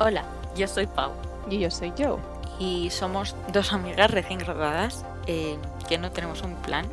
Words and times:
Hola, 0.00 0.24
yo 0.56 0.66
soy 0.66 0.88
Pau 0.88 1.12
Y 1.48 1.60
yo 1.60 1.70
soy 1.70 1.92
Joe. 1.96 2.18
y 2.58 2.90
somos 2.90 3.36
dos 3.52 3.72
amigas 3.72 4.10
recién 4.10 4.40
graduadas 4.40 5.04
eh, 5.26 5.56
que 5.88 5.98
no 5.98 6.10
tenemos 6.10 6.42
un 6.42 6.56
plan 6.56 6.86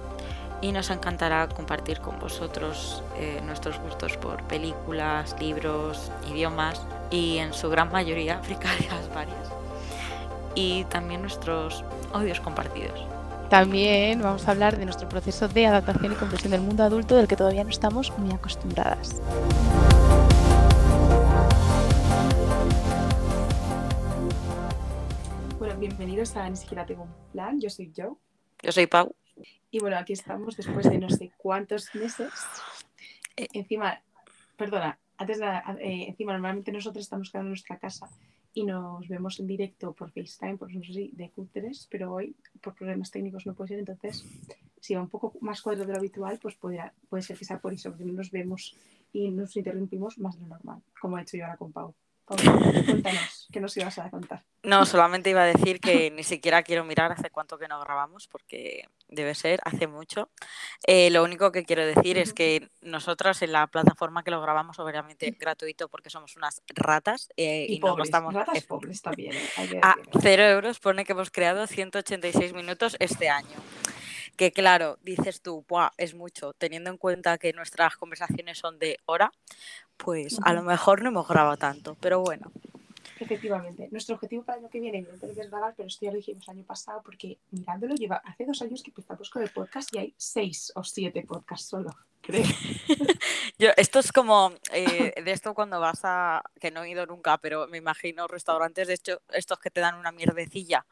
y 0.61 0.71
nos 0.71 0.91
encantará 0.91 1.47
compartir 1.47 1.99
con 1.99 2.19
vosotros 2.19 3.01
eh, 3.17 3.41
nuestros 3.43 3.79
gustos 3.79 4.17
por 4.17 4.43
películas, 4.43 5.35
libros, 5.39 6.11
idiomas 6.31 6.81
y 7.09 7.39
en 7.39 7.53
su 7.53 7.69
gran 7.71 7.91
mayoría 7.91 8.39
fricarias 8.43 9.09
varias 9.15 9.49
y 10.53 10.83
también 10.85 11.21
nuestros 11.21 11.83
odios 12.13 12.39
compartidos. 12.39 12.99
También 13.49 14.21
vamos 14.21 14.47
a 14.47 14.51
hablar 14.51 14.77
de 14.77 14.85
nuestro 14.85 15.09
proceso 15.09 15.47
de 15.47 15.65
adaptación 15.65 16.13
y 16.13 16.15
comprensión 16.15 16.51
del 16.51 16.61
mundo 16.61 16.83
adulto 16.83 17.15
del 17.15 17.27
que 17.27 17.35
todavía 17.35 17.63
no 17.63 17.71
estamos 17.71 18.15
muy 18.17 18.31
acostumbradas. 18.31 19.21
Bienvenidos 25.81 26.37
a 26.37 26.47
Ni 26.47 26.55
siquiera 26.55 26.85
tengo 26.85 27.03
un 27.03 27.31
plan. 27.31 27.59
Yo 27.59 27.67
soy 27.67 27.91
Joe. 27.95 28.13
Yo 28.61 28.71
soy 28.71 28.85
Pau. 28.85 29.15
Y 29.71 29.79
bueno, 29.79 29.97
aquí 29.97 30.13
estamos 30.13 30.55
después 30.55 30.87
de 30.87 30.99
no 30.99 31.09
sé 31.09 31.31
cuántos 31.37 31.95
meses. 31.95 32.31
Eh. 33.35 33.47
Encima, 33.53 33.99
perdona, 34.55 34.99
antes 35.17 35.39
de, 35.39 35.47
eh, 35.47 36.05
encima 36.09 36.33
normalmente 36.33 36.71
nosotros 36.71 37.03
estamos 37.03 37.31
quedando 37.31 37.47
en 37.47 37.53
nuestra 37.53 37.79
casa 37.79 38.07
y 38.53 38.63
nos 38.63 39.07
vemos 39.07 39.39
en 39.39 39.47
directo 39.47 39.93
por 39.93 40.11
FaceTime, 40.11 40.57
por 40.57 40.71
no 40.71 40.83
sé 40.83 40.93
si 40.93 41.07
de 41.13 41.31
Q3, 41.31 41.87
pero 41.89 42.13
hoy 42.13 42.35
por 42.61 42.75
problemas 42.75 43.09
técnicos 43.09 43.47
no 43.47 43.55
puede 43.55 43.69
ser, 43.69 43.79
entonces 43.79 44.23
si 44.79 44.93
va 44.93 45.01
un 45.01 45.09
poco 45.09 45.33
más 45.41 45.63
cuadro 45.63 45.85
de 45.85 45.93
lo 45.93 45.97
habitual, 45.97 46.37
pues 46.39 46.55
podría, 46.57 46.93
puede 47.09 47.23
ser 47.23 47.39
que 47.39 47.45
sea 47.45 47.59
por 47.59 47.73
eso, 47.73 47.89
porque 47.89 48.05
no 48.05 48.13
nos 48.13 48.29
vemos 48.29 48.77
y 49.13 49.31
nos 49.31 49.55
interrumpimos 49.57 50.19
más 50.19 50.35
de 50.35 50.41
lo 50.41 50.49
normal, 50.49 50.83
como 50.99 51.17
he 51.17 51.23
hecho 51.23 51.37
yo 51.37 51.45
ahora 51.45 51.57
con 51.57 51.71
Pau. 51.71 51.95
Pau, 52.25 52.37
cuéntanos, 52.85 53.47
¿qué 53.51 53.59
nos 53.59 53.75
ibas 53.77 53.97
a 53.97 54.09
contar? 54.09 54.43
No, 54.63 54.85
solamente 54.85 55.29
iba 55.29 55.41
a 55.41 55.45
decir 55.45 55.79
que 55.79 56.11
ni 56.15 56.23
siquiera 56.23 56.63
quiero 56.63 56.83
mirar 56.83 57.11
hace 57.11 57.29
cuánto 57.29 57.57
que 57.57 57.67
no 57.67 57.79
grabamos, 57.79 58.27
porque 58.27 58.85
debe 59.07 59.35
ser 59.35 59.59
hace 59.63 59.87
mucho. 59.87 60.29
Eh, 60.85 61.09
lo 61.09 61.23
único 61.23 61.51
que 61.51 61.65
quiero 61.65 61.85
decir 61.85 62.17
es 62.17 62.33
que 62.33 62.69
nosotras 62.81 63.41
en 63.41 63.51
la 63.51 63.67
plataforma 63.67 64.23
que 64.23 64.31
lo 64.31 64.41
grabamos, 64.41 64.79
obviamente 64.79 65.31
gratuito, 65.31 65.89
porque 65.89 66.09
somos 66.09 66.35
unas 66.35 66.61
ratas 66.67 67.29
eh, 67.37 67.65
y, 67.67 67.75
Y, 67.75 67.79
nos 67.79 67.91
pobres, 67.91 68.09
gastamos 68.09 68.33
ratas 68.33 68.57
eh, 68.57 68.65
pobres 68.67 69.01
también. 69.01 69.35
¿eh? 69.35 69.79
A 69.81 69.95
cero 70.21 70.43
euros, 70.43 70.79
pone 70.79 71.05
que 71.05 71.13
hemos 71.13 71.31
creado 71.31 71.65
186 71.67 72.53
minutos 72.53 72.95
este 72.99 73.29
año. 73.29 73.57
Que 74.41 74.51
claro, 74.51 74.97
dices 75.03 75.43
tú, 75.43 75.63
"Buah, 75.69 75.91
es 75.97 76.15
mucho, 76.15 76.53
teniendo 76.53 76.89
en 76.89 76.97
cuenta 76.97 77.37
que 77.37 77.53
nuestras 77.53 77.95
conversaciones 77.95 78.57
son 78.57 78.79
de 78.79 78.97
hora, 79.05 79.31
pues 79.97 80.39
a 80.41 80.51
lo 80.53 80.63
mejor 80.63 81.03
no 81.03 81.09
hemos 81.09 81.27
grabado 81.27 81.57
tanto, 81.57 81.95
pero 82.01 82.21
bueno. 82.21 82.51
Efectivamente. 83.19 83.87
Nuestro 83.91 84.15
objetivo 84.15 84.41
para 84.41 84.57
el 84.57 84.63
año 84.63 84.71
que 84.71 84.79
viene, 84.79 84.97
evidentemente, 84.97 85.41
es 85.41 85.51
grabar, 85.51 85.75
pero 85.77 85.85
esto 85.85 86.03
ya 86.07 86.09
lo 86.09 86.17
dijimos 86.17 86.43
el 86.47 86.57
año 86.57 86.63
pasado, 86.63 87.03
porque 87.05 87.37
mirándolo, 87.51 87.93
lleva 87.93 88.15
hace 88.25 88.47
dos 88.47 88.59
años 88.63 88.81
que 88.81 88.89
empezamos 88.89 89.29
con 89.29 89.43
el 89.43 89.49
podcast 89.51 89.93
y 89.93 89.99
hay 89.99 90.13
seis 90.17 90.71
o 90.73 90.83
siete 90.83 91.21
podcasts 91.21 91.67
solo, 91.67 91.95
creo. 92.23 92.43
Yo, 93.61 93.69
esto 93.77 93.99
es 93.99 94.11
como 94.11 94.51
eh, 94.73 95.13
de 95.23 95.31
esto 95.31 95.53
cuando 95.53 95.79
vas 95.79 95.99
a, 96.03 96.41
que 96.59 96.71
no 96.71 96.81
he 96.83 96.89
ido 96.89 97.05
nunca, 97.05 97.37
pero 97.37 97.67
me 97.67 97.77
imagino 97.77 98.25
restaurantes 98.27 98.87
de 98.87 98.95
hecho, 98.95 99.21
estos 99.31 99.59
que 99.59 99.69
te 99.69 99.81
dan 99.81 99.93
una 99.99 100.11
mierdecilla. 100.11 100.83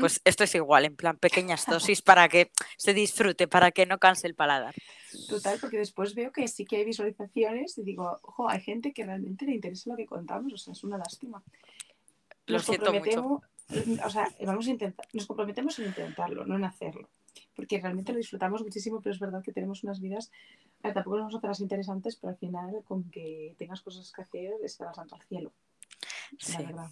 Pues 0.00 0.22
esto 0.24 0.42
es 0.44 0.54
igual, 0.54 0.86
en 0.86 0.96
plan 0.96 1.18
pequeñas 1.18 1.66
dosis 1.66 2.00
para 2.00 2.26
que 2.30 2.50
se 2.78 2.94
disfrute, 2.94 3.46
para 3.46 3.72
que 3.72 3.84
no 3.84 3.98
canse 3.98 4.26
el 4.26 4.34
paladar. 4.34 4.74
Total, 5.28 5.58
porque 5.60 5.76
después 5.76 6.14
veo 6.14 6.32
que 6.32 6.48
sí 6.48 6.64
que 6.64 6.76
hay 6.76 6.84
visualizaciones 6.86 7.76
y 7.76 7.82
digo, 7.82 8.18
ojo, 8.22 8.48
hay 8.48 8.62
gente 8.62 8.94
que 8.94 9.04
realmente 9.04 9.44
le 9.44 9.52
interesa 9.56 9.90
lo 9.90 9.96
que 9.96 10.06
contamos, 10.06 10.50
o 10.50 10.56
sea, 10.56 10.72
es 10.72 10.82
una 10.82 10.96
lástima. 10.96 11.42
Lo 12.46 12.56
Nos 12.56 12.64
siento 12.64 12.90
mucho. 12.90 13.02
comprometemos- 13.68 14.06
O 14.06 14.10
sea, 14.10 14.30
vamos 14.46 14.66
a 14.66 14.70
intentar, 14.70 15.06
nos 15.12 15.26
comprometemos 15.26 15.78
en 15.78 15.86
intentarlo, 15.86 16.46
no 16.46 16.56
en 16.56 16.64
hacerlo. 16.64 17.10
Porque 17.54 17.80
realmente 17.80 18.12
lo 18.12 18.18
disfrutamos 18.18 18.62
muchísimo, 18.62 19.00
pero 19.00 19.14
es 19.14 19.20
verdad 19.20 19.42
que 19.42 19.52
tenemos 19.52 19.84
unas 19.84 20.00
vidas, 20.00 20.30
ver, 20.82 20.92
tampoco 20.94 21.16
nos 21.16 21.22
vamos 21.24 21.34
a 21.34 21.38
hacer 21.38 21.50
las 21.50 21.60
interesantes, 21.60 22.16
pero 22.16 22.32
al 22.32 22.38
final, 22.38 22.82
con 22.84 23.10
que 23.10 23.54
tengas 23.58 23.80
cosas 23.80 24.10
que 24.12 24.22
hacer, 24.22 24.52
estarás 24.64 24.96
santo 24.96 25.14
al 25.14 25.22
cielo. 25.22 25.52
La 26.30 26.38
Sí. 26.58 26.64
verdad. 26.66 26.90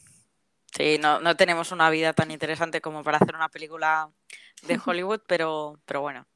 Sí, 0.75 0.97
no, 0.99 1.21
no 1.21 1.37
tenemos 1.37 1.71
una 1.71 1.91
vida 1.91 2.15
tan 2.15 2.31
interesante 2.31 2.81
como 2.81 3.03
para 3.03 3.19
hacer 3.19 3.35
una 3.35 3.49
película 3.51 4.11
de 4.67 4.79
Hollywood, 4.87 5.21
pero, 5.27 5.79
pero 5.85 6.01
bueno, 6.01 6.27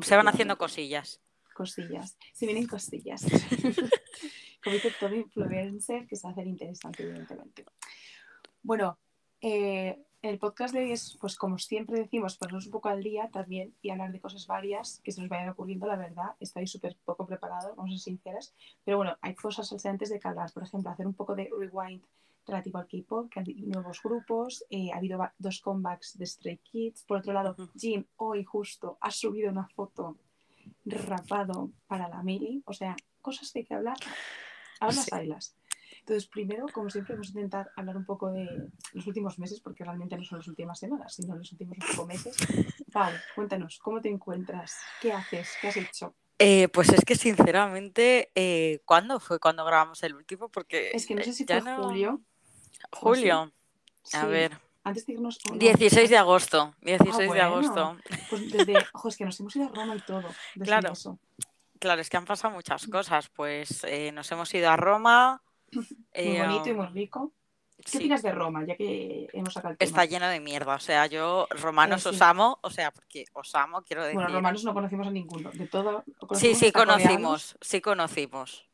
se 0.00 0.16
van 0.16 0.28
haciendo 0.28 0.56
cosillas. 0.56 1.20
Cosillas. 1.52 2.16
Se 2.32 2.46
vienen 2.46 2.66
cosillas. 2.66 3.22
Como 4.62 4.74
dice 4.76 4.92
todo 4.98 5.14
influencer, 5.14 6.06
que 6.06 6.14
se 6.16 6.28
hace 6.28 6.42
interesante, 6.42 7.02
evidentemente. 7.02 7.66
Bueno, 8.62 8.96
eh, 9.40 9.98
el 10.22 10.38
podcast 10.38 10.72
de 10.72 10.80
hoy 10.80 10.92
es, 10.92 11.18
pues 11.20 11.36
como 11.36 11.58
siempre 11.58 11.98
decimos, 11.98 12.36
ponernos 12.38 12.66
un 12.66 12.72
poco 12.72 12.88
al 12.88 13.02
día 13.02 13.28
también 13.32 13.74
y 13.82 13.90
hablar 13.90 14.12
de 14.12 14.20
cosas 14.20 14.46
varias 14.46 15.00
que 15.02 15.10
se 15.10 15.20
nos 15.20 15.28
vayan 15.28 15.48
ocurriendo, 15.48 15.86
la 15.86 15.96
verdad. 15.96 16.36
Estoy 16.38 16.66
súper 16.68 16.96
poco 17.04 17.26
preparado, 17.26 17.74
vamos 17.74 17.90
a 17.90 17.98
ser 17.98 18.04
sinceras. 18.14 18.54
Pero 18.84 18.98
bueno, 18.98 19.16
hay 19.20 19.34
cosas 19.34 19.72
antes 19.84 20.10
de 20.10 20.20
que 20.20 20.28
hablar. 20.28 20.50
Por 20.52 20.62
ejemplo, 20.62 20.90
hacer 20.90 21.06
un 21.06 21.14
poco 21.14 21.34
de 21.34 21.50
rewind 21.58 22.02
relativo 22.46 22.78
al 22.78 22.86
K-pop, 22.86 23.30
que 23.30 23.40
hay 23.40 23.62
nuevos 23.62 24.00
grupos, 24.02 24.64
eh, 24.70 24.90
ha 24.92 24.96
habido 24.96 25.18
dos 25.38 25.60
comebacks 25.60 26.16
de 26.16 26.26
Stray 26.26 26.58
Kids. 26.58 27.04
Por 27.04 27.18
otro 27.18 27.32
lado. 27.32 27.56
Jim 27.76 28.04
hoy 28.16 28.44
justo 28.44 28.98
ha 29.00 29.10
subido 29.10 29.50
una 29.50 29.68
foto 29.68 30.16
rapado 30.84 31.70
para 31.88 32.08
la 32.08 32.22
mili, 32.22 32.62
o 32.66 32.72
sea, 32.72 32.94
cosas 33.20 33.52
de 33.52 33.64
que 33.64 33.74
hablar, 33.74 33.96
hablas, 34.80 35.04
Sí. 35.04 35.10
bailas. 35.10 35.56
Entonces, 36.00 36.26
primero, 36.26 36.66
como 36.72 36.90
siempre, 36.90 37.14
vamos 37.14 37.28
a 37.28 37.30
intentar 37.32 37.70
hablar 37.76 37.96
un 37.96 38.04
poco 38.04 38.30
de 38.32 38.46
los 38.92 39.06
últimos 39.06 39.38
meses, 39.38 39.60
porque 39.60 39.84
realmente 39.84 40.16
no 40.16 40.24
son 40.24 40.38
las 40.38 40.48
últimas 40.48 40.78
semanas, 40.78 41.14
sino 41.14 41.36
los 41.36 41.50
últimos 41.52 41.76
poco 41.90 42.06
meses. 42.06 42.36
Pau, 42.92 43.12
cuéntanos, 43.34 43.78
¿cómo 43.78 44.00
te 44.00 44.08
encuentras? 44.08 44.76
¿Qué 45.00 45.12
haces? 45.12 45.48
¿Qué 45.60 45.68
has 45.68 45.76
hecho? 45.76 46.14
Eh, 46.38 46.68
pues 46.68 46.88
es 46.88 47.04
que 47.04 47.14
sinceramente, 47.14 48.30
eh, 48.34 48.80
¿cuándo 48.84 49.20
fue 49.20 49.38
cuando 49.38 49.64
grabamos 49.64 50.02
el 50.02 50.14
último? 50.14 50.48
Porque 50.48 50.90
Es 50.92 51.06
que 51.06 51.14
no 51.14 51.22
sé 51.22 51.32
si 51.32 51.44
fue 51.46 51.60
no- 51.60 51.84
julio. 51.84 52.20
Julio, 52.90 53.52
Sí, 54.02 54.16
a 54.16 54.26
ver, 54.26 54.58
Antes 54.84 55.06
de 55.06 55.12
irnos... 55.12 55.38
no, 55.48 55.56
16 55.56 56.10
de 56.10 56.16
agosto, 56.18 56.74
16 56.80 57.16
de 57.18 57.26
bueno. 57.28 57.44
agosto. 57.44 57.96
Pues 58.28 58.50
desde... 58.50 58.74
Ojo, 58.92 59.08
es 59.08 59.16
que 59.16 59.24
nos 59.24 59.38
hemos 59.38 59.54
ido 59.54 59.66
a 59.66 59.68
Roma 59.68 59.94
y 59.94 60.00
todo. 60.00 60.22
desde 60.56 60.64
Claro. 60.64 60.92
eso. 60.92 61.18
Claro, 61.78 62.00
es 62.00 62.10
que 62.10 62.16
han 62.16 62.24
pasado 62.24 62.52
muchas 62.54 62.88
cosas. 62.88 63.28
Pues 63.28 63.84
eh, 63.84 64.10
nos 64.10 64.30
hemos 64.32 64.52
ido 64.54 64.68
a 64.70 64.76
Roma. 64.76 65.40
Muy 65.72 65.86
eh, 66.12 66.42
bonito 66.42 66.68
y 66.68 66.74
muy 66.74 66.86
rico. 66.88 67.32
¿Qué 67.84 67.90
sí, 67.90 67.98
opinas 67.98 68.22
de 68.22 68.32
Roma, 68.32 68.64
ya 68.64 68.76
que 68.76 69.28
hemos 69.32 69.52
sacado 69.52 69.72
el 69.72 69.78
tema? 69.78 69.86
está 69.88 70.04
lleno 70.04 70.28
de 70.28 70.40
mierda. 70.40 70.76
O 70.76 70.80
sea, 70.80 71.06
yo 71.06 71.48
romanos 71.50 72.06
Eh, 72.06 72.10
os 72.10 72.22
amo, 72.22 72.58
o 72.62 72.70
sea, 72.70 72.92
porque 72.92 73.24
os 73.32 73.54
amo, 73.54 73.82
quiero 73.82 74.04
decir. 74.04 74.14
Bueno, 74.14 74.34
romanos 74.34 74.64
no 74.64 74.72
conocimos 74.72 75.06
a 75.08 75.10
ninguno. 75.10 75.50
De 75.50 75.66
todo. 75.66 76.04
sí, 76.34 76.54
sí, 76.54 76.70
conocimos, 76.70 77.56
sí 77.60 77.80
conocimos. 77.80 78.68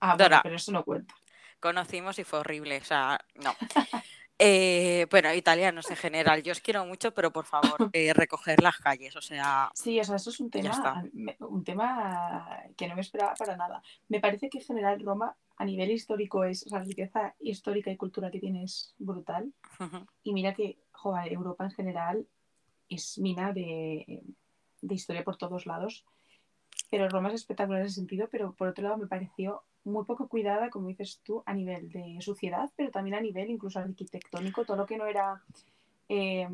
Ah, 0.00 0.16
bueno, 0.16 0.40
pero 0.42 0.56
eso 0.56 0.72
no 0.72 0.84
cuenta. 0.84 1.14
Conocimos 1.60 2.18
y 2.18 2.24
fue 2.24 2.40
horrible, 2.40 2.78
o 2.78 2.84
sea, 2.84 3.18
no. 3.36 3.54
Eh, 4.36 5.06
bueno, 5.12 5.32
italianos 5.32 5.88
en 5.90 5.96
general, 5.96 6.42
yo 6.42 6.50
os 6.50 6.60
quiero 6.60 6.84
mucho, 6.84 7.14
pero 7.14 7.32
por 7.32 7.46
favor, 7.46 7.76
eh, 7.92 8.12
recoger 8.12 8.60
las 8.60 8.78
calles, 8.78 9.14
o 9.14 9.22
sea, 9.22 9.70
Sí, 9.74 10.00
o 10.00 10.04
sea, 10.04 10.16
eso 10.16 10.30
es 10.30 10.40
un 10.40 10.50
tema, 10.50 11.04
un 11.38 11.62
tema 11.62 12.64
que 12.76 12.88
no 12.88 12.96
me 12.96 13.00
esperaba 13.00 13.34
para 13.34 13.56
nada. 13.56 13.80
Me 14.08 14.18
parece 14.18 14.50
que 14.50 14.58
en 14.58 14.64
general 14.64 15.00
Roma 15.00 15.36
a 15.56 15.64
nivel 15.64 15.90
histórico 15.90 16.44
es, 16.44 16.66
o 16.66 16.68
sea, 16.68 16.80
la 16.80 16.84
riqueza 16.84 17.34
histórica 17.40 17.90
y 17.90 17.96
cultural 17.96 18.30
que 18.30 18.40
tiene 18.40 18.64
es 18.64 18.94
brutal. 18.98 19.52
Y 20.22 20.32
mira 20.32 20.54
que, 20.54 20.78
joder, 20.92 21.32
Europa 21.32 21.64
en 21.64 21.70
general 21.70 22.26
es 22.88 23.18
mina 23.18 23.52
de, 23.52 24.22
de 24.82 24.94
historia 24.94 25.24
por 25.24 25.36
todos 25.36 25.66
lados. 25.66 26.04
Pero 26.90 27.08
Roma 27.08 27.28
es 27.28 27.34
espectacular 27.34 27.80
en 27.80 27.86
ese 27.86 27.96
sentido, 27.96 28.28
pero 28.30 28.52
por 28.52 28.68
otro 28.68 28.84
lado 28.84 28.98
me 28.98 29.06
pareció 29.06 29.62
muy 29.84 30.04
poco 30.04 30.28
cuidada, 30.28 30.70
como 30.70 30.88
dices 30.88 31.20
tú, 31.22 31.42
a 31.46 31.54
nivel 31.54 31.90
de 31.90 32.18
suciedad, 32.20 32.70
pero 32.76 32.90
también 32.90 33.16
a 33.16 33.20
nivel 33.20 33.50
incluso 33.50 33.78
arquitectónico, 33.78 34.64
todo 34.64 34.76
lo 34.76 34.86
que 34.86 34.96
no 34.96 35.06
era 35.06 35.42
eh, 36.08 36.48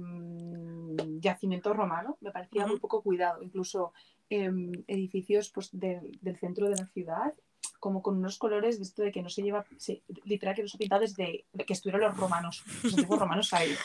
yacimiento 1.21 1.73
romano, 1.73 2.19
me 2.21 2.33
parecía 2.33 2.67
muy 2.67 2.79
poco 2.79 3.03
cuidado. 3.03 3.43
Incluso 3.43 3.93
eh, 4.29 4.51
edificios 4.87 5.51
pues, 5.51 5.71
del 5.73 6.37
centro 6.39 6.69
de 6.69 6.77
la 6.77 6.87
ciudad, 6.87 7.35
como 7.79 8.03
con 8.03 8.17
unos 8.19 8.39
colores 8.39 8.77
de 8.79 8.85
esto 8.85 9.03
de 9.03 9.13
que 9.13 9.23
no 9.23 9.31
se 9.31 9.43
lleva, 9.43 9.65
se- 9.79 10.03
literal 10.25 10.55
que 10.55 10.63
ha 10.63 10.79
pintado 10.79 11.01
desde 11.01 11.45
que 11.67 11.73
estuvieron 11.73 12.03
los 12.03 12.17
romanos, 12.17 12.63
los 12.83 12.93
antiguos 12.95 13.19
romanos 13.21 13.53
ahí. 13.53 13.71
¿eh? 13.71 13.77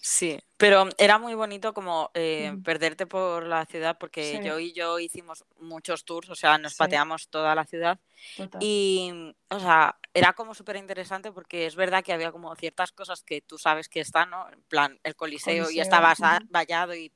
Sí, 0.00 0.38
pero 0.56 0.88
era 0.96 1.18
muy 1.18 1.34
bonito 1.34 1.74
como 1.74 2.10
eh, 2.14 2.52
Ujú. 2.54 2.62
perderte 2.62 3.06
por 3.06 3.44
la 3.44 3.66
ciudad 3.66 3.98
porque 3.98 4.38
Sí. 4.38 4.40
yo 4.48 4.58
y 4.60 4.72
yo 4.72 4.98
hicimos 4.98 5.44
muchos 5.60 6.04
tours, 6.04 6.30
o 6.30 6.34
sea, 6.34 6.56
nos 6.56 6.72
Sí. 6.72 6.78
pateamos 6.78 7.28
toda 7.28 7.54
la 7.54 7.64
ciudad 7.64 7.98
Total. 8.36 8.62
y, 8.62 9.34
o 9.50 9.58
sea, 9.60 9.98
era 10.14 10.32
como 10.34 10.54
súper 10.54 10.76
interesante 10.76 11.32
porque 11.32 11.66
es 11.66 11.74
verdad 11.74 12.02
que 12.04 12.12
había 12.12 12.32
como 12.32 12.54
ciertas 12.56 12.92
cosas 12.92 13.22
que 13.22 13.40
tú 13.40 13.58
sabes 13.58 13.88
que 13.88 14.00
están, 14.00 14.30
¿no? 14.30 14.48
En 14.50 14.62
plan, 14.62 14.98
el 15.02 15.16
Coliseo, 15.16 15.54
y 15.54 15.58
Coliseo, 15.64 15.82
estabas 15.82 16.20
a- 16.22 16.38
ujú. 16.38 16.46
vallado 16.50 16.94
y 16.94 17.12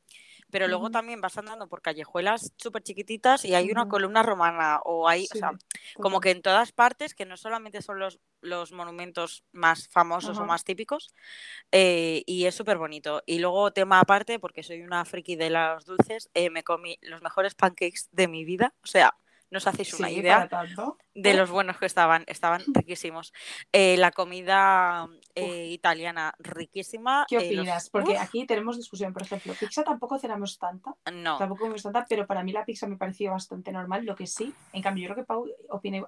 pero 0.52 0.68
luego 0.68 0.90
también 0.90 1.22
vas 1.22 1.38
andando 1.38 1.66
por 1.66 1.80
callejuelas 1.80 2.52
súper 2.58 2.82
chiquititas 2.82 3.46
y 3.46 3.54
hay 3.54 3.70
una 3.72 3.88
columna 3.88 4.22
romana 4.22 4.80
o 4.84 5.08
hay, 5.08 5.24
o 5.32 5.34
sea, 5.34 5.52
como 5.94 6.20
que 6.20 6.30
en 6.30 6.42
todas 6.42 6.72
partes, 6.72 7.14
que 7.14 7.24
no 7.24 7.38
solamente 7.38 7.80
son 7.80 7.98
los, 7.98 8.20
los 8.42 8.70
monumentos 8.72 9.44
más 9.52 9.88
famosos 9.88 10.38
o 10.38 10.44
más 10.44 10.64
típicos, 10.64 11.14
eh, 11.72 12.22
y 12.26 12.44
es 12.44 12.54
súper 12.54 12.76
bonito. 12.76 13.22
Y 13.24 13.38
luego, 13.38 13.72
tema 13.72 13.98
aparte, 14.00 14.38
porque 14.38 14.62
soy 14.62 14.82
una 14.82 15.04
friki 15.06 15.36
de 15.36 15.50
los 15.50 15.86
dulces, 15.86 16.30
eh, 16.34 16.50
me 16.50 16.62
comí 16.62 16.98
los 17.00 17.22
mejores 17.22 17.54
pancakes 17.54 18.08
de 18.12 18.28
mi 18.28 18.44
vida, 18.44 18.74
o 18.84 18.86
sea, 18.86 19.16
no 19.50 19.58
os 19.58 19.66
hacéis 19.66 19.94
una 19.94 20.10
Sí, 20.10 20.16
idea 20.16 20.48
de 21.14 21.34
los 21.34 21.50
buenos 21.50 21.78
que 21.78 21.86
estaban, 21.86 22.24
estaban 22.26 22.62
riquísimos. 22.74 23.32
Eh, 23.72 23.96
la 23.98 24.10
comida 24.10 25.08
eh, 25.34 25.66
italiana 25.68 26.34
riquísima. 26.38 27.26
¿Qué 27.28 27.36
eh, 27.36 27.52
los- 27.54 27.62
opinas? 27.62 27.90
Porque 27.90 28.12
¡Uf! 28.12 28.20
aquí 28.20 28.46
tenemos 28.46 28.76
discusión, 28.76 29.12
por 29.12 29.22
ejemplo, 29.22 29.54
pizza 29.58 29.82
tampoco 29.82 30.18
cenamos 30.18 30.58
tanta, 30.58 30.94
no, 31.12 31.38
tampoco 31.38 31.60
comemos 31.60 31.82
tanta, 31.82 32.04
pero 32.08 32.26
para 32.26 32.42
mí 32.42 32.52
la 32.52 32.64
pizza 32.64 32.86
me 32.86 32.96
pareció 32.96 33.32
bastante 33.32 33.72
normal, 33.72 34.04
lo 34.04 34.14
que 34.14 34.26
sí, 34.26 34.54
en 34.72 34.82
cambio, 34.82 35.08
yo 35.08 35.14
creo 35.14 35.24
que 35.24 35.26
Pau 35.26 35.46
opine 35.70 36.04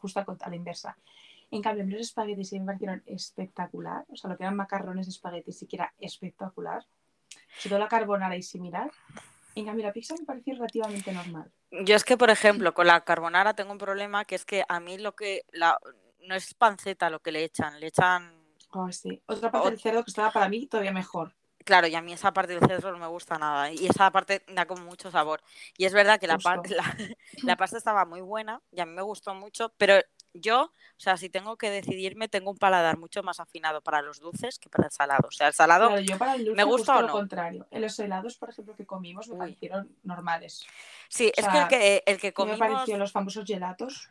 justo 0.00 0.20
a 0.20 0.48
la 0.48 0.56
inversa. 0.56 0.96
En 1.50 1.62
cambio, 1.62 1.84
los 1.86 2.00
espaguetis 2.02 2.50
sí 2.50 2.60
me 2.60 2.66
parecieron 2.66 3.02
espectacular, 3.06 4.04
o 4.10 4.16
sea, 4.16 4.30
lo 4.30 4.36
que 4.36 4.42
eran 4.44 4.54
macarrones, 4.56 5.08
espaguetis, 5.08 5.58
sí 5.58 5.66
que 5.66 5.76
era 5.76 5.94
espectacular, 5.98 6.84
sobre 7.56 7.70
todo 7.70 7.78
la 7.78 7.88
carbonara 7.88 8.36
y 8.36 8.42
similar. 8.42 8.90
En 9.54 9.64
cambio, 9.64 9.86
la 9.86 9.92
pizza 9.92 10.14
me 10.18 10.24
pareció 10.24 10.54
relativamente 10.54 11.10
normal. 11.12 11.50
yo 11.70 11.96
es 11.96 12.04
que, 12.04 12.16
por 12.16 12.30
ejemplo, 12.30 12.74
con 12.74 12.86
la 12.86 13.00
carbonara 13.00 13.54
tengo 13.54 13.72
un 13.72 13.78
problema 13.78 14.24
que 14.24 14.34
es 14.34 14.44
que 14.44 14.62
a 14.68 14.78
mí 14.78 14.98
lo 14.98 15.16
que 15.16 15.42
la, 15.52 15.78
no 16.20 16.34
es 16.34 16.54
panceta 16.54 17.10
lo 17.10 17.20
que 17.20 17.32
le 17.32 17.44
echan, 17.44 17.80
le 17.80 17.86
echan 17.88 18.37
Oh, 18.70 18.90
sí. 18.92 19.22
Otra 19.26 19.50
parte 19.50 19.68
Ot- 19.68 19.70
del 19.70 19.80
cerdo 19.80 20.04
que 20.04 20.10
estaba 20.10 20.30
para 20.30 20.48
mí 20.48 20.66
todavía 20.66 20.92
mejor. 20.92 21.34
Claro, 21.64 21.86
y 21.86 21.94
a 21.94 22.00
mí 22.00 22.12
esa 22.14 22.32
parte 22.32 22.54
del 22.58 22.66
cerdo 22.66 22.92
no 22.92 22.98
me 22.98 23.06
gusta 23.08 23.38
nada. 23.38 23.70
Y 23.72 23.86
esa 23.86 24.10
parte 24.10 24.42
da 24.48 24.66
como 24.66 24.84
mucho 24.84 25.10
sabor. 25.10 25.42
Y 25.76 25.84
es 25.84 25.92
verdad 25.92 26.18
que 26.18 26.26
la, 26.26 26.38
par- 26.38 26.58
Justo. 26.60 26.74
la, 26.76 26.96
la 27.42 27.56
pasta 27.56 27.76
estaba 27.76 28.04
muy 28.04 28.20
buena 28.20 28.60
y 28.72 28.80
a 28.80 28.86
mí 28.86 28.92
me 28.92 29.02
gustó 29.02 29.34
mucho, 29.34 29.72
pero 29.76 29.94
yo, 30.34 30.62
o 30.64 30.72
sea, 31.00 31.16
si 31.16 31.28
tengo 31.30 31.56
que 31.56 31.70
decidirme, 31.70 32.28
tengo 32.28 32.50
un 32.50 32.58
paladar 32.58 32.96
mucho 32.98 33.22
más 33.22 33.40
afinado 33.40 33.80
para 33.82 34.02
los 34.02 34.20
dulces 34.20 34.58
que 34.58 34.68
para 34.68 34.86
el 34.86 34.92
salado. 34.92 35.28
O 35.28 35.32
sea, 35.32 35.48
el 35.48 35.54
salado, 35.54 35.88
Claro, 35.88 36.02
yo 36.02 36.18
para 36.18 36.34
el 36.34 36.44
dulce 36.44 36.56
¿me 36.56 36.64
gusta 36.64 36.98
o 36.98 37.02
lo 37.02 37.08
contrario. 37.08 37.66
En 37.70 37.82
los 37.82 37.98
helados, 37.98 38.36
por 38.36 38.50
ejemplo, 38.50 38.74
que 38.76 38.86
comimos 38.86 39.26
me 39.28 39.34
Uy. 39.34 39.38
parecieron 39.40 39.96
normales. 40.04 40.64
sí, 41.08 41.26
o 41.36 41.40
es 41.40 41.48
que 41.48 41.58
el 41.58 41.68
que, 41.68 42.02
el 42.06 42.18
que 42.20 42.34
No 42.36 42.44
me 42.46 42.52
comimos... 42.58 42.72
pareció 42.76 42.98
los 42.98 43.10
famosos 43.12 43.44
gelatos 43.46 44.10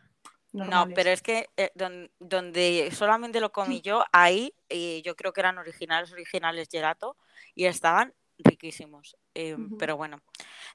No, 0.66 0.88
pero 0.96 1.10
es 1.12 1.22
que 1.22 1.50
eh, 1.58 1.72
don- 1.76 2.10
donde 2.20 2.90
solamente 2.94 3.40
lo 3.40 3.52
comí 3.52 3.82
yo, 3.82 4.04
ahí 4.12 4.54
eh, 4.70 5.02
yo 5.04 5.16
creo 5.16 5.34
que 5.34 5.42
eran 5.42 5.58
originales, 5.58 6.12
originales 6.12 6.68
gelato 6.72 7.16
y 7.56 7.66
estaban 7.66 8.14
riquísimos. 8.40 9.16
Eh, 9.34 9.56
Ujú. 9.56 9.78
Pero 9.78 9.98
bueno, 9.98 10.22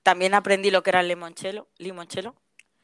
también 0.03 0.35
aprendí 0.35 0.71
lo 0.71 0.83
que 0.83 0.91
era 0.91 1.01
el 1.01 1.09
limoncello 1.09 2.35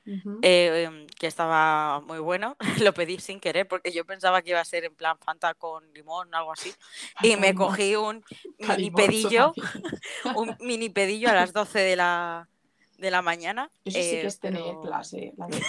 Ujú. 0.07 0.39
eh, 0.43 0.85
em, 0.87 1.07
que 1.07 1.27
estaba 1.27 2.01
muy 2.01 2.19
bueno. 2.19 2.57
Lo 2.91 2.95
pedí 2.95 3.19
sin 3.19 3.41
querer 3.41 3.69
porque 3.69 3.93
yo 3.93 4.05
pensaba 4.07 4.41
que 4.43 4.51
iba 4.51 4.61
a 4.61 4.65
ser 4.65 4.85
en 4.85 4.95
plan 4.95 5.19
Fanta 5.19 5.53
con 5.55 5.93
limón 5.93 6.33
o 6.33 6.37
algo 6.37 6.53
así. 6.53 6.73
Y 7.23 7.37
me 7.37 7.55
cogí 7.55 7.95
un 7.97 8.25
mini 8.59 8.91
pedillo, 8.91 9.53
un 10.37 10.57
mini 10.61 10.89
pedillo 10.89 11.29
a 11.29 11.35
las 11.35 11.53
12 11.53 11.79
de 11.81 11.97
la, 11.97 12.49
de 12.97 13.11
la 13.11 13.21
mañana. 13.23 13.71
Eso 13.85 13.99
sí 13.99 14.05
eh, 14.17 14.21
que 14.23 14.27
es 14.29 14.41
tener 14.41 14.63
pero- 14.63 14.81
clase, 14.83 15.35
la 15.37 15.47
verdad. 15.47 15.67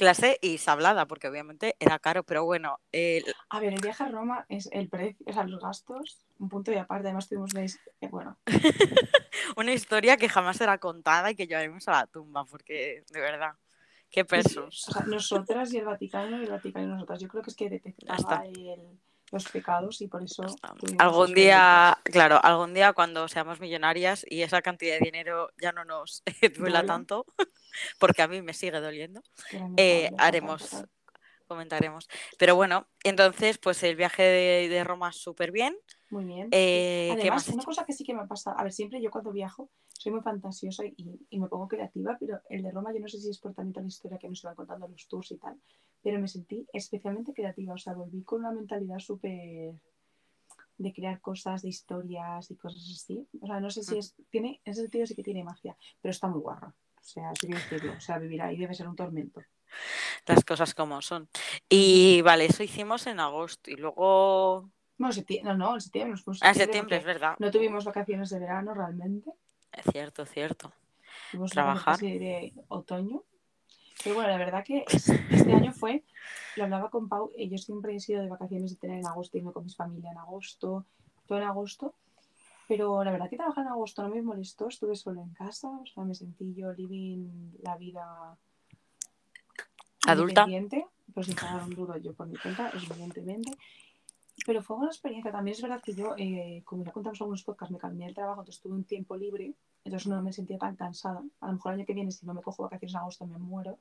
Clase 0.00 0.38
y 0.40 0.56
sablada, 0.56 1.06
porque 1.06 1.28
obviamente 1.28 1.76
era 1.78 1.98
caro, 1.98 2.22
pero 2.24 2.44
bueno, 2.46 2.80
eh, 2.90 3.22
A 3.50 3.60
ver, 3.60 3.74
el 3.74 3.80
viaje 3.80 4.02
a 4.02 4.08
Roma 4.08 4.46
es 4.48 4.68
el 4.72 4.88
precio, 4.88 5.24
o 5.28 5.32
sea, 5.32 5.44
los 5.44 5.60
gastos, 5.60 6.18
un 6.38 6.48
punto 6.48 6.72
y 6.72 6.76
aparte. 6.76 7.08
Además 7.08 7.28
tuvimos 7.28 7.52
una... 7.52 7.64
eh, 7.64 8.08
Bueno, 8.10 8.38
una 9.56 9.72
historia 9.72 10.16
que 10.16 10.28
jamás 10.30 10.56
será 10.56 10.78
contada 10.78 11.30
y 11.30 11.36
que 11.36 11.46
llevaremos 11.46 11.86
a 11.88 11.92
la 11.92 12.06
tumba, 12.06 12.44
porque 12.46 13.04
de 13.10 13.20
verdad, 13.20 13.52
qué 14.10 14.24
pesos. 14.24 14.88
o 14.88 14.92
sea, 14.92 15.04
nosotras 15.06 15.72
y 15.74 15.78
el 15.78 15.84
Vaticano 15.84 16.40
y 16.40 16.44
el 16.44 16.50
Vaticano 16.50 16.86
y 16.86 16.88
nosotras. 16.88 17.20
Yo 17.20 17.28
creo 17.28 17.42
que 17.42 17.50
es 17.50 17.56
que 17.56 17.68
detectaba 17.68 18.46
el- 18.46 18.98
los 19.30 19.44
pecados 19.48 20.00
y 20.00 20.08
por 20.08 20.22
eso 20.22 20.44
Algún 20.98 21.34
día, 21.34 21.98
claro, 22.04 22.40
algún 22.42 22.74
día 22.74 22.92
cuando 22.92 23.28
seamos 23.28 23.60
millonarias 23.60 24.24
y 24.28 24.42
esa 24.42 24.62
cantidad 24.62 24.98
de 24.98 25.04
dinero 25.04 25.50
ya 25.60 25.72
no 25.72 25.84
nos 25.84 26.22
duela 26.58 26.84
tanto, 26.84 27.26
porque 27.98 28.22
a 28.22 28.28
mí 28.28 28.42
me 28.42 28.54
sigue 28.54 28.80
doliendo, 28.80 29.22
eh, 29.76 30.10
haremos, 30.18 30.84
comentaremos. 31.46 32.08
Pero 32.38 32.56
bueno, 32.56 32.88
entonces, 33.04 33.58
pues 33.58 33.82
el 33.82 33.96
viaje 33.96 34.22
de, 34.22 34.68
de 34.68 34.84
Roma 34.84 35.12
súper 35.12 35.52
bien. 35.52 35.76
Muy 36.10 36.24
bien. 36.24 36.48
Eh, 36.50 37.08
¿Qué 37.14 37.20
Además, 37.22 37.46
más? 37.46 37.54
una 37.54 37.64
cosa 37.64 37.84
que 37.84 37.92
sí 37.92 38.04
que 38.04 38.14
me 38.14 38.26
pasa, 38.26 38.52
a 38.52 38.62
ver, 38.62 38.72
siempre 38.72 39.00
yo 39.00 39.10
cuando 39.10 39.32
viajo 39.32 39.70
soy 39.92 40.12
muy 40.12 40.22
fantasiosa 40.22 40.84
y, 40.84 40.94
y 41.30 41.38
me 41.38 41.48
pongo 41.48 41.68
creativa, 41.68 42.16
pero 42.18 42.40
el 42.48 42.62
de 42.62 42.70
Roma 42.70 42.92
yo 42.92 43.00
no 43.00 43.08
sé 43.08 43.18
si 43.18 43.30
es 43.30 43.38
por 43.38 43.54
toda 43.54 43.64
la 43.80 43.86
historia 43.86 44.18
que 44.18 44.28
nos 44.28 44.42
iban 44.42 44.56
contando 44.56 44.88
los 44.88 45.06
tours 45.06 45.30
y 45.30 45.36
tal, 45.36 45.56
pero 46.02 46.18
me 46.18 46.26
sentí 46.26 46.66
especialmente 46.72 47.32
creativa, 47.32 47.74
o 47.74 47.78
sea, 47.78 47.94
volví 47.94 48.22
con 48.22 48.40
una 48.40 48.52
mentalidad 48.52 48.98
súper 48.98 49.74
de 50.80 50.92
crear 50.92 51.20
cosas, 51.20 51.62
de 51.62 51.68
historias 51.68 52.50
y 52.50 52.56
cosas 52.56 52.82
así. 52.82 53.26
O 53.40 53.46
sea, 53.46 53.60
no 53.60 53.70
sé 53.70 53.82
si 53.82 53.98
es, 53.98 54.14
tiene, 54.30 54.60
en 54.64 54.72
ese 54.72 54.82
sentido 54.82 55.06
sí 55.06 55.14
que 55.14 55.22
tiene 55.22 55.44
magia, 55.44 55.76
pero 56.00 56.10
está 56.10 56.26
muy 56.26 56.40
guarra. 56.40 56.68
O 56.68 57.02
sea, 57.02 57.32
sí 57.38 57.48
que 57.48 57.54
decirlo, 57.54 57.92
o 57.96 58.00
sea, 58.00 58.18
vivir 58.18 58.42
ahí 58.42 58.56
debe 58.56 58.74
ser 58.74 58.88
un 58.88 58.96
tormento. 58.96 59.42
Las 60.26 60.44
cosas 60.44 60.74
como 60.74 61.00
son. 61.02 61.28
Y 61.68 62.22
vale, 62.22 62.46
eso 62.46 62.62
hicimos 62.62 63.06
en 63.06 63.20
agosto 63.20 63.70
y 63.70 63.76
luego... 63.76 64.70
Bueno, 65.00 65.14
septiembre, 65.14 65.54
no, 65.54 65.56
no, 65.56 65.74
en 65.76 65.80
septiembre 65.80 66.10
nos 66.10 66.22
fuimos 66.22 66.42
Ah, 66.42 66.50
en 66.50 66.54
septiembre, 66.56 66.96
es 66.98 67.04
verdad. 67.04 67.34
No 67.38 67.50
tuvimos 67.50 67.86
vacaciones 67.86 68.28
de 68.28 68.38
verano 68.38 68.74
realmente. 68.74 69.32
Es 69.72 69.86
cierto, 69.90 70.26
cierto. 70.26 70.74
Tuvimos 71.30 71.52
Trabajar. 71.52 71.98
de 71.98 72.52
otoño. 72.68 73.22
Pero 74.04 74.16
bueno, 74.16 74.28
la 74.28 74.36
verdad 74.36 74.62
que 74.62 74.84
es- 74.86 75.08
este 75.08 75.54
año 75.54 75.72
fue, 75.72 76.04
lo 76.56 76.64
hablaba 76.64 76.90
con 76.90 77.08
Pau, 77.08 77.30
y 77.34 77.48
yo 77.48 77.56
siempre 77.56 77.96
he 77.96 78.00
sido 78.00 78.20
de 78.22 78.28
vacaciones 78.28 78.72
de 78.72 78.76
tener 78.76 78.98
en 78.98 79.06
agosto, 79.06 79.38
irme 79.38 79.52
con 79.52 79.64
mi 79.64 79.72
familia 79.72 80.10
en 80.10 80.18
agosto, 80.18 80.84
todo 81.26 81.38
en 81.38 81.44
agosto. 81.44 81.94
Pero 82.68 83.02
la 83.02 83.10
verdad 83.10 83.30
que 83.30 83.36
trabajar 83.38 83.64
en 83.64 83.70
agosto 83.72 84.02
no 84.02 84.10
me 84.14 84.20
molestó, 84.20 84.68
estuve 84.68 84.96
solo 84.96 85.22
en 85.22 85.30
casa, 85.30 85.70
o 85.70 85.86
sea, 85.86 86.04
me 86.04 86.14
sentí 86.14 86.52
yo 86.54 86.72
living 86.74 87.52
la 87.62 87.74
vida 87.78 88.36
Adulta. 90.06 90.44
pero 91.14 91.24
sin 91.24 91.34
pagar 91.36 91.62
un 91.62 91.74
duro 91.74 91.96
yo 91.96 92.12
por 92.12 92.26
mi 92.26 92.36
cuenta, 92.36 92.70
evidentemente. 92.74 93.52
Pero 94.46 94.62
fue 94.62 94.76
una 94.76 94.86
experiencia. 94.88 95.30
También 95.32 95.54
es 95.56 95.62
verdad 95.62 95.82
que 95.82 95.94
yo, 95.94 96.14
eh, 96.16 96.62
como 96.64 96.84
ya 96.84 96.92
contamos 96.92 97.18
en 97.20 97.24
algunos 97.24 97.44
podcasts, 97.44 97.72
me 97.72 97.78
cambié 97.78 98.06
el 98.06 98.14
trabajo, 98.14 98.40
entonces 98.40 98.62
tuve 98.62 98.74
un 98.74 98.84
tiempo 98.84 99.16
libre, 99.16 99.54
entonces 99.84 100.08
no 100.08 100.22
me 100.22 100.32
sentía 100.32 100.58
tan 100.58 100.76
cansada. 100.76 101.22
A 101.40 101.46
lo 101.46 101.52
mejor 101.54 101.72
el 101.72 101.78
año 101.80 101.86
que 101.86 101.94
viene, 101.94 102.10
si 102.10 102.26
no 102.26 102.34
me 102.34 102.42
cojo 102.42 102.62
vacaciones 102.64 102.94
en 102.94 103.00
agosto, 103.00 103.26
me 103.26 103.38
muero. 103.38 103.78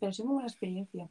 Pero 0.00 0.12
sí 0.12 0.22
muy 0.22 0.34
buena 0.34 0.48
experiencia, 0.48 1.08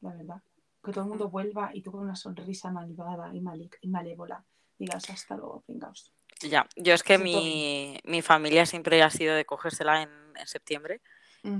la 0.00 0.14
verdad. 0.14 0.42
Que 0.82 0.92
todo 0.92 1.04
el 1.04 1.10
mundo 1.10 1.28
vuelva 1.28 1.70
y 1.74 1.82
tú 1.82 1.92
con 1.92 2.00
una 2.00 2.16
sonrisa 2.16 2.70
malvada 2.70 3.34
y, 3.34 3.40
malic- 3.40 3.78
y 3.82 3.88
malévola 3.88 4.42
digas 4.78 5.10
hasta 5.10 5.36
luego, 5.36 5.60
pringaos. 5.66 6.10
Ya, 6.42 6.66
yo 6.76 6.94
es 6.94 7.02
que 7.02 7.18
Sí, 7.18 7.22
mi, 7.24 7.98
mi 8.04 8.22
familia 8.22 8.64
siempre 8.64 9.02
ha 9.02 9.10
sido 9.10 9.34
de 9.34 9.44
cogérsela 9.44 10.00
en, 10.02 10.08
en 10.36 10.46
septiembre 10.46 11.02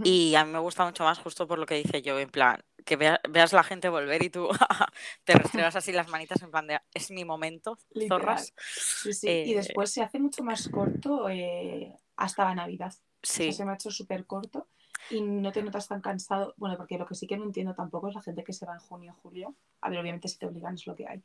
y 0.04 0.34
a 0.36 0.44
mí 0.46 0.52
me 0.52 0.58
gusta 0.58 0.86
mucho 0.86 1.04
más 1.04 1.18
justo 1.18 1.46
por 1.46 1.58
lo 1.58 1.66
que 1.66 1.74
dice 1.74 2.00
yo, 2.00 2.18
en 2.18 2.30
plan, 2.30 2.62
que 2.84 2.96
vea- 2.96 3.20
veas 3.28 3.52
la 3.52 3.62
gente 3.62 3.88
volver 3.88 4.22
y 4.22 4.30
tú 4.30 4.48
te 5.24 5.34
restregas 5.34 5.76
así 5.76 5.92
las 5.92 6.08
manitas 6.08 6.42
en 6.42 6.50
plan 6.50 6.66
de, 6.66 6.80
es 6.94 7.10
mi 7.10 7.24
momento, 7.24 7.78
Literal. 7.90 8.20
zorras. 8.20 8.54
Sí, 9.02 9.12
sí. 9.12 9.28
Y 9.28 9.52
eh, 9.52 9.56
después 9.56 9.90
se 9.92 10.02
hace 10.02 10.18
mucho 10.18 10.42
más 10.44 10.68
corto 10.68 11.28
eh, 11.28 11.92
hasta 12.16 12.44
la 12.44 12.54
Navidad. 12.54 12.92
O 12.92 13.26
sea, 13.26 13.46
Sí, 13.46 13.52
se 13.52 13.64
me 13.64 13.72
ha 13.72 13.74
hecho 13.74 13.90
súper 13.90 14.26
corto 14.26 14.66
y 15.10 15.20
no 15.20 15.52
te 15.52 15.62
notas 15.62 15.88
tan 15.88 16.00
cansado. 16.00 16.54
Bueno, 16.56 16.76
porque 16.76 16.96
lo 16.98 17.06
que 17.06 17.14
sí 17.14 17.26
que 17.26 17.36
no 17.36 17.44
entiendo 17.44 17.74
tampoco 17.74 18.08
es 18.08 18.14
la 18.14 18.22
gente 18.22 18.44
que 18.44 18.52
se 18.52 18.64
va 18.66 18.74
en 18.74 18.80
junio 18.80 19.12
o 19.16 19.20
julio. 19.22 19.54
A 19.82 19.90
ver, 19.90 19.98
obviamente 19.98 20.28
si 20.28 20.38
te 20.38 20.46
obligan 20.46 20.74
es 20.74 20.86
lo 20.86 20.94
que 20.94 21.06
hay. 21.08 21.22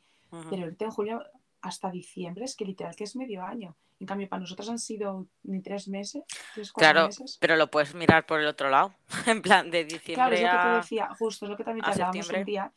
Pero 0.50 0.68
irte 0.68 0.84
en 0.86 0.92
julio 0.92 1.24
hasta 1.62 1.90
diciembre 1.92 2.46
es 2.46 2.56
que 2.56 2.66
literal 2.66 2.96
que 2.96 3.04
es 3.06 3.16
medio 3.16 3.44
año. 3.44 3.76
En 4.00 4.08
cambio, 4.08 4.28
para 4.28 4.42
nosotros 4.42 4.70
han 4.70 4.80
sido 4.80 5.26
ni 5.44 5.62
tres 5.62 5.88
meses, 5.88 6.24
tres, 6.54 6.72
cuatro 6.72 6.92
Claro, 6.94 7.08
meses. 7.08 7.38
pero 7.40 7.56
lo 7.56 7.72
puedes 7.72 7.96
mirar 7.96 8.26
por 8.26 8.40
el 8.42 8.48
otro 8.48 8.70
lado, 8.70 8.94
en 9.26 9.42
plan 9.42 9.72
de 9.72 9.86
Claro, 9.86 9.94
diciembre 9.94 10.36
es 10.36 10.42
lo 10.42 10.50
que 10.50 10.58
te 10.58 10.70
decía, 10.76 11.10
justo 11.18 11.46
es 11.46 11.52
lo 11.52 11.58
que 11.58 11.64
también 11.64 11.86
te 11.86 11.92
hablábamos 11.92 12.30
un 12.30 12.44
día. 12.46 12.74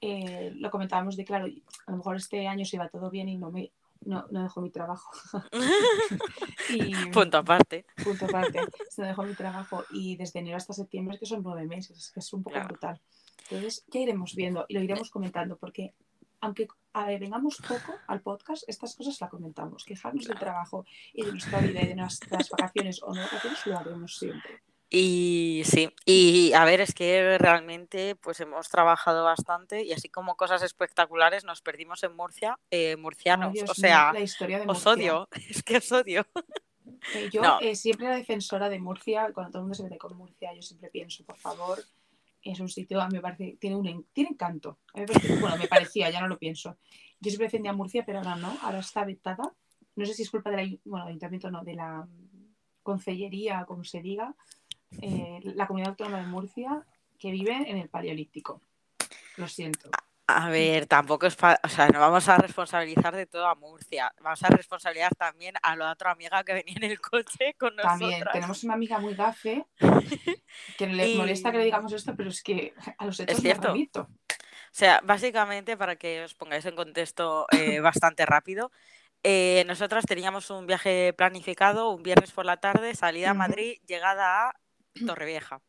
eh, 0.00 0.52
lo 0.56 0.70
comentábamos 0.70 1.16
de, 1.16 1.24
claro, 1.24 1.46
a 1.86 1.90
lo 1.90 1.96
mejor 1.96 2.16
este 2.16 2.46
año 2.48 2.64
se 2.64 2.76
iba 2.76 2.88
todo 2.88 3.08
bien 3.10 3.28
y 3.28 3.38
no 3.38 3.50
me 3.50 3.72
no, 4.04 4.26
no 4.30 4.42
dejo 4.42 4.60
mi 4.60 4.70
trabajo. 4.70 5.10
y, 6.70 7.10
Punto 7.10 7.38
aparte. 7.38 7.86
punto 8.02 8.26
aparte, 8.26 8.60
se 8.90 9.02
dejó 9.02 9.22
mi 9.24 9.34
trabajo 9.34 9.84
y 9.90 10.16
desde 10.16 10.40
enero 10.40 10.56
hasta 10.58 10.72
septiembre 10.74 11.14
es 11.14 11.20
que 11.20 11.26
son 11.26 11.42
nueve 11.42 11.66
meses, 11.66 12.10
que 12.12 12.20
es 12.20 12.32
un 12.32 12.42
poco 12.42 12.54
Claro. 12.54 12.68
brutal. 12.68 13.00
Entonces, 13.48 13.84
ya 13.88 14.00
iremos 14.00 14.34
viendo 14.34 14.66
y 14.68 14.74
lo 14.74 14.82
iremos 14.82 15.10
comentando 15.10 15.56
porque 15.56 15.94
aunque 16.40 16.68
a 16.96 17.04
ver, 17.04 17.20
vengamos 17.20 17.58
poco 17.58 17.94
al 18.06 18.22
podcast, 18.22 18.64
estas 18.68 18.96
cosas 18.96 19.20
las 19.20 19.28
comentamos. 19.28 19.84
Quejarnos 19.84 20.24
del 20.24 20.38
trabajo 20.38 20.86
y 21.12 21.26
de 21.26 21.30
nuestra 21.30 21.60
vida 21.60 21.82
y 21.82 21.88
de 21.88 21.94
nuestras 21.94 22.48
vacaciones 22.48 23.02
o 23.02 23.12
no 23.14 23.20
vacaciones 23.20 23.66
lo 23.66 23.78
haremos 23.78 24.16
siempre. 24.16 24.62
Y 24.88 25.62
sí, 25.66 25.92
y 26.06 26.54
a 26.54 26.64
ver, 26.64 26.80
es 26.80 26.94
que 26.94 27.36
realmente 27.38 28.14
pues 28.16 28.40
hemos 28.40 28.70
trabajado 28.70 29.24
bastante 29.24 29.84
y 29.84 29.92
así 29.92 30.08
como 30.08 30.36
cosas 30.36 30.62
espectaculares 30.62 31.44
nos 31.44 31.60
perdimos 31.60 32.02
en 32.02 32.16
Murcia, 32.16 32.58
eh, 32.70 32.96
murcianos, 32.96 33.48
o 33.48 33.52
mío, 33.52 33.74
sea, 33.74 34.12
la 34.14 34.20
historia 34.20 34.60
de 34.60 34.66
os 34.66 34.86
odio, 34.86 35.28
es 35.50 35.62
que 35.62 35.76
os 35.76 35.92
odio. 35.92 36.24
Eh, 37.14 37.28
yo 37.30 37.42
No. 37.42 37.60
eh, 37.60 37.76
siempre 37.76 38.06
era 38.06 38.16
defensora 38.16 38.70
de 38.70 38.78
Murcia, 38.78 39.32
cuando 39.34 39.50
todo 39.52 39.58
el 39.58 39.64
mundo 39.64 39.74
se 39.74 39.82
mete 39.82 39.98
con 39.98 40.16
Murcia, 40.16 40.54
yo 40.54 40.62
siempre 40.62 40.88
pienso, 40.88 41.24
por 41.24 41.36
favor, 41.36 41.78
es 42.50 42.60
un 42.60 42.68
sitio, 42.68 43.00
a 43.00 43.06
mí 43.08 43.14
me 43.14 43.20
parece, 43.20 43.56
tiene 43.60 43.76
un 43.76 43.86
en- 43.86 44.04
tiene 44.12 44.30
encanto. 44.30 44.78
A 44.94 44.98
mí 44.98 45.00
me 45.02 45.06
parece- 45.06 45.36
bueno, 45.40 45.56
me 45.56 45.68
parecía, 45.68 46.10
ya 46.10 46.20
no 46.20 46.28
lo 46.28 46.38
pienso. 46.38 46.76
Yo 47.20 47.30
siempre 47.30 47.46
defendía 47.46 47.70
a 47.72 47.74
Murcia, 47.74 48.04
pero 48.04 48.18
ahora 48.18 48.36
no, 48.36 48.56
ahora 48.62 48.78
está 48.80 49.04
vetada. 49.04 49.52
No 49.94 50.04
sé 50.06 50.14
si 50.14 50.22
es 50.22 50.30
culpa 50.30 50.50
del 50.50 50.80
bueno, 50.84 51.06
ayuntamiento, 51.06 51.50
no, 51.50 51.62
de 51.64 51.74
la 51.74 52.06
concellería, 52.82 53.64
como 53.66 53.82
se 53.84 54.00
diga, 54.02 54.34
eh, 55.00 55.40
la 55.42 55.66
comunidad 55.66 55.90
autónoma 55.90 56.20
de 56.20 56.26
Murcia, 56.26 56.84
que 57.18 57.30
vive 57.30 57.54
en 57.70 57.78
el 57.78 57.88
Paleolítico. 57.88 58.60
Lo 59.38 59.48
siento. 59.48 59.90
A 60.28 60.48
ver, 60.50 60.86
tampoco 60.86 61.26
es, 61.26 61.36
pa- 61.36 61.60
o 61.62 61.68
sea, 61.68 61.88
no 61.88 62.00
vamos 62.00 62.28
a 62.28 62.36
responsabilizar 62.36 63.14
de 63.14 63.26
todo 63.26 63.46
a 63.46 63.54
Murcia, 63.54 64.12
vamos 64.20 64.42
a 64.42 64.48
responsabilizar 64.48 65.14
también 65.14 65.54
a 65.62 65.76
la 65.76 65.92
otra 65.92 66.10
amiga 66.10 66.42
que 66.42 66.52
venía 66.52 66.74
en 66.76 66.84
el 66.84 67.00
coche 67.00 67.54
con 67.56 67.76
nosotras. 67.76 68.00
También 68.00 68.24
tenemos 68.32 68.64
una 68.64 68.74
amiga 68.74 68.98
muy 68.98 69.14
gafe 69.14 69.66
que 70.76 70.86
le 70.88 71.08
Y- 71.12 71.14
molesta 71.18 71.52
que 71.52 71.58
le 71.58 71.64
digamos 71.64 71.92
esto, 71.92 72.16
pero 72.16 72.30
es 72.30 72.42
que 72.42 72.74
a 72.98 73.06
los 73.06 73.20
hechos 73.20 73.36
me 73.36 73.40
cierto. 73.40 73.72
O 73.72 74.08
sea, 74.72 75.00
básicamente, 75.04 75.76
para 75.76 75.94
que 75.96 76.24
os 76.24 76.34
pongáis 76.34 76.66
en 76.66 76.74
contexto 76.74 77.46
eh, 77.52 77.78
bastante 77.80 78.26
rápido, 78.26 78.72
eh, 79.22 79.64
nosotras 79.68 80.04
teníamos 80.06 80.50
un 80.50 80.66
viaje 80.66 81.12
planificado 81.12 81.90
un 81.90 82.02
viernes 82.02 82.32
por 82.32 82.44
la 82.46 82.56
tarde, 82.56 82.96
salida 82.96 83.30
a. 83.30 83.34
Madrid, 83.34 83.78
llegada 83.86 84.48
a 84.48 84.54
Torrevieja. 85.06 85.60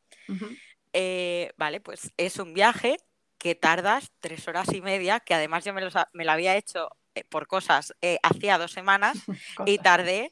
Eh, 0.94 1.54
vale, 1.58 1.80
pues 1.80 2.12
es 2.18 2.38
un 2.38 2.54
viaje 2.56 2.98
que 3.38 3.56
tardas 3.56 4.12
tres 4.20 4.48
horas 4.48 4.74
y 4.74 4.82
media, 4.82 5.20
que 5.20 5.34
además 5.34 5.64
yo 5.64 5.74
me, 5.74 5.82
los 5.82 5.96
ha- 5.96 6.10
me 6.14 6.26
lo 6.26 6.32
había 6.32 6.56
hecho 6.56 6.90
eh, 7.16 7.24
por 7.24 7.48
cosas 7.48 7.94
eh, 8.02 8.18
hacía 8.24 8.58
dos 8.58 8.72
semanas 8.72 9.18
y 9.66 9.78
tardé 9.80 10.32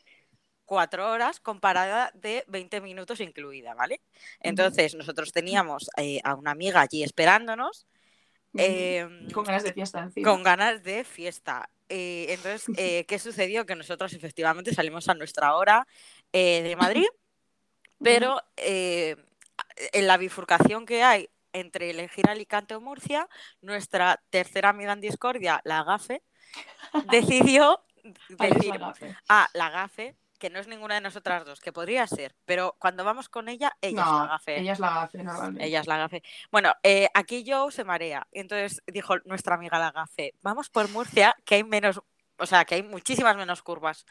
cuatro 0.65 1.11
horas 1.11 1.39
con 1.39 1.59
parada 1.59 2.11
de 2.15 2.43
20 2.47 2.81
minutos 2.81 3.19
incluida, 3.19 3.73
¿vale? 3.75 4.01
Entonces 4.39 4.95
nosotros 4.95 5.31
teníamos 5.31 5.89
eh, 5.97 6.19
a 6.23 6.33
una 6.35 6.51
amiga 6.51 6.81
allí 6.81 7.03
esperándonos. 7.03 7.85
Em, 8.57 9.29
Con 9.31 9.43
ganas 9.43 9.63
de 9.63 9.73
fiesta 9.73 9.99
encima. 9.99 10.29
con 10.29 10.41
ganas 10.43 10.81
de 10.81 11.03
fiesta. 11.03 11.69
Entonces, 11.87 12.65
¿qué 13.07 13.19
sucedió? 13.19 13.65
Que 13.65 13.75
nosotros 13.75 14.13
efectivamente 14.13 14.73
salimos 14.73 15.07
a 15.09 15.13
nuestra 15.13 15.55
hora 15.55 15.85
de 16.33 16.75
Madrid, 16.77 17.05
pero 18.01 18.41
en 18.57 20.07
la 20.07 20.17
bifurcación 20.17 20.85
que 20.85 21.03
hay 21.03 21.29
entre 21.55 21.89
elegir 21.89 22.29
Alicante 22.29 22.75
o 22.75 22.81
Murcia, 22.81 23.27
nuestra 23.61 24.21
tercera 24.29 24.69
amiga 24.69 24.93
en 24.93 25.01
discordia, 25.01 25.61
la 25.63 25.83
GAFE, 25.83 26.21
decidió 27.09 27.81
decir, 28.29 28.79
ah, 29.29 29.47
la 29.53 29.69
GAFE, 29.69 30.15
que 30.37 30.49
no 30.49 30.59
es 30.59 30.67
ninguna 30.67 30.95
de 30.95 31.01
nosotras 31.01 31.45
dos, 31.45 31.59
que 31.61 31.71
podría 31.71 32.05
ser, 32.07 32.35
pero 32.45 32.75
cuando 32.77 33.03
vamos 33.03 33.29
con 33.29 33.47
ella, 33.47 33.75
ella 33.81 34.01
es 34.01 34.07
la 34.07 34.27
GAFE. 34.27 34.59
ella 34.59 34.73
es 34.73 34.79
la 34.79 34.93
gafe 34.93 35.23
normalmente. 35.23 35.65
Ella 35.65 35.79
es 35.79 35.87
la 35.87 35.97
gafe. 35.97 36.23
Bueno, 36.51 36.73
eh, 36.83 37.07
aquí 37.13 37.45
Joe 37.47 37.71
se 37.71 37.83
marea. 37.83 38.27
Entonces 38.31 38.83
dijo 38.87 39.17
nuestra 39.25 39.55
amiga 39.55 39.79
la 39.79 39.91
gafe, 39.91 40.33
vamos 40.41 40.69
por 40.69 40.89
Murcia, 40.89 41.35
que 41.45 41.55
hay 41.55 41.63
menos, 41.63 42.01
o 42.37 42.45
sea, 42.45 42.65
que 42.65 42.75
hay 42.75 42.83
muchísimas 42.83 43.37
menos 43.37 43.63
curvas. 43.63 44.05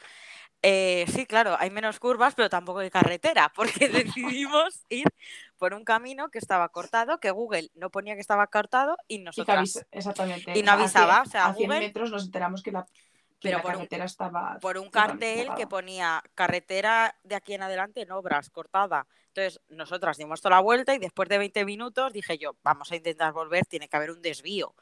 Eh, 0.61 1.05
sí, 1.09 1.27
claro, 1.27 1.55
hay 1.59 1.69
menos 1.69 1.99
curvas, 1.99 2.33
pero 2.33 2.49
tampoco 2.49 2.79
hay 2.79 2.89
carretera, 2.89 3.51
porque 3.55 3.87
decidimos 3.89 4.83
ir 4.89 5.05
por 5.57 5.73
un 5.73 5.83
camino 5.83 6.29
que 6.29 6.39
estaba 6.39 6.69
cortado, 6.69 7.19
que 7.19 7.31
Google 7.31 7.69
no 7.75 7.89
ponía 7.89 8.15
que 8.15 8.21
estaba 8.21 8.47
cortado 8.47 8.97
y 9.07 9.23
avisa- 9.25 9.85
exactamente. 9.91 10.57
y 10.57 10.63
no 10.63 10.71
avisaba, 10.73 11.17
a 11.17 11.21
o 11.23 11.25
sea, 11.25 11.45
a 11.47 11.53
100 11.53 11.67
Google- 11.69 11.79
metros 11.79 12.11
nos 12.11 12.25
enteramos 12.25 12.61
que 12.61 12.71
la, 12.71 12.85
que 12.85 13.49
Pero 13.49 13.57
la 13.57 13.61
por 13.63 13.71
un- 13.71 13.77
carretera 13.77 14.05
estaba. 14.05 14.57
por 14.59 14.77
un 14.77 14.89
cartel 14.89 15.49
que 15.55 15.67
ponía 15.67 16.23
carretera 16.35 17.15
de 17.23 17.35
aquí 17.35 17.53
en 17.53 17.63
adelante 17.63 18.01
en 18.01 18.11
obras, 18.11 18.49
cortada. 18.49 19.05
Entonces, 19.27 19.59
nosotras 19.69 20.17
dimos 20.17 20.39
toda 20.41 20.55
la 20.55 20.61
vuelta 20.61 20.95
y 20.95 20.99
después 20.99 21.27
de 21.27 21.37
20 21.37 21.65
minutos 21.65 22.13
dije 22.13 22.37
yo, 22.37 22.55
vamos 22.63 22.91
a 22.91 22.95
intentar 22.95 23.33
volver, 23.33 23.65
tiene 23.65 23.89
que 23.89 23.97
haber 23.97 24.11
un 24.11 24.21
desvío. 24.21 24.73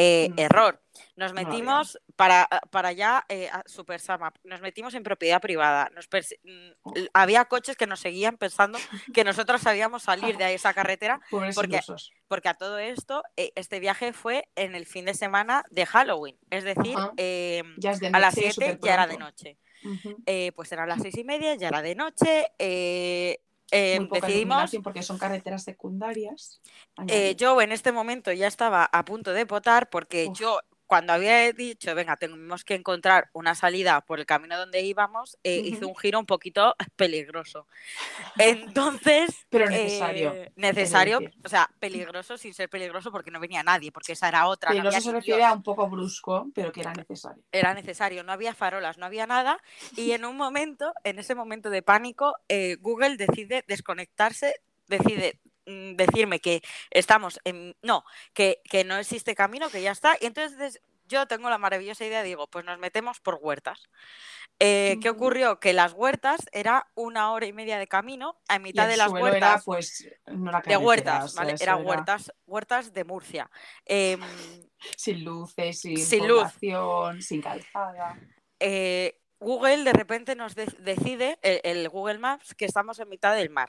Eh, 0.00 0.28
Mm. 0.30 0.38
error. 0.38 0.80
Nos 1.16 1.32
No 1.32 1.42
metimos 1.42 1.98
para, 2.16 2.48
para 2.70 2.88
allá, 2.90 3.24
eh, 3.28 3.48
a 3.52 3.62
Super 3.66 4.00
Sama, 4.00 4.32
nos 4.44 4.60
metimos 4.60 4.94
en 4.94 5.02
propiedad 5.02 5.40
privada. 5.40 5.90
Nos 5.94 6.06
mm, 6.44 6.70
Oh. 6.82 6.94
había 7.12 7.44
coches 7.46 7.76
que 7.76 7.86
nos 7.88 7.98
seguían 8.00 8.36
pensando 8.36 8.78
que 9.12 9.24
nosotros 9.24 9.60
sabíamos 9.60 10.04
salir 10.04 10.36
de 10.36 10.54
esa 10.54 10.72
carretera, 10.74 11.20
porque- 11.54 11.80
porque 12.28 12.48
a 12.48 12.54
todo 12.54 12.78
esto, 12.78 13.22
eh, 13.36 13.50
este 13.56 13.80
viaje 13.80 14.12
fue 14.12 14.48
en 14.54 14.74
el 14.76 14.86
fin 14.86 15.04
de 15.04 15.14
semana 15.14 15.64
de 15.70 15.84
Halloween. 15.86 16.38
Es 16.50 16.62
decir, 16.64 16.96
Ajá. 16.96 17.12
Ya 17.16 17.90
es 17.90 18.00
de 18.00 18.06
a 18.08 18.18
las 18.18 18.36
noche, 18.36 18.52
7 18.52 18.52
súper 18.72 18.80
ya 18.80 18.94
era 18.94 19.06
de 19.06 19.18
noche. 19.18 19.58
Pues 20.54 20.72
eran 20.72 20.88
las 20.88 21.00
seis 21.02 21.16
y 21.16 21.24
media, 21.24 21.54
ya 21.56 21.68
era 21.68 21.82
de 21.82 21.94
noche. 21.94 22.46
Eh, 23.70 24.00
Muy 24.00 24.08
poca 24.08 24.26
decidimos. 24.26 24.70
porque 24.82 25.02
son 25.02 25.18
carreteras 25.18 25.62
secundarias. 25.64 26.60
eh, 27.08 27.34
yo 27.36 27.60
en 27.60 27.72
este 27.72 27.92
momento 27.92 28.32
ya 28.32 28.46
estaba 28.46 28.84
a 28.84 29.04
punto 29.04 29.32
de 29.32 29.44
votar 29.44 29.90
porque 29.90 30.26
Uf. 30.30 30.38
yo, 30.38 30.60
cuando 30.88 31.12
había 31.12 31.52
dicho, 31.52 31.94
venga, 31.94 32.16
tenemos 32.16 32.64
que 32.64 32.74
encontrar 32.74 33.28
una 33.34 33.54
salida 33.54 34.00
por 34.00 34.18
el 34.18 34.26
camino 34.26 34.56
donde 34.58 34.80
íbamos, 34.80 35.38
eh, 35.44 35.70
Ujú. 35.74 35.90
un 35.90 35.96
giro 35.96 36.18
un 36.18 36.24
poquito 36.26 36.74
peligroso. 36.96 37.66
Entonces. 38.38 39.46
Pero 39.50 39.68
necesario. 39.68 40.32
eh, 40.32 40.50
necesario, 40.56 41.20
o 41.44 41.48
sea, 41.48 41.70
peligroso 41.78 42.38
sin 42.38 42.54
ser 42.54 42.70
peligroso 42.70 43.12
porque 43.12 43.30
no 43.30 43.38
venía 43.38 43.62
nadie, 43.62 43.92
porque 43.92 44.12
esa 44.12 44.28
era 44.28 44.46
otra. 44.46 44.70
no 44.70 44.76
Peligroso 44.76 44.96
había 44.96 45.00
se 45.04 45.12
refiere 45.12 45.44
a 45.44 45.52
un 45.52 45.62
poco 45.62 45.88
brusco, 45.88 46.48
pero 46.54 46.72
que 46.72 46.80
era 46.80 46.94
necesario. 46.94 47.42
era 47.52 47.74
necesario, 47.74 48.24
no 48.24 48.32
había 48.32 48.54
farolas, 48.54 48.96
no 48.96 49.04
había 49.06 49.26
nada 49.26 49.58
y 49.94 50.12
en 50.12 50.24
un 50.24 50.36
momento, 50.36 50.92
en 51.04 51.18
ese 51.18 51.34
momento 51.34 51.68
de 51.70 51.82
pánico, 51.82 52.34
eh, 52.48 52.76
Google 52.80 53.16
decide 53.18 53.62
desconectarse, 53.68 54.54
decide 54.86 55.38
decirme 55.96 56.40
que 56.40 56.62
estamos 56.90 57.40
en, 57.44 57.76
no, 57.82 58.04
que, 58.32 58.60
que 58.64 58.84
no 58.84 58.96
existe 58.96 59.34
camino, 59.34 59.70
que 59.70 59.82
ya 59.82 59.92
está 59.92 60.16
y 60.20 60.26
entonces 60.26 60.80
yo 61.06 61.26
tengo 61.26 61.48
la 61.48 61.56
maravillosa 61.58 62.04
idea, 62.04 62.22
digo, 62.22 62.48
pues 62.48 62.64
nos 62.66 62.78
metemos 62.78 63.18
por 63.20 63.38
huertas. 63.40 63.88
Eh, 64.60 64.98
¿Qué 65.00 65.08
ocurrió? 65.08 65.58
Que 65.60 65.72
las 65.72 65.92
huertas 65.94 66.40
era 66.52 66.88
una 66.94 67.32
hora 67.32 67.46
y 67.46 67.52
media 67.52 67.78
de 67.78 67.86
camino, 67.86 68.36
a 68.48 68.58
mitad 68.58 68.88
de 68.88 68.96
las 68.96 69.10
huertas. 69.10 69.36
era, 69.36 69.62
pues, 69.64 70.08
no 70.26 70.50
la 70.52 70.60
de 70.60 70.76
o 70.76 70.80
huertas, 70.80 71.32
sea, 71.32 71.42
¿vale? 71.42 71.54
Era 71.60 71.62
era 71.62 71.76
huertas, 71.76 72.32
huertas 72.46 72.92
de 72.92 73.04
Murcia. 73.04 73.50
Em, 73.86 74.20
Sin 74.96 75.24
luces, 75.24 75.80
sin, 75.80 75.96
Sin 75.96 76.26
luz. 76.28 76.48
sin 77.20 77.40
calzada. 77.40 78.18
eh, 78.60 79.18
Google 79.40 79.84
de 79.84 79.92
repente 79.92 80.34
nos 80.34 80.56
de- 80.56 80.66
decide, 80.80 81.38
el, 81.42 81.60
el 81.62 81.88
Google 81.88 82.18
Maps, 82.18 82.54
que 82.54 82.64
estamos 82.64 82.98
en 82.98 83.08
mitad 83.08 83.34
del 83.36 83.50
mar. 83.50 83.68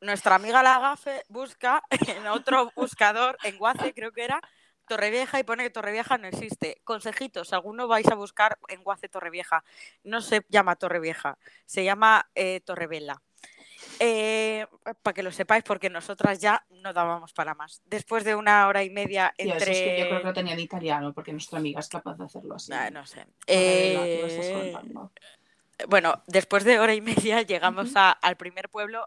Nuestra 0.00 0.36
amiga 0.36 0.62
la 0.62 0.78
gafe 0.78 1.24
busca 1.28 1.82
en 1.90 2.26
otro 2.26 2.70
buscador, 2.74 3.36
en 3.44 3.58
Guace 3.58 3.92
creo 3.94 4.12
que 4.12 4.24
era, 4.24 4.40
Torrevieja 4.88 5.38
y 5.38 5.44
pone 5.44 5.62
que 5.62 5.70
Torrevieja 5.70 6.18
no 6.18 6.26
existe. 6.26 6.80
Consejitos, 6.84 7.52
alguno 7.52 7.86
vais 7.86 8.08
a 8.08 8.14
buscar 8.14 8.58
en 8.68 8.82
Guace 8.82 9.08
Torrevieja. 9.08 9.62
No 10.02 10.20
se 10.20 10.44
llama 10.48 10.74
Torrevieja, 10.76 11.38
se 11.64 11.84
llama 11.84 12.28
eh, 12.34 12.60
Torrevela. 12.64 13.22
Eh, 13.98 14.66
para 15.02 15.14
que 15.14 15.22
lo 15.22 15.30
sepáis, 15.30 15.62
porque 15.62 15.90
nosotras 15.90 16.38
ya 16.40 16.64
no 16.70 16.92
dábamos 16.92 17.32
para 17.34 17.54
más. 17.54 17.82
Después 17.84 18.24
de 18.24 18.34
una 18.34 18.66
hora 18.66 18.82
y 18.82 18.90
media 18.90 19.32
entre... 19.36 19.56
es 19.72 19.78
que 19.78 20.00
yo 20.00 20.08
creo 20.08 20.20
que 20.20 20.26
lo 20.26 20.32
tenía 20.32 20.54
en 20.54 20.60
italiano, 20.60 21.12
porque 21.12 21.32
nuestra 21.32 21.58
amiga 21.58 21.80
es 21.80 21.88
capaz 21.88 22.16
de 22.16 22.24
hacerlo 22.24 22.54
así. 22.56 22.72
Ah, 22.72 22.90
no 22.90 23.06
sé. 23.06 23.26
Torrevela, 23.46 24.04
¿qué 24.06 24.20
me 24.22 24.26
estás 24.26 25.10
Eh, 25.78 25.84
bueno, 25.88 26.22
después 26.26 26.64
de 26.64 26.78
hora 26.78 26.94
y 26.94 27.00
media 27.00 27.42
llegamos 27.46 27.94
a- 27.96 28.10
al 28.10 28.36
primer 28.36 28.68
pueblo, 28.70 29.06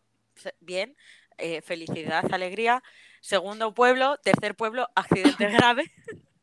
bien, 0.60 0.96
eh, 1.38 1.62
felicidad, 1.62 2.32
alegría. 2.34 2.84
Segundo 3.22 3.74
pueblo, 3.74 4.18
tercer 4.18 4.56
pueblo, 4.56 4.90
accidente 4.96 5.48
grave. 5.74 5.86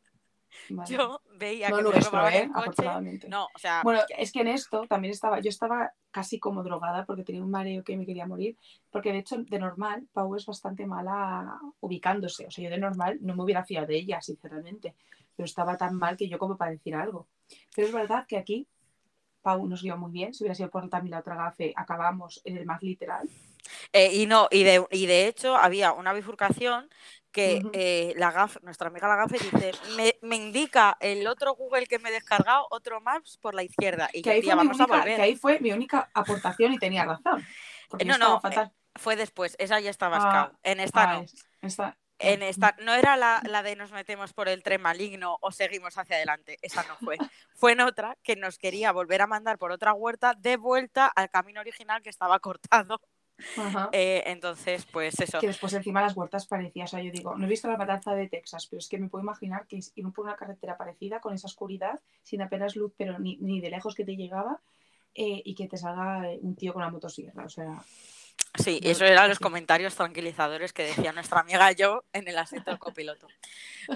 Vale. 0.68 0.88
Yo 0.88 1.20
veía 1.36 1.68
no 1.68 1.76
que 1.76 1.82
me 1.82 1.90
nuestro, 1.90 2.10
robaban 2.10 2.34
¿eh? 2.34 2.42
el 2.42 2.52
coche. 2.52 3.28
No, 3.28 3.44
o 3.54 3.58
sea, 3.58 3.82
Bueno, 3.82 4.00
es 4.16 4.30
que 4.30 4.40
en 4.40 4.48
esto 4.48 4.86
también 4.86 5.10
estaba, 5.12 5.40
yo 5.40 5.48
estaba 5.48 5.92
casi 6.10 6.38
como 6.38 6.62
drogada 6.62 7.04
porque 7.06 7.24
tenía 7.24 7.42
un 7.42 7.50
mareo 7.50 7.82
que 7.82 7.96
me 7.96 8.06
quería 8.06 8.26
morir, 8.26 8.56
porque 8.90 9.12
de 9.12 9.18
hecho 9.18 9.36
de 9.38 9.58
normal 9.58 10.06
Pau 10.12 10.34
es 10.36 10.46
bastante 10.46 10.86
mala 10.86 11.58
ubicándose, 11.80 12.46
o 12.46 12.50
sea, 12.50 12.64
yo 12.64 12.70
de 12.70 12.78
normal 12.78 13.18
no 13.20 13.34
me 13.34 13.42
hubiera 13.42 13.64
fiado 13.64 13.86
de 13.86 13.96
ella, 13.96 14.20
sinceramente, 14.20 14.94
pero 15.34 15.46
estaba 15.46 15.76
tan 15.76 15.96
mal 15.96 16.16
que 16.16 16.28
yo 16.28 16.38
como 16.38 16.56
para 16.56 16.72
decir 16.72 16.94
algo. 16.94 17.26
Pero 17.74 17.88
es 17.88 17.92
verdad 17.92 18.26
que 18.28 18.36
aquí 18.36 18.68
Pau 19.42 19.66
nos 19.66 19.82
guió 19.82 19.96
muy 19.96 20.12
bien, 20.12 20.34
si 20.34 20.44
hubiera 20.44 20.54
sido 20.54 20.70
por 20.70 20.88
también 20.88 21.12
la 21.12 21.20
otra 21.20 21.34
gafe, 21.34 21.72
acabamos 21.74 22.42
en 22.44 22.58
el 22.58 22.66
más 22.66 22.82
literal. 22.82 23.28
Eh, 23.92 24.10
y 24.14 24.26
no, 24.26 24.48
y 24.50 24.62
de, 24.64 24.84
y 24.90 25.06
de 25.06 25.26
hecho 25.26 25.56
había 25.56 25.92
una 25.92 26.12
bifurcación 26.12 26.88
que 27.32 27.62
eh, 27.74 28.12
la 28.16 28.32
GAF, 28.32 28.56
nuestra 28.62 28.88
amiga 28.88 29.06
la 29.06 29.14
GAF 29.14 29.30
dice, 29.32 29.72
me, 29.96 30.16
me 30.22 30.34
indica 30.36 30.96
el 31.00 31.26
otro 31.28 31.54
Google 31.54 31.86
que 31.86 32.00
me 32.00 32.08
he 32.08 32.12
descargado, 32.12 32.66
otro 32.70 33.00
Maps 33.00 33.38
por 33.38 33.54
la 33.54 33.62
izquierda. 33.62 34.10
Y 34.12 34.22
Que 34.22 34.30
ahí, 34.30 34.42
fue 34.42 34.52
mi 34.54 34.58
vamos 34.58 34.80
a 34.80 34.84
única, 34.84 34.98
volver. 34.98 35.16
que 35.16 35.22
ahí 35.22 35.36
fue 35.36 35.60
mi 35.60 35.70
única 35.70 36.10
aportación 36.12 36.72
y 36.72 36.78
tenía 36.78 37.04
razón. 37.04 37.46
Eh, 37.98 38.04
no, 38.04 38.18
no, 38.18 38.40
fatal. 38.40 38.72
Fue 38.96 39.14
después, 39.14 39.54
esa 39.60 39.78
ya 39.78 39.90
estaba 39.90 40.18
Ah. 40.20 40.52
En 40.64 40.80
esta 40.80 41.02
Ah, 41.02 41.14
no. 41.14 41.20
es- 41.22 41.34
esta- 41.62 41.96
En 42.18 42.42
esta, 42.42 42.74
no 42.82 42.92
era 42.94 43.16
la, 43.16 43.40
la 43.48 43.62
de 43.62 43.76
nos 43.76 43.92
metemos 43.92 44.32
por 44.34 44.48
el 44.48 44.62
tren 44.62 44.82
maligno 44.82 45.38
o 45.40 45.52
seguimos 45.52 45.96
hacia 45.96 46.16
adelante, 46.16 46.58
esa 46.60 46.82
no 46.82 46.96
fue. 46.96 47.16
Fue 47.54 47.72
en 47.72 47.80
otra 47.80 48.16
que 48.24 48.34
nos 48.36 48.58
quería 48.58 48.90
volver 48.92 49.22
a 49.22 49.26
mandar 49.26 49.56
por 49.56 49.70
otra 49.70 49.94
huerta 49.94 50.34
de 50.36 50.56
vuelta 50.56 51.06
al 51.06 51.30
camino 51.30 51.60
original 51.60 52.02
que 52.02 52.10
estaba 52.10 52.38
cortado. 52.40 53.00
Ajá. 53.56 53.88
Eh, 53.92 54.22
entonces, 54.26 54.86
pues 54.86 55.18
eso. 55.20 55.40
Que 55.40 55.48
después 55.48 55.72
encima 55.72 56.02
las 56.02 56.16
huertas 56.16 56.46
parecía, 56.46 56.84
o 56.84 56.86
sea, 56.86 57.02
yo 57.02 57.10
digo, 57.10 57.36
no 57.36 57.46
he 57.46 57.48
visto 57.48 57.68
la 57.68 57.76
matanza 57.76 58.14
de 58.14 58.28
Texas, 58.28 58.66
pero 58.68 58.78
es 58.78 58.88
que 58.88 58.98
me 58.98 59.08
puedo 59.08 59.22
imaginar 59.22 59.66
que 59.66 59.80
ir 59.94 60.12
por 60.12 60.24
una 60.24 60.36
carretera 60.36 60.76
parecida 60.76 61.20
con 61.20 61.34
esa 61.34 61.46
oscuridad, 61.46 62.00
sin 62.22 62.42
apenas 62.42 62.76
luz, 62.76 62.92
pero 62.96 63.18
ni, 63.18 63.36
ni 63.38 63.60
de 63.60 63.70
lejos 63.70 63.94
que 63.94 64.04
te 64.04 64.16
llegaba, 64.16 64.60
eh, 65.14 65.42
y 65.44 65.54
que 65.54 65.66
te 65.66 65.76
salga 65.76 66.28
un 66.40 66.54
tío 66.54 66.72
con 66.72 66.82
una 66.82 66.90
motosierra, 66.90 67.44
o 67.44 67.48
sea, 67.48 67.82
Sí, 68.54 68.80
eso 68.82 69.04
eran 69.04 69.28
los 69.28 69.38
comentarios 69.38 69.94
tranquilizadores 69.94 70.72
que 70.72 70.82
decía 70.82 71.12
nuestra 71.12 71.40
amiga 71.40 71.70
yo 71.70 72.04
en 72.12 72.26
el 72.26 72.36
asiento 72.36 72.70
del 72.70 72.80
copiloto. 72.80 73.28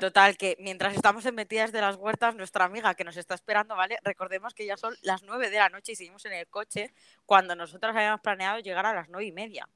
Total, 0.00 0.36
que 0.36 0.56
mientras 0.60 0.94
estamos 0.94 1.26
en 1.26 1.34
metidas 1.34 1.72
de 1.72 1.80
las 1.80 1.96
huertas, 1.96 2.36
nuestra 2.36 2.64
amiga 2.64 2.94
que 2.94 3.02
nos 3.02 3.16
está 3.16 3.34
esperando, 3.34 3.74
¿vale? 3.74 3.98
Recordemos 4.04 4.54
que 4.54 4.64
ya 4.64 4.76
son 4.76 4.94
las 5.02 5.24
9 5.24 5.50
de 5.50 5.56
la 5.56 5.68
noche 5.70 5.92
y 5.92 5.96
seguimos 5.96 6.24
en 6.26 6.34
el 6.34 6.46
coche 6.46 6.92
cuando 7.26 7.56
nosotros 7.56 7.94
habíamos 7.96 8.20
planeado 8.20 8.60
llegar 8.60 8.86
a 8.86 8.94
las 8.94 9.08
nueve 9.08 9.26
y 9.26 9.32
media. 9.32 9.68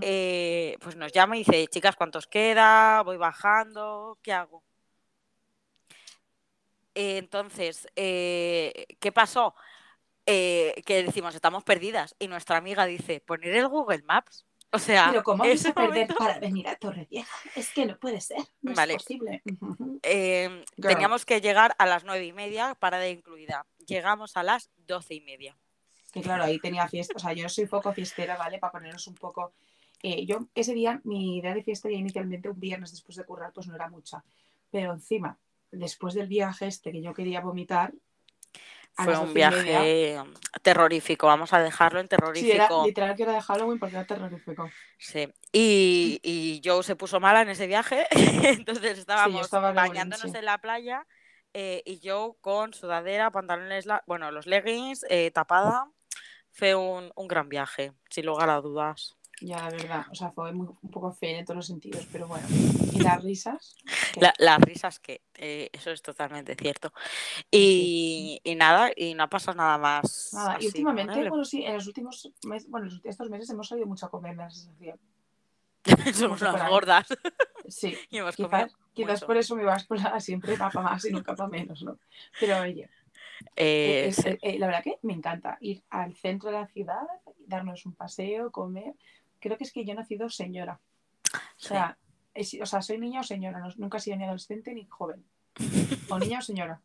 Eh, 0.00 0.76
pues 0.80 0.94
nos 0.94 1.12
llama 1.12 1.36
y 1.36 1.40
dice, 1.40 1.66
chicas, 1.66 1.96
¿cuántos 1.96 2.26
queda? 2.28 3.02
Voy 3.02 3.16
bajando, 3.16 4.18
¿qué 4.22 4.32
hago? 4.32 4.62
Eh, 6.94 7.18
entonces, 7.18 7.88
eh, 7.96 8.86
¿qué 9.00 9.12
pasó? 9.12 9.54
Eh, 10.26 10.82
que 10.86 11.02
decimos, 11.02 11.34
estamos 11.34 11.64
perdidas. 11.64 12.14
Y 12.18 12.28
nuestra 12.28 12.56
amiga 12.56 12.86
dice, 12.86 13.20
poner 13.20 13.54
el 13.54 13.68
Google 13.68 14.02
Maps. 14.02 14.46
O 14.74 14.78
sea, 14.78 15.08
pero 15.10 15.22
¿cómo 15.22 15.44
vais 15.44 15.66
a 15.66 15.74
perder 15.74 15.90
momento, 15.90 16.14
para 16.16 16.38
venir 16.38 16.66
a 16.66 16.76
Torrevieja? 16.76 17.36
Es 17.54 17.70
que 17.74 17.84
no 17.84 17.98
puede 17.98 18.22
ser, 18.22 18.38
no 18.62 18.72
Vale. 18.72 18.94
es 18.94 19.02
posible. 19.02 19.42
Eh, 20.04 20.64
teníamos 20.80 21.24
que 21.24 21.40
llegar 21.40 21.76
a 21.78 21.86
las 21.86 22.04
nueve 22.04 22.24
y 22.24 22.32
media, 22.32 22.74
parada 22.74 23.06
incluida. 23.08 23.66
Llegamos 23.86 24.36
a 24.36 24.42
las 24.42 24.70
doce 24.76 25.14
y 25.14 25.20
media. 25.20 25.56
Que 26.10 26.22
claro, 26.22 26.44
ahí 26.44 26.58
tenía 26.58 26.88
fiesta, 26.88 27.14
o 27.16 27.18
sea, 27.18 27.32
yo 27.34 27.48
soy 27.48 27.66
poco 27.66 27.92
fiestera, 27.92 28.36
¿vale? 28.36 28.58
Para 28.58 28.72
ponernos 28.72 29.06
un 29.06 29.14
poco... 29.14 29.52
eh, 30.02 30.24
yo 30.26 30.48
ese 30.54 30.74
día, 30.74 31.00
mi 31.04 31.36
idea 31.36 31.54
de 31.54 31.62
fiesta 31.62 31.88
ya 31.90 31.96
inicialmente 31.96 32.48
un 32.48 32.58
viernes 32.58 32.90
después 32.90 33.16
de 33.16 33.24
currar, 33.24 33.52
pues 33.52 33.66
no 33.68 33.74
era 33.74 33.88
mucha. 33.88 34.24
Pero 34.70 34.92
encima, 34.92 35.38
después 35.70 36.14
del 36.14 36.26
viaje 36.28 36.66
este 36.66 36.92
que 36.92 37.02
yo 37.02 37.12
quería 37.12 37.40
vomitar... 37.40 37.92
a 38.96 39.04
Fue 39.04 39.16
un 39.18 39.32
viaje 39.34 40.20
terrorífico, 40.62 41.26
vamos 41.26 41.52
a 41.52 41.60
dejarlo 41.60 42.00
en 42.00 42.06
Sí, 42.06 42.08
era 42.14 42.18
terrorífico. 42.18 42.86
literal 42.86 43.16
que 43.16 43.22
era 43.22 43.32
de 43.32 43.40
Halloween 43.40 43.78
porque 43.78 43.96
era 43.96 44.06
terrorífico. 44.06 44.68
Sí. 44.98 45.28
Y, 45.52 46.20
y 46.22 46.60
Joe 46.64 46.82
se 46.82 46.96
puso 46.96 47.18
mala 47.20 47.42
en 47.42 47.48
ese 47.48 47.66
viaje, 47.66 48.06
entonces 48.10 48.98
estábamos 48.98 49.50
bañándonos 49.50 50.34
en 50.34 50.44
la 50.44 50.58
playa 50.58 51.06
eh, 51.54 51.82
y 51.84 52.00
yo 52.00 52.36
con 52.40 52.72
sudadera, 52.74 53.30
pantalones, 53.30 53.86
bueno, 54.06 54.30
los 54.30 54.46
leggings, 54.46 55.04
eh, 55.08 55.30
tapada. 55.30 55.90
Fue 56.54 56.74
un, 56.74 57.10
un 57.16 57.28
gran 57.28 57.48
viaje, 57.48 57.92
sin 58.10 58.26
lugar 58.26 58.50
a 58.50 58.60
dudas. 58.60 59.16
Ya, 59.44 59.56
la 59.58 59.70
verdad, 59.70 60.06
o 60.10 60.14
sea, 60.14 60.30
fue 60.30 60.52
muy- 60.52 60.68
un 60.82 60.90
poco 60.90 61.12
feo 61.12 61.38
en 61.38 61.44
todos 61.44 61.56
los 61.56 61.66
sentidos, 61.66 62.06
pero 62.12 62.28
bueno. 62.28 62.46
Y 62.92 63.00
las 63.00 63.22
risas. 63.22 63.76
La- 64.20 64.34
las 64.38 64.60
risas 64.60 65.00
que, 65.00 65.22
eh, 65.34 65.68
eso 65.72 65.90
es 65.90 66.00
totalmente 66.02 66.54
cierto. 66.54 66.92
Y, 67.50 68.40
y 68.44 68.54
nada, 68.54 68.90
y 68.94 69.14
no 69.14 69.28
pasa 69.28 69.52
nada 69.54 69.78
más. 69.78 70.30
nada. 70.32 70.52
así 70.54 70.64
Y 70.64 70.66
últimamente, 70.68 71.28
bueno, 71.28 71.44
sí, 71.44 71.64
en 71.64 71.74
los 71.74 71.86
últimos 71.86 72.30
meses, 72.44 72.70
bueno, 72.70 72.88
estos 73.04 73.28
meses 73.30 73.50
hemos 73.50 73.68
salido 73.68 73.86
mucho 73.86 74.06
a 74.06 74.10
comer, 74.10 74.32
me 74.36 74.42
da 74.44 74.48
la 74.48 74.50
sensación. 74.54 75.00
Somos 76.14 76.38
por 76.40 76.48
unas 76.54 76.70
gordas 76.70 77.06
Sí, 77.68 77.98
y 78.10 78.18
hemos 78.18 78.36
comido 78.36 78.50
quizás, 78.50 78.76
quizás 78.94 79.24
por 79.24 79.36
eso 79.36 79.56
mi 79.56 79.64
báscula 79.64 80.20
siempre 80.20 80.56
va 80.56 80.70
para 80.70 80.90
más 80.90 81.04
y 81.04 81.10
nunca 81.12 81.34
para 81.34 81.48
menos, 81.48 81.82
¿no? 81.82 81.98
Pero 82.38 82.60
oye, 82.60 82.88
Eh, 83.56 84.06
es- 84.08 84.24
eh, 84.24 84.38
eh, 84.42 84.58
la 84.58 84.66
verdad 84.66 84.84
que 84.84 84.98
me 85.02 85.12
encanta 85.12 85.58
ir 85.60 85.82
al 85.90 86.14
centro 86.14 86.50
de 86.50 86.58
la 86.58 86.66
ciudad, 86.68 87.02
darnos 87.46 87.84
un 87.86 87.94
paseo, 87.94 88.52
comer. 88.52 88.94
Creo 89.42 89.58
que 89.58 89.64
es 89.64 89.72
que 89.72 89.84
yo 89.84 89.92
he 89.92 89.96
nacido 89.96 90.30
señora. 90.30 90.78
O 91.34 91.38
sea, 91.58 91.98
o 92.62 92.66
sea 92.66 92.80
soy 92.80 92.98
niña 92.98 93.20
o 93.20 93.24
señora, 93.24 93.58
no- 93.58 93.74
nunca 93.76 93.98
he 93.98 94.00
sido 94.00 94.16
ni 94.16 94.24
adolescente 94.24 94.72
ni 94.72 94.86
joven. 94.86 95.22
O 96.08 96.18
niña 96.18 96.38
o 96.38 96.42
señora. 96.42 96.80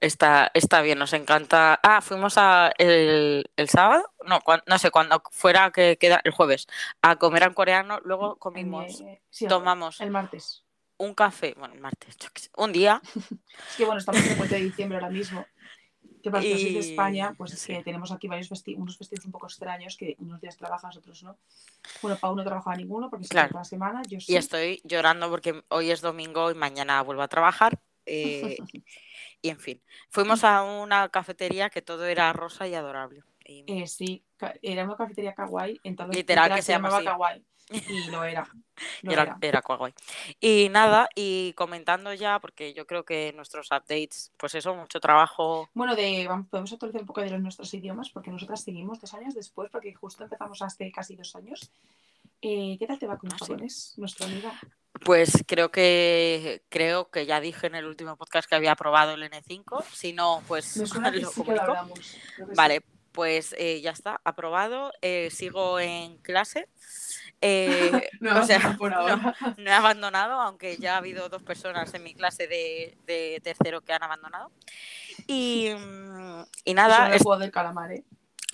Está, 0.00 0.50
está 0.52 0.82
bien, 0.82 0.98
nos 0.98 1.14
encanta. 1.14 1.80
Ah, 1.82 2.00
fuimos 2.02 2.36
a 2.36 2.70
el, 2.76 3.50
el 3.56 3.68
sábado, 3.68 4.12
no, 4.26 4.40
no 4.66 4.78
sé, 4.78 4.90
cuando 4.90 5.22
fuera 5.30 5.70
que 5.70 5.96
queda 5.98 6.20
el 6.22 6.32
jueves, 6.32 6.66
a 7.00 7.16
comer 7.16 7.44
en 7.44 7.54
coreano, 7.54 7.98
luego 8.04 8.36
comimos, 8.36 9.00
Eh, 9.00 9.22
sí, 9.30 9.46
tomamos 9.48 10.00
el 10.02 10.10
martes. 10.10 10.64
un 10.98 11.14
café, 11.14 11.54
bueno, 11.58 11.72
el 11.74 11.80
martes, 11.80 12.16
un 12.58 12.72
día, 12.72 13.00
Es 13.70 13.76
que 13.78 13.84
bueno, 13.86 13.98
estamos 13.98 14.20
en 14.22 14.32
el 14.32 14.36
puente 14.36 14.56
de 14.56 14.62
diciembre 14.64 14.98
ahora 14.98 15.10
mismo. 15.10 15.46
Que 16.26 16.30
para 16.32 16.42
los 16.42 16.52
que 16.54 16.58
sois 16.60 16.74
de 16.74 16.80
España, 16.80 17.34
pues 17.38 17.52
es 17.52 17.64
que 17.64 17.82
tenemos 17.84 18.10
aquí 18.10 18.26
varios 18.26 18.50
unos 18.76 18.98
vestidos 18.98 19.24
un 19.26 19.30
poco 19.30 19.46
extraños 19.46 19.96
que 19.96 20.16
unos 20.18 20.40
días 20.40 20.56
trabajas, 20.56 20.96
otros 20.96 21.22
no. 21.22 21.38
Bueno, 22.02 22.18
Pau 22.20 22.34
no 22.34 22.42
trabajaba 22.42 22.74
ninguno 22.74 23.08
porque 23.08 23.26
se 23.26 23.30
Claro. 23.30 23.50
toda 23.50 23.60
la 23.60 23.64
semana. 23.64 24.02
Yo 24.08 24.18
sí. 24.18 24.32
y 24.32 24.36
estoy 24.36 24.80
llorando 24.82 25.30
porque 25.30 25.62
hoy 25.68 25.92
es 25.92 26.00
domingo 26.00 26.50
y 26.50 26.54
mañana 26.56 27.00
vuelvo 27.02 27.22
a 27.22 27.28
trabajar. 27.28 27.78
eh, 28.06 28.56
y 29.42 29.48
en 29.50 29.60
fin, 29.60 29.80
fuimos 30.10 30.42
a 30.42 30.62
una 30.64 31.08
cafetería 31.10 31.70
que 31.70 31.82
todo 31.82 32.04
era 32.06 32.32
rosa 32.32 32.66
y 32.66 32.74
adorable. 32.74 33.22
Y- 33.44 33.64
Eh, 33.68 33.86
sí, 33.86 34.24
era 34.62 34.84
una 34.84 34.96
cafetería 34.96 35.32
kawaii, 35.32 35.80
entonces 35.84 36.16
Literal, 36.16 36.52
que 36.54 36.62
se 36.62 36.72
llama 36.72 36.88
así. 36.88 37.04
kawaii. 37.04 37.44
Y 37.70 38.10
lo 38.10 38.22
era. 38.24 38.48
Lo 39.02 39.12
era, 39.12 39.22
era. 39.22 39.38
era 39.40 39.62
guay. 39.66 39.92
Y 40.40 40.68
nada, 40.70 41.08
y 41.14 41.52
comentando 41.54 42.12
ya, 42.14 42.38
porque 42.40 42.74
yo 42.74 42.86
creo 42.86 43.04
que 43.04 43.32
nuestros 43.34 43.70
updates, 43.72 44.32
pues 44.36 44.54
eso, 44.54 44.74
mucho 44.74 45.00
trabajo. 45.00 45.68
Bueno, 45.74 45.96
de, 45.96 46.26
vamos, 46.28 46.46
podemos 46.48 46.72
actualizar 46.72 47.00
un 47.02 47.06
poco 47.06 47.22
de 47.22 47.30
los, 47.30 47.40
nuestros 47.40 47.72
idiomas 47.74 48.10
porque 48.10 48.30
nosotras 48.30 48.62
seguimos 48.62 49.00
dos 49.00 49.14
años 49.14 49.34
después 49.34 49.70
porque 49.70 49.94
justo 49.94 50.24
empezamos 50.24 50.62
hace 50.62 50.92
casi 50.92 51.16
dos 51.16 51.34
años. 51.36 51.70
Eh, 52.42 52.76
¿Qué 52.78 52.86
tal 52.86 52.98
te 52.98 53.06
va 53.06 53.16
con 53.16 53.32
Ah, 53.32 53.36
sí. 53.38 53.46
japonés, 53.46 53.94
nuestra 53.96 54.26
amiga? 54.26 54.52
Pues 55.04 55.42
creo 55.46 55.70
que 55.70 56.62
creo 56.68 57.10
que 57.10 57.26
ya 57.26 57.40
dije 57.40 57.66
en 57.66 57.74
el 57.74 57.86
último 57.86 58.16
podcast 58.16 58.48
que 58.48 58.54
había 58.54 58.72
aprobado 58.72 59.12
el 59.14 59.22
N5. 59.22 59.84
Si 59.92 60.12
no, 60.12 60.42
pues 60.46 60.76
Me 60.76 60.86
suena 60.86 61.10
que 61.12 61.20
lo 61.20 61.30
sí 61.30 61.42
que 61.42 61.52
lo 61.52 61.56
comunico. 61.56 61.62
hablamos. 61.64 62.16
creo 62.36 62.46
que 62.48 62.54
sí. 62.54 62.56
Vale, 62.56 62.82
pues 63.12 63.54
eh, 63.58 63.80
ya 63.80 63.90
está, 63.92 64.20
aprobado. 64.24 64.92
Eh, 65.00 65.30
sigo 65.30 65.80
en 65.80 66.18
clase. 66.18 66.68
Eh, 67.40 68.08
No, 68.20 68.40
o 68.40 68.44
sea, 68.44 68.76
por 68.78 68.90
no, 68.92 68.98
ahora. 68.98 69.34
no 69.56 69.70
he 69.70 69.72
abandonado, 69.72 70.40
aunque 70.40 70.76
ya 70.78 70.94
ha 70.94 70.98
habido 70.98 71.28
dos 71.28 71.42
personas 71.42 71.92
en 71.94 72.02
mi 72.02 72.14
clase 72.14 72.46
de, 72.48 72.96
de 73.06 73.40
tercero 73.42 73.82
que 73.82 73.92
han 73.92 74.02
abandonado. 74.02 74.50
Y, 75.26 75.70
mm, 75.76 76.42
y 76.64 76.74
nada, 76.74 77.08
no 77.08 77.14
es 77.14 77.22
juego 77.22 77.38
del 77.38 77.50
calamar, 77.50 77.92
¿eh? 77.92 78.04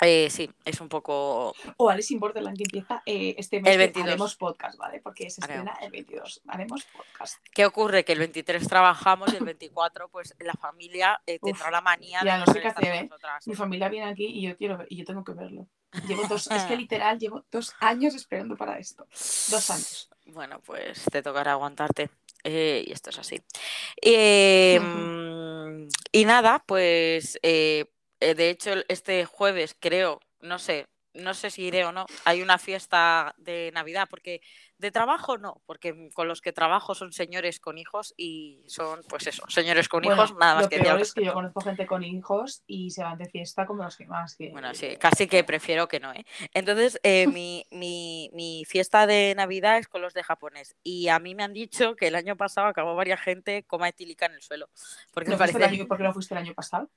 eh, 0.04 0.28
sí, 0.30 0.50
es 0.64 0.80
un 0.80 0.88
poco... 0.88 1.54
O 1.76 1.88
Alice 1.88 2.12
in 2.12 2.18
Borderland 2.18 2.56
que 2.56 2.64
empieza 2.64 3.02
eh, 3.06 3.36
este 3.38 3.60
mes. 3.60 3.70
El 3.70 3.78
que 3.78 3.84
22. 3.84 4.06
Haremos 4.08 4.36
podcast, 4.36 4.76
¿vale? 4.78 5.00
Porque 5.00 5.30
se 5.30 5.44
Haremos. 5.44 5.68
estrena 5.68 5.86
el 5.86 5.92
22. 5.92 6.42
Haremos 6.48 6.84
podcast. 6.84 7.36
¿Qué 7.54 7.64
ocurre? 7.66 8.04
Que 8.04 8.12
el 8.14 8.18
23 8.18 8.66
trabajamos 8.66 9.32
y 9.32 9.36
el 9.36 9.44
24 9.44 10.08
pues 10.08 10.34
la 10.40 10.54
familia 10.54 11.20
eh, 11.26 11.38
tendrá 11.38 11.66
Uf, 11.66 11.72
la 11.72 11.80
manía 11.80 12.20
ya 12.24 12.32
de 12.34 12.38
no 12.40 12.46
no 12.46 12.52
sé 12.52 12.60
qué 12.60 12.68
hacer, 12.68 12.94
¿eh? 12.94 13.10
Mi 13.46 13.54
familia 13.54 13.88
viene 13.88 14.10
aquí 14.10 14.26
y 14.26 14.42
yo 14.42 14.56
quiero 14.56 14.84
y 14.88 14.96
yo 14.96 15.04
tengo 15.04 15.22
que 15.22 15.32
verlo. 15.34 15.68
Llevo 16.00 16.26
dos, 16.26 16.48
es 16.50 16.64
que 16.64 16.76
literal 16.76 17.18
llevo 17.18 17.44
dos 17.50 17.74
años 17.80 18.14
esperando 18.14 18.56
para 18.56 18.78
esto. 18.78 19.06
Dos 19.46 19.70
años. 19.70 20.08
Bueno, 20.26 20.60
pues 20.62 21.04
te 21.10 21.22
tocará 21.22 21.52
aguantarte. 21.52 22.10
eh, 22.44 22.84
y 22.86 22.92
esto 22.92 23.10
es 23.10 23.18
así. 23.18 23.40
Eh, 24.00 24.80
y 26.12 26.24
nada, 26.24 26.64
pues 26.66 27.38
eh, 27.42 27.86
eh, 28.20 28.34
de 28.34 28.50
hecho 28.50 28.72
este 28.88 29.24
jueves 29.26 29.76
creo, 29.78 30.20
no 30.40 30.58
sé, 30.58 30.86
no 31.14 31.34
sé 31.34 31.50
si 31.50 31.64
iré 31.64 31.84
o 31.84 31.92
no, 31.92 32.06
hay 32.24 32.42
una 32.42 32.58
fiesta 32.58 33.34
de 33.38 33.70
Navidad, 33.74 34.08
porque 34.10 34.40
de 34.82 34.90
trabajo 34.90 35.38
no, 35.38 35.62
porque 35.64 36.10
con 36.12 36.28
los 36.28 36.42
que 36.42 36.52
trabajo 36.52 36.94
son 36.94 37.12
señores 37.12 37.58
con 37.60 37.78
hijos 37.78 38.12
y 38.16 38.62
son, 38.66 39.00
pues 39.08 39.26
eso, 39.28 39.44
señores 39.48 39.88
con 39.88 40.02
Bueno, 40.02 40.24
hijos, 40.24 40.36
nada 40.38 40.56
más 40.56 40.64
lo 40.64 40.68
que 40.68 40.80
peor 40.80 41.00
es 41.00 41.14
que 41.14 41.24
yo 41.24 41.32
conozco 41.32 41.60
gente 41.62 41.86
con 41.86 42.02
hijos 42.02 42.62
y 42.66 42.90
se 42.90 43.02
van 43.02 43.16
de 43.16 43.30
fiesta 43.30 43.64
como 43.64 43.84
los 43.84 43.96
que 43.96 44.06
más. 44.06 44.36
Que, 44.36 44.50
Bueno, 44.50 44.74
sí, 44.74 44.96
casi 44.96 45.26
que 45.28 45.44
prefiero 45.44 45.88
que 45.88 46.00
no, 46.00 46.12
¿eh? 46.12 46.26
Entonces, 46.52 47.00
eh, 47.04 47.26
mi, 47.28 47.64
mi, 47.70 48.28
mi 48.34 48.64
fiesta 48.66 49.06
de 49.06 49.34
Navidad 49.36 49.78
es 49.78 49.88
con 49.88 50.02
los 50.02 50.12
de 50.12 50.22
japonés. 50.22 50.74
Y 50.82 51.08
a 51.08 51.18
mí 51.18 51.34
me 51.34 51.44
han 51.44 51.52
dicho 51.52 51.94
que 51.96 52.08
el 52.08 52.16
año 52.16 52.36
pasado 52.36 52.66
acabó 52.66 52.94
varias 52.96 53.20
gente 53.20 53.62
coma 53.64 53.88
etílica 53.88 54.26
en 54.26 54.32
el 54.32 54.42
suelo. 54.42 54.68
Porque 55.14 55.30
¿No 55.30 55.36
me 55.36 55.38
fuiste 55.38 55.56
el 55.58 55.62
parece, 55.62 55.80
año- 55.80 55.88
¿Por 55.88 55.96
qué 55.96 56.02
no 56.04 56.12
fuiste 56.12 56.34
el 56.34 56.38
año 56.38 56.54
pasado? 56.54 56.90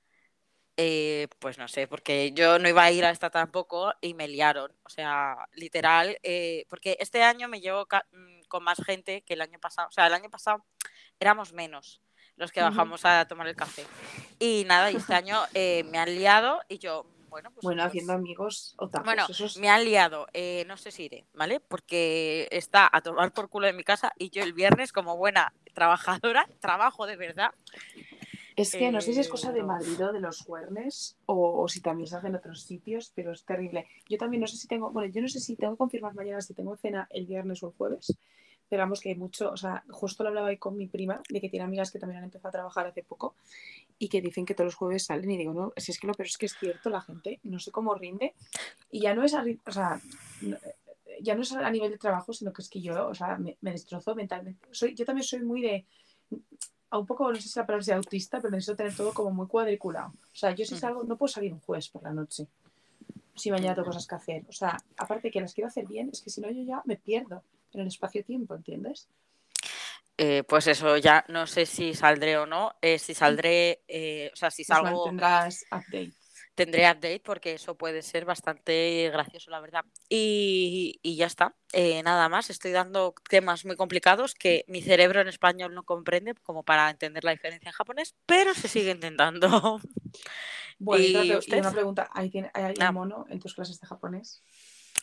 Eh, 0.76 1.28
pues 1.38 1.58
no 1.58 1.68
sé, 1.68 1.86
porque 1.86 2.32
yo 2.32 2.58
no 2.58 2.68
iba 2.68 2.82
a 2.84 2.90
ir 2.90 3.04
a 3.04 3.10
esta 3.10 3.30
tampoco 3.30 3.92
y 4.00 4.14
me 4.14 4.28
liaron. 4.28 4.72
O 4.84 4.88
sea, 4.90 5.48
literal, 5.54 6.18
eh, 6.22 6.66
porque 6.68 6.96
este 7.00 7.22
año 7.22 7.48
me 7.48 7.60
llevo 7.60 7.86
mm, 8.12 8.42
con 8.48 8.62
más 8.62 8.78
gente 8.84 9.22
que 9.22 9.34
el 9.34 9.40
año 9.40 9.58
pasado. 9.58 9.88
O 9.88 9.92
sea, 9.92 10.06
el 10.06 10.14
año 10.14 10.30
pasado 10.30 10.64
éramos 11.18 11.52
menos 11.52 12.02
los 12.36 12.52
que 12.52 12.60
bajamos 12.60 13.04
a 13.06 13.26
tomar 13.26 13.46
el 13.48 13.56
café. 13.56 13.84
Y 14.38 14.64
nada, 14.66 14.90
y 14.90 14.96
este 14.96 15.14
año 15.14 15.40
eh, 15.54 15.84
me 15.84 15.98
han 15.98 16.14
liado 16.14 16.60
y 16.68 16.78
yo, 16.78 17.06
bueno, 17.30 17.50
pues. 17.50 17.64
Bueno, 17.64 17.82
pues- 17.82 17.88
haciendo 17.88 18.12
amigos 18.12 18.74
otakus. 18.76 19.04
Bueno, 19.06 19.26
eso 19.28 19.46
es- 19.46 19.56
me 19.56 19.70
han 19.70 19.84
liado, 19.84 20.26
eh, 20.34 20.64
no 20.66 20.76
sé 20.76 20.90
si 20.90 21.04
iré, 21.04 21.26
¿vale? 21.32 21.60
Porque 21.60 22.48
está 22.50 22.88
a 22.92 23.00
tomar 23.00 23.32
por 23.32 23.48
culo 23.48 23.66
de 23.66 23.72
mi 23.72 23.84
casa 23.84 24.12
y 24.18 24.28
yo 24.28 24.42
el 24.42 24.52
viernes, 24.52 24.92
como 24.92 25.16
buena 25.16 25.54
trabajadora, 25.72 26.46
trabajo 26.60 27.06
de 27.06 27.16
verdad. 27.16 27.52
Es 28.56 28.74
que 28.74 28.90
no 28.90 29.00
sé 29.02 29.12
si 29.12 29.20
es 29.20 29.26
Eh, 29.26 29.30
cosa 29.30 29.52
de 29.52 29.60
no. 29.60 29.66
Madrid 29.68 30.02
o 30.04 30.12
de 30.12 30.20
los 30.20 30.40
Juernes 30.40 31.16
o, 31.26 31.62
o 31.62 31.68
si 31.68 31.80
también 31.82 32.06
se 32.06 32.16
hace 32.16 32.28
en 32.28 32.36
otros 32.36 32.62
sitios, 32.62 33.12
pero 33.14 33.32
es 33.32 33.44
terrible. 33.44 33.86
Yo 34.08 34.16
también 34.16 34.40
no 34.40 34.46
sé 34.46 34.56
si 34.56 34.66
tengo, 34.66 34.90
bueno, 34.90 35.12
yo 35.12 35.20
no 35.20 35.28
sé 35.28 35.40
si 35.40 35.56
tengo 35.56 35.74
que 35.74 35.78
confirmar 35.78 36.14
mañana 36.14 36.40
si 36.40 36.54
tengo 36.54 36.74
cena 36.76 37.06
el 37.10 37.26
viernes 37.26 37.62
o 37.62 37.68
el 37.68 37.74
jueves, 37.74 38.16
pero 38.68 38.82
vamos 38.82 39.00
que 39.00 39.10
hay 39.10 39.14
mucho, 39.14 39.50
o 39.50 39.56
sea, 39.56 39.84
justo 39.90 40.22
lo 40.22 40.30
hablaba 40.30 40.48
ahí 40.48 40.56
con 40.56 40.76
mi 40.76 40.86
prima, 40.88 41.20
de 41.28 41.40
que 41.40 41.48
tiene 41.50 41.64
amigas 41.64 41.92
que 41.92 41.98
también 41.98 42.18
han 42.18 42.24
empezado 42.24 42.48
a 42.48 42.52
trabajar 42.52 42.86
hace 42.86 43.02
poco 43.04 43.34
y 43.98 44.08
que 44.08 44.20
dicen 44.22 44.44
que 44.46 44.54
todos 44.54 44.66
los 44.68 44.74
jueves 44.74 45.04
salen 45.04 45.30
y 45.30 45.36
digo, 45.36 45.52
no, 45.52 45.72
si 45.76 45.92
es 45.92 46.00
que 46.00 46.06
lo, 46.06 46.14
pero 46.14 46.26
es 46.26 46.38
que 46.38 46.46
es 46.46 46.56
cierto, 46.58 46.88
la 46.90 47.00
gente 47.02 47.38
no 47.44 47.58
sé 47.58 47.70
cómo 47.70 47.94
rinde 47.94 48.34
y 48.90 49.00
ya 49.02 49.14
no 49.14 49.22
es, 49.22 49.34
a 49.34 49.42
ri- 49.44 49.60
o 49.66 49.70
sea, 49.70 50.00
no- 50.40 50.56
ya 51.20 51.34
no 51.34 51.42
es 51.42 51.52
a 51.52 51.70
nivel 51.70 51.90
de 51.92 51.98
trabajo, 51.98 52.32
sino 52.32 52.52
que 52.52 52.62
es 52.62 52.68
que 52.70 52.80
yo, 52.80 53.06
o 53.08 53.14
sea, 53.14 53.36
me, 53.36 53.56
me 53.60 53.70
destrozo 53.72 54.14
mentalmente. 54.14 54.66
Soy, 54.72 54.94
yo 54.94 55.04
también 55.04 55.24
soy 55.24 55.40
muy 55.42 55.60
de, 55.62 55.84
un 56.98 57.06
poco, 57.06 57.30
no 57.32 57.40
sé 57.40 57.48
si 57.48 57.58
la 57.58 57.66
palabra 57.66 57.84
sea 57.84 57.96
autista, 57.96 58.40
pero 58.40 58.50
necesito 58.52 58.76
tener 58.76 58.94
todo 58.94 59.12
como 59.12 59.30
muy 59.30 59.46
cuadriculado. 59.46 60.08
O 60.08 60.36
sea, 60.38 60.50
yo 60.54 60.64
si 60.64 60.72
Ujú. 60.72 60.80
salgo, 60.80 61.04
no 61.04 61.16
puedo 61.16 61.32
salir 61.32 61.52
un 61.52 61.60
jueves 61.60 61.88
por 61.88 62.02
la 62.02 62.12
noche, 62.12 62.46
si 63.34 63.50
mañana 63.50 63.74
tengo 63.74 63.88
cosas 63.88 64.06
que 64.06 64.14
hacer. 64.14 64.44
O 64.48 64.52
sea, 64.52 64.76
aparte 64.98 65.30
que 65.30 65.40
las 65.40 65.54
quiero 65.54 65.68
hacer 65.68 65.86
bien, 65.86 66.10
es 66.12 66.20
que 66.22 66.30
si 66.30 66.40
no 66.40 66.50
yo 66.50 66.62
ya 66.62 66.82
me 66.84 66.96
pierdo 66.96 67.42
en 67.72 67.80
el 67.82 67.86
espacio-tiempo, 67.88 68.54
¿entiendes? 68.54 69.08
Eh, 70.18 70.44
pues 70.44 70.66
eso, 70.66 70.96
ya 70.96 71.24
no 71.28 71.46
sé 71.46 71.66
si 71.66 71.92
saldré 71.94 72.38
o 72.38 72.46
no. 72.46 72.72
eh, 72.80 72.98
si 72.98 73.12
saldré, 73.12 73.82
eh, 73.86 74.30
o 74.32 74.36
sea, 74.36 74.50
si 74.50 74.64
Pues 74.64 74.78
salgo, 74.78 75.04
mantendrás 75.04 75.64
update. 75.70 76.12
Tendré 76.56 76.90
update 76.90 77.20
porque 77.24 77.52
eso 77.54 77.76
puede 77.76 78.02
ser 78.02 78.24
bastante 78.24 79.08
gracioso, 79.12 79.50
la 79.52 79.60
verdad. 79.60 79.84
Y, 80.08 80.98
y 81.02 81.14
ya 81.16 81.26
está. 81.26 81.54
Eh, 81.72 82.02
nada 82.02 82.28
más, 82.28 82.50
estoy 82.50 82.72
dando 82.72 83.14
temas 83.28 83.64
muy 83.64 83.76
complicados 83.76 84.34
que 84.34 84.64
mi 84.66 84.82
cerebro 84.82 85.20
en 85.20 85.28
español 85.28 85.72
no 85.74 85.84
comprende 85.84 86.34
como 86.42 86.64
para 86.64 86.90
entender 86.90 87.22
la 87.22 87.30
diferencia 87.32 87.68
en 87.68 87.74
japonés, 87.74 88.16
pero 88.26 88.54
se 88.54 88.66
sigue 88.68 88.90
intentando. 88.90 89.80
Bueno, 90.78 91.04
y, 91.04 91.06
¿Y 91.06 91.12
pre- 91.14 91.24
y 91.26 91.36
usted? 91.36 91.58
una 91.60 91.72
pregunta, 91.72 92.10
¿hay, 92.12 92.28
tiene- 92.28 92.50
hay 92.52 92.64
alguien 92.64 92.86
Ah. 92.86 92.92
mono 92.92 93.24
en 93.30 93.38
tus 93.40 93.54
clases 93.54 93.80
de 93.80 93.86
japonés? 93.86 94.42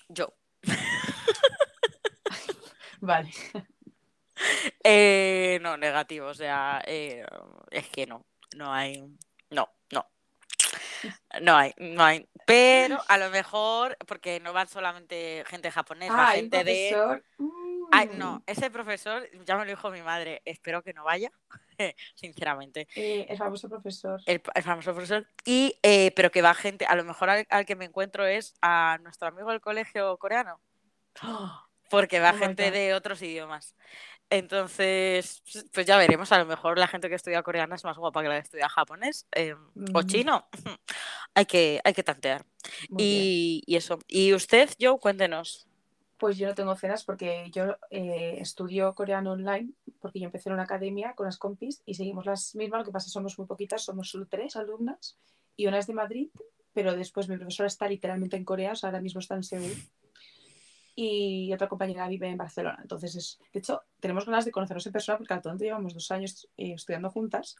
Yo. 0.07 0.35
Vale. 3.01 3.31
Eh, 4.83 5.59
no, 5.61 5.77
negativo, 5.77 6.27
o 6.27 6.33
sea, 6.33 6.81
eh, 6.85 7.23
es 7.71 7.87
que 7.89 8.05
no, 8.07 8.25
no 8.57 8.73
hay, 8.73 9.01
no 11.41 11.55
hay, 11.55 11.73
no 11.77 12.03
hay, 12.03 12.27
pero 12.45 12.97
a 13.07 13.17
lo 13.17 13.29
mejor, 13.29 13.97
porque 14.07 14.39
no 14.39 14.53
van 14.53 14.67
solamente 14.67 15.43
gente 15.47 15.71
japonesa, 15.71 16.29
Ah, 16.29 16.31
gente 16.33 16.63
de... 16.63 17.21
Ay, 17.95 18.07
Mm. 18.07 18.17
no, 18.17 18.43
ese 18.47 18.71
profesor, 18.71 19.29
ya 19.45 19.55
me 19.55 19.65
lo 19.65 19.69
dijo 19.69 19.91
mi 19.91 20.01
madre, 20.01 20.41
espero 20.45 20.81
que 20.81 20.93
no 20.93 21.03
vaya, 21.03 21.29
sinceramente, 22.15 22.87
Eh, 22.95 23.27
el 23.29 23.37
famoso 23.37 23.69
profesor. 23.69 24.19
el, 24.25 24.41
el 24.55 24.63
famoso 24.63 24.93
profesor, 24.93 25.27
y, 25.45 25.77
eh, 25.83 26.11
pero 26.15 26.31
que 26.31 26.41
va 26.41 26.55
gente, 26.55 26.85
a 26.85 26.95
lo 26.95 27.03
mejor 27.03 27.29
al, 27.29 27.45
al 27.49 27.65
que 27.67 27.75
me 27.75 27.85
encuentro 27.85 28.25
es 28.25 28.55
a 28.61 28.97
nuestro 29.03 29.27
amigo 29.27 29.51
del 29.51 29.61
colegio 29.61 30.17
coreano, 30.17 30.59
porque 31.93 32.19
va 32.19 32.33
gente 32.33 32.71
de 32.71 32.95
otros 32.95 33.21
idiomas. 33.21 33.75
Entonces, 34.31 35.43
pues 35.71 35.85
ya 35.85 35.95
veremos. 35.95 36.31
A 36.31 36.39
lo 36.39 36.45
mejor 36.47 36.79
la 36.79 36.87
gente 36.87 37.07
que 37.07 37.13
estudia 37.13 37.43
coreana 37.43 37.75
es 37.75 37.83
más 37.83 37.99
guapa 37.99 38.23
que 38.23 38.29
la 38.29 38.33
que 38.33 38.41
estudia 38.41 38.67
japonés 38.67 39.27
eh, 39.31 39.53
o 39.93 40.01
chino. 40.01 40.47
hay, 41.35 41.45
que, 41.45 41.79
hay 41.83 41.93
que 41.93 42.01
tantear. 42.01 42.47
Y, 42.97 43.61
y 43.67 43.75
eso. 43.75 43.99
¿Y 44.07 44.33
usted, 44.33 44.71
Joe? 44.81 44.97
Cuéntenos. 44.97 45.67
Pues 46.17 46.39
yo 46.39 46.47
no 46.47 46.55
tengo 46.55 46.75
cenas 46.75 47.03
porque 47.03 47.51
yo 47.51 47.77
eh, 47.91 48.37
estudio 48.39 48.95
coreano 48.95 49.33
online, 49.33 49.69
porque 50.01 50.19
yo 50.19 50.25
empecé 50.25 50.49
en 50.49 50.53
una 50.53 50.63
academia 50.63 51.13
con 51.13 51.27
las 51.27 51.37
compis 51.37 51.83
y 51.85 51.93
seguimos 51.93 52.25
las 52.25 52.55
mismas, 52.55 52.79
lo 52.79 52.85
que 52.85 52.91
pasa 52.91 53.05
es 53.05 53.11
que 53.11 53.13
somos 53.13 53.37
muy 53.37 53.45
poquitas, 53.45 53.83
somos 53.83 54.09
solo 54.09 54.25
tres 54.27 54.55
alumnas 54.55 55.19
y 55.55 55.67
una 55.67 55.77
es 55.77 55.85
de 55.85 55.93
Madrid, 55.93 56.29
pero 56.73 56.95
después 56.95 57.29
mi 57.29 57.37
profesora 57.37 57.67
está 57.67 57.87
literalmente 57.87 58.35
en 58.35 58.45
Corea, 58.45 58.71
o 58.71 58.75
sea, 58.75 58.89
ahora 58.89 59.01
mismo 59.01 59.19
está 59.19 59.35
en 59.35 59.43
Seúl 59.43 59.75
y 60.95 61.51
otra 61.53 61.67
compañera 61.67 62.07
vive 62.07 62.27
en 62.29 62.37
Barcelona. 62.37 62.79
Entonces, 62.81 63.15
es, 63.15 63.39
de 63.51 63.59
hecho, 63.59 63.81
tenemos 63.99 64.25
ganas 64.25 64.45
de 64.45 64.51
conocernos 64.51 64.85
en 64.85 64.93
persona 64.93 65.17
porque 65.17 65.33
actualmente 65.33 65.65
llevamos 65.65 65.93
dos 65.93 66.11
años 66.11 66.47
eh, 66.57 66.73
estudiando 66.73 67.09
juntas 67.09 67.55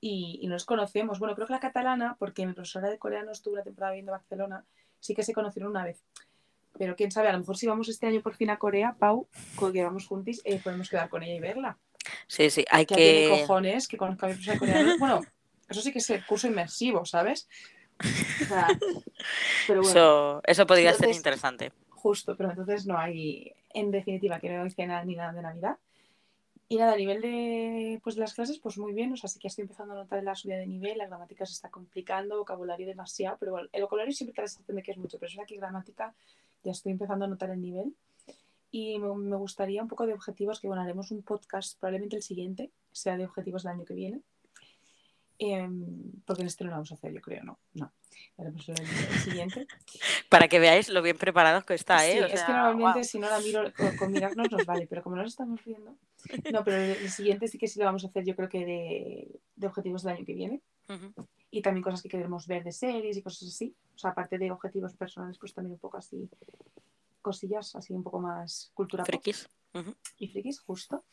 y, 0.00 0.38
y 0.42 0.46
no 0.46 0.54
nos 0.54 0.64
conocemos. 0.64 1.18
Bueno, 1.18 1.34
creo 1.34 1.46
que 1.46 1.52
la 1.52 1.60
catalana, 1.60 2.16
porque 2.18 2.46
mi 2.46 2.52
profesora 2.52 2.88
de 2.90 2.98
coreano 2.98 3.32
estuvo 3.32 3.54
una 3.54 3.64
temporada 3.64 3.92
viviendo 3.92 4.12
en 4.12 4.18
Barcelona, 4.18 4.64
sí 5.00 5.14
que 5.14 5.22
se 5.22 5.32
conocieron 5.32 5.70
una 5.70 5.84
vez. 5.84 6.02
Pero 6.78 6.94
quién 6.94 7.10
sabe, 7.10 7.28
a 7.28 7.32
lo 7.32 7.40
mejor 7.40 7.56
si 7.56 7.66
vamos 7.66 7.88
este 7.88 8.06
año 8.06 8.20
por 8.22 8.36
fin 8.36 8.50
a 8.50 8.58
Corea, 8.58 8.94
Pau, 8.96 9.26
con 9.56 9.72
que 9.72 9.82
vamos 9.82 10.06
juntis, 10.06 10.40
eh, 10.44 10.60
podemos 10.62 10.88
quedar 10.88 11.08
con 11.08 11.22
ella 11.24 11.34
y 11.34 11.40
verla. 11.40 11.76
Sí, 12.28 12.50
sí, 12.50 12.64
hay 12.70 12.86
Que 12.86 12.94
tiene 12.94 13.12
que. 13.34 13.40
cojones 13.40 13.88
que 13.88 13.96
conozca 13.96 14.26
a 14.26 14.28
mi 14.28 14.34
profesora 14.36 14.54
de 14.54 14.58
coreano. 14.60 14.98
Bueno, 15.00 15.20
eso 15.68 15.80
sí 15.80 15.90
que 15.92 15.98
es 15.98 16.08
el 16.10 16.24
curso 16.24 16.46
inmersivo, 16.46 17.04
¿sabes? 17.04 17.48
O 18.00 18.44
sea, 18.44 18.68
pero 19.66 19.82
bueno, 19.82 19.90
Eso, 19.90 20.40
eso 20.44 20.66
podría 20.68 20.90
ser 20.92 20.96
Entonces- 21.06 21.16
interesante. 21.16 21.72
Justo, 21.98 22.36
pero 22.36 22.50
entonces 22.50 22.86
no 22.86 22.96
hay, 22.98 23.52
en 23.74 23.90
definitiva, 23.90 24.40
que 24.40 24.48
no 24.48 24.62
hay 24.62 25.06
ni 25.06 25.16
nada 25.16 25.32
de 25.32 25.42
Navidad. 25.42 25.78
Y 26.70 26.76
nada, 26.76 26.92
a 26.92 26.96
nivel 26.96 27.22
de 27.22 27.98
pues, 28.04 28.18
las 28.18 28.34
clases, 28.34 28.58
pues 28.58 28.76
muy 28.76 28.92
bien, 28.92 29.12
o 29.12 29.16
sea, 29.16 29.28
sí 29.28 29.38
que 29.38 29.48
estoy 29.48 29.62
empezando 29.62 29.94
a 29.94 29.96
notar 29.96 30.22
la 30.22 30.34
subida 30.34 30.58
de 30.58 30.66
nivel, 30.66 30.98
la 30.98 31.06
gramática 31.06 31.46
se 31.46 31.54
está 31.54 31.70
complicando, 31.70 32.36
vocabulario 32.36 32.86
demasiado, 32.86 33.38
pero 33.40 33.52
bueno, 33.52 33.68
el 33.72 33.82
vocabulario 33.82 34.12
siempre 34.12 34.34
te 34.34 34.42
la 34.42 34.48
sensación 34.48 34.76
de 34.76 34.82
que 34.82 34.90
es 34.90 34.98
mucho, 34.98 35.18
pero 35.18 35.30
es 35.30 35.36
verdad 35.36 35.48
que 35.48 35.56
gramática 35.56 36.14
ya 36.64 36.72
estoy 36.72 36.92
empezando 36.92 37.24
a 37.24 37.28
notar 37.28 37.50
el 37.50 37.62
nivel. 37.62 37.94
Y 38.70 38.98
me 38.98 39.36
gustaría 39.36 39.80
un 39.82 39.88
poco 39.88 40.06
de 40.06 40.12
objetivos, 40.12 40.60
que 40.60 40.66
bueno, 40.68 40.82
haremos 40.82 41.10
un 41.10 41.22
podcast, 41.22 41.78
probablemente 41.80 42.16
el 42.16 42.22
siguiente, 42.22 42.70
sea 42.92 43.16
de 43.16 43.24
objetivos 43.24 43.62
del 43.62 43.72
año 43.72 43.86
que 43.86 43.94
viene. 43.94 44.20
Em, 45.40 46.12
porque 46.26 46.42
en 46.42 46.48
este 46.48 46.64
no 46.64 46.70
lo 46.70 46.76
vamos 46.76 46.90
a 46.90 46.94
hacer, 46.94 47.12
yo 47.12 47.20
creo, 47.20 47.44
no. 47.44 47.58
No, 47.74 47.92
haremos 48.36 48.68
el, 48.68 48.76
siguiente. 49.18 49.66
Para 50.28 50.48
que 50.48 50.58
veáis 50.58 50.88
lo 50.88 51.00
bien 51.00 51.16
preparados 51.16 51.64
que 51.64 51.74
está, 51.74 52.06
¿eh? 52.08 52.14
Sí, 52.14 52.18
O 52.18 52.26
es 52.26 52.42
que 52.42 52.52
normalmente 52.52 52.98
guau. 52.98 53.04
si 53.04 53.18
no 53.20 53.30
la 53.30 53.38
miro 53.38 53.72
con, 53.74 53.96
con 53.96 54.12
mirarnos 54.12 54.50
nos 54.50 54.66
vale, 54.66 54.86
pero 54.88 55.02
como 55.02 55.16
no 55.16 55.22
nos 55.22 55.32
estamos 55.32 55.64
viendo. 55.64 55.94
No, 56.50 56.64
pero 56.64 56.78
el, 56.78 56.90
el 56.90 57.10
siguiente 57.10 57.46
sí 57.46 57.56
que 57.56 57.68
sí 57.68 57.78
lo 57.78 57.84
vamos 57.84 58.04
a 58.04 58.08
hacer, 58.08 58.24
yo 58.24 58.34
creo 58.34 58.48
que 58.48 58.64
de, 58.66 59.40
de 59.54 59.66
objetivos 59.66 60.02
del 60.02 60.16
año 60.16 60.26
que 60.26 60.34
viene. 60.34 60.60
Ujú. 60.88 61.26
Y 61.50 61.62
también 61.62 61.84
cosas 61.84 62.02
que 62.02 62.08
queremos 62.08 62.46
ver 62.46 62.64
de 62.64 62.72
series 62.72 63.16
y 63.16 63.22
cosas 63.22 63.48
así. 63.48 63.74
O 63.94 63.98
sea, 63.98 64.10
aparte 64.10 64.38
de 64.38 64.50
objetivos 64.50 64.94
personales, 64.94 65.38
pues 65.38 65.54
también 65.54 65.74
un 65.74 65.78
poco 65.78 65.98
así, 65.98 66.28
cosillas 67.22 67.76
así 67.76 67.92
un 67.92 68.02
poco 68.02 68.20
más 68.20 68.70
cultura 68.74 69.04
Frikis. 69.04 69.48
y 70.18 70.28
frikis, 70.28 70.60
justo. 70.60 71.04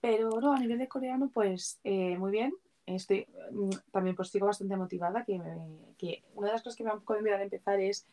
Pero 0.00 0.30
no, 0.40 0.52
a 0.52 0.58
nivel 0.58 0.78
de 0.78 0.88
coreano, 0.88 1.30
pues 1.32 1.78
eh, 1.84 2.16
muy 2.18 2.32
bien. 2.32 2.52
Estoy, 2.86 3.26
mm, 3.50 3.70
también 3.90 4.14
pues 4.16 4.28
sigo 4.30 4.46
bastante 4.46 4.76
motivada, 4.76 5.24
que, 5.24 5.38
me- 5.38 5.94
que 5.98 6.22
una 6.34 6.48
de 6.48 6.52
las 6.54 6.62
cosas 6.62 6.76
que 6.76 6.84
me 6.84 6.88
da 6.90 6.94
un 6.94 7.00
poco 7.00 7.14
al 7.14 7.42
empezar 7.42 7.80
es 7.80 8.06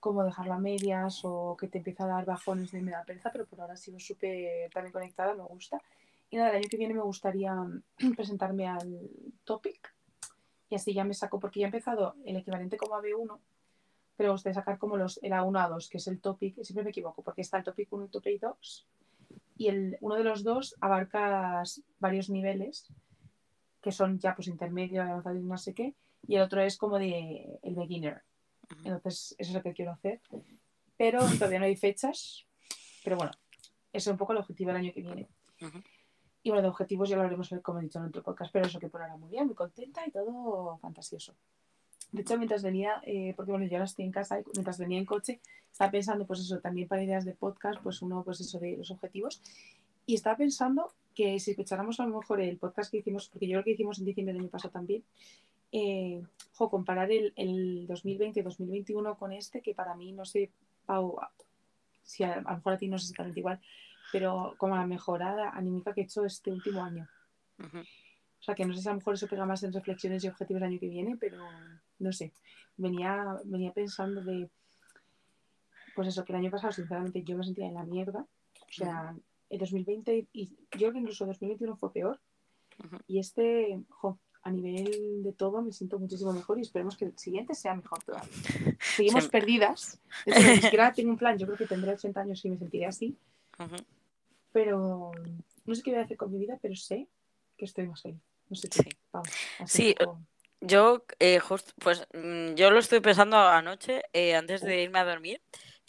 cómo 0.00 0.24
dejarlo 0.24 0.54
a 0.54 0.58
medias 0.58 1.20
o 1.24 1.56
que 1.58 1.68
te 1.68 1.78
empieza 1.78 2.04
a 2.04 2.08
dar 2.08 2.24
bajones 2.24 2.70
de 2.70 2.80
me 2.80 2.92
da 2.92 3.04
pereza, 3.04 3.30
pero 3.32 3.46
por 3.46 3.60
ahora 3.60 3.76
sigo 3.76 3.98
súper 3.98 4.70
también 4.70 4.92
conectada, 4.92 5.34
me 5.34 5.42
gusta. 5.42 5.80
Y 6.30 6.36
nada, 6.36 6.50
el 6.50 6.56
año 6.56 6.68
que 6.70 6.76
viene 6.76 6.94
me 6.94 7.00
gustaría 7.02 7.54
mm, 7.54 7.82
presentarme 8.16 8.66
al 8.68 9.10
Topic. 9.44 9.94
Y 10.70 10.74
así 10.76 10.92
ya 10.94 11.04
me 11.04 11.14
saco, 11.14 11.40
porque 11.40 11.60
ya 11.60 11.66
he 11.66 11.68
empezado 11.68 12.14
el 12.24 12.36
equivalente 12.36 12.76
como 12.76 12.94
a 12.94 13.00
B1, 13.02 13.38
pero 14.16 14.32
gustaría 14.32 14.54
sacar 14.54 14.78
como 14.78 14.96
los, 14.96 15.18
el 15.22 15.32
A1, 15.32 15.58
A2, 15.58 15.88
que 15.88 15.98
es 15.98 16.06
el 16.08 16.20
Topic, 16.20 16.62
siempre 16.62 16.84
me 16.84 16.90
equivoco, 16.90 17.22
porque 17.22 17.40
está 17.40 17.56
el 17.58 17.64
Topic 17.64 17.90
1 17.92 18.04
y 18.04 18.08
Topic 18.08 18.40
2, 18.40 18.86
y 19.56 19.68
el, 19.68 19.96
uno 20.00 20.16
de 20.16 20.24
los 20.24 20.44
dos 20.44 20.76
abarca 20.80 21.62
varios 22.00 22.28
niveles, 22.28 22.88
que 23.88 23.92
son 23.92 24.18
ya 24.18 24.34
pues 24.34 24.48
intermedio, 24.48 25.00
avanzado 25.00 25.34
y 25.34 25.40
no 25.40 25.56
sé 25.56 25.72
qué, 25.72 25.94
y 26.26 26.36
el 26.36 26.42
otro 26.42 26.60
es 26.60 26.76
como 26.76 26.98
de 26.98 27.58
el 27.62 27.74
beginner. 27.74 28.22
Entonces, 28.84 29.34
eso 29.38 29.50
es 29.50 29.54
lo 29.54 29.62
que 29.62 29.72
quiero 29.72 29.92
hacer. 29.92 30.20
Pero 30.98 31.20
todavía 31.38 31.58
no 31.58 31.64
hay 31.64 31.74
fechas, 31.74 32.44
pero 33.02 33.16
bueno, 33.16 33.32
ese 33.90 34.10
es 34.10 34.12
un 34.12 34.18
poco 34.18 34.32
el 34.32 34.40
objetivo 34.40 34.68
del 34.68 34.76
año 34.76 34.92
que 34.92 35.00
viene. 35.00 35.26
Y 36.42 36.50
bueno, 36.50 36.60
de 36.60 36.68
objetivos 36.68 37.08
ya 37.08 37.16
lo 37.16 37.22
haremos, 37.22 37.48
como 37.62 37.78
he 37.78 37.82
dicho 37.82 37.98
en 37.98 38.04
otro 38.04 38.22
podcast, 38.22 38.52
pero 38.52 38.66
eso 38.66 38.78
que 38.78 38.90
por 38.90 39.00
ahora 39.00 39.16
muy 39.16 39.30
bien, 39.30 39.46
muy 39.46 39.54
contenta 39.54 40.06
y 40.06 40.10
todo 40.10 40.76
fantasioso. 40.82 41.34
De 42.12 42.20
hecho, 42.20 42.36
mientras 42.36 42.62
venía, 42.62 43.00
eh, 43.06 43.32
porque 43.36 43.52
bueno, 43.52 43.64
yo 43.66 43.76
ahora 43.76 43.86
estoy 43.86 44.04
en 44.04 44.12
casa, 44.12 44.38
y 44.38 44.44
mientras 44.52 44.78
venía 44.78 44.98
en 44.98 45.06
coche, 45.06 45.40
estaba 45.72 45.90
pensando, 45.90 46.26
pues 46.26 46.40
eso, 46.40 46.60
también 46.60 46.88
para 46.88 47.02
ideas 47.02 47.24
de 47.24 47.32
podcast, 47.32 47.80
pues 47.82 48.02
uno, 48.02 48.22
pues 48.22 48.38
eso 48.40 48.58
de 48.58 48.76
los 48.76 48.90
objetivos. 48.90 49.40
Y 50.04 50.14
estaba 50.14 50.36
pensando 50.36 50.92
que 51.18 51.40
si 51.40 51.50
escucháramos 51.50 51.98
a 51.98 52.06
lo 52.06 52.16
mejor 52.16 52.40
el 52.40 52.58
podcast 52.58 52.92
que 52.92 52.98
hicimos, 52.98 53.28
porque 53.28 53.48
yo 53.48 53.54
creo 53.54 53.64
que 53.64 53.72
hicimos 53.72 53.98
en 53.98 54.04
diciembre 54.04 54.32
del 54.32 54.42
año 54.42 54.50
pasado 54.50 54.70
también, 54.70 55.02
eh, 55.72 56.22
jo, 56.52 56.70
comparar 56.70 57.10
el, 57.10 57.32
el 57.34 57.88
2020 57.88 58.38
y 58.38 58.42
2021 58.44 59.18
con 59.18 59.32
este, 59.32 59.60
que 59.60 59.74
para 59.74 59.96
mí, 59.96 60.12
no 60.12 60.24
sé, 60.24 60.52
Pau, 60.86 61.18
si 62.04 62.22
a, 62.22 62.34
a 62.34 62.40
lo 62.40 62.56
mejor 62.58 62.72
a 62.74 62.78
ti 62.78 62.86
no 62.86 63.00
sé 63.00 63.06
exactamente 63.06 63.40
igual, 63.40 63.58
pero 64.12 64.54
como 64.58 64.76
la 64.76 64.86
mejorada 64.86 65.50
anímica 65.50 65.92
que 65.92 66.02
he 66.02 66.04
hecho 66.04 66.24
este 66.24 66.52
último 66.52 66.84
año. 66.84 67.08
O 67.58 68.42
sea, 68.42 68.54
que 68.54 68.64
no 68.64 68.72
sé 68.72 68.82
si 68.82 68.88
a 68.88 68.92
lo 68.92 68.98
mejor 68.98 69.14
eso 69.14 69.26
pega 69.26 69.44
más 69.44 69.64
en 69.64 69.72
reflexiones 69.72 70.22
y 70.22 70.28
objetivos 70.28 70.62
el 70.62 70.68
año 70.68 70.78
que 70.78 70.88
viene, 70.88 71.16
pero 71.18 71.38
no 71.98 72.12
sé. 72.12 72.32
Venía, 72.76 73.40
venía 73.44 73.72
pensando 73.72 74.22
de, 74.22 74.48
pues 75.96 76.06
eso, 76.06 76.24
que 76.24 76.32
el 76.32 76.38
año 76.38 76.50
pasado, 76.52 76.72
sinceramente, 76.72 77.24
yo 77.24 77.36
me 77.36 77.42
sentía 77.42 77.66
en 77.66 77.74
la 77.74 77.82
mierda. 77.82 78.20
O 78.20 78.72
sea, 78.72 79.16
el 79.50 79.58
2020, 79.58 80.28
y 80.32 80.46
yo 80.48 80.56
creo 80.78 80.92
que 80.92 80.98
incluso 80.98 81.26
2021 81.26 81.76
fue 81.76 81.92
peor. 81.92 82.20
Y 83.06 83.18
este, 83.18 83.80
jo, 83.88 84.18
a 84.42 84.50
nivel 84.52 85.22
de 85.24 85.32
todo 85.32 85.60
me 85.62 85.72
siento 85.72 85.98
muchísimo 85.98 86.32
mejor 86.32 86.58
y 86.58 86.62
esperemos 86.62 86.96
que 86.96 87.06
el 87.06 87.18
siguiente 87.18 87.54
sea 87.54 87.74
mejor 87.74 88.02
todavía. 88.04 88.30
Seguimos 88.80 89.24
Sí. 89.24 89.30
perdidas. 89.30 90.00
De 90.26 90.32
hecho, 90.32 90.48
ni 90.48 90.60
siquiera 90.62 90.92
tengo 90.92 91.10
un 91.10 91.18
plan. 91.18 91.36
Yo 91.38 91.46
creo 91.46 91.58
que 91.58 91.66
tendré 91.66 91.92
80 91.92 92.20
años 92.20 92.44
y 92.44 92.50
me 92.50 92.58
sentiré 92.58 92.86
así. 92.86 93.16
Pero 94.52 95.12
no 95.66 95.74
sé 95.74 95.82
qué 95.82 95.90
voy 95.90 96.00
a 96.00 96.04
hacer 96.04 96.16
con 96.16 96.32
mi 96.32 96.38
vida, 96.38 96.58
pero 96.62 96.74
sé 96.76 97.08
que 97.56 97.64
estoy 97.64 97.86
más 97.86 98.00
feliz. 98.02 98.20
No 98.48 98.56
sé 98.56 98.68
qué. 98.68 98.82
Sí. 98.82 98.88
Vamos, 99.12 99.28
Sí, 99.66 99.94
Yo, 100.60 101.04
eh, 101.18 101.38
justo, 101.38 101.72
pues 101.78 102.06
mm, 102.14 102.54
yo 102.54 102.70
lo 102.70 102.78
estoy 102.78 103.00
pensando 103.00 103.36
anoche, 103.36 104.02
eh, 104.12 104.34
antes 104.34 104.60
de 104.62 104.82
irme 104.82 104.98
a 104.98 105.04
dormir, 105.04 105.40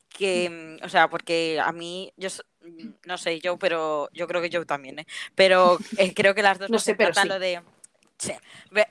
que, 0.09 0.77
mm, 0.81 0.85
o 0.85 0.89
sea, 0.89 1.09
porque 1.09 1.59
a 1.59 1.71
mí, 1.71 2.11
yo 2.17 2.29
no 3.05 3.17
sé, 3.17 3.39
yo, 3.39 3.57
pero 3.57 4.09
yo 4.13 4.27
creo 4.27 4.41
que 4.41 4.49
yo 4.49 4.65
también, 4.65 4.99
¿eh? 4.99 5.07
Pero 5.35 5.77
eh, 5.97 6.13
creo 6.13 6.35
que 6.35 6.41
las 6.41 6.59
dos 6.59 6.69
No 6.69 6.75
nos 6.75 6.83
sé, 6.83 6.95
pero 6.95 7.09
encanta 7.09 7.21
sí. 7.23 7.27
lo 7.27 7.39
de, 7.39 7.61
sí, 8.17 8.33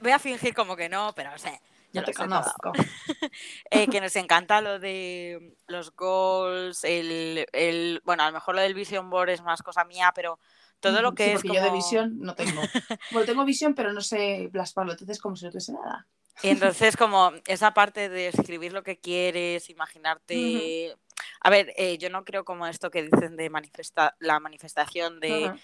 voy, 0.00 0.12
a 0.12 0.18
fingir 0.18 0.54
como 0.54 0.76
que 0.76 0.88
no, 0.88 1.12
pero 1.14 1.36
sé, 1.38 1.60
yo 1.92 2.00
no 2.02 2.06
lo 2.06 2.12
conozco. 2.12 2.72
Eh, 3.70 3.86
que 3.88 4.00
nos 4.00 4.16
encanta 4.16 4.60
lo 4.60 4.78
de 4.78 5.56
los 5.66 5.94
goals, 5.94 6.84
el, 6.84 7.46
el, 7.52 8.00
bueno, 8.04 8.22
a 8.22 8.26
lo 8.26 8.32
mejor 8.32 8.54
lo 8.54 8.62
del 8.62 8.74
vision 8.74 9.10
board 9.10 9.30
es 9.30 9.42
más 9.42 9.62
cosa 9.62 9.84
mía, 9.84 10.12
pero 10.14 10.38
todo 10.80 11.02
lo 11.02 11.14
que 11.14 11.24
sí, 11.24 11.30
es 11.30 11.34
porque 11.36 11.48
como... 11.48 11.60
yo 11.60 11.64
de 11.64 11.72
visión 11.72 12.18
no 12.20 12.34
tengo. 12.34 12.60
Bueno, 13.10 13.26
tengo 13.26 13.44
visión, 13.44 13.74
pero 13.74 13.92
no 13.92 14.00
sé 14.00 14.48
plasmarlo. 14.52 14.92
Entonces, 14.92 15.18
como 15.20 15.36
si 15.36 15.44
no 15.44 15.50
tuviese 15.50 15.72
nada. 15.72 16.06
Y 16.42 16.48
entonces, 16.48 16.96
como 16.96 17.32
esa 17.46 17.74
parte 17.74 18.08
de 18.08 18.28
escribir 18.28 18.72
lo 18.72 18.82
que 18.82 18.98
quieres, 18.98 19.70
imaginarte. 19.70 20.94
A 21.40 21.50
ver, 21.50 21.72
eh, 21.76 21.98
yo 21.98 22.10
no 22.10 22.24
creo 22.24 22.44
como 22.44 22.66
esto 22.66 22.90
que 22.90 23.02
dicen 23.02 23.36
de 23.36 23.50
manifesta 23.50 24.16
la 24.20 24.38
manifestación 24.38 25.18
de, 25.20 25.46
Ajá. 25.46 25.58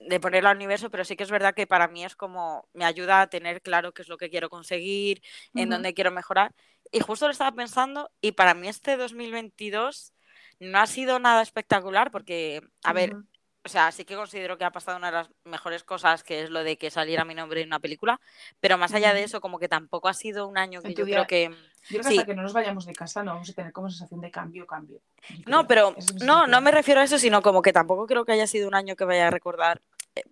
de 0.00 0.20
ponerlo 0.20 0.50
al 0.50 0.56
universo, 0.56 0.90
pero 0.90 1.04
sí 1.04 1.16
que 1.16 1.24
es 1.24 1.30
verdad 1.30 1.54
que 1.54 1.66
para 1.66 1.88
mí 1.88 2.04
es 2.04 2.14
como 2.14 2.68
me 2.74 2.84
ayuda 2.84 3.22
a 3.22 3.26
tener 3.28 3.62
claro 3.62 3.92
qué 3.92 4.02
es 4.02 4.08
lo 4.08 4.18
que 4.18 4.30
quiero 4.30 4.50
conseguir, 4.50 5.22
en 5.54 5.70
dónde 5.70 5.94
quiero 5.94 6.10
mejorar. 6.10 6.54
Y 6.90 7.00
justo 7.00 7.26
lo 7.26 7.32
estaba 7.32 7.52
pensando, 7.52 8.10
y 8.20 8.32
para 8.32 8.52
mí 8.54 8.68
este 8.68 8.96
2022 8.96 10.12
no 10.60 10.78
ha 10.78 10.86
sido 10.86 11.18
nada 11.18 11.42
espectacular, 11.42 12.10
porque, 12.10 12.62
a 12.84 12.92
ver. 12.92 13.16
O 13.64 13.68
sea, 13.68 13.92
sí 13.92 14.04
que 14.04 14.16
considero 14.16 14.58
que 14.58 14.64
ha 14.64 14.72
pasado 14.72 14.98
una 14.98 15.08
de 15.08 15.18
las 15.18 15.30
mejores 15.44 15.84
cosas, 15.84 16.24
que 16.24 16.42
es 16.42 16.50
lo 16.50 16.64
de 16.64 16.76
que 16.76 16.90
saliera 16.90 17.24
mi 17.24 17.34
nombre 17.34 17.60
en 17.60 17.68
una 17.68 17.78
película, 17.78 18.20
pero 18.60 18.76
más 18.76 18.92
allá 18.92 19.14
de 19.14 19.22
eso, 19.22 19.40
como 19.40 19.58
que 19.58 19.68
tampoco 19.68 20.08
ha 20.08 20.14
sido 20.14 20.48
un 20.48 20.58
año 20.58 20.82
que 20.82 20.94
yo 20.94 21.04
creo 21.04 21.26
que... 21.26 21.50
Yo 21.88 21.98
creo 21.98 22.02
que 22.02 22.08
Sí. 22.08 22.18
hasta 22.18 22.26
que 22.26 22.34
no 22.36 22.42
nos 22.42 22.52
vayamos 22.52 22.86
de 22.86 22.92
casa 22.92 23.24
no 23.24 23.32
vamos 23.32 23.50
a 23.50 23.54
tener 23.54 23.72
como 23.72 23.90
sensación 23.90 24.20
de 24.20 24.30
cambio, 24.30 24.66
cambio. 24.66 25.00
Yo 25.28 25.42
No, 25.46 25.66
pero 25.66 25.96
no, 26.24 26.46
no 26.46 26.60
me 26.60 26.70
refiero 26.70 27.00
a 27.00 27.04
eso, 27.04 27.18
sino 27.18 27.42
como 27.42 27.60
que 27.60 27.72
tampoco 27.72 28.06
creo 28.06 28.24
que 28.24 28.32
haya 28.32 28.46
sido 28.46 28.68
un 28.68 28.74
año 28.76 28.94
que 28.94 29.04
vaya 29.04 29.26
a 29.26 29.30
recordar 29.30 29.82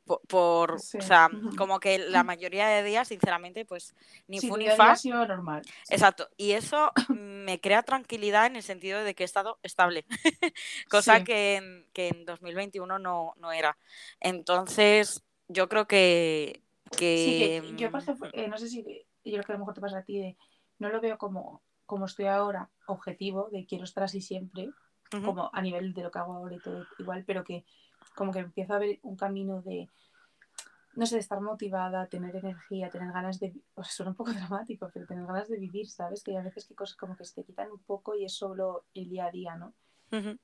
po- 0.04 0.20
por, 0.28 0.78
Sí. 0.78 0.98
o 0.98 1.02
sea, 1.02 1.28
como 1.56 1.80
que 1.80 1.98
la 1.98 2.22
mayoría 2.24 2.68
de 2.68 2.82
días, 2.82 3.08
sinceramente, 3.08 3.64
pues 3.64 3.94
ni 4.28 4.40
Sí, 4.40 4.50
ni 4.52 4.68
fa. 4.68 4.96
sido 4.96 5.26
normal. 5.26 5.62
Sí. 5.64 5.94
Exacto, 5.94 6.28
y 6.36 6.52
eso 6.52 6.92
me 7.08 7.60
crea 7.60 7.82
tranquilidad 7.82 8.46
en 8.46 8.56
el 8.56 8.62
sentido 8.62 9.02
de 9.02 9.14
que 9.14 9.24
he 9.24 9.26
estado 9.26 9.58
estable, 9.62 10.04
cosa 10.90 11.24
que, 11.24 11.56
en, 11.56 11.86
que 11.92 12.08
en 12.08 12.24
2021 12.24 12.98
no, 12.98 13.34
no 13.38 13.52
era. 13.52 13.76
Entonces, 14.20 15.22
yo 15.48 15.68
creo 15.68 15.86
que... 15.86 16.62
que 16.96 17.16
Sí, 17.24 17.38
que 17.38 17.62
yo, 17.78 17.90
por 17.90 18.00
mm, 18.00 18.02
ejemplo, 18.02 18.30
eh, 18.32 18.48
no 18.48 18.58
sé 18.58 18.68
si, 18.68 18.82
yo 19.24 19.32
creo 19.32 19.44
que 19.44 19.52
a 19.52 19.54
lo 19.54 19.60
mejor 19.60 19.74
te 19.74 19.80
pasa 19.80 19.98
a 19.98 20.04
ti, 20.04 20.18
de, 20.18 20.36
no 20.78 20.88
lo 20.90 21.00
veo 21.00 21.18
como, 21.18 21.62
como 21.86 22.06
estoy 22.06 22.26
ahora, 22.26 22.70
objetivo, 22.86 23.48
de 23.50 23.66
quiero 23.66 23.84
estar 23.84 24.04
así 24.04 24.20
siempre, 24.20 24.70
como 25.10 25.50
a 25.52 25.60
nivel 25.60 25.92
de 25.92 26.02
lo 26.02 26.10
que 26.10 26.18
hago 26.20 26.34
ahora 26.34 26.54
y 26.54 26.60
todo 26.60 26.86
igual, 26.98 27.24
pero 27.26 27.42
que 27.44 27.64
como 28.14 28.32
que 28.32 28.40
empiezo 28.40 28.74
a 28.74 28.78
ver 28.78 28.98
un 29.02 29.16
camino 29.16 29.62
de, 29.62 29.88
no 30.94 31.06
sé, 31.06 31.16
de 31.16 31.20
estar 31.20 31.40
motivada, 31.40 32.06
tener 32.06 32.34
energía, 32.36 32.90
tener 32.90 33.12
ganas 33.12 33.38
de, 33.40 33.54
o 33.74 33.82
sea, 33.84 33.92
suena 33.92 34.10
un 34.10 34.16
poco 34.16 34.32
dramático, 34.68 34.90
pero 34.92 35.06
tener 35.06 35.26
ganas 35.26 35.48
de 35.48 35.56
vivir, 35.58 35.88
¿sabes? 35.88 36.22
Que 36.22 36.32
hay 36.32 36.38
a 36.38 36.42
veces 36.42 36.66
que 36.66 36.74
cosas 36.74 36.96
como 36.96 37.16
que 37.16 37.24
se 37.24 37.34
te 37.34 37.44
quitan 37.44 37.70
un 37.70 37.78
poco 37.80 38.14
y 38.14 38.24
es 38.24 38.34
solo 38.34 38.84
el 38.94 39.08
día 39.08 39.26
a 39.26 39.30
día, 39.30 39.56
¿no? 39.56 39.72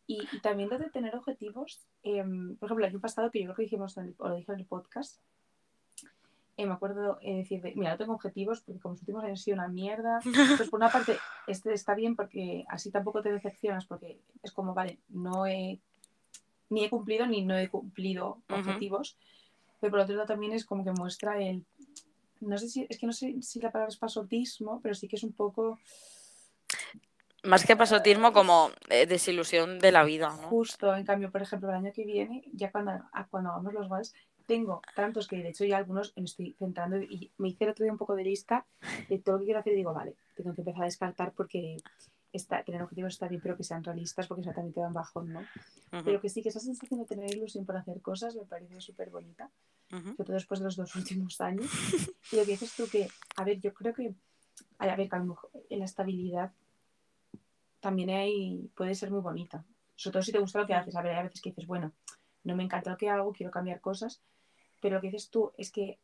Y, 0.06 0.20
y 0.30 0.40
también 0.40 0.68
lo 0.68 0.78
de 0.78 0.90
tener 0.90 1.16
objetivos, 1.16 1.84
em, 2.04 2.56
por 2.56 2.68
ejemplo, 2.68 2.86
el 2.86 2.92
año 2.92 3.00
pasado, 3.00 3.30
que 3.32 3.40
yo 3.40 3.46
creo 3.46 3.56
que 3.56 3.62
dijimos, 3.62 3.96
en 3.96 4.06
el- 4.06 4.14
o 4.18 4.28
lo 4.28 4.36
dije 4.36 4.52
en 4.52 4.60
el 4.60 4.66
podcast, 4.66 5.20
eh, 6.56 6.64
me 6.66 6.72
acuerdo 6.72 7.18
eh, 7.20 7.36
decir, 7.38 7.60
de, 7.60 7.74
mira, 7.74 7.90
no 7.90 7.98
tengo 7.98 8.14
objetivos 8.14 8.62
porque 8.62 8.80
como 8.80 8.92
los 8.94 9.02
últimos 9.02 9.24
años 9.24 9.40
han 9.40 9.44
sido 9.44 9.56
una 9.56 9.68
mierda. 9.68 10.20
Pues 10.62 10.70
por 10.70 10.78
una 10.78 10.88
parte, 10.90 11.18
este 11.46 11.72
está 11.74 11.94
bien 11.94 12.16
porque 12.16 12.64
así 12.68 12.90
tampoco 12.90 13.20
te 13.22 13.32
decepcionas 13.32 13.84
porque 13.86 14.20
es 14.42 14.52
como, 14.52 14.72
vale, 14.72 15.00
no 15.08 15.46
he, 15.46 15.80
ni 16.70 16.84
he 16.84 16.90
cumplido 16.90 17.26
ni 17.26 17.42
no 17.44 17.56
he 17.56 17.68
cumplido 17.68 18.38
objetivos. 18.48 19.16
Pero 19.80 19.90
por 19.90 20.00
otro 20.00 20.14
lado 20.16 20.26
también 20.28 20.52
es 20.52 20.64
como 20.64 20.84
que 20.84 20.92
muestra 20.92 21.40
el, 21.42 21.64
no 22.40 22.56
sé 22.58 22.68
si, 22.68 22.86
es 22.88 22.98
que 22.98 23.06
no 23.06 23.12
sé 23.12 23.34
si 23.42 23.60
la 23.60 23.70
palabra 23.70 23.90
es 23.92 23.98
pasotismo, 23.98 24.80
pero 24.82 24.94
sí 24.94 25.06
que 25.08 25.16
es 25.16 25.22
un 25.24 25.32
poco 25.32 25.78
Más 27.44 27.64
que 27.64 27.76
pasotismo, 27.76 28.32
como 28.32 28.70
eh, 28.88 29.06
desilusión 29.06 29.78
de 29.78 29.92
la 29.92 30.02
vida, 30.04 30.28
¿no? 30.40 30.48
Justo, 30.48 30.94
en 30.96 31.04
cambio, 31.04 31.30
por 31.30 31.42
ejemplo, 31.42 31.68
el 31.68 31.76
año 31.76 31.92
que 31.92 32.04
viene, 32.04 32.42
ya 32.52 32.72
cuando, 32.72 32.90
a- 32.90 33.26
cuando 33.30 33.50
hagamos 33.50 33.72
los 33.72 33.88
goals, 33.88 34.14
tengo 34.46 34.80
tantos 34.94 35.26
que 35.28 35.36
de 35.36 35.48
hecho 35.50 35.64
ya 35.64 35.76
algunos 35.76 36.12
me 36.16 36.24
estoy 36.24 36.54
centrando 36.58 36.96
y 36.98 37.30
me 37.38 37.48
hice 37.48 37.64
el 37.64 37.70
otro 37.70 37.82
día 37.84 37.92
un 37.92 37.98
poco 37.98 38.14
de 38.14 38.24
lista 38.24 38.64
de 39.08 39.18
todo 39.18 39.34
lo 39.34 39.38
que 39.40 39.44
quiero 39.46 39.60
hacer 39.60 39.72
y 39.72 39.76
digo, 39.76 39.92
vale, 39.92 40.14
tengo 40.36 40.54
que 40.54 40.60
empezar 40.62 40.82
a 40.82 40.86
descartar 40.86 41.32
porque 41.32 41.76
está, 42.36 42.62
tener 42.62 42.82
objetivos 42.82 43.14
está 43.14 43.28
bien, 43.28 43.40
pero 43.42 43.56
que 43.56 43.64
sean 43.64 43.82
realistas 43.82 44.26
porque 44.26 44.42
eso 44.42 44.52
también 44.52 44.72
te 44.72 44.80
dan 44.80 44.92
bajón, 44.92 45.32
¿no? 45.32 45.40
Pero 46.04 46.20
que 46.20 46.28
sí, 46.28 46.42
que 46.42 46.50
esa 46.50 46.60
sensación 46.60 47.00
de 47.00 47.06
tener 47.06 47.34
ilusión 47.34 47.64
por 47.64 47.76
hacer 47.76 48.00
cosas 48.00 48.34
me 48.34 48.44
parece 48.44 48.80
súper 48.80 49.10
bonita, 49.10 49.50
sobre 49.90 50.24
todo 50.24 50.34
después 50.34 50.60
de 50.60 50.66
los 50.66 50.76
dos 50.76 50.94
últimos 50.96 51.40
años. 51.40 51.70
Y 52.32 52.36
lo 52.36 52.44
que 52.44 52.52
dices 52.52 52.74
tú 52.74 52.88
que, 52.90 53.08
a 53.36 53.44
ver, 53.44 53.60
yo 53.60 53.72
creo 53.74 53.94
que, 53.94 54.14
a 54.78 54.96
ver, 54.96 55.08
que 55.08 55.16
a 55.16 55.18
lo 55.18 55.24
mejor 55.26 55.50
en 55.70 55.78
la 55.78 55.84
estabilidad 55.84 56.52
también 57.80 58.10
hay, 58.10 58.70
puede 58.74 58.94
ser 58.94 59.10
muy 59.10 59.20
bonita. 59.20 59.64
Sobre 59.94 60.12
todo 60.12 60.22
si 60.22 60.32
te 60.32 60.38
gusta 60.38 60.60
lo 60.60 60.66
que 60.66 60.74
haces. 60.74 60.94
A 60.96 61.02
ver, 61.02 61.16
hay 61.16 61.24
veces 61.24 61.40
que 61.40 61.50
dices, 61.50 61.66
bueno, 61.66 61.92
no 62.44 62.56
me 62.56 62.62
encanta 62.62 62.90
lo 62.90 62.96
que 62.96 63.08
hago, 63.08 63.32
quiero 63.32 63.50
cambiar 63.50 63.80
cosas, 63.80 64.20
pero 64.80 64.96
lo 64.96 65.00
que 65.00 65.08
dices 65.08 65.30
tú 65.30 65.52
es 65.56 65.70
que 65.70 65.98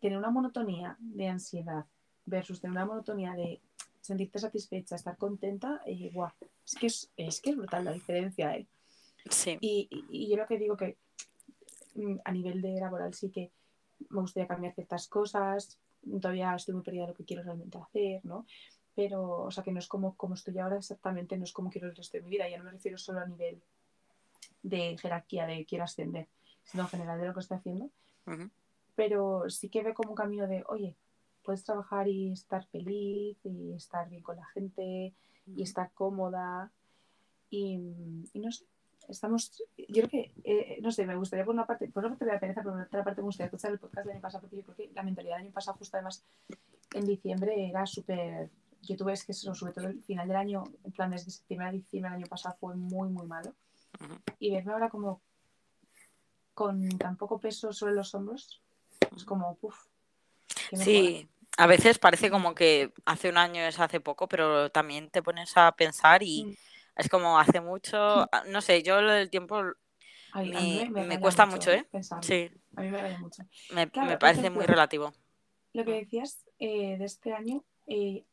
tener 0.00 0.18
una 0.18 0.30
monotonía 0.30 0.96
de 0.98 1.28
ansiedad 1.28 1.86
versus 2.24 2.60
tener 2.60 2.72
una 2.72 2.86
monotonía 2.86 3.32
de 3.32 3.60
sentirte 4.06 4.38
satisfecha, 4.38 4.96
estar 4.96 5.16
contenta, 5.16 5.80
eh, 5.86 6.10
guau, 6.12 6.30
es 6.64 6.74
que 6.74 6.86
es, 6.86 7.10
es 7.16 7.40
que 7.40 7.50
es 7.50 7.56
brutal 7.56 7.84
la 7.84 7.92
diferencia, 7.92 8.56
¿eh? 8.56 8.66
Sí. 9.30 9.58
Y, 9.60 9.88
y- 9.90 10.24
y 10.24 10.30
yo 10.30 10.36
lo 10.36 10.46
que 10.46 10.58
digo 10.58 10.76
que 10.76 10.96
mm, 11.94 12.16
a 12.24 12.32
nivel 12.32 12.62
de 12.62 12.78
laboral 12.80 13.12
sí 13.14 13.30
que 13.30 13.50
me 14.10 14.20
gustaría 14.20 14.46
cambiar 14.46 14.74
ciertas 14.74 15.08
cosas, 15.08 15.78
todavía 16.20 16.54
estoy 16.54 16.74
muy 16.74 16.84
perdida 16.84 17.02
de 17.02 17.08
lo 17.08 17.14
que 17.14 17.24
quiero 17.24 17.42
realmente 17.42 17.78
hacer, 17.78 18.24
¿no? 18.24 18.46
Pero, 18.94 19.42
o 19.44 19.50
sea, 19.50 19.64
que 19.64 19.72
no 19.72 19.78
es 19.80 19.88
como, 19.88 20.14
como 20.16 20.34
estoy 20.34 20.58
ahora 20.58 20.76
exactamente, 20.78 21.36
no 21.36 21.44
es 21.44 21.52
como 21.52 21.70
quiero 21.70 21.88
el 21.88 21.96
resto 21.96 22.16
de 22.16 22.22
mi 22.22 22.30
vida, 22.30 22.48
ya 22.48 22.58
no 22.58 22.64
me 22.64 22.70
refiero 22.70 22.96
solo 22.98 23.20
a 23.20 23.26
nivel 23.26 23.60
de 24.62 24.96
jerarquía, 24.98 25.46
de 25.46 25.64
quiero 25.66 25.84
ascender, 25.84 26.28
sino 26.64 26.84
en 26.84 26.88
general 26.88 27.20
de 27.20 27.26
lo 27.26 27.34
que 27.34 27.40
estoy 27.40 27.58
haciendo, 27.58 27.90
pero 28.94 29.48
sí 29.50 29.68
que 29.68 29.82
veo 29.82 29.94
como 29.94 30.10
un 30.10 30.16
camino 30.16 30.46
de, 30.46 30.64
oye, 30.68 30.96
puedes 31.46 31.64
trabajar 31.64 32.08
y 32.08 32.32
estar 32.32 32.66
feliz 32.66 33.38
y 33.44 33.72
estar 33.72 34.08
bien 34.10 34.22
con 34.22 34.36
la 34.36 34.46
gente 34.46 35.14
y 35.46 35.62
estar 35.62 35.92
cómoda. 35.94 36.72
Y, 37.48 37.78
y 38.32 38.40
no 38.40 38.50
sé, 38.50 38.66
estamos, 39.08 39.62
yo 39.76 40.02
creo 40.02 40.08
que, 40.08 40.32
eh, 40.44 40.78
no 40.82 40.90
sé, 40.90 41.06
me 41.06 41.16
gustaría 41.16 41.44
por 41.44 41.54
una 41.54 41.66
parte, 41.66 41.88
por 41.88 42.04
una 42.04 42.10
parte 42.10 42.24
me 42.24 42.32
da 42.32 42.40
pereza, 42.40 42.62
por 42.62 42.80
otra 42.80 43.04
parte 43.04 43.20
me 43.20 43.26
gustaría 43.26 43.46
escuchar 43.46 43.72
el 43.72 43.78
podcast 43.78 44.06
del 44.06 44.14
año 44.14 44.22
pasado 44.22 44.42
porque 44.42 44.56
yo 44.56 44.62
creo 44.64 44.76
que 44.76 44.90
la 44.94 45.02
mentalidad 45.02 45.36
del 45.36 45.44
año 45.44 45.54
pasado 45.54 45.78
justo 45.78 45.96
además 45.96 46.24
en 46.92 47.06
diciembre 47.06 47.68
era 47.68 47.86
súper, 47.86 48.50
yo 48.82 48.96
tuve 48.96 49.12
es 49.12 49.24
que 49.24 49.32
eso, 49.32 49.54
sobre 49.54 49.72
todo 49.72 49.86
el 49.86 50.02
final 50.02 50.28
del 50.28 50.36
año, 50.36 50.64
en 50.84 50.92
plan 50.92 51.10
desde 51.10 51.30
septiembre 51.30 51.68
a 51.68 51.72
diciembre 51.72 52.10
del 52.10 52.22
año 52.22 52.28
pasado 52.28 52.56
fue 52.58 52.74
muy 52.74 53.08
muy 53.08 53.26
malo. 53.26 53.54
Y 54.38 54.50
verme 54.50 54.72
ahora 54.72 54.90
como 54.90 55.22
con 56.54 56.88
tan 56.98 57.16
poco 57.16 57.38
peso 57.38 57.72
sobre 57.72 57.94
los 57.94 58.14
hombros, 58.14 58.62
es 59.14 59.24
como, 59.24 59.56
uff, 59.60 59.86
qué 60.70 60.76
mejora. 60.76 60.84
Sí, 60.84 61.28
a 61.56 61.66
veces 61.66 61.98
parece 61.98 62.30
como 62.30 62.54
que 62.54 62.92
hace 63.04 63.28
un 63.28 63.38
año 63.38 63.62
es 63.62 63.78
hace 63.80 64.00
poco, 64.00 64.28
pero 64.28 64.70
también 64.70 65.10
te 65.10 65.22
pones 65.22 65.56
a 65.56 65.72
pensar 65.72 66.22
y 66.22 66.58
es 66.96 67.08
como 67.08 67.38
hace 67.38 67.60
mucho, 67.60 67.98
ah, 68.32 68.44
no 68.48 68.60
sé, 68.60 68.82
yo 68.82 69.00
lo 69.02 69.12
del 69.12 69.30
tiempo 69.30 69.62
Ay, 70.32 70.50
me, 70.50 70.90
me, 70.90 71.04
me 71.04 71.18
cuesta 71.20 71.46
mucho, 71.46 71.70
¿eh? 71.72 71.86
pensarlo. 71.90 72.26
Sí, 72.26 72.50
A 72.76 72.82
mí 72.82 72.88
me 72.90 72.98
raya 73.00 73.18
mucho. 73.18 73.42
me, 73.70 73.90
Claro, 73.92 74.08
me 74.08 74.18
parece 74.18 74.50
muy 74.50 74.66
relativo. 74.66 75.12
Lo 75.72 75.84
que 75.84 75.92
decías 75.92 76.44
eh, 76.58 76.96
de 76.98 77.04
este 77.04 77.32
año, 77.32 77.64
eh, 77.86 78.24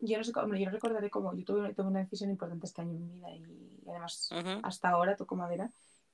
yo 0.00 0.18
no 0.18 0.24
sé, 0.24 0.32
cómo- 0.32 0.54
yo 0.56 0.66
no 0.66 0.72
recordaré 0.72 1.10
cómo, 1.10 1.34
yo 1.34 1.44
tuve, 1.44 1.74
tuve 1.74 1.86
una 1.88 2.00
decisión 2.00 2.30
importante 2.30 2.66
este 2.66 2.82
año 2.82 2.92
en 2.92 3.00
mi 3.06 3.12
vida 3.14 3.30
y, 3.30 3.44
además 3.88 4.30
Ujú, 4.30 4.62
hasta 4.62 4.90
ahora 4.90 5.16
toco 5.16 5.36
madera, 5.36 5.70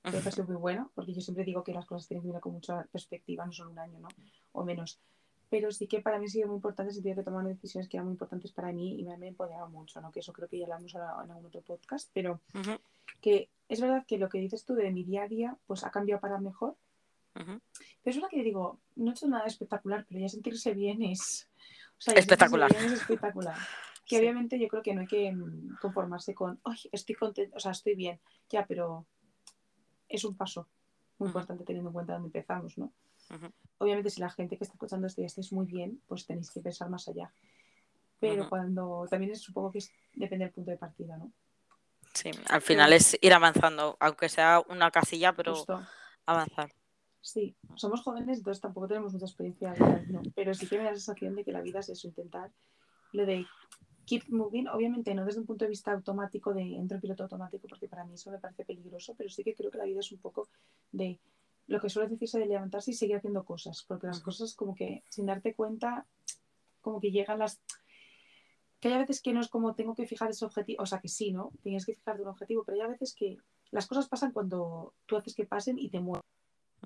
Creo 0.09 0.23
que 0.23 0.29
ha 0.31 0.33
sido 0.33 0.47
muy 0.49 0.57
bueno, 0.57 0.93
porque 0.95 1.15
yo 1.15 1.21
siempre 1.23 1.45
digo 1.45 1.65
que 1.65 1.73
las 1.75 1.87
cosas 1.87 2.09
tienen 2.09 2.25
que 2.25 2.31
ir 2.37 2.41
con 2.41 2.53
mucha 2.53 2.85
perspectiva, 2.93 3.47
no 3.47 3.53
solo 3.53 3.71
un 3.73 3.79
año, 3.79 3.99
¿no? 4.01 4.09
O 4.53 4.65
menos. 4.65 5.01
Pero 5.53 5.71
sí 5.71 5.87
que 5.87 6.01
para 6.01 6.19
mí 6.19 6.25
ha 6.25 6.29
sido 6.31 6.49
muy 6.49 6.57
importante 6.57 6.95
el 6.95 7.03
de 7.03 7.15
que 7.15 7.23
tomar 7.23 7.45
decisiones 7.45 7.87
que 7.87 7.99
eran 7.99 8.07
muy 8.07 8.15
importantes 8.15 8.53
para 8.53 8.73
mí 8.73 8.99
y 8.99 9.05
me 9.05 9.13
han 9.13 9.23
empoderado 9.23 9.69
mucho, 9.69 10.01
¿no? 10.01 10.11
Que 10.11 10.21
eso 10.21 10.33
creo 10.33 10.49
que 10.49 10.59
ya 10.59 10.67
lo 10.67 10.79
hemos 10.79 10.95
hablado 10.95 11.23
en 11.25 11.31
algún 11.31 11.45
otro 11.45 11.61
podcast, 11.61 12.09
pero 12.15 12.41
Ujú, 12.55 12.79
que 13.21 13.51
es 13.69 13.79
verdad 13.83 14.07
que 14.07 14.17
lo 14.17 14.31
que 14.31 14.39
dices 14.39 14.65
tú 14.65 14.75
de 14.75 14.91
mi 14.91 15.05
día 15.05 15.25
a 15.25 15.29
día, 15.29 15.59
pues 15.67 15.85
ha 15.85 15.91
cambiado 15.91 16.23
para 16.23 16.39
mejor. 16.41 16.75
ujú. 17.39 17.61
Pero 18.03 18.11
es 18.11 18.17
verdad 18.17 18.31
que 18.31 18.43
digo, 18.43 18.81
no 18.97 19.11
he 19.11 19.15
hecho 19.15 19.29
nada 19.29 19.45
espectacular, 19.45 20.07
pero 20.09 20.21
ya 20.21 20.29
sentirse 20.31 20.73
bien 20.73 21.03
es... 21.03 21.51
O 21.99 22.01
sea, 22.01 22.15
Espectacular. 22.15 22.71
bien 22.73 22.87
es 22.87 22.93
espectacular. 22.93 23.55
Que 24.07 24.17
Sí. 24.17 24.23
obviamente 24.23 24.59
yo 24.59 24.69
creo 24.69 24.83
que 24.83 24.95
no 24.95 25.03
hay 25.03 25.07
que 25.07 25.33
mm, 25.33 25.77
conformarse 25.83 26.35
con, 26.35 26.59
ay, 26.65 26.79
estoy 26.91 27.15
contento, 27.15 27.55
o 27.57 27.61
sea, 27.61 27.73
estoy 27.73 27.95
bien, 27.95 28.19
ya, 28.49 28.67
pero 28.67 29.07
es 30.09 30.25
un 30.25 30.35
paso 30.35 30.67
muy 31.19 31.29
Ujú. 31.29 31.39
importante 31.39 31.65
teniendo 31.65 31.91
en 31.91 31.95
cuenta 31.95 32.15
dónde 32.15 32.29
empezamos, 32.29 32.79
¿no? 32.79 32.91
Obviamente 33.79 34.11
si 34.11 34.21
la 34.21 34.31
gente 34.31 34.57
que 34.57 34.65
está 34.65 34.75
escuchando 34.75 35.07
esto 35.07 35.21
ya 35.23 35.27
estáis 35.27 35.53
muy 35.53 35.67
bien, 35.67 36.01
pues 36.07 36.27
tenéis 36.27 36.51
que 36.51 36.61
pensar 36.61 36.89
más 36.89 37.09
allá. 37.09 37.33
Pero 38.21 38.49
cuando 38.49 39.07
también 39.11 39.33
es, 39.33 39.41
supongo 39.41 39.73
que 39.73 39.79
es, 39.79 39.91
depende 40.15 40.45
del 40.45 40.55
punto 40.55 40.71
de 40.71 40.77
partida, 40.77 41.17
¿no? 41.17 41.33
Sí, 42.15 42.31
al 42.51 42.61
final 42.61 42.93
es 42.93 43.19
ir 43.21 43.33
avanzando, 43.33 43.97
aunque 43.99 44.29
sea 44.29 44.63
una 44.69 44.91
casilla, 44.91 45.33
pero 45.33 45.57
Justo. 45.57 45.83
avanzar. 46.27 46.71
Sí, 47.21 47.57
somos 47.75 48.03
jóvenes, 48.03 48.39
entonces 48.39 48.61
tampoco 48.61 48.89
tenemos 48.89 49.13
mucha 49.13 49.27
experiencia 49.27 49.75
¿no? 50.09 50.23
Pero 50.35 50.55
sí 50.55 50.67
que 50.67 50.77
me 50.77 50.85
da 50.85 50.91
la 50.91 50.97
sensación 50.97 51.35
de 51.35 51.45
que 51.45 51.53
la 51.53 51.63
vida 51.63 51.81
es 51.81 51.89
eso, 51.89 52.09
intentar 52.09 52.51
lo 53.13 53.27
de 53.27 53.47
keep 54.07 54.25
moving, 54.29 54.69
obviamente 54.69 55.15
no 55.15 55.25
desde 55.25 55.41
un 55.41 55.47
punto 55.47 55.65
de 55.65 55.71
vista 55.71 55.93
automático 55.93 56.53
de 56.53 56.63
entro 56.63 56.97
en 56.97 57.01
piloto 57.01 57.23
automático, 57.23 57.69
porque 57.69 57.89
para 57.89 58.05
mí 58.05 58.15
eso 58.15 58.31
me 58.31 58.39
parece 58.39 58.65
peligroso, 58.65 59.15
pero 59.17 59.31
sí 59.31 59.45
que 59.45 59.55
creo 59.55 59.71
que 59.71 59.79
la 59.79 59.85
vida 59.85 60.01
es 60.01 60.11
un 60.13 60.19
poco 60.19 60.49
de 60.91 61.21
lo 61.73 61.81
que 61.81 61.89
suele 61.89 62.09
decirse 62.11 62.39
de 62.39 62.47
levantarse 62.47 62.91
y 62.91 62.95
seguir 62.95 63.17
haciendo 63.17 63.45
cosas, 63.45 63.85
porque 63.89 64.07
las 64.07 64.21
cosas 64.21 64.55
como 64.55 64.75
que 64.75 65.03
sin 65.09 65.27
darte 65.27 65.55
cuenta, 65.55 66.07
como 66.83 67.01
que 67.01 67.11
llegan 67.11 67.39
las... 67.39 67.61
Que 68.79 68.89
hay 68.89 68.95
a 68.95 68.99
veces 68.99 69.23
que 69.23 69.33
no 69.33 69.41
es 69.41 69.49
como 69.49 69.75
tengo 69.75 69.95
que 69.95 70.07
fijar 70.07 70.31
ese 70.31 70.45
objetivo, 70.45 70.83
o 70.83 70.87
sea 70.87 71.01
que 71.01 71.09
sí, 71.09 71.33
¿no? 71.33 71.51
Tienes 71.63 71.87
que 71.87 71.95
fijarte 71.95 72.23
un 72.23 72.29
objetivo, 72.29 72.65
pero 72.65 72.77
hay 72.77 72.83
a 72.83 72.89
veces 72.89 73.15
que 73.15 73.39
las 73.71 73.87
cosas 73.87 74.09
pasan 74.09 74.33
cuando 74.33 74.93
tú 75.07 75.17
haces 75.17 75.35
que 75.35 75.47
pasen 75.47 75.79
y 75.79 75.89
te 75.89 76.01
mueves 76.01 76.23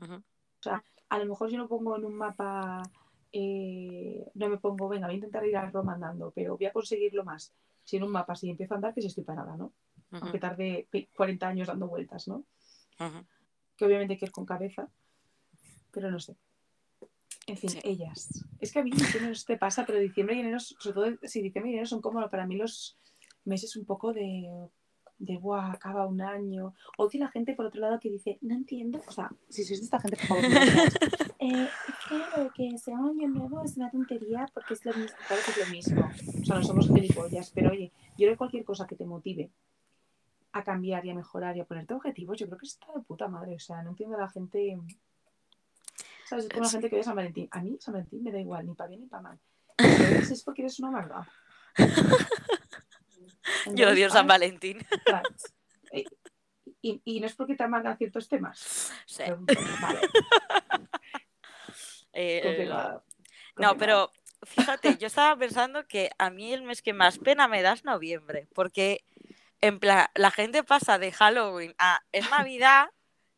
Ujú. 0.01 0.22
a 1.09 1.18
lo 1.18 1.27
mejor 1.27 1.51
yo 1.51 1.59
no 1.59 1.68
pongo 1.68 1.96
en 1.96 2.05
un 2.05 2.14
mapa, 2.14 2.83
eh, 3.33 4.31
no 4.35 4.49
me 4.49 4.59
pongo, 4.59 4.88
venga, 4.88 5.07
voy 5.07 5.14
a 5.14 5.16
intentar 5.16 5.44
ir 5.46 5.57
a 5.57 5.70
Roma 5.70 5.94
andando, 5.94 6.31
pero 6.33 6.57
voy 6.57 6.66
a 6.66 6.72
conseguirlo 6.72 7.25
más. 7.25 7.53
Si 7.83 7.96
en 7.96 8.03
un 8.05 8.11
mapa, 8.12 8.35
si 8.37 8.51
empiezo 8.51 8.75
a 8.75 8.77
andar, 8.77 8.94
que 8.94 9.01
si 9.01 9.09
estoy 9.09 9.25
parada, 9.25 9.57
¿no? 9.57 9.72
Aunque 10.12 10.38
tarde 10.38 10.87
pe- 10.90 11.09
40 11.16 11.49
años 11.49 11.66
dando 11.68 11.88
vueltas, 11.88 12.29
¿no? 12.29 12.44
Ujú. 13.01 13.25
Que 13.77 13.85
obviamente 13.85 14.15
hay 14.15 14.19
que 14.19 14.27
ir 14.27 14.33
con 14.33 14.47
cabeza, 14.47 14.89
pero 15.93 16.11
no 16.11 16.19
sé. 16.19 16.37
En 17.47 17.57
fin, 17.57 17.71
Sí. 17.71 17.81
ellas. 17.85 18.45
Es 18.61 18.73
que 18.73 18.81
a 18.81 18.83
mí 18.83 18.91
no 18.91 19.33
te 19.47 19.57
pasa, 19.57 19.85
pero 19.87 20.01
diciembre 20.01 20.37
y 20.37 20.41
enero, 20.41 20.59
sobre 20.59 20.95
todo 20.95 21.07
si 21.23 21.43
diciembre 21.43 21.71
y 21.71 21.75
enero 21.75 21.87
son 21.87 22.01
como 22.01 22.29
para 22.29 22.47
mí 22.47 22.57
los 22.57 22.99
meses 23.45 23.77
un 23.77 23.85
poco 23.85 24.12
de, 24.12 24.69
de 25.19 25.37
buah, 25.39 25.71
acaba 25.71 26.07
un 26.07 26.21
año. 26.21 26.75
O 26.99 27.09
que 27.09 27.19
la 27.19 27.29
gente, 27.29 27.55
por 27.55 27.67
otro 27.67 27.81
lado, 27.81 28.01
que 28.01 28.11
dice, 28.11 28.39
no 28.41 28.55
entiendo, 28.55 29.01
o 29.07 29.12
sea, 29.12 29.31
si 29.49 29.62
sois 29.65 29.79
de 29.81 29.85
esta 29.85 30.01
gente, 30.01 30.17
por 30.17 30.27
favor, 30.27 30.43
no. 30.51 30.61
Eh, 31.39 31.69
que 32.55 32.79
sea 32.79 32.99
un 32.99 33.11
año 33.11 33.29
nuevo 33.29 33.62
es 33.62 33.77
una 33.77 33.91
tontería 33.91 34.49
porque 34.55 34.75
es 34.75 34.85
lo 34.85 34.93
mismo, 34.95 35.17
claro 35.29 35.43
que 35.45 35.51
es 35.53 35.59
lo 35.59 35.67
mismo. 35.73 36.11
O 36.41 36.45
sea, 36.45 36.57
no 36.57 36.62
somos 36.65 36.89
gilipollas, 36.89 37.51
pero 37.51 37.71
oye, 37.71 37.93
yo 38.12 38.17
creo 38.27 38.31
que 38.33 38.37
cualquier 38.39 38.65
cosa 38.65 38.87
que 38.87 38.97
te 38.97 39.05
motive 39.05 39.51
a 40.59 40.64
cambiar 40.64 41.05
y 41.05 41.11
a 41.11 41.14
mejorar 41.14 41.57
y 41.57 41.61
a 41.61 41.64
ponerte 41.64 41.95
objetivos, 41.95 42.38
yo 42.38 42.47
creo 42.47 42.59
que 42.59 42.66
está 42.66 42.87
de 42.95 43.03
puta 43.03 43.29
madre. 43.29 43.55
O 43.55 43.59
sea, 43.59 43.83
no 43.83 43.90
entiendo 43.90 44.16
a 44.16 44.21
la 44.21 44.29
gente. 44.29 44.79
¿Sabes? 46.25 46.45
Es 46.45 46.51
como 46.51 46.64
la 46.64 46.71
gente 46.71 46.90
que 46.90 46.97
ve 46.97 47.03
San 47.03 47.16
Valentín. 47.16 47.49
A 47.51 47.61
mí 47.61 47.77
San 47.81 47.95
Valentín 47.95 48.23
me 48.23 48.33
da 48.33 48.40
igual, 48.40 48.66
ni 48.66 48.75
para 48.75 48.88
bien 48.88 49.01
ni 49.03 49.07
para 49.07 49.23
mal. 49.23 49.38
Pero 49.77 50.19
es 50.19 50.42
porque 50.42 50.62
eres 50.62 50.79
una 50.81 50.88
amargada. 50.88 51.29
Yo 53.75 53.90
odio 53.90 54.11
San 54.11 54.27
Valentín. 54.27 54.79
Valentín. 55.07 55.53
Y, 56.83 57.01
y 57.05 57.21
no 57.21 57.27
es 57.27 57.35
porque 57.35 57.57
te 57.57 57.64
amargan 57.64 57.97
ciertos 57.97 58.29
temas. 58.29 58.92
Sí. 59.07 59.25
Vale, 59.83 60.01
Eh, 62.19 62.40
confirmado. 62.42 63.05
No, 63.57 63.77
pero 63.77 64.11
fíjate, 64.42 64.97
yo 64.97 65.07
estaba 65.07 65.37
pensando 65.37 65.87
que 65.87 66.11
a 66.19 66.31
mí 66.31 66.53
el 66.53 66.62
mes 66.62 66.81
que 66.81 66.95
más 66.95 67.19
pena 67.19 67.47
me 67.47 67.61
da 67.61 67.75
es 67.75 67.85
noviembre, 67.85 68.49
porque 68.55 69.05
en 69.66 69.79
plan, 69.81 70.07
la 70.14 70.31
gente 70.31 70.64
pasa 70.64 70.98
de 70.98 71.12
Halloween 71.12 71.74
a 71.79 72.00
es 72.12 72.29
Navidad 72.31 72.88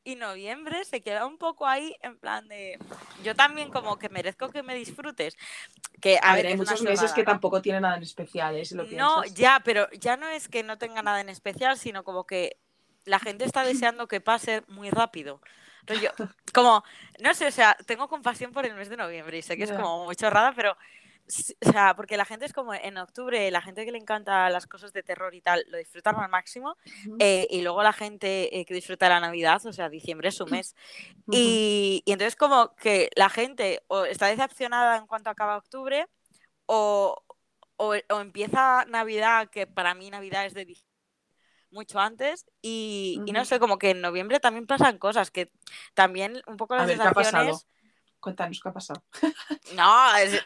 y 0.04 0.16
noviembre 0.16 0.84
se 0.84 1.02
queda 1.02 1.26
un 1.26 1.38
poco 1.38 1.66
ahí 1.66 1.94
en 2.02 2.18
plan 2.18 2.48
de 2.48 2.78
yo 3.22 3.34
también 3.34 3.70
como 3.70 3.98
que 3.98 4.08
merezco 4.08 4.48
que 4.50 4.62
me 4.62 4.74
disfrutes. 4.74 5.36
Que 6.00 6.18
a, 6.22 6.32
A 6.32 6.36
ver, 6.36 6.46
hay 6.46 6.56
muchos 6.56 6.82
meses 6.82 7.12
que 7.12 7.22
¿no? 7.22 7.26
tampoco 7.32 7.60
tienen 7.60 7.82
nada 7.82 7.96
en 7.96 8.02
especial, 8.02 8.56
¿eh? 8.56 8.64
Si 8.64 8.74
lo 8.74 8.84
No, 8.84 9.22
piensas. 9.22 9.34
ya, 9.34 9.60
pero 9.64 9.90
ya 9.92 10.16
no 10.16 10.28
es 10.28 10.48
que 10.48 10.62
no 10.62 10.78
tenga 10.78 11.02
nada 11.02 11.20
en 11.20 11.28
especial, 11.28 11.76
sino 11.78 12.04
como 12.04 12.24
que 12.26 12.56
la 13.04 13.18
gente 13.18 13.44
está 13.44 13.64
deseando 13.64 14.06
que 14.08 14.20
pase 14.20 14.62
muy 14.68 14.90
rápido. 14.90 15.40
Rollo, 15.86 16.12
como, 16.54 16.84
no 17.20 17.34
sé, 17.34 17.46
o 17.46 17.50
sea, 17.50 17.76
tengo 17.86 18.08
compasión 18.08 18.52
por 18.52 18.66
el 18.66 18.74
mes 18.74 18.88
de 18.88 18.96
noviembre 18.96 19.38
y 19.38 19.42
sé 19.42 19.56
que 19.56 19.64
es 19.64 19.72
como 19.72 20.04
muy 20.04 20.14
chorrada, 20.16 20.52
pero, 20.54 20.76
o 21.66 21.72
sea, 21.72 21.94
porque 21.94 22.16
la 22.16 22.24
gente 22.24 22.46
es 22.46 22.52
como 22.52 22.72
en 22.74 22.96
octubre, 22.96 23.50
la 23.50 23.60
gente 23.60 23.84
que 23.84 23.92
le 23.92 23.98
encanta 23.98 24.48
las 24.50 24.66
cosas 24.66 24.92
de 24.92 25.02
terror 25.02 25.34
y 25.34 25.40
tal, 25.42 25.64
lo 25.68 25.76
disfrutan 25.78 26.16
al 26.16 26.30
máximo, 26.30 26.76
Ujú. 26.86 27.16
eh, 27.18 27.46
y 27.50 27.62
luego 27.62 27.82
la 27.82 27.92
gente 27.92 28.58
eh, 28.58 28.64
que 28.64 28.74
disfruta 28.74 29.08
la 29.08 29.20
Navidad, 29.20 29.64
o 29.66 29.72
sea, 29.72 29.88
diciembre 29.88 30.30
es 30.30 30.36
su 30.36 30.46
mes. 30.46 30.74
Ujú. 31.26 31.34
Y, 31.36 32.02
y 32.06 32.12
entonces 32.12 32.36
como 32.36 32.74
que 32.76 33.10
la 33.16 33.28
gente 33.28 33.82
o 33.88 34.04
está 34.04 34.26
decepcionada 34.26 34.96
en 34.96 35.06
cuanto 35.06 35.30
acaba 35.30 35.56
octubre 35.58 36.06
o, 36.66 37.16
o, 37.76 37.94
o 38.10 38.20
empieza 38.20 38.84
Navidad, 38.86 39.50
que 39.50 39.66
para 39.66 39.94
mí 39.94 40.10
Navidad 40.10 40.46
es 40.46 40.54
de 40.54 40.66
mucho 41.70 41.98
antes, 42.00 42.46
y, 42.62 43.20
y 43.26 43.32
no 43.32 43.44
sé, 43.44 43.58
como 43.58 43.78
que 43.78 43.90
en 43.90 44.00
noviembre 44.00 44.40
también 44.40 44.66
pasan 44.66 44.98
cosas, 44.98 45.30
que 45.30 45.52
también 45.94 46.40
un 46.46 46.56
poco 46.56 46.74
A 46.76 46.78
las 46.82 46.86
ver, 46.86 47.00
¿qué 47.00 47.08
ha 47.08 47.12
pasado? 47.12 47.44
sensaciones... 47.44 47.66
Cuéntanos 48.20 48.61
qué 48.62 48.68
ha 48.68 48.72
pasado. 48.72 49.02
No, 49.74 50.16
es- 50.16 50.44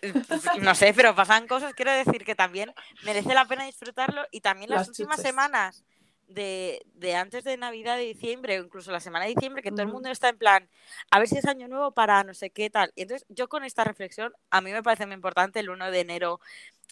no 0.61 0.75
sé, 0.75 0.93
pero 0.95 1.15
pasan 1.15 1.47
cosas, 1.49 1.73
quiero 1.75 1.91
decir 1.93 2.25
que 2.25 2.35
también 2.35 2.73
merece 3.03 3.33
la 3.35 3.47
pena 3.47 3.65
disfrutarlo 3.65 4.23
y 4.31 4.41
también 4.41 4.71
las, 4.71 4.81
Las 4.81 4.89
últimas 4.89 5.17
chuches. 5.17 5.31
semanas 5.31 5.85
de, 6.35 6.85
de 6.95 7.15
antes 7.15 7.45
de 7.45 7.57
Navidad, 7.57 7.97
de 7.97 8.05
diciembre, 8.05 8.61
o 8.61 8.65
incluso 8.65 8.91
la 8.93 9.01
semana 9.01 9.25
de 9.25 9.35
diciembre, 9.35 9.63
que 9.63 9.71
todo 9.71 9.83
el 9.83 9.89
mundo 9.89 10.11
está 10.11 10.29
en 10.29 10.39
plan, 10.39 10.69
a 11.11 11.19
ver 11.19 11.29
si 11.29 11.39
es 11.39 11.47
año 11.47 11.69
nuevo 11.69 11.93
para 11.93 12.25
no 12.25 12.35
sé 12.35 12.51
qué 12.51 12.71
tal. 12.71 12.93
Y 12.95 13.03
entonces 13.03 13.27
yo 13.29 13.49
con 13.49 13.65
esta 13.65 13.85
reflexión, 13.85 14.33
a 14.51 14.61
mí 14.61 14.73
me 14.73 14.83
parece 14.83 15.07
muy 15.07 15.15
importante 15.15 15.61
el 15.61 15.71
1 15.71 15.91
de 15.91 16.01
enero, 16.01 16.41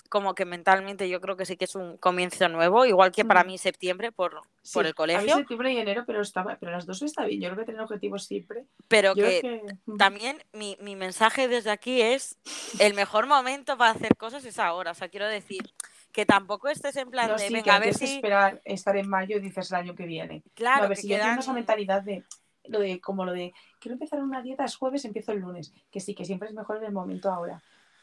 como 0.08 0.34
que 0.34 0.44
mentalmente 0.44 1.08
yo 1.08 1.20
creo 1.20 1.36
que 1.36 1.46
sí 1.46 1.56
que 1.56 1.64
es 1.64 1.74
un 1.74 1.96
comienzo 1.96 2.48
nuevo, 2.48 2.84
igual 2.84 3.12
que 3.12 3.24
para 3.24 3.44
mí 3.44 3.58
septiembre 3.58 4.12
por, 4.12 4.42
Sí, 4.62 4.74
por 4.74 4.84
el 4.84 4.90
A 4.90 4.92
mí 4.92 4.96
colegio, 4.96 5.36
septiembre 5.36 5.72
y 5.72 5.78
enero, 5.78 6.04
pero, 6.06 6.20
estaba, 6.20 6.56
pero 6.60 6.72
las 6.72 6.84
dos 6.84 7.00
está 7.00 7.24
bien. 7.24 7.40
Yo 7.40 7.48
creo 7.50 7.60
que 7.60 7.72
tener 7.72 7.80
objetivos 7.80 8.24
siempre. 8.24 8.66
pero 8.88 9.14
Yo 9.14 9.24
que 9.24 9.40
que. 9.40 9.62
También 9.96 10.42
mi, 10.52 10.76
mi 10.80 10.96
mensaje 10.96 11.48
desde 11.48 11.70
aquí 11.70 12.02
es 12.02 12.38
el 12.78 12.92
mejor 12.92 13.26
momento 13.26 13.78
para 13.78 13.92
hacer 13.92 14.16
cosas 14.16 14.44
es 14.44 14.58
ahora. 14.58 14.90
O 14.90 14.94
sea, 14.94 15.08
quiero 15.08 15.26
decir 15.26 15.72
que 16.12 16.26
tampoco 16.26 16.68
estés 16.68 16.96
en 16.96 17.10
plan 17.10 17.28
No, 17.28 17.34
de 17.36 17.40
sí, 17.40 17.48
que 17.48 17.54
venga, 17.54 17.72
no 17.72 17.76
a 17.76 17.78
ver 17.80 17.92
que 17.92 17.98
si. 17.98 18.16
esperar 18.16 18.60
estar 18.64 18.96
en 18.96 19.08
mayo 19.08 19.36
y 19.36 19.40
dices 19.40 19.70
el 19.70 19.76
año 19.76 19.94
que 19.94 20.06
viene. 20.06 20.42
No, 20.44 20.50
Claro, 20.54 20.84
a 20.84 20.88
ver, 20.88 20.96
que 20.96 21.02
si 21.02 21.08
yo 21.08 21.16
entiendo 21.16 21.40
esa 21.40 21.52
mentalidad 21.52 22.02
de 22.02 22.24
lo 22.64 22.80
de 22.80 23.00
como 23.00 23.24
lo 23.24 23.32
de 23.32 23.52
quiero 23.80 23.94
empezar 23.94 24.22
una 24.22 24.42
dieta 24.42 24.64
es 24.64 24.76
jueves, 24.76 25.04
empiezo 25.04 25.32
el 25.32 25.40
lunes. 25.40 25.72
Que 25.90 26.00
sí, 26.00 26.14
que 26.14 26.24
siempre 26.24 26.48
es 26.48 26.54
mejor 26.54 26.78
en 26.78 26.84
el 26.84 26.92
momento 26.92 27.30
ahora. 27.30 27.62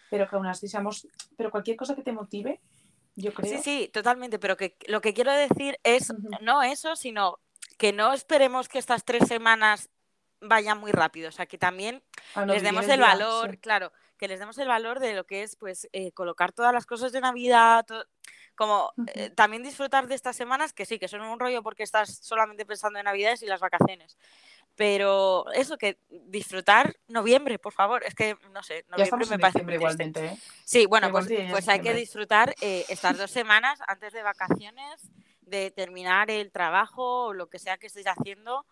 Pero 0.10 0.28
que 0.30 0.36
aún 0.36 0.48
así 0.48 0.68
seamos. 0.68 1.08
Pero 1.36 1.52
cualquier 1.52 1.78
cosa 1.78 1.96
que 1.96 2.02
te 2.02 2.12
motive, 2.12 2.60
yo 3.16 3.34
creo. 3.34 3.58
Sí, 3.58 3.64
sí, 3.64 3.90
totalmente. 3.94 4.40
Pero 4.40 4.58
que 4.58 4.78
lo 4.88 5.02
que 5.02 5.14
quiero 5.14 5.32
decir 5.32 5.78
es 5.84 6.14
no 6.42 6.64
eso, 6.64 6.96
sino 6.96 7.40
que 7.78 7.94
no 7.94 8.14
esperemos 8.14 8.68
que 8.70 8.80
estas 8.80 9.04
tres 9.04 9.28
semanas 9.28 9.90
vayan 10.42 10.80
muy 10.80 10.92
rápido. 10.92 11.30
O 11.30 11.32
sea, 11.32 11.46
que 11.46 11.58
también 11.58 12.02
no 12.36 12.46
les 12.46 12.64
demos 12.64 12.88
el 12.88 12.98
día, 12.98 13.08
valor, 13.08 13.52
sí. 13.52 13.58
claro, 13.58 13.92
que 14.18 14.28
les 14.28 14.40
demos 14.40 14.58
el 14.58 14.68
valor 14.68 15.00
de 15.00 15.14
lo 15.14 15.26
que 15.26 15.44
es, 15.44 15.56
pues, 15.56 15.88
eh, 15.94 16.12
colocar 16.12 16.52
todas 16.52 16.74
las 16.74 16.86
cosas 16.86 17.12
de 17.12 17.22
Navidad, 17.22 17.86
como 18.56 18.92
eh, 19.14 19.30
también 19.30 19.64
disfrutar 19.64 20.08
de 20.08 20.16
estas 20.16 20.36
semanas, 20.36 20.74
que 20.74 20.86
sí, 20.86 20.98
que 20.98 21.08
son 21.08 21.22
un 21.22 21.40
rollo 21.40 21.62
porque 21.62 21.84
estás 21.84 22.18
solamente 22.18 22.66
pensando 22.66 22.98
en 23.00 23.06
Navidades 23.06 23.44
y 23.44 23.46
las 23.46 23.60
vacaciones. 23.60 24.18
Pero 24.76 25.46
eso, 25.54 25.78
que 25.78 26.00
disfrutar 26.10 26.96
noviembre, 27.08 27.58
por 27.58 27.74
favor, 27.74 28.04
es 28.04 28.14
que, 28.14 28.36
no 28.52 28.62
sé, 28.62 28.86
noviembre 28.90 29.26
me 29.28 29.40
parece 29.40 29.64
muy 29.64 29.74
igualmente, 29.74 30.26
¿eh? 30.26 30.38
Sí, 30.66 30.86
bueno, 30.86 31.12
pues, 31.12 31.28
pues 31.50 31.68
hay 31.68 31.82
que 31.82 31.94
disfrutar 31.94 32.54
eh, 32.62 32.86
estas 32.90 33.18
dos 33.18 33.32
semanas 33.32 33.80
antes 33.88 34.14
de 34.14 34.22
vacaciones, 34.22 35.10
de 35.42 35.72
terminar 35.72 36.30
el 36.30 36.52
trabajo 36.52 37.28
o 37.28 37.34
lo 37.34 37.48
que 37.48 37.58
sea 37.58 37.78
que 37.78 37.88
estéis 37.88 38.08
haciendo. 38.08 38.66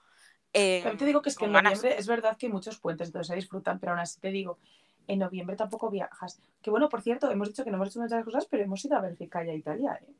eh, 0.53 0.81
También 0.83 0.99
te 0.99 1.05
digo 1.05 1.21
que 1.21 1.29
es 1.29 1.37
que 1.37 1.45
en 1.45 1.53
noviembre 1.53 1.95
es 1.97 2.05
verdad 2.07 2.37
que 2.37 2.47
hay 2.47 2.51
muchos 2.51 2.77
puentes, 2.77 3.07
entonces 3.07 3.27
se 3.27 3.35
disfrutan, 3.35 3.79
pero 3.79 3.93
aún 3.93 3.99
así 3.99 4.19
te 4.19 4.29
digo, 4.29 4.59
en 5.07 5.19
noviembre 5.19 5.55
tampoco 5.55 5.89
viajas. 5.89 6.39
Que 6.61 6.69
bueno, 6.71 6.89
por 6.89 7.01
cierto, 7.01 7.29
hemos 7.31 7.49
dicho 7.49 7.63
que 7.63 7.71
no 7.71 7.77
hemos 7.77 7.89
hecho 7.89 7.99
muchas 7.99 8.23
cosas, 8.23 8.47
pero 8.49 8.63
hemos 8.63 8.83
ido 8.83 8.97
a 8.97 9.01
Bélgica 9.01 9.45
y 9.45 9.49
a 9.49 9.53
Italia, 9.55 9.99
¿eh? 10.01 10.13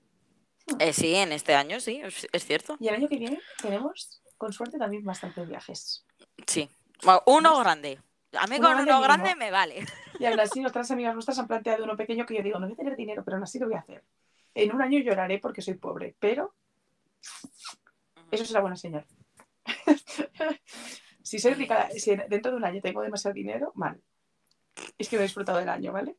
Eh, 0.80 0.94
sí, 0.94 1.14
en 1.14 1.32
este 1.32 1.54
año 1.54 1.80
sí, 1.80 2.02
es, 2.04 2.28
es 2.32 2.46
cierto. 2.46 2.76
Y 2.80 2.88
el 2.88 2.96
año 2.96 3.08
que 3.08 3.18
viene 3.18 3.40
tenemos 3.62 4.22
con 4.38 4.52
suerte 4.52 4.78
también 4.78 5.04
bastantes 5.04 5.48
viajes. 5.48 6.06
Sí. 6.48 6.70
Bueno, 7.04 7.22
uno 7.28 7.60
grande. 7.60 8.00
A 8.34 8.48
mí 8.48 8.58
Uno 8.58 8.68
con 8.68 8.76
grande 8.76 8.92
uno 8.92 9.02
grande 9.02 9.36
me 9.36 9.52
vale. 9.52 9.86
Y 10.20 10.26
aún 10.26 10.40
así, 10.40 10.66
otras 10.66 10.90
amigas 10.92 11.14
nuestras 11.14 11.38
han 11.40 11.48
planteado 11.48 11.84
uno 11.84 11.96
pequeño 11.96 12.26
que 12.26 12.36
yo 12.36 12.44
digo, 12.44 12.60
no 12.60 12.68
voy 12.68 12.74
a 12.74 12.78
tener 12.78 12.96
dinero, 12.96 13.24
pero 13.24 13.36
aún 13.36 13.44
así 13.44 13.60
lo 13.60 13.68
voy 13.68 13.76
a 13.76 13.80
hacer. 13.80 14.04
En 14.54 14.74
un 14.74 14.82
año 14.82 15.00
lloraré 15.00 15.40
porque 15.40 15.62
soy 15.62 15.76
pobre, 15.76 16.16
pero 16.20 16.54
eso 18.32 18.46
será 18.46 18.62
buena 18.62 18.76
señal. 18.76 19.06
si 21.22 21.40
soy 21.40 21.54
rica, 21.54 21.90
si 21.92 22.16
dentro 22.16 22.52
de 22.52 22.58
un 22.58 22.66
año 22.66 22.82
tengo 22.82 23.02
demasiado 23.02 23.34
dinero, 23.34 23.72
mal. 23.76 24.02
Es 24.98 25.10
que 25.10 25.16
no 25.16 25.22
he 25.22 25.26
disfrutado 25.26 25.58
del 25.60 25.70
año, 25.70 25.92
¿vale? 25.92 26.16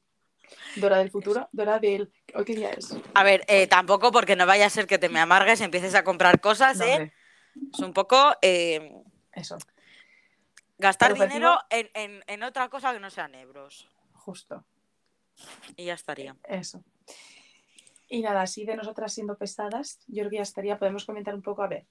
Dora 0.76 0.98
del 0.98 1.11
futuro, 1.11 1.48
Dora 1.52 1.78
del... 1.78 2.12
¿Hoy 2.34 2.44
qué 2.44 2.54
día 2.54 2.70
es? 2.70 2.94
A 3.14 3.22
ver, 3.24 3.44
eh, 3.48 3.66
tampoco 3.66 4.12
porque 4.12 4.36
no 4.36 4.46
vaya 4.46 4.66
a 4.66 4.70
ser 4.70 4.86
que 4.86 4.98
te 4.98 5.09
me 5.09 5.20
amargues 5.20 5.61
y 5.61 5.64
empieces 5.64 5.94
a 5.94 6.04
comprar 6.04 6.40
cosas, 6.40 6.80
¿eh? 6.80 7.12
Es 7.72 7.80
un 7.80 7.92
poco 7.92 8.34
eh, 8.42 8.92
eso, 9.32 9.57
gastar 10.78 11.14
dinero 11.14 11.59
en, 11.70 11.90
en- 11.94 12.22
en 12.26 12.42
otra 12.42 12.68
cosa 12.68 12.92
que 12.92 13.00
no 13.00 13.11
sean 13.11 13.34
euros. 13.34 13.88
justo. 14.12 14.64
Y 15.76 15.84
ya 15.86 15.94
estaría. 15.94 16.36
Eso. 16.44 16.82
Y 18.09 18.22
nada, 18.22 18.42
así 18.42 18.64
de 18.64 18.76
nosotras 18.76 19.12
siendo 19.12 19.36
pesadas, 19.36 19.98
yo 20.07 20.20
creo 20.22 20.30
que 20.30 20.36
ya 20.36 20.42
estaría, 20.42 20.78
podemos 20.78 21.04
comentar 21.04 21.34
un 21.34 21.42
poco, 21.42 21.62
a 21.62 21.68
ver, 21.68 21.86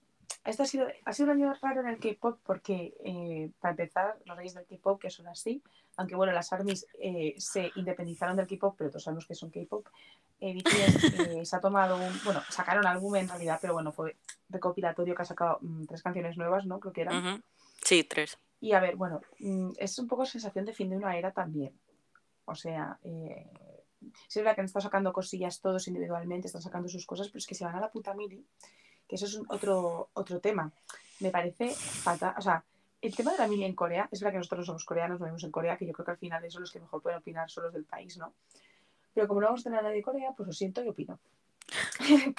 ha 0.45 0.65
sido, 0.65 0.87
ha 1.05 1.13
sido 1.13 1.31
un 1.31 1.41
año 1.41 1.53
raro 1.61 1.81
en 1.81 1.87
el 1.87 1.99
K-pop 1.99 2.39
porque, 2.43 2.95
eh, 3.03 3.51
para 3.59 3.71
empezar, 3.71 4.17
los 4.25 4.37
reyes 4.37 4.53
del 4.53 4.65
K-pop, 4.65 5.01
que 5.01 5.09
son 5.09 5.27
así, 5.27 5.61
aunque 5.97 6.15
bueno, 6.15 6.33
las 6.33 6.51
ARMYs 6.53 6.87
eh, 6.99 7.35
se 7.37 7.71
independizaron 7.75 8.35
del 8.35 8.47
K-pop, 8.47 8.75
pero 8.77 8.89
todos 8.89 9.03
sabemos 9.03 9.25
que 9.25 9.35
son 9.35 9.49
K-pop, 9.49 9.87
eh, 10.41 10.53
BTS 10.53 11.39
eh, 11.39 11.45
se 11.45 11.55
ha 11.55 11.59
tomado 11.59 11.95
un, 11.97 12.13
bueno, 12.23 12.41
sacaron 12.49 12.85
álbum 12.85 13.15
en 13.15 13.27
realidad, 13.27 13.57
pero 13.61 13.73
bueno, 13.73 13.91
fue 13.91 14.17
recopilatorio 14.49 15.15
que 15.15 15.21
ha 15.21 15.25
sacado 15.25 15.59
mm, 15.61 15.85
tres 15.85 16.03
canciones 16.03 16.37
nuevas, 16.37 16.65
¿no? 16.65 16.79
Creo 16.79 16.93
que 16.93 17.01
eran. 17.01 17.25
Ujú. 17.25 17.43
Sí, 17.83 18.03
tres. 18.03 18.37
Y 18.59 18.73
a 18.73 18.79
ver, 18.79 18.95
bueno, 18.95 19.21
mm, 19.39 19.71
es 19.77 19.97
un 19.97 20.07
poco 20.07 20.25
sensación 20.25 20.65
de 20.65 20.73
fin 20.73 20.89
de 20.89 20.97
una 20.97 21.17
era 21.17 21.31
también. 21.31 21.73
O 22.45 22.55
sea, 22.55 22.99
eh, 23.03 23.49
sí 24.27 24.39
es 24.39 24.43
verdad 24.43 24.55
que 24.55 24.61
han 24.61 24.65
estado 24.65 24.83
sacando 24.83 25.13
cosillas 25.13 25.61
todos 25.61 25.87
individualmente, 25.87 26.47
están 26.47 26.61
sacando 26.61 26.89
sus 26.89 27.05
cosas, 27.05 27.27
pero 27.29 27.39
es 27.39 27.47
que 27.47 27.55
se 27.55 27.65
van 27.65 27.75
a 27.75 27.79
la 27.79 27.91
puta 27.91 28.13
mili, 28.13 28.45
que 29.07 29.15
eso 29.15 29.25
es 29.25 29.35
un- 29.35 29.45
otro, 29.49 30.09
otro 30.13 30.39
tema. 30.39 30.71
Me 31.19 31.31
parece 31.31 31.69
fatal. 31.71 32.35
O 32.37 32.41
sea, 32.41 32.63
el 33.01 33.15
tema 33.15 33.31
de 33.33 33.37
la 33.37 33.47
mili 33.47 33.63
en 33.65 33.75
Corea, 33.75 34.09
es 34.11 34.19
verdad 34.19 34.33
que 34.33 34.37
nosotros 34.39 34.59
no 34.59 34.65
somos 34.65 34.85
coreanos, 34.85 35.19
no 35.19 35.25
vivimos 35.25 35.43
en 35.43 35.51
Corea, 35.51 35.77
que 35.77 35.85
yo 35.85 35.93
creo 35.93 36.05
que 36.05 36.11
al 36.11 36.17
final 36.17 36.43
eso 36.43 36.59
los 36.59 36.71
que 36.71 36.79
mejor 36.79 37.01
pueden 37.01 37.19
opinar 37.19 37.49
son 37.49 37.65
los 37.65 37.73
del 37.73 37.85
país, 37.85 38.17
¿no? 38.17 38.33
Pero 39.13 39.27
como 39.27 39.41
no 39.41 39.47
vamos 39.47 39.61
a 39.61 39.63
tener 39.65 39.79
a 39.79 39.83
nadie 39.83 39.97
de 39.97 40.03
Corea, 40.03 40.31
pues 40.35 40.47
lo 40.47 40.53
siento 40.53 40.83
y 40.83 40.89
opino. 40.89 41.19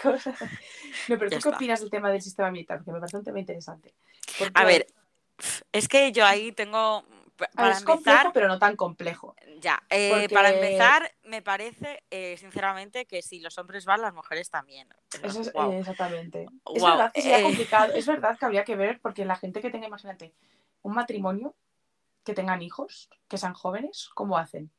No, 1.09 1.19
pero 1.19 1.31
Ya 1.31 1.39
¿tú 1.39 1.43
qué 1.51 1.55
opinas 1.55 1.81
del 1.81 1.91
tema 1.91 2.11
del 2.11 2.23
sistema 2.23 2.51
militar? 2.51 2.79
Porque 2.79 2.93
me 2.93 2.99
parece 3.01 3.17
un 3.17 3.25
tema 3.25 3.41
interesante. 3.41 3.95
Porque, 4.39 4.53
A 4.55 4.65
ver, 4.65 4.87
es 5.73 5.89
que 5.89 6.13
yo 6.13 6.25
ahí 6.25 6.53
tengo. 6.53 7.05
Para 7.37 7.73
es 7.73 7.85
complejo, 7.85 8.33
pero 8.33 8.49
no 8.49 8.59
tan 8.59 8.77
complejo. 8.77 9.35
ya. 9.61 9.83
eh, 9.91 10.11
porque- 10.11 10.35
Para 10.35 10.51
empezar, 10.51 11.13
me 11.25 11.43
parece, 11.43 12.03
eh, 12.11 12.37
sinceramente, 12.39 13.07
que 13.07 13.23
si 13.23 13.41
los 13.41 13.59
hombres 13.59 13.85
van, 13.85 14.03
las 14.03 14.15
mujeres 14.15 14.51
también. 14.51 14.89
Eso 15.23 15.41
es, 15.41 15.53
exactamente. 15.79 16.47
Es 16.75 16.83
verdad 16.83 17.13
que 17.13 17.23
sería 17.23 17.41
eh. 17.41 17.43
complicado. 17.43 17.93
Es 17.95 18.07
verdad 18.07 18.39
que 18.39 18.45
habría 18.45 18.65
que 18.65 18.77
ver, 18.77 19.01
porque 19.01 19.25
la 19.25 19.37
gente 19.37 19.61
que 19.61 19.71
tenga, 19.71 19.87
imagínate, 19.87 20.35
un 20.83 20.95
matrimonio, 20.95 21.55
que 22.25 22.35
tengan 22.35 22.63
hijos, 22.63 23.09
que 23.29 23.39
sean 23.39 23.55
jóvenes, 23.55 24.11
¿cómo 24.15 24.37
hacen? 24.39 24.71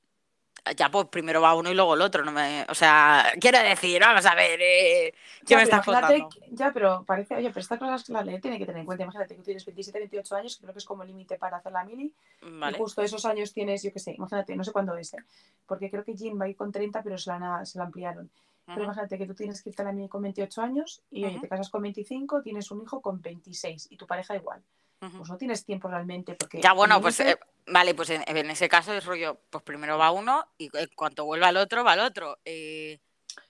Ya, 0.76 0.90
pues 0.90 1.08
primero 1.08 1.42
va 1.42 1.56
uno 1.56 1.70
y 1.72 1.74
luego 1.76 1.94
el 1.96 2.02
otro. 2.02 2.24
No 2.26 2.32
me... 2.32 2.66
O 2.70 2.76
sea, 2.76 3.26
quiero 3.40 3.60
decir, 3.60 4.00
vamos 4.02 4.26
a 4.26 4.36
ver. 4.36 4.60
eh, 4.62 5.14
¿Qué 5.40 5.46
Ya, 5.54 5.58
me 5.58 5.64
pero 5.66 5.78
estás 5.78 5.86
contando? 5.86 6.30
que- 6.30 6.48
Ya, 6.52 6.72
pero 6.74 7.04
parece, 7.06 7.36
oye, 7.36 7.50
pero 7.50 7.60
estas 7.62 7.80
cosas 7.80 8.04
que 8.04 8.14
la 8.14 8.24
ley 8.24 8.40
tiene 8.40 8.58
que 8.58 8.66
tener 8.66 8.80
en 8.82 8.86
cuenta. 8.86 9.04
Imagínate 9.04 9.36
que 9.36 9.40
tú 9.40 9.46
tienes 9.46 9.66
27, 9.66 10.00
28 10.00 10.36
años, 10.36 10.56
que 10.58 10.64
creo 10.64 10.74
que 10.74 10.80
es 10.80 10.86
como 10.86 11.04
límite 11.04 11.38
para 11.38 11.58
hacer 11.58 11.72
la 11.72 11.84
mili, 11.84 12.12
Vale. 12.42 12.76
y 12.78 12.80
justo 12.80 13.02
esos 13.02 13.26
años 13.26 13.54
tienes, 13.54 13.84
yo 13.84 13.92
qué 13.94 14.00
sé, 14.00 14.12
imagínate, 14.12 14.56
no 14.56 14.64
sé 14.64 14.72
cuándo 14.72 14.96
es, 14.98 15.14
¿eh? 15.14 15.18
porque 15.66 15.90
creo 15.90 16.04
que 16.04 16.16
Jin 16.16 16.40
va 16.40 16.46
a 16.46 16.50
ir 16.50 16.56
con 16.56 16.72
30, 16.72 17.02
pero 17.04 17.18
se 17.18 17.30
la, 17.30 17.66
se 17.66 17.78
la 17.78 17.86
ampliaron. 17.86 18.30
Pero 18.66 18.84
imagínate 18.84 19.18
que 19.18 19.26
tú 19.26 19.34
tienes 19.34 19.62
que 19.62 19.70
irte 19.70 19.82
a 19.82 19.86
la 19.86 19.94
mili 19.94 20.10
con 20.10 20.22
28 20.22 20.62
años 20.62 21.02
y, 21.10 21.24
oye, 21.24 21.40
te 21.40 21.48
casas 21.48 21.70
con 21.70 21.82
25, 21.82 22.42
tienes 22.42 22.70
un 22.72 22.82
hijo 22.82 23.00
con 23.02 23.22
26 23.22 23.88
y 23.92 23.96
tu 23.96 24.06
pareja 24.06 24.36
igual. 24.36 24.62
Pues 25.00 25.30
no 25.30 25.38
tienes 25.38 25.64
tiempo 25.64 25.88
realmente 25.88 26.36
porque... 26.36 26.62
Ya, 26.62 26.74
bueno, 26.74 27.00
pues 27.02 27.20
eh, 27.20 27.38
vale, 27.68 27.94
pues 27.94 28.10
en, 28.10 28.24
en 28.26 28.50
ese 28.50 28.68
caso 28.68 28.94
es 28.94 29.06
rollo, 29.06 29.40
pues 29.50 29.64
primero 29.64 29.98
va 29.98 30.12
uno 30.12 30.46
y 30.58 30.70
en 30.76 30.90
cuanto 30.96 31.26
vuelva 31.26 31.50
el 31.50 31.58
otro, 31.58 31.84
va 31.84 31.94
el 31.94 32.00
otro. 32.02 32.38
Eh, 32.46 33.00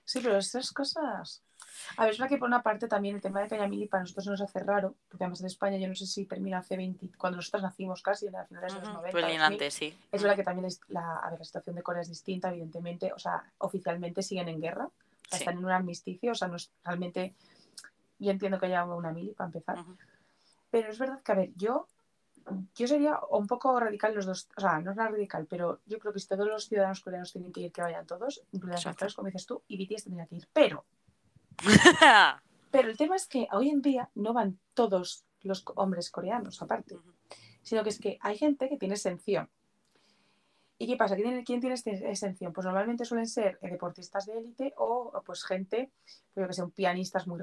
Sí, 0.04 0.20
pero 0.22 0.36
estas 0.38 0.72
cosas... 0.72 1.42
A 1.96 2.02
ver, 2.04 2.12
es 2.12 2.18
verdad 2.18 2.30
que 2.30 2.38
por 2.38 2.48
una 2.48 2.62
parte 2.62 2.88
también 2.88 3.16
el 3.16 3.22
tema 3.22 3.40
de 3.40 3.48
Cañamili 3.48 3.86
para 3.86 4.02
nosotros 4.02 4.26
nos 4.26 4.40
hace 4.42 4.60
raro, 4.60 4.94
porque 5.08 5.24
además 5.24 5.40
en 5.40 5.46
España 5.46 5.78
yo 5.78 5.88
no 5.88 5.94
sé 5.94 6.06
si 6.06 6.26
termina 6.26 6.58
hace 6.58 6.76
20, 6.76 7.10
cuando 7.16 7.36
nosotros 7.36 7.62
nacimos 7.62 8.02
casi, 8.02 8.26
en 8.26 8.32
las 8.32 8.48
finales 8.48 8.74
de 8.74 8.80
los 8.80 8.88
ujú, 8.88 8.96
90. 8.98 9.12
pues 9.12 9.22
2000. 9.22 9.32
linante, 9.32 9.70
sí. 9.70 9.98
Es 10.12 10.22
verdad 10.22 10.36
que 10.36 10.44
también 10.44 10.66
es 10.66 10.80
la, 10.88 11.16
a 11.16 11.30
ver, 11.30 11.38
la 11.38 11.44
situación 11.44 11.76
de 11.76 11.82
Corea 11.82 12.02
es 12.02 12.08
distinta, 12.08 12.50
evidentemente, 12.50 13.12
o 13.12 13.18
sea, 13.18 13.42
oficialmente 13.58 14.22
siguen 14.22 14.48
en 14.48 14.60
guerra, 14.60 14.88
Sí. 15.30 15.36
están 15.38 15.58
en 15.58 15.64
un 15.64 15.70
armisticio, 15.70 16.32
o 16.32 16.34
sea, 16.34 16.48
no 16.48 16.56
es 16.56 16.70
realmente... 16.84 17.34
Yo 18.18 18.30
entiendo 18.32 18.58
que 18.58 18.66
haya 18.66 18.84
una 18.84 19.12
mili 19.12 19.32
para 19.32 19.46
empezar, 19.48 19.78
Ujú. 19.78 19.96
Pero 20.70 20.90
es 20.90 20.98
verdad 20.98 21.22
que, 21.22 21.32
a 21.32 21.34
ver, 21.34 21.50
yo, 21.56 21.86
yo 22.74 22.86
sería 22.86 23.18
un 23.30 23.46
poco 23.46 23.78
radical 23.78 24.14
los 24.14 24.26
dos, 24.26 24.48
o 24.56 24.60
sea, 24.60 24.80
no 24.80 24.90
es 24.90 24.96
nada 24.96 25.10
radical, 25.10 25.46
pero 25.48 25.80
yo 25.86 25.98
creo 25.98 26.12
que 26.12 26.20
si 26.20 26.28
todos 26.28 26.46
los 26.46 26.68
ciudadanos 26.68 27.00
coreanos 27.00 27.32
tienen 27.32 27.52
que 27.52 27.60
ir, 27.60 27.72
que 27.72 27.82
vayan 27.82 28.06
todos, 28.06 28.42
incluidas 28.52 28.84
las 28.84 28.94
mujeres, 28.94 29.14
como 29.14 29.26
dices 29.26 29.46
tú, 29.46 29.62
y 29.68 29.84
BTS 29.84 30.04
tendría 30.04 30.26
que 30.26 30.36
ir. 30.36 30.48
Pero, 30.52 30.84
pero 32.70 32.88
el 32.88 32.96
tema 32.96 33.16
es 33.16 33.26
que 33.26 33.48
hoy 33.52 33.70
en 33.70 33.82
día 33.82 34.10
no 34.14 34.32
van 34.32 34.58
todos 34.74 35.24
los 35.42 35.64
hombres 35.76 36.10
coreanos, 36.10 36.60
aparte, 36.62 36.96
sino 37.62 37.82
que 37.82 37.90
es 37.90 38.00
que 38.00 38.18
hay 38.20 38.36
gente 38.36 38.68
que 38.68 38.76
tiene 38.76 38.94
exención. 38.94 39.48
¿Y 40.80 40.86
qué 40.86 40.96
pasa? 40.96 41.16
¿Quién 41.16 41.28
tiene, 41.28 41.44
quién 41.44 41.60
tiene 41.60 41.74
este- 41.74 42.08
exención? 42.08 42.52
Pues 42.52 42.64
normalmente 42.64 43.04
suelen 43.04 43.26
ser 43.26 43.58
eh, 43.62 43.70
deportistas 43.70 44.26
de 44.26 44.38
élite 44.38 44.74
o 44.76 45.20
pues 45.26 45.44
gente, 45.44 45.90
pues 46.32 46.44
yo 46.44 46.46
que 46.46 46.52
sé, 46.52 46.62
un 46.62 46.70
pianistas 46.70 47.26
muy 47.26 47.40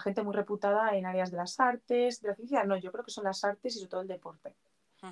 gente 0.00 0.22
muy 0.22 0.34
reputada 0.34 0.94
en 0.94 1.06
áreas 1.06 1.30
de 1.30 1.38
las 1.38 1.58
artes, 1.58 2.20
de 2.20 2.28
la 2.28 2.34
ciencia. 2.34 2.64
No, 2.64 2.76
yo 2.76 2.92
creo 2.92 3.04
que 3.04 3.10
son 3.10 3.24
las 3.24 3.42
artes 3.44 3.76
y 3.76 3.78
sobre 3.78 3.90
todo 3.90 4.00
el 4.02 4.08
deporte. 4.08 4.54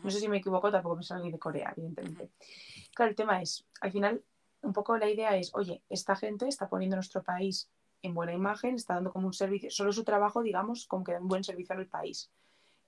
No 0.03 0.11
sé 0.11 0.19
si 0.19 0.29
me 0.29 0.39
equivoco, 0.39 0.71
tampoco 0.71 0.97
me 0.97 1.03
sale 1.03 1.31
de 1.31 1.39
Corea, 1.39 1.73
evidentemente. 1.77 2.31
Claro, 2.95 3.11
el 3.11 3.17
tema 3.17 3.41
es, 3.41 3.65
al 3.81 3.93
final, 3.93 4.23
un 4.63 4.73
poco 4.73 4.97
la 4.99 5.09
idea 5.09 5.37
es, 5.37 5.55
oye, 5.55 5.83
esta 5.89 6.17
gente 6.17 6.49
está 6.49 6.69
poniendo 6.69 6.97
nuestro 6.97 7.23
país 7.23 7.69
en 8.03 8.13
buena 8.13 8.33
imagen, 8.33 8.75
está 8.75 8.95
dando 8.95 9.13
como 9.13 9.29
un 9.29 9.33
servicio, 9.33 9.71
solo 9.71 9.93
su 9.93 10.05
trabajo, 10.05 10.43
digamos, 10.43 10.87
como 10.87 11.05
que 11.05 11.13
da 11.13 11.21
un 11.21 11.29
buen 11.29 11.45
servicio 11.45 11.75
al 11.75 11.87
país. 11.87 12.31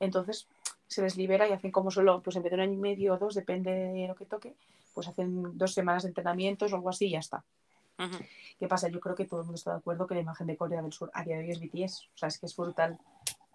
Entonces, 0.01 0.49
se 0.89 1.03
les 1.03 1.16
libera 1.16 1.49
y 1.49 1.53
hacen 1.53 1.70
como 1.70 1.91
solo, 1.91 2.22
pues 2.22 2.37
en 2.37 2.43
vez 2.43 2.51
de 2.51 2.57
un 2.57 2.61
año 2.62 2.72
y 2.74 2.78
medio 2.78 3.14
o 3.14 3.18
dos, 3.18 3.34
depende 3.34 3.70
de 3.72 4.07
lo 4.09 4.14
que 4.14 4.26
toque, 4.26 4.55
pues 4.95 5.09
hacen 5.09 5.57
dos 5.59 5.74
semanas 5.74 6.03
de 6.05 6.09
entrenamientos 6.11 6.72
o 6.72 6.76
algo 6.76 6.91
así 6.91 7.07
y 7.07 7.11
ya 7.11 7.18
está. 7.18 7.45
¿Qué 8.59 8.68
pasa? 8.68 8.89
Yo 8.89 9.01
creo 9.01 9.14
que 9.14 9.24
todo 9.24 9.41
el 9.41 9.47
mundo 9.47 9.57
está 9.57 9.72
de 9.72 9.78
acuerdo 9.78 10.07
que 10.07 10.14
la 10.14 10.20
imagen 10.20 10.47
de 10.47 10.57
Corea 10.57 10.82
del 10.82 10.93
Sur 10.93 11.11
a 11.14 11.24
día 11.24 11.37
de 11.39 11.45
hoy 11.45 11.51
es 11.51 11.61
BTS. 11.61 12.09
O 12.14 12.18
sea, 12.18 12.28
es 12.28 12.39
que 12.39 12.47
es 12.47 12.57
brutal 12.57 12.99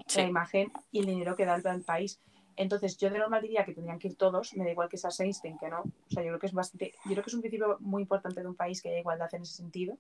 Sí. 0.08 0.20
la 0.20 0.28
imagen 0.28 0.72
y 0.92 1.00
el 1.00 1.06
dinero 1.06 1.36
que 1.36 1.46
da 1.46 1.54
al 1.64 1.82
país. 1.84 2.20
Entonces, 2.56 2.98
yo 2.98 3.10
de 3.12 3.20
normal 3.20 3.44
diría 3.44 3.64
que 3.66 3.74
tendrían 3.74 4.00
que 4.00 4.10
ir 4.10 4.16
todos, 4.16 4.56
me 4.56 4.66
da 4.66 4.72
igual 4.72 4.90
que 4.90 4.98
sea 4.98 5.12
Einstein 5.20 5.58
que 5.60 5.70
no. 5.70 5.82
O 5.82 6.10
sea, 6.10 6.24
yo 6.24 6.30
creo 6.30 6.40
que 6.40 6.48
es 6.48 6.54
bastante, 6.54 6.94
yo 7.06 7.12
creo 7.12 7.24
que 7.24 7.30
es 7.30 7.34
un 7.36 7.42
principio 7.42 7.78
muy 7.80 8.02
importante 8.02 8.42
de 8.42 8.48
un 8.48 8.56
país 8.56 8.82
que 8.82 8.90
haya 8.90 9.00
igualdad 9.00 9.30
en 9.34 9.44
ese 9.44 9.54
sentido. 9.54 9.98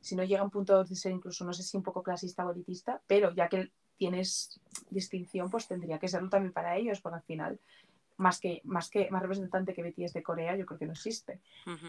Si 0.00 0.14
no 0.14 0.22
llega 0.22 0.40
a 0.40 0.44
un 0.44 0.50
punto 0.50 0.82
de 0.84 0.94
ser 0.94 1.12
incluso, 1.12 1.44
no 1.44 1.52
sé 1.52 1.62
si 1.64 1.76
un 1.76 1.82
poco 1.82 2.02
clasista 2.02 2.46
o 2.46 2.52
elitista, 2.52 3.02
pero 3.06 3.34
ya 3.34 3.48
que 3.48 3.70
tienes 3.98 4.58
distinción, 4.90 5.50
pues 5.50 5.66
tendría 5.68 5.98
que 5.98 6.08
serlo 6.08 6.30
también 6.30 6.52
para 6.52 6.76
ellos, 6.76 7.00
porque 7.00 7.16
al 7.16 7.22
final, 7.22 7.58
más 8.16 8.40
que, 8.40 8.60
más 8.64 8.88
que 8.90 9.10
más 9.10 9.22
representante 9.22 9.74
que 9.74 9.82
BTS 9.82 10.14
de 10.14 10.22
Corea, 10.22 10.56
yo 10.56 10.64
creo 10.64 10.78
que 10.78 10.86
no 10.86 10.92
existe. 10.92 11.40
Ujú. 11.66 11.88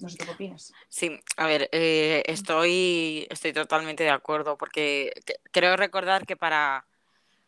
No 0.00 0.08
sé 0.08 0.18
qué 0.18 0.30
opinas. 0.30 0.72
Sí, 0.88 1.18
a 1.36 1.46
ver, 1.46 1.68
eh, 1.72 2.22
estoy, 2.26 3.26
estoy 3.30 3.52
totalmente 3.52 4.04
de 4.04 4.10
acuerdo 4.10 4.56
porque 4.56 5.12
que- 5.26 5.40
creo 5.50 5.76
recordar 5.76 6.24
que 6.24 6.36
para, 6.36 6.86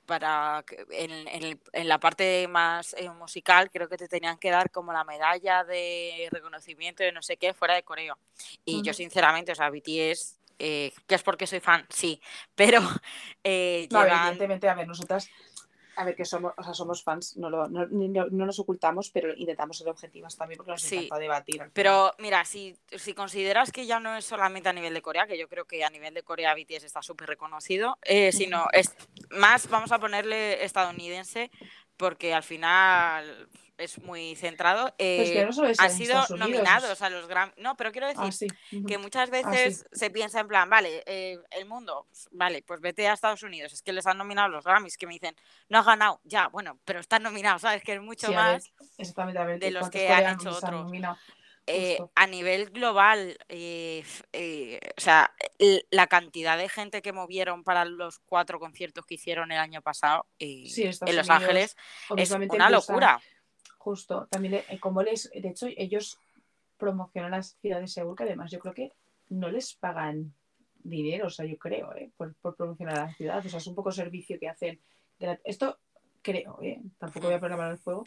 para 0.05 0.64
en, 0.90 1.61
en 1.72 1.88
la 1.88 1.98
parte 1.98 2.48
más 2.48 2.94
eh, 2.98 3.09
musical 3.11 3.70
creo 3.70 3.88
que 3.88 3.96
te 3.96 4.09
tenían 4.09 4.36
que 4.38 4.51
dar 4.51 4.70
como 4.72 4.92
la 4.92 5.05
medalla 5.05 5.62
de 5.62 6.26
reconocimiento 6.32 7.05
de 7.05 7.12
no 7.12 7.22
sé 7.22 7.36
qué 7.36 7.55
fuera 7.55 7.74
de 7.74 7.84
Corea. 7.84 8.16
Y 8.64 8.82
yo 8.82 8.92
sinceramente, 8.92 9.53
o 9.53 9.55
sea, 9.55 9.70
BTS, 9.70 10.39
eh, 10.61 10.92
que 11.06 11.14
es 11.16 11.22
porque 11.22 11.46
soy 11.46 11.61
fan, 11.61 11.84
sí, 11.88 12.20
pero 12.54 12.80
eh, 13.44 13.88
No, 13.90 13.98
a 14.00 14.04
ver, 14.04 14.12
llevan- 14.12 14.22
evidentemente, 14.26 14.68
a 14.68 14.74
ver, 14.74 14.86
nosotras, 14.86 15.28
a 15.96 16.04
ver, 16.04 16.14
que 16.14 16.24
somos, 16.24 16.52
o 16.56 16.62
sea, 16.62 16.72
somos 16.72 17.02
fans, 17.02 17.36
no, 17.36 17.50
lo, 17.50 17.68
no, 17.68 17.86
ni- 17.88 18.08
no- 18.08 18.26
no 18.30 18.46
nos 18.46 18.58
ocultamos, 18.58 19.11
pero 19.11 19.34
intentamos 19.34 19.76
ser 19.78 19.88
objetivas 19.88 20.36
también 20.36 20.56
porque 20.58 20.72
nos 20.72 20.82
Sí, 20.82 20.96
encanta 20.96 21.18
debatir. 21.18 21.70
Pero 21.72 22.12
mira, 22.18 22.44
si, 22.44 22.76
si 22.96 23.12
consideras 23.14 23.72
que 23.72 23.86
ya 23.86 23.98
no 24.00 24.16
es 24.16 24.24
solamente 24.24 24.68
a 24.68 24.72
nivel 24.72 24.94
de 24.94 25.02
Corea, 25.02 25.26
que 25.26 25.38
yo 25.38 25.48
creo 25.48 25.66
que 25.66 25.84
a 25.84 25.90
nivel 25.90 26.14
de 26.14 26.22
Corea 26.22 26.54
BTS 26.54 26.86
está 26.86 27.02
súper 27.02 27.28
reconocido, 27.28 27.98
eh, 28.02 28.32
sino 28.32 28.66
es 28.72 28.94
más, 29.30 29.68
vamos 29.68 29.92
a 29.92 29.98
ponerle 29.98 30.64
estadounidense, 30.64 31.50
porque 31.96 32.32
al 32.32 32.42
final 32.44 33.48
es 33.81 33.99
muy 34.03 34.37
centrado, 34.37 34.95
eh, 34.99 35.47
no 35.49 35.64
han 35.78 35.91
sido 35.91 36.14
Unidos, 36.14 36.31
nominados 36.31 36.91
es- 36.91 37.03
a 37.03 37.11
los 37.11 37.26
Grammy. 37.26 37.53
No, 37.57 37.76
pero 37.76 37.91
quiero 37.93 38.07
decir 38.07 38.24
Ah, 38.26 38.33
sí. 38.33 38.47
ujú. 38.72 38.87
que 38.87 38.99
muchas 38.99 39.31
Ah, 39.33 39.33
sí. 39.33 39.51
veces 39.51 39.85
se 39.91 40.11
piensa 40.11 40.41
en 40.41 40.49
plan, 40.49 40.68
vale, 40.70 41.03
eh, 41.07 41.39
el 41.51 41.66
mundo, 41.66 42.07
pues, 42.09 42.28
vale, 42.31 42.62
pues 42.62 42.81
vete 42.81 43.09
a 43.09 43.12
Estados 43.14 43.43
Unidos, 43.43 43.72
es 43.72 43.83
que 43.83 43.93
les 43.93 44.07
han 44.07 44.18
nominado 44.18 44.49
los 44.49 44.64
Grammys, 44.64 44.97
que 44.97 45.07
me 45.07 45.14
dicen, 45.14 45.35
no 45.68 45.78
has 45.78 45.87
ganado, 45.87 46.20
ya, 46.24 46.49
bueno, 46.49 46.78
pero 46.85 47.01
están 47.01 47.22
nominados, 47.22 47.62
¿sabes? 47.62 47.83
Que 47.83 47.95
es 47.95 48.01
mucho 48.01 48.28
Sí, 48.28 48.35
más 48.35 48.72
Exactamente, 48.99 49.39
a 49.41 49.45
ver, 49.45 49.59
de 49.59 49.70
los 49.70 49.89
que 49.91 50.09
han 50.09 50.35
hecho 50.35 50.51
han 50.51 50.55
otros. 50.55 50.93
eh, 51.66 51.99
a 52.16 52.26
nivel 52.26 52.70
global, 52.70 53.39
eh, 53.49 54.03
o 54.97 55.01
sea, 55.01 55.33
la 55.91 56.07
cantidad 56.09 56.59
de 56.59 56.68
gente 56.68 57.01
que 57.01 57.12
movieron 57.12 57.62
para 57.62 57.85
los 57.85 58.18
cuatro 58.18 58.59
conciertos 58.59 59.05
que 59.07 59.14
hicieron 59.14 59.53
el 59.53 59.59
año 59.59 59.81
pasado 59.81 60.26
en 60.39 60.64
Los 60.64 61.01
Unidos, 61.03 61.31
Ángeles 61.31 61.76
es 62.16 62.31
una 62.33 62.70
locura. 62.70 63.20
Justo, 63.81 64.28
también 64.31 64.55
eh, 64.68 64.78
como 64.78 65.03
les, 65.03 65.31
de 65.31 65.49
hecho, 65.49 65.66
ellos 65.74 66.18
promocionan 66.76 67.31
las 67.31 67.57
ciudades 67.62 67.91
seguro 67.93 68.14
que 68.14 68.24
además 68.24 68.51
yo 68.51 68.59
creo 68.59 68.74
que 68.74 68.93
no 69.31 69.51
les 69.51 69.74
pagan 69.74 70.35
dinero, 70.83 71.28
o 71.28 71.31
sea, 71.31 71.47
yo 71.47 71.57
creo, 71.59 71.95
¿eh? 71.95 72.11
por, 72.14 72.35
por 72.43 72.57
promocionar 72.57 72.97
la 72.97 73.14
ciudad, 73.14 73.39
o 73.45 73.49
sea, 73.49 73.59
es 73.59 73.66
un 73.66 73.74
poco 73.74 73.91
servicio 73.91 74.39
que 74.39 74.49
hacen. 74.51 74.78
gra- 75.18 75.41
Esto 75.45 75.78
creo, 76.20 76.59
¿eh? 76.62 76.78
tampoco 76.99 77.28
voy 77.28 77.37
a 77.37 77.41
poner 77.41 77.53
la 77.53 77.57
mano 77.57 77.70
al 77.70 77.78
fuego. 77.78 78.05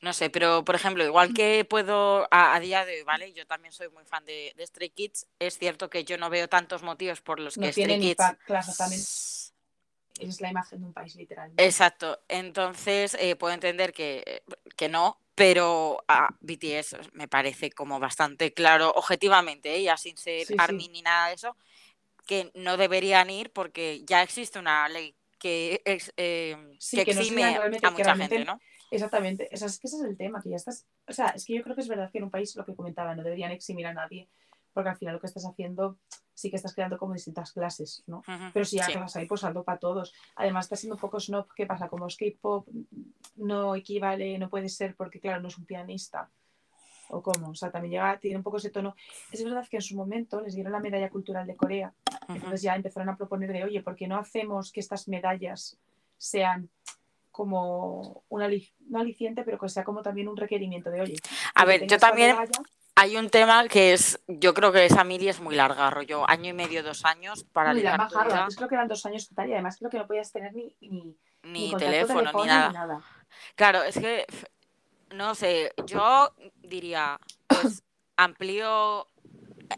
No 0.00 0.14
sé, 0.14 0.30
pero 0.30 0.64
por 0.64 0.74
ejemplo, 0.76 1.04
igual 1.04 1.34
que 1.34 1.66
puedo 1.68 2.26
a, 2.30 2.54
a 2.54 2.60
día 2.60 2.86
de 2.86 2.96
hoy, 2.98 3.02
¿vale? 3.02 3.34
Yo 3.34 3.46
también 3.46 3.72
soy 3.72 3.90
muy 3.90 4.04
fan 4.06 4.24
de, 4.24 4.54
de 4.56 4.66
Stray 4.66 4.90
Kids. 4.90 5.26
Es 5.38 5.58
cierto 5.58 5.90
que 5.90 6.04
yo 6.04 6.16
no 6.16 6.30
veo 6.30 6.48
tantos 6.48 6.82
motivos 6.82 7.20
por 7.20 7.38
los 7.38 7.58
No 7.58 7.66
que 7.66 7.72
Stray 7.72 8.00
Kids. 8.00 8.24
claro, 8.46 8.72
exactamente. 10.20 10.34
Es 10.34 10.40
la 10.40 10.50
imagen 10.50 10.80
de 10.80 10.86
un 10.86 10.92
país, 10.92 11.14
literalmente. 11.16 11.62
Exacto. 11.64 12.20
Entonces, 12.28 13.16
eh, 13.20 13.36
puedo 13.36 13.54
entender 13.54 13.92
que, 13.92 14.42
que 14.76 14.88
no, 14.88 15.18
pero 15.34 16.02
a 16.08 16.28
BTS 16.40 16.96
me 17.12 17.28
parece 17.28 17.70
como 17.70 17.98
bastante 18.00 18.52
claro, 18.52 18.90
objetivamente, 18.94 19.74
¿eh? 19.76 19.82
ya 19.82 19.96
sin 19.96 20.16
ser 20.16 20.46
Sí, 20.46 20.54
sí. 20.54 20.58
ARMY 20.58 20.88
ni 20.88 21.02
nada 21.02 21.28
de 21.28 21.34
eso, 21.34 21.56
que 22.26 22.50
no 22.54 22.76
deberían 22.76 23.30
ir 23.30 23.52
porque 23.52 24.02
ya 24.06 24.22
existe 24.22 24.58
una 24.58 24.88
ley 24.88 25.14
que, 25.38 25.82
ex- 25.84 26.12
eh, 26.16 26.56
Sí, 26.78 26.96
que 26.96 27.04
que 27.04 27.10
exime 27.12 27.56
a 27.82 27.90
mucha 27.90 28.14
gente, 28.16 28.44
¿no? 28.44 28.60
Exactamente, 28.90 29.48
o 29.52 29.56
sea, 29.56 29.68
es 29.68 29.78
que 29.78 29.86
ese 29.86 29.96
es 29.96 30.02
el 30.02 30.16
tema, 30.18 30.42
que 30.42 30.50
ya 30.50 30.56
estás, 30.56 30.86
o 31.08 31.12
sea, 31.14 31.28
es 31.28 31.46
que 31.46 31.54
yo 31.54 31.62
creo 31.62 31.74
que 31.74 31.80
es 31.80 31.88
verdad 31.88 32.10
que 32.12 32.18
en 32.18 32.24
un 32.24 32.30
país 32.30 32.54
lo 32.56 32.64
que 32.66 32.74
comentaba, 32.76 33.14
no 33.14 33.22
deberían 33.22 33.50
eximir 33.50 33.86
a 33.86 33.94
nadie, 33.94 34.28
porque 34.72 34.90
al 34.90 34.96
final 34.96 35.14
lo 35.14 35.20
que 35.20 35.26
estás 35.26 35.44
haciendo 35.46 35.98
sí 36.34 36.50
que 36.50 36.56
estás 36.56 36.74
creando 36.74 36.98
como 36.98 37.12
distintas 37.14 37.52
clases, 37.52 38.02
¿no? 38.06 38.22
Pero 38.52 38.64
si 38.64 38.76
ya 38.76 38.86
sí. 38.86 38.94
vas 38.96 39.14
ahí, 39.16 39.26
pues 39.26 39.44
algo 39.44 39.64
para 39.64 39.78
todos. 39.78 40.12
Además, 40.36 40.66
está 40.66 40.76
siendo 40.76 40.96
un 40.96 41.00
poco 41.00 41.20
snob, 41.20 41.46
¿qué 41.54 41.66
pasa? 41.66 41.88
Como 41.88 42.06
es 42.06 42.16
K-pop 42.16 42.66
no 43.36 43.74
equivale, 43.76 44.38
no 44.38 44.48
puede 44.48 44.68
ser 44.68 44.94
porque, 44.96 45.20
claro, 45.20 45.40
no 45.40 45.48
es 45.48 45.58
un 45.58 45.66
pianista. 45.66 46.30
¿O 47.10 47.22
cómo? 47.22 47.50
O 47.50 47.54
sea, 47.54 47.70
también 47.70 47.92
llega, 47.92 48.18
tiene 48.18 48.38
un 48.38 48.42
poco 48.42 48.56
ese 48.56 48.70
tono. 48.70 48.96
Es 49.30 49.44
verdad 49.44 49.66
que 49.68 49.76
en 49.76 49.82
su 49.82 49.94
momento 49.96 50.40
les 50.40 50.54
dieron 50.54 50.72
la 50.72 50.80
medalla 50.80 51.10
cultural 51.10 51.46
de 51.46 51.56
Corea 51.56 51.92
entonces 52.28 52.62
ya 52.62 52.74
empezaron 52.74 53.08
a 53.10 53.16
proponer 53.16 53.52
de, 53.52 53.64
oye, 53.64 53.82
¿por 53.82 53.94
qué 53.94 54.06
no 54.06 54.16
hacemos 54.16 54.72
que 54.72 54.80
estas 54.80 55.06
medallas 55.08 55.76
sean 56.16 56.70
como 57.30 58.22
un, 58.28 58.42
ali- 58.42 58.72
no 58.88 59.00
aliciente, 59.00 59.42
pero 59.42 59.58
que 59.58 59.68
sea 59.68 59.84
como 59.84 60.02
también 60.02 60.28
un 60.28 60.36
requerimiento 60.36 60.90
de, 60.90 61.00
oye, 61.02 61.16
A 61.54 61.64
ver, 61.64 61.86
yo 61.86 61.98
también 61.98 62.36
medalla, 62.36 62.60
hay 63.02 63.16
un 63.16 63.30
tema 63.30 63.66
que 63.66 63.92
es, 63.92 64.20
yo 64.28 64.54
creo 64.54 64.70
que 64.70 64.86
esa 64.86 65.02
mili 65.02 65.28
es 65.28 65.40
muy 65.40 65.56
larga, 65.56 65.90
rollo 65.90 66.28
año 66.30 66.50
y 66.50 66.52
medio, 66.52 66.84
dos 66.84 67.04
años 67.04 67.42
para 67.52 67.72
no, 67.72 67.80
y 67.80 67.82
la 67.82 67.90
ligar 67.90 67.98
más 67.98 68.12
tu 68.12 68.18
vida, 68.20 68.24
Harvard, 68.26 68.44
pues 68.44 68.56
creo 68.56 68.68
que 68.68 68.74
eran 68.76 68.86
dos 68.86 69.06
años 69.06 69.28
total 69.28 69.48
y 69.48 69.52
además 69.54 69.76
creo 69.76 69.90
que 69.90 69.98
no 69.98 70.06
podías 70.06 70.30
tener 70.30 70.54
ni, 70.54 70.76
ni, 71.42 71.74
teléfono, 71.74 72.30
ni 72.32 72.46
nada. 72.46 73.02
Claro, 73.56 73.82
es 73.82 73.98
que, 73.98 74.24
no 75.10 75.34
sé, 75.34 75.72
yo 75.84 76.32
diría, 76.62 77.18
pues 77.48 77.82
amplío 78.16 79.08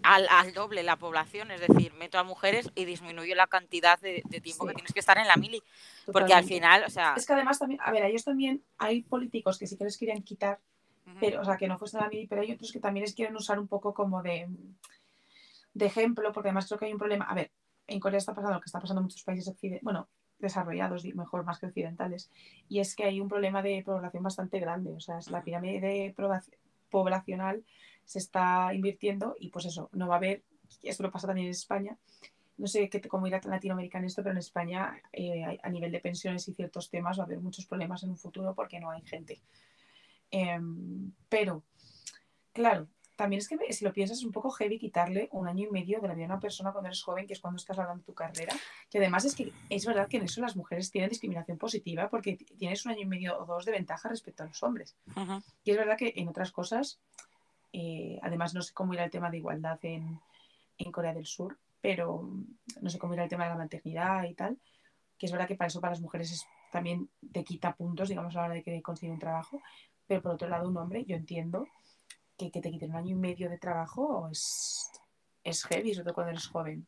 al, 0.02 0.28
al 0.28 0.52
doble 0.52 0.82
la 0.82 0.96
población, 0.96 1.50
es 1.50 1.62
decir, 1.62 1.94
meto 1.94 2.18
a 2.18 2.24
mujeres 2.24 2.70
y 2.74 2.84
disminuyo 2.84 3.34
la 3.34 3.46
cantidad 3.46 3.98
de, 4.00 4.22
de 4.26 4.40
tiempo 4.42 4.66
que 4.66 4.74
tienes 4.74 4.92
que 4.92 5.00
estar 5.00 5.16
en 5.16 5.28
la 5.28 5.36
mili, 5.36 5.62
porque 6.12 6.34
al 6.34 6.44
final, 6.44 6.84
o 6.86 6.90
sea, 6.90 7.14
Es 7.16 7.26
que 7.26 7.32
además 7.32 7.58
también, 7.58 7.80
a 7.82 7.90
ver, 7.90 8.04
ellos 8.04 8.24
también 8.24 8.62
hay 8.76 9.02
políticos 9.02 9.58
que 9.58 9.66
sí 9.66 9.78
que 9.78 9.84
les 9.84 9.96
querían 9.96 10.22
quitar, 10.22 10.60
pero, 11.20 11.40
o 11.40 11.44
sea, 11.44 11.56
que 11.56 11.68
no 11.68 11.78
fuesen 11.78 12.00
a 12.00 12.04
la 12.04 12.08
mili, 12.08 12.26
pero 12.26 12.42
hay 12.42 12.52
otros 12.52 12.72
que 12.72 12.80
también 12.80 13.02
les 13.04 13.14
quieren 13.14 13.36
usar 13.36 13.58
un 13.58 13.68
poco 13.68 13.92
como 13.94 14.22
de, 14.22 14.48
de 15.74 15.86
ejemplo, 15.86 16.32
porque 16.32 16.48
además 16.48 16.66
creo 16.66 16.78
que 16.78 16.86
hay 16.86 16.92
un 16.92 16.98
problema. 16.98 17.26
A 17.26 17.34
ver, 17.34 17.50
en 17.86 18.00
Corea 18.00 18.18
está 18.18 18.34
pasando 18.34 18.54
lo 18.54 18.60
que 18.60 18.66
está 18.66 18.80
pasando 18.80 19.00
en 19.00 19.04
muchos 19.04 19.22
países 19.22 19.48
occidentales, 19.48 19.84
bueno, 19.84 20.08
desarrollados, 20.38 21.04
mejor 21.14 21.44
más 21.44 21.58
que 21.58 21.66
occidentales, 21.66 22.30
y 22.68 22.80
es 22.80 22.94
que 22.94 23.04
hay 23.04 23.20
un 23.20 23.28
problema 23.28 23.62
de 23.62 23.82
población 23.84 24.22
bastante 24.22 24.58
grande, 24.60 24.92
o 24.92 25.00
sea, 25.00 25.18
es 25.18 25.30
la 25.30 25.42
pirámide 25.42 26.14
poblacional 26.90 27.64
se 28.04 28.18
está 28.18 28.72
invirtiendo 28.74 29.34
y 29.38 29.48
pues 29.48 29.64
eso, 29.66 29.88
no 29.92 30.08
va 30.08 30.14
a 30.14 30.18
haber, 30.18 30.42
esto 30.82 31.02
lo 31.02 31.10
pasa 31.10 31.26
también 31.26 31.46
en 31.46 31.52
España, 31.52 31.96
no 32.56 32.66
sé 32.66 32.88
qué, 32.88 33.00
cómo 33.02 33.26
irá 33.26 33.40
en 33.42 34.04
esto, 34.04 34.22
pero 34.22 34.32
en 34.32 34.38
España 34.38 35.00
eh, 35.12 35.58
a 35.60 35.68
nivel 35.70 35.90
de 35.90 36.00
pensiones 36.00 36.46
y 36.46 36.54
ciertos 36.54 36.88
temas 36.88 37.18
va 37.18 37.22
a 37.22 37.26
haber 37.26 37.40
muchos 37.40 37.66
problemas 37.66 38.02
en 38.04 38.10
un 38.10 38.16
futuro 38.16 38.54
porque 38.54 38.78
no 38.78 38.90
hay 38.90 39.02
gente. 39.02 39.40
Em, 40.36 41.12
pero, 41.28 41.62
claro, 42.52 42.88
también 43.16 43.38
es 43.38 43.46
que 43.48 43.56
si 43.72 43.84
lo 43.84 43.92
piensas 43.92 44.18
es 44.18 44.24
un 44.24 44.32
poco 44.32 44.50
heavy 44.50 44.78
quitarle 44.80 45.28
un 45.30 45.46
año 45.46 45.68
y 45.68 45.70
medio 45.70 46.00
de 46.00 46.08
la 46.08 46.14
vida 46.14 46.24
a 46.24 46.30
una 46.30 46.40
persona 46.40 46.72
cuando 46.72 46.88
eres 46.88 47.02
joven, 47.04 47.28
que 47.28 47.34
es 47.34 47.40
cuando 47.40 47.58
estás 47.58 47.78
hablando 47.78 48.00
de 48.00 48.06
tu 48.06 48.14
carrera. 48.14 48.52
Que 48.90 48.98
además 48.98 49.24
es 49.24 49.36
que 49.36 49.52
es 49.70 49.86
verdad 49.86 50.08
que 50.08 50.16
en 50.16 50.24
eso 50.24 50.40
las 50.40 50.56
mujeres 50.56 50.90
tienen 50.90 51.10
discriminación 51.10 51.56
positiva 51.56 52.08
porque 52.10 52.36
tienes 52.58 52.84
un 52.84 52.90
año 52.90 53.02
y 53.02 53.06
medio 53.06 53.38
o 53.38 53.44
dos 53.46 53.64
de 53.64 53.70
ventaja 53.70 54.08
respecto 54.08 54.42
a 54.42 54.46
los 54.46 54.60
hombres. 54.64 54.96
Y 55.62 55.70
es 55.70 55.76
verdad 55.76 55.96
que 55.96 56.12
en 56.16 56.26
otras 56.28 56.50
cosas, 56.50 56.98
eh, 57.72 58.18
además 58.22 58.54
no 58.54 58.62
sé 58.62 58.72
cómo 58.74 58.92
irá 58.94 59.04
el 59.04 59.10
tema 59.12 59.30
de 59.30 59.36
igualdad 59.38 59.78
en, 59.82 60.18
en 60.78 60.90
Corea 60.92 61.14
del 61.14 61.26
Sur, 61.26 61.56
pero 61.80 62.28
no 62.80 62.90
sé 62.90 62.98
cómo 62.98 63.14
irá 63.14 63.22
el 63.22 63.30
tema 63.30 63.44
de 63.44 63.50
la 63.50 63.56
maternidad 63.56 64.24
y 64.24 64.34
tal, 64.34 64.58
que 65.18 65.26
es 65.26 65.32
verdad 65.32 65.46
que 65.46 65.54
para 65.54 65.68
eso 65.68 65.80
para 65.80 65.92
las 65.92 66.00
mujeres 66.00 66.32
es- 66.32 66.46
también 66.72 67.08
te 67.32 67.44
quita 67.44 67.76
puntos, 67.76 68.08
digamos, 68.08 68.34
a 68.34 68.40
la 68.40 68.44
hora 68.46 68.54
de 68.54 68.64
que 68.64 68.82
conseguir 68.82 69.12
un 69.12 69.20
trabajo, 69.20 69.62
pero 70.06 70.22
por 70.22 70.32
otro 70.32 70.48
lado 70.48 70.68
un 70.68 70.76
hombre, 70.76 71.04
yo 71.04 71.16
entiendo 71.16 71.66
que, 72.36 72.50
que 72.50 72.60
te 72.60 72.70
quiten 72.70 72.90
un 72.90 72.96
año 72.96 73.10
y 73.10 73.18
medio 73.18 73.48
de 73.48 73.58
trabajo 73.58 74.28
es, 74.30 74.90
es 75.42 75.64
heavy, 75.64 75.94
sobre 75.94 76.04
todo 76.04 76.14
cuando 76.14 76.30
eres 76.32 76.46
joven. 76.48 76.86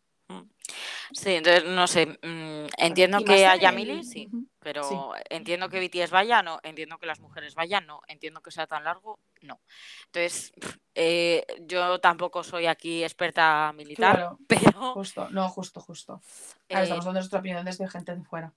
Sí, 1.12 1.34
entonces, 1.34 1.64
no 1.64 1.86
sé, 1.86 2.06
mm, 2.06 2.66
entiendo 2.78 3.24
que 3.24 3.46
haya 3.46 3.68
el- 3.70 3.74
mili, 3.76 4.02
sí, 4.04 4.28
pero 4.58 5.12
entiendo 5.30 5.68
que 5.68 5.78
BTS 5.78 6.10
vaya, 6.12 6.42
no, 6.42 6.58
entiendo 6.64 6.98
que 6.98 7.06
las 7.06 7.20
mujeres 7.20 7.54
vayan, 7.54 7.86
no, 7.86 8.00
entiendo 8.08 8.40
que 8.40 8.50
sea 8.50 8.66
tan 8.66 8.82
largo, 8.84 9.20
no. 9.42 9.60
Entonces, 10.06 10.52
eh, 10.94 11.44
yo 11.62 12.00
tampoco 12.00 12.42
soy 12.42 12.66
aquí 12.66 13.04
experta 13.04 13.72
militar, 13.72 14.16
Claro, 14.16 14.38
pero, 14.48 14.94
justo, 14.94 15.30
no, 15.30 15.48
justo, 15.48 15.80
justo. 15.80 16.20
eh, 16.68 16.74
Ahora 16.74 16.82
estamos 16.84 17.04
dando 17.04 17.20
nuestra 17.20 17.38
opinión 17.38 17.64
desde 17.64 17.88
gente 17.88 18.16
de 18.16 18.24
fuera. 18.24 18.52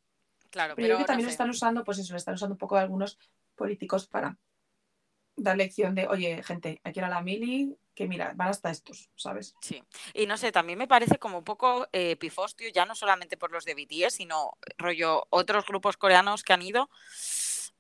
claro, 0.50 0.76
Pero, 0.76 0.88
yo 0.88 0.96
pero 0.96 0.96
creo 0.96 0.98
que 0.98 1.06
también 1.06 1.26
no 1.26 1.28
lo 1.28 1.30
sé. 1.30 1.34
están 1.34 1.50
usando, 1.52 1.84
pues 1.84 2.00
eso, 2.00 2.14
lo 2.14 2.18
están 2.18 2.34
usando 2.34 2.54
un 2.56 2.60
poco 2.60 2.78
algunos 2.78 3.20
políticos 3.56 4.08
para 4.08 4.38
dar 5.44 5.58
lección 5.58 5.96
de, 5.96 6.08
oye, 6.08 6.42
gente, 6.44 6.80
hay 6.84 6.94
que 6.94 7.00
ir 7.00 7.04
a 7.06 7.10
la 7.10 7.22
mili, 7.22 7.76
que 7.96 8.08
mira, 8.08 8.32
van 8.36 8.50
hasta 8.50 8.70
estos, 8.70 9.10
¿sabes? 9.16 9.56
Sí, 9.62 9.84
y 10.14 10.26
no 10.26 10.38
sé, 10.38 10.52
también 10.52 10.80
me 10.80 10.88
parece 10.88 11.18
como 11.20 11.40
un 11.40 11.44
poco 11.44 11.88
eh, 11.92 12.16
pifostio, 12.16 12.70
ya 12.70 12.86
no 12.86 12.96
solamente 12.96 13.36
por 13.38 13.52
los 13.52 13.66
de 13.66 13.74
BTS, 13.76 14.12
sino 14.18 14.58
rollo 14.78 15.26
otros 15.30 15.66
grupos 15.66 15.98
coreanos 15.98 16.44
que 16.44 16.54
han 16.54 16.62
ido. 16.62 16.90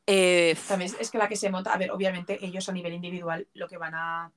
eh, 0.08 0.56
También 0.68 0.92
es- 1.00 1.12
que 1.12 1.18
la 1.18 1.28
que 1.30 1.36
se 1.36 1.50
monta, 1.50 1.74
a 1.74 1.78
ver, 1.78 1.92
obviamente 1.92 2.44
ellos 2.44 2.68
a 2.68 2.72
nivel 2.72 2.94
individual 2.94 3.48
lo 3.54 3.68
que 3.68 3.78
van 3.78 3.94
a, 3.96 4.32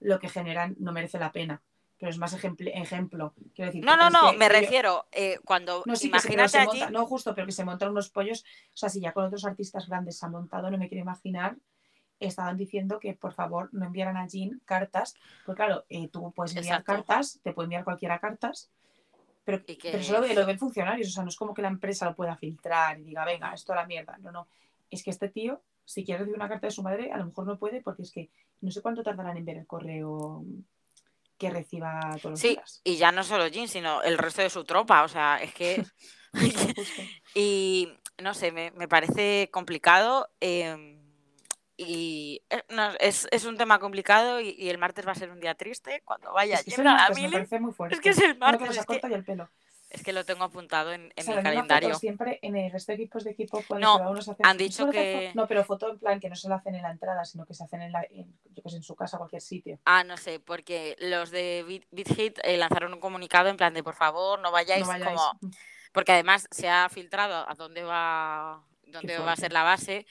lo 0.00 0.18
que 0.18 0.28
generan 0.28 0.76
no 0.78 0.92
merece 0.92 1.18
la 1.18 1.32
pena, 1.32 1.60
pero 1.98 2.10
es 2.10 2.18
más 2.18 2.32
ejemplo, 2.32 2.70
ejemplo. 2.72 3.34
Quiero 3.54 3.70
decir, 3.72 3.84
no, 3.84 3.96
no, 3.96 4.10
no, 4.10 4.32
me 4.34 4.46
ellos- 4.46 4.60
refiero, 4.60 5.06
eh, 5.12 5.38
cuando 5.44 5.82
No, 5.86 5.96
sí, 5.96 6.06
imagínate 6.08 6.48
se 6.50 6.58
allí, 6.58 6.78
monta- 6.80 6.90
no 6.90 7.06
justo, 7.06 7.34
pero 7.34 7.46
que 7.46 7.52
se 7.52 7.64
montan 7.64 7.90
unos 7.90 8.10
pollos. 8.10 8.44
O 8.72 8.76
sea, 8.76 8.88
si 8.88 9.00
ya 9.00 9.12
con 9.12 9.24
otros 9.24 9.44
artistas 9.44 9.88
grandes 9.88 10.18
se 10.18 10.24
ha 10.26 10.28
montado, 10.28 10.70
no 10.70 10.78
me 10.78 10.88
quiero 10.88 11.02
imaginar. 11.02 11.56
Estaban 12.26 12.56
diciendo 12.56 12.98
que 12.98 13.14
por 13.14 13.32
favor 13.32 13.68
no 13.72 13.84
enviaran 13.84 14.16
a 14.16 14.26
Jean 14.26 14.60
cartas, 14.64 15.14
porque 15.44 15.64
claro, 15.64 15.84
eh, 15.88 16.08
tú 16.08 16.32
puedes 16.32 16.56
enviar 16.56 16.80
Exacto. 16.80 16.92
cartas, 16.92 17.40
te 17.42 17.52
puede 17.52 17.66
enviar 17.66 17.84
cualquiera 17.84 18.18
cartas, 18.18 18.70
pero, 19.44 19.62
pero 19.82 20.02
solo 20.02 20.26
lo 20.32 20.46
ven 20.46 20.58
funcionarios, 20.58 21.08
o 21.08 21.10
sea, 21.10 21.24
no 21.24 21.28
es 21.28 21.36
como 21.36 21.52
que 21.52 21.62
la 21.62 21.68
empresa 21.68 22.06
lo 22.06 22.14
pueda 22.14 22.36
filtrar 22.36 23.00
y 23.00 23.04
diga, 23.04 23.24
venga, 23.24 23.52
esto 23.52 23.72
a 23.72 23.76
la 23.76 23.86
mierda. 23.86 24.16
No, 24.18 24.30
no. 24.30 24.46
Es 24.90 25.02
que 25.02 25.10
este 25.10 25.28
tío, 25.28 25.60
si 25.84 26.04
quiere 26.04 26.20
recibir 26.20 26.36
una 26.36 26.48
carta 26.48 26.68
de 26.68 26.72
su 26.72 26.82
madre, 26.82 27.10
a 27.10 27.18
lo 27.18 27.26
mejor 27.26 27.46
no 27.46 27.58
puede, 27.58 27.80
porque 27.80 28.02
es 28.02 28.12
que 28.12 28.30
no 28.60 28.70
sé 28.70 28.80
cuánto 28.82 29.02
tardarán 29.02 29.36
en 29.36 29.44
ver 29.44 29.56
el 29.56 29.66
correo 29.66 30.44
que 31.38 31.50
reciba 31.50 31.98
todos 32.20 32.32
los 32.32 32.40
sí, 32.40 32.50
días. 32.50 32.80
y 32.84 32.96
ya 32.96 33.10
no 33.10 33.24
solo 33.24 33.50
Jin, 33.50 33.66
sino 33.66 34.00
el 34.02 34.16
resto 34.16 34.42
de 34.42 34.50
su 34.50 34.64
tropa, 34.64 35.02
o 35.02 35.08
sea, 35.08 35.42
es 35.42 35.52
que... 35.54 35.84
Y 37.34 37.88
no 38.22 38.34
sé, 38.34 38.52
me, 38.52 38.70
me 38.72 38.88
parece 38.88 39.50
complicado. 39.52 40.30
em, 40.40 41.01
y 41.76 42.42
eh, 42.50 42.62
no, 42.70 42.90
es, 43.00 43.26
es 43.30 43.44
un 43.44 43.56
tema 43.56 43.78
complicado 43.78 44.40
y, 44.40 44.50
y 44.58 44.68
el 44.70 44.78
martes 44.78 45.06
va 45.06 45.12
a 45.12 45.16
ser 45.16 45.30
un 45.30 45.40
día 45.40 45.54
triste 45.54 46.02
cuando 46.04 46.32
vaya 46.32 46.56
Es 46.56 46.64
que 46.64 46.74
a 46.80 47.08
me 47.10 47.60
muy 47.60 47.72
fuerte. 47.72 47.94
Es 47.96 48.00
que 48.00 48.10
es 48.10 48.18
el 48.18 48.32
que 48.34 48.38
martes. 48.38 48.76
es 48.76 48.86
que- 48.86 49.00
ya 49.00 49.16
el 49.16 49.24
pelo. 49.24 49.48
Es 49.90 50.02
que 50.02 50.14
lo 50.14 50.24
tengo 50.24 50.44
apuntado 50.44 50.90
en, 50.94 51.02
en 51.02 51.12
O 51.18 51.22
sea, 51.22 51.36
mi 51.36 51.42
calendario. 51.42 51.94
siempre 51.96 52.38
en 52.40 52.56
el 52.56 52.72
resto 52.72 52.92
de 52.92 52.96
equipos 52.96 53.24
de 53.24 53.32
equipo 53.32 53.62
cuando 53.68 53.86
No, 53.86 53.96
se 53.98 54.02
va 54.04 54.10
uno 54.10 54.22
se 54.22 54.30
hace- 54.30 54.42
han 54.42 54.56
dicho 54.56 54.88
que- 54.90 55.32
No, 55.34 55.46
pero 55.46 55.64
foto 55.64 55.90
en 55.90 55.98
plan 55.98 56.18
que 56.18 56.30
no 56.30 56.34
se 56.36 56.48
la 56.48 56.54
hacen 56.56 56.74
en 56.74 56.80
la 56.82 56.92
entrada, 56.92 57.22
sino 57.26 57.44
que 57.44 57.52
se 57.52 57.64
hacen 57.64 57.82
en, 57.82 57.92
la, 57.92 58.02
en, 58.08 58.34
yo 58.54 58.62
que 58.62 58.70
sé, 58.70 58.76
en 58.76 58.82
su 58.82 58.94
casa, 58.96 59.18
cualquier 59.18 59.42
sitio. 59.42 59.78
Ah, 59.84 60.02
no 60.02 60.16
sé, 60.16 60.40
porque 60.40 60.96
los 60.98 61.30
de 61.30 61.62
Beat, 61.68 61.82
Beat 61.90 62.08
Hit 62.16 62.38
eh, 62.42 62.56
lanzaron 62.56 62.94
un 62.94 63.00
comunicado 63.00 63.50
en 63.50 63.58
plan 63.58 63.74
de 63.74 63.82
por 63.82 63.94
favor 63.94 64.38
no 64.40 64.50
vayáis, 64.50 64.80
No 64.82 64.88
vayáis. 64.88 65.20
como 65.20 65.38
porque 65.92 66.12
además 66.12 66.48
se 66.50 66.70
ha 66.70 66.88
filtrado 66.88 67.46
a 67.46 67.54
dónde 67.54 67.82
va 67.82 68.64
dónde 68.86 69.18
va 69.18 69.32
a 69.32 69.36
ser 69.36 69.52
la 69.52 69.62
base. 69.62 70.06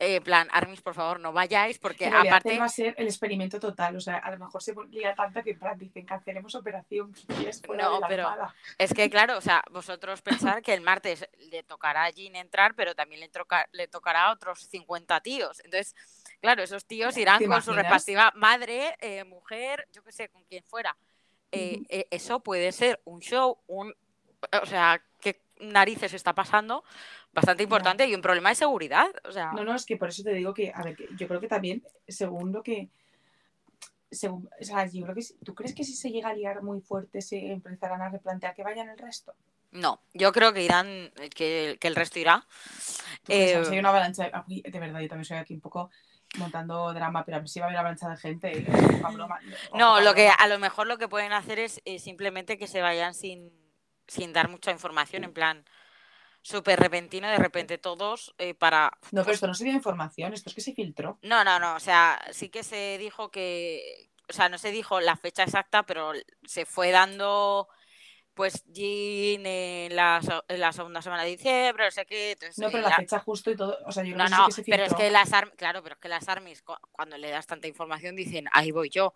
Eh, 0.00 0.16
en 0.16 0.22
plan, 0.24 0.48
Armis, 0.50 0.80
por 0.80 0.94
favor, 0.94 1.20
no 1.20 1.32
vayáis, 1.32 1.78
porque 1.78 2.06
En 2.06 2.12
realidad 2.12 2.36
aparte 2.38 2.58
va 2.58 2.64
a 2.64 2.68
ser 2.68 2.94
el 2.98 3.06
experimento 3.06 3.60
total. 3.60 3.94
O 3.96 4.00
sea, 4.00 4.16
a 4.16 4.30
lo 4.32 4.38
mejor 4.38 4.62
se 4.62 4.74
lía 4.88 5.14
tanto 5.14 5.42
que 5.44 5.50
en 5.50 5.58
plan 5.58 5.78
dicen 5.78 6.04
cancelemos 6.06 6.54
operación 6.54 7.14
y 7.38 7.44
es 7.44 7.60
fuera 7.60 7.84
No, 7.84 7.94
de 7.94 8.00
la 8.00 8.08
pero- 8.08 8.28
armada. 8.28 8.54
Es 8.78 8.92
que, 8.94 9.08
claro, 9.10 9.36
o 9.36 9.40
sea, 9.40 9.62
vosotros 9.70 10.22
pensar 10.56 10.62
que 10.62 10.74
el 10.74 10.80
martes 10.80 11.28
le 11.50 11.62
tocará 11.62 12.04
a 12.06 12.10
Jean 12.10 12.34
entrar, 12.34 12.74
pero 12.74 12.94
también 12.94 13.20
le, 13.20 13.28
toca- 13.28 13.68
le 13.72 13.86
tocará 13.88 14.24
a 14.28 14.32
otros 14.32 14.60
50 14.68 15.20
tíos. 15.20 15.60
Entonces, 15.64 15.94
claro, 16.40 16.62
esos 16.62 16.86
tíos 16.86 17.16
irán 17.16 17.38
¿Te 17.38 17.46
con 17.46 17.62
su 17.62 17.72
respectiva 17.72 18.32
madre, 18.34 18.96
eh, 19.00 19.22
mujer, 19.24 19.86
yo 19.92 20.02
qué 20.02 20.12
sé, 20.12 20.28
con 20.30 20.42
quien 20.44 20.64
fuera. 20.64 20.96
Eh, 21.52 21.82
eh, 21.88 22.06
eso 22.10 22.40
puede 22.40 22.72
ser 22.72 23.00
un 23.04 23.20
show, 23.20 23.58
un... 23.66 23.94
O 24.62 24.66
sea, 24.66 25.02
¿qué 25.20 25.42
narices 25.58 26.14
está 26.14 26.32
pasando? 26.34 26.82
Bastante 27.32 27.62
importante 27.62 28.06
y 28.06 28.14
un 28.14 28.22
problema 28.22 28.48
de 28.48 28.56
seguridad. 28.56 29.08
O 29.24 29.32
sea, 29.32 29.52
No, 29.52 29.64
no, 29.64 29.74
es 29.74 29.86
que 29.86 29.96
por 29.96 30.08
eso 30.08 30.22
te 30.22 30.32
digo 30.32 30.52
que, 30.52 30.72
a 30.74 30.82
ver, 30.82 30.96
que 30.96 31.08
yo 31.14 31.28
creo 31.28 31.40
que 31.40 31.48
también, 31.48 31.82
según 32.08 32.52
lo 32.52 32.62
que. 32.62 32.88
Según, 34.10 34.48
o 34.60 34.64
sea, 34.64 34.86
yo 34.86 35.02
creo 35.04 35.14
que 35.14 35.22
si- 35.22 35.36
¿Tú 35.44 35.54
crees 35.54 35.74
que 35.74 35.84
si 35.84 35.94
se 35.94 36.10
llega 36.10 36.30
a 36.30 36.34
liar 36.34 36.62
muy 36.62 36.80
fuerte 36.80 37.20
se 37.20 37.52
empezarán 37.52 38.02
a 38.02 38.08
replantear 38.08 38.54
que 38.54 38.64
vayan 38.64 38.88
el 38.88 38.98
resto? 38.98 39.34
no, 39.72 40.00
yo 40.14 40.32
creo 40.32 40.52
que 40.52 40.64
irán, 40.64 40.88
eh, 40.88 41.30
que, 41.32 41.78
que 41.80 41.86
el 41.86 41.94
resto 41.94 42.18
irá. 42.18 42.44
Eh, 43.28 43.64
si 43.64 43.72
hay 43.74 43.78
una 43.78 43.90
avalancha. 43.90 44.30
de- 44.48 44.62
de 44.68 44.80
verdad, 44.80 45.00
yo 45.00 45.08
también 45.08 45.24
soy 45.24 45.36
aquí 45.36 45.54
un 45.54 45.60
poco 45.60 45.90
montando 46.38 46.92
drama, 46.92 47.24
pero 47.24 47.38
a 47.38 47.46
si 47.46 47.60
va 47.60 47.66
a 47.66 47.68
haber 47.68 47.78
avalancha 47.78 48.08
de 48.08 48.16
gente. 48.16 48.50
eh, 48.58 48.64
broma, 49.14 49.38
No, 49.78 50.00
lo 50.00 50.14
que 50.14 50.28
a 50.28 50.46
lo 50.48 50.58
mejor 50.58 50.88
lo 50.88 50.98
que 50.98 51.06
pueden 51.08 51.32
hacer 51.32 51.60
es 51.60 51.80
eh, 51.84 52.00
simplemente 52.00 52.58
que 52.58 52.66
se 52.66 52.80
vayan 52.82 53.14
sin, 53.14 53.52
sin 54.08 54.32
dar 54.32 54.48
mucha 54.48 54.72
información, 54.72 55.22
en 55.22 55.32
plan 55.32 55.64
súper 56.42 56.78
repentino, 56.80 57.28
de 57.28 57.36
repente 57.38 57.78
todos 57.78 58.34
eh, 58.38 58.54
para... 58.54 58.90
No, 59.12 59.22
pero 59.22 59.34
esto 59.34 59.46
no 59.46 59.54
sería 59.54 59.74
información, 59.74 60.32
esto 60.32 60.48
es 60.48 60.54
que 60.54 60.60
se 60.60 60.74
filtró. 60.74 61.18
No, 61.22 61.44
no, 61.44 61.58
no, 61.58 61.74
o 61.74 61.80
sea, 61.80 62.20
sí 62.32 62.48
que 62.48 62.62
se 62.62 62.96
dijo 62.98 63.30
que, 63.30 64.10
o 64.28 64.32
sea, 64.32 64.48
no 64.48 64.58
se 64.58 64.70
dijo 64.70 65.00
la 65.00 65.16
fecha 65.16 65.42
exacta, 65.42 65.82
pero 65.84 66.12
se 66.44 66.64
fue 66.64 66.90
dando, 66.92 67.68
pues, 68.32 68.64
Jean 68.72 69.44
en 69.44 69.94
la, 69.94 70.20
se- 70.22 70.54
en 70.54 70.60
la 70.60 70.72
segunda 70.72 71.02
semana 71.02 71.24
de 71.24 71.30
diciembre, 71.30 71.84
no 71.84 71.90
sé 71.90 72.06
qué, 72.06 72.32
entonces, 72.32 72.58
No, 72.58 72.68
pero 72.68 72.78
eh, 72.78 72.82
la 72.82 72.90
ya- 72.90 72.96
fecha 72.96 73.18
justo 73.20 73.50
y 73.50 73.56
todo. 73.56 73.76
O 73.86 73.92
sea, 73.92 74.02
yo 74.04 74.16
No, 74.16 74.28
no, 74.28 74.46
que 74.46 74.52
se 74.52 74.62
pero 74.64 74.84
es 74.84 74.94
que 74.94 75.10
las 75.10 75.32
armas, 75.34 75.54
claro, 75.58 75.82
pero 75.82 75.94
es 75.96 76.00
que 76.00 76.08
las 76.08 76.26
armies, 76.28 76.62
cu- 76.62 76.74
cuando 76.90 77.18
le 77.18 77.28
das 77.30 77.46
tanta 77.46 77.68
información, 77.68 78.16
dicen, 78.16 78.46
ahí 78.52 78.70
voy 78.70 78.88
yo. 78.88 79.12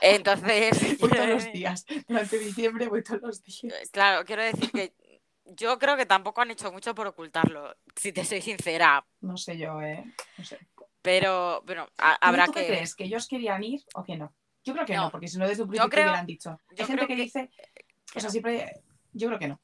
Entonces, 0.00 0.70
Voy 1.00 1.10
todos 1.10 1.28
los 1.28 1.44
días. 1.52 1.84
Durante 2.06 2.38
diciembre 2.38 2.86
voy 2.88 3.02
todos 3.02 3.20
los 3.22 3.42
días. 3.42 3.90
Claro, 3.90 4.24
quiero 4.24 4.42
decir 4.42 4.70
que 4.70 4.92
yo 5.56 5.78
creo 5.78 5.96
que 5.96 6.06
tampoco 6.06 6.40
han 6.40 6.50
hecho 6.50 6.70
mucho 6.72 6.94
por 6.94 7.06
ocultarlo, 7.06 7.76
si 7.96 8.12
te 8.12 8.24
soy 8.24 8.40
sincera. 8.42 9.04
No 9.20 9.36
sé 9.36 9.56
yo, 9.58 9.80
¿eh? 9.82 10.04
No 10.38 10.44
sé. 10.44 10.58
Pero, 11.02 11.62
bueno, 11.66 11.88
ha- 11.98 12.12
¿Tú- 12.14 12.18
habrá 12.20 12.46
¿Tú 12.46 12.52
qué 12.52 12.60
que. 12.60 12.66
crees? 12.68 12.94
¿Que 12.94 13.04
ellos 13.04 13.26
querían 13.28 13.62
ir 13.64 13.82
o 13.94 14.04
que 14.04 14.16
no? 14.16 14.34
Yo 14.64 14.74
creo 14.74 14.84
que 14.84 14.94
no, 14.96 15.04
No. 15.04 15.10
porque 15.10 15.28
si 15.28 15.38
no 15.38 15.48
desde 15.48 15.62
un 15.62 15.68
principio 15.70 15.90
creo- 15.90 16.04
hubieran 16.08 16.26
dicho. 16.26 16.50
yo 16.70 16.82
Hay 16.82 16.86
gente 16.86 16.94
creo 16.96 17.08
que, 17.08 17.16
que- 17.16 17.22
dice, 17.22 17.50
o 18.14 18.20
sea, 18.20 18.28
siempre, 18.30 18.82
yo 19.12 19.28
creo 19.28 19.38
que 19.38 19.48
no. 19.48 19.60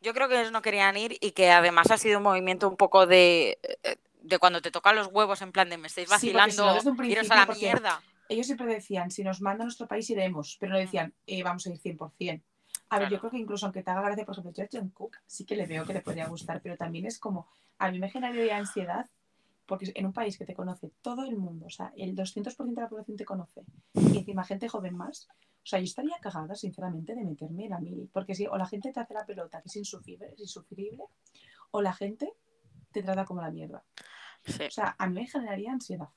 Yo 0.00 0.14
creo 0.14 0.28
que 0.28 0.38
ellos 0.40 0.52
no 0.52 0.62
querían 0.62 0.96
ir 0.96 1.16
y 1.20 1.32
que 1.32 1.50
además 1.50 1.90
ha 1.90 1.98
sido 1.98 2.18
un 2.18 2.22
movimiento 2.24 2.68
un 2.68 2.76
poco 2.76 3.06
de. 3.06 3.58
eh, 3.82 3.96
de 4.22 4.38
cuando 4.40 4.60
te 4.60 4.70
tocan 4.72 4.96
los 4.96 5.06
huevos, 5.08 5.40
en 5.42 5.52
plan 5.52 5.68
de 5.70 5.78
me 5.78 5.86
estáis 5.86 6.08
Sí, 6.08 6.14
si 6.28 6.32
vacilando, 6.32 6.74
desde 6.74 6.90
un 6.90 7.04
iros 7.04 7.30
a 7.30 7.36
la 7.36 7.46
mierda. 7.46 8.02
Ellos 8.28 8.46
siempre 8.46 8.66
decían, 8.66 9.10
si 9.12 9.22
nos 9.22 9.40
manda 9.40 9.62
a 9.62 9.66
nuestro 9.66 9.86
país 9.86 10.10
iremos, 10.10 10.56
pero 10.58 10.72
no 10.72 10.78
decían, 10.78 11.14
eh, 11.28 11.44
vamos 11.44 11.64
a 11.66 11.70
ir 11.70 11.78
100%. 11.78 12.42
A 12.88 12.98
ver, 12.98 13.10
yo 13.10 13.18
creo 13.18 13.30
que 13.30 13.38
incluso 13.38 13.66
aunque 13.66 13.82
te 13.82 13.90
haga 13.90 14.02
gracia, 14.02 14.24
por 14.24 14.34
ejemplo, 14.34 14.52
yo 14.52 14.64
John 14.72 14.90
Cook 14.90 15.16
sí 15.26 15.44
que 15.44 15.56
le 15.56 15.66
veo 15.66 15.84
que 15.84 15.92
le 15.92 16.02
podría 16.02 16.28
gustar, 16.28 16.60
pero 16.62 16.76
también 16.76 17.06
es 17.06 17.18
como, 17.18 17.48
a 17.78 17.90
mí 17.90 17.98
me 17.98 18.08
generaría 18.10 18.56
ansiedad, 18.56 19.06
porque 19.66 19.90
en 19.94 20.06
un 20.06 20.12
país 20.12 20.38
que 20.38 20.44
te 20.44 20.54
conoce 20.54 20.92
todo 21.02 21.24
el 21.24 21.36
mundo, 21.36 21.66
o 21.66 21.70
sea, 21.70 21.92
el 21.96 22.14
200% 22.14 22.80
de 22.80 22.82
la 22.82 22.88
población 22.88 23.16
te 23.16 23.24
conoce, 23.24 23.64
y 23.94 24.18
encima 24.18 24.44
gente 24.44 24.68
joven 24.68 24.96
más, 24.96 25.28
o 25.66 25.68
sea, 25.68 25.80
yo 25.80 25.84
estaría 25.84 26.16
cagada, 26.20 26.54
sinceramente, 26.54 27.14
de 27.16 27.24
meterme 27.24 27.64
en 27.64 27.70
la 27.70 27.80
mili, 27.80 28.08
porque 28.12 28.36
si 28.36 28.46
o 28.46 28.56
la 28.56 28.66
gente 28.66 28.92
te 28.92 29.00
hace 29.00 29.14
la 29.14 29.26
pelota, 29.26 29.60
que 29.60 29.68
es 29.68 29.76
insufrible, 29.76 30.28
es 30.32 30.40
insufrible 30.40 31.04
o 31.72 31.82
la 31.82 31.92
gente 31.92 32.32
te 32.92 33.02
trata 33.02 33.24
como 33.24 33.42
la 33.42 33.50
mierda. 33.50 33.82
Sí, 34.44 34.62
O 34.62 34.70
sea, 34.70 34.94
a 34.96 35.08
mí 35.08 35.14
me 35.20 35.26
generaría 35.26 35.72
ansiedad. 35.72 36.08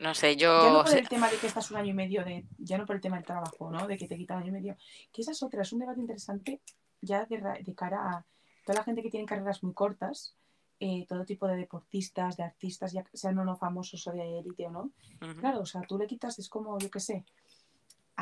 No 0.00 0.14
sé, 0.14 0.36
Ya 0.36 0.48
no 0.48 0.78
yo. 0.78 0.84
por 0.84 0.96
el 0.98 1.08
tema 1.08 1.30
de 1.30 1.36
que 1.36 1.46
estás 1.46 1.70
un 1.70 1.76
año 1.76 1.90
y 1.90 1.94
medio, 1.94 2.24
de, 2.24 2.44
ya 2.58 2.76
no 2.78 2.86
por 2.86 2.96
el 2.96 3.02
tema 3.02 3.16
del 3.16 3.24
trabajo, 3.26 3.70
¿no? 3.70 3.86
De 3.86 3.96
que 3.96 4.08
te 4.08 4.16
quitan 4.16 4.38
año 4.38 4.48
y 4.48 4.52
medio. 4.52 4.76
Que 5.12 5.22
esa 5.22 5.32
es 5.32 5.42
otra, 5.42 5.62
es 5.62 5.72
un 5.72 5.80
debate 5.80 6.00
interesante 6.00 6.60
ya 7.00 7.24
de, 7.26 7.38
de 7.64 7.74
cara 7.74 7.98
a 8.10 8.26
toda 8.64 8.78
la 8.78 8.84
gente 8.84 9.02
que 9.02 9.10
tiene 9.10 9.26
carreras 9.26 9.62
muy 9.62 9.72
cortas, 9.72 10.34
eh, 10.80 11.04
todo 11.06 11.24
tipo 11.24 11.46
de 11.46 11.56
deportistas, 11.56 12.36
de 12.36 12.42
artistas, 12.42 12.92
ya 12.92 13.04
sean 13.12 13.38
o 13.38 13.44
no 13.44 13.56
famosos 13.56 14.06
o 14.06 14.12
de 14.12 14.38
élite 14.38 14.66
o 14.66 14.70
no. 14.70 14.90
Claro, 15.38 15.60
o 15.60 15.66
sea, 15.66 15.82
tú 15.82 15.98
le 15.98 16.06
quitas, 16.06 16.38
es 16.38 16.48
como, 16.48 16.78
yo 16.78 16.90
qué 16.90 17.00
sé, 17.00 17.24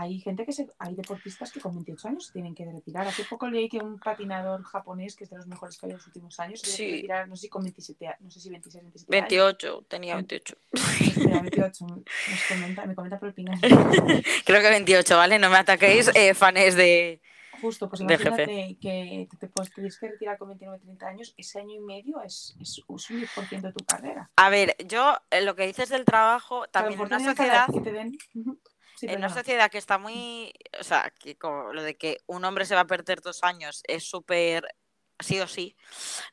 hay 0.01 0.21
gente 0.21 0.47
que 0.47 0.53
se, 0.53 0.69
hay 0.79 0.95
deportistas 0.95 1.51
que 1.51 1.59
con 1.61 1.75
28 1.75 2.07
años 2.09 2.27
se 2.27 2.33
tienen 2.33 2.55
que 2.55 2.65
retirar. 2.65 3.07
Hace 3.09 3.25
poco 3.25 3.49
leí 3.49 3.69
que 3.69 3.79
un 3.79 3.99
patinador 3.99 4.63
japonés, 4.63 5.17
que 5.17 5.25
es 5.25 5.31
de 5.31 5.37
los 5.39 5.47
mejores 5.49 5.77
que 5.77 5.87
hay 5.87 5.91
en 5.91 5.97
los 5.99 6.07
últimos 6.07 6.39
años, 6.39 6.61
se 6.61 6.67
tiene 6.67 6.77
que 6.79 6.85
Sí. 6.91 6.97
retirar, 6.99 7.29
no 7.29 7.35
sé 7.35 7.43
si 7.43 7.49
con 7.49 7.63
27, 7.65 8.07
a- 8.07 8.17
no 8.21 8.31
sé 8.31 8.39
si 8.41 8.49
26, 8.49 8.83
27 8.85 9.17
años. 9.17 9.29
28, 9.29 9.85
tenía 9.89 10.15
28. 10.15 10.55
Espera, 10.73 11.41
28, 11.41 11.87
nos 11.87 12.05
comenta, 12.49 12.87
me 12.87 12.95
comenta 12.95 13.19
por 13.19 13.29
el 13.29 13.35
pingón. 13.35 13.59
Creo 14.47 14.63
que 14.63 14.71
28, 14.71 15.17
¿vale? 15.17 15.39
No 15.41 15.51
me 15.51 15.57
ataquéis, 15.57 16.11
eh, 16.15 16.33
fans 16.35 16.77
de. 16.77 17.21
Justo, 17.61 17.89
pues 17.89 18.01
imagínate 18.03 18.79
que 18.81 19.27
te, 19.33 19.37
te, 19.37 19.49
pues, 19.49 19.73
tienes 19.75 19.99
que 19.99 20.11
retirar 20.11 20.39
con 20.39 20.47
29 20.47 20.79
30 20.79 21.09
años, 21.09 21.35
ese 21.37 21.59
año 21.59 21.75
y 21.75 21.81
medio 21.81 22.23
es, 22.23 22.55
es, 22.61 22.81
es 22.89 23.11
un 23.11 23.19
10% 23.21 23.63
de 23.63 23.73
tu 23.73 23.85
carrera. 23.85 24.31
A 24.37 24.49
ver, 24.49 24.77
yo 24.87 25.17
eh, 25.33 25.41
lo 25.41 25.57
que 25.57 25.67
dices 25.67 25.89
del 25.89 26.05
trabajo, 26.05 26.69
también 26.69 27.01
en 27.01 27.07
una 27.07 27.19
sociedad. 27.19 27.67
que 27.73 27.81
te 27.81 27.91
den... 27.91 28.17
Sí, 28.99 29.07
en 29.07 29.19
una 29.19 29.29
sociedad 29.29 29.71
que 29.71 29.79
está 29.79 29.97
muy, 29.97 30.53
o 30.81 30.83
sea, 30.83 31.13
que 31.21 31.37
como 31.37 31.73
lo 31.73 31.83
de 31.85 31.97
que 31.97 32.19
un 32.27 32.45
hombre 32.45 32.65
se 32.65 32.75
va 32.75 32.81
a 32.81 32.87
perder 32.87 33.21
dos 33.21 33.45
años 33.45 33.83
es 33.87 34.03
súper 34.09 34.75
sí 35.21 35.39
o 35.41 35.47
sí, 35.47 35.77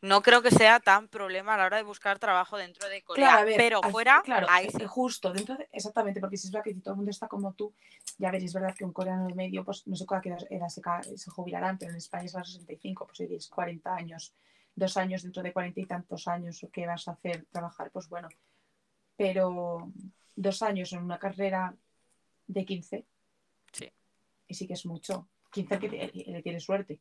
no 0.02 0.22
creo 0.22 0.42
que 0.42 0.52
sea 0.52 0.80
tan 0.80 1.08
problema 1.08 1.54
a 1.54 1.58
la 1.58 1.66
hora 1.66 1.78
de 1.78 1.84
buscar 1.84 2.18
trabajo 2.18 2.58
dentro 2.58 2.88
de 2.90 3.04
Corea, 3.04 3.30
Claro, 3.30 3.46
ver, 3.46 3.58
pero 3.58 3.82
fuera, 3.84 4.22
claro, 4.24 4.48
ahí 4.50 4.70
sí. 4.70 4.84
justo, 4.86 5.32
dentro 5.32 5.56
de, 5.56 5.68
exactamente, 5.72 6.20
porque 6.20 6.38
si 6.38 6.48
es 6.48 6.52
verdad 6.52 6.64
que 6.64 6.74
si 6.74 6.82
todo 6.82 6.94
el 6.94 6.98
mundo 6.98 7.12
está 7.12 7.28
como 7.28 7.54
tú, 7.54 7.74
ya 8.18 8.32
veréis, 8.32 8.50
es 8.50 8.54
verdad 8.54 8.76
que 8.76 8.84
un 8.84 8.94
coreano 8.94 9.28
de 9.28 9.36
medio, 9.36 9.64
pues 9.64 9.86
no 9.88 9.96
sé 9.96 10.06
a 10.10 10.22
qué 10.22 10.30
edad 10.30 10.48
edad 10.50 10.70
se, 10.70 10.82
se 11.18 11.32
jubilarán, 11.32 11.78
pero 11.78 11.92
en 11.92 11.98
España 11.98 12.26
es 12.26 12.36
a 12.36 12.40
los 12.40 12.52
65, 12.54 13.06
pues 13.06 13.18
si 13.18 13.28
tienes 13.28 13.48
40 13.48 13.96
años, 13.96 14.34
dos 14.76 14.98
años 14.98 15.24
dentro 15.24 15.42
de 15.44 15.54
40 15.54 15.80
y 15.80 15.86
tantos 15.86 16.28
años, 16.28 16.66
¿qué 16.72 16.86
vas 16.86 17.08
a 17.08 17.12
hacer? 17.12 17.46
Trabajar, 17.52 17.92
pues 17.92 18.08
bueno, 18.10 18.30
pero 19.16 19.92
dos 20.36 20.62
años 20.62 20.92
en 20.94 21.04
una 21.04 21.18
carrera 21.18 21.74
de 22.48 22.66
15, 22.66 23.06
Sí. 23.72 23.92
y 24.48 24.54
sí 24.54 24.68
que 24.68 24.74
es 24.74 24.86
mucho, 24.86 25.28
15 25.52 25.80
que 25.80 25.90
le 26.28 26.42
tiene 26.44 26.60
suerte. 26.60 27.00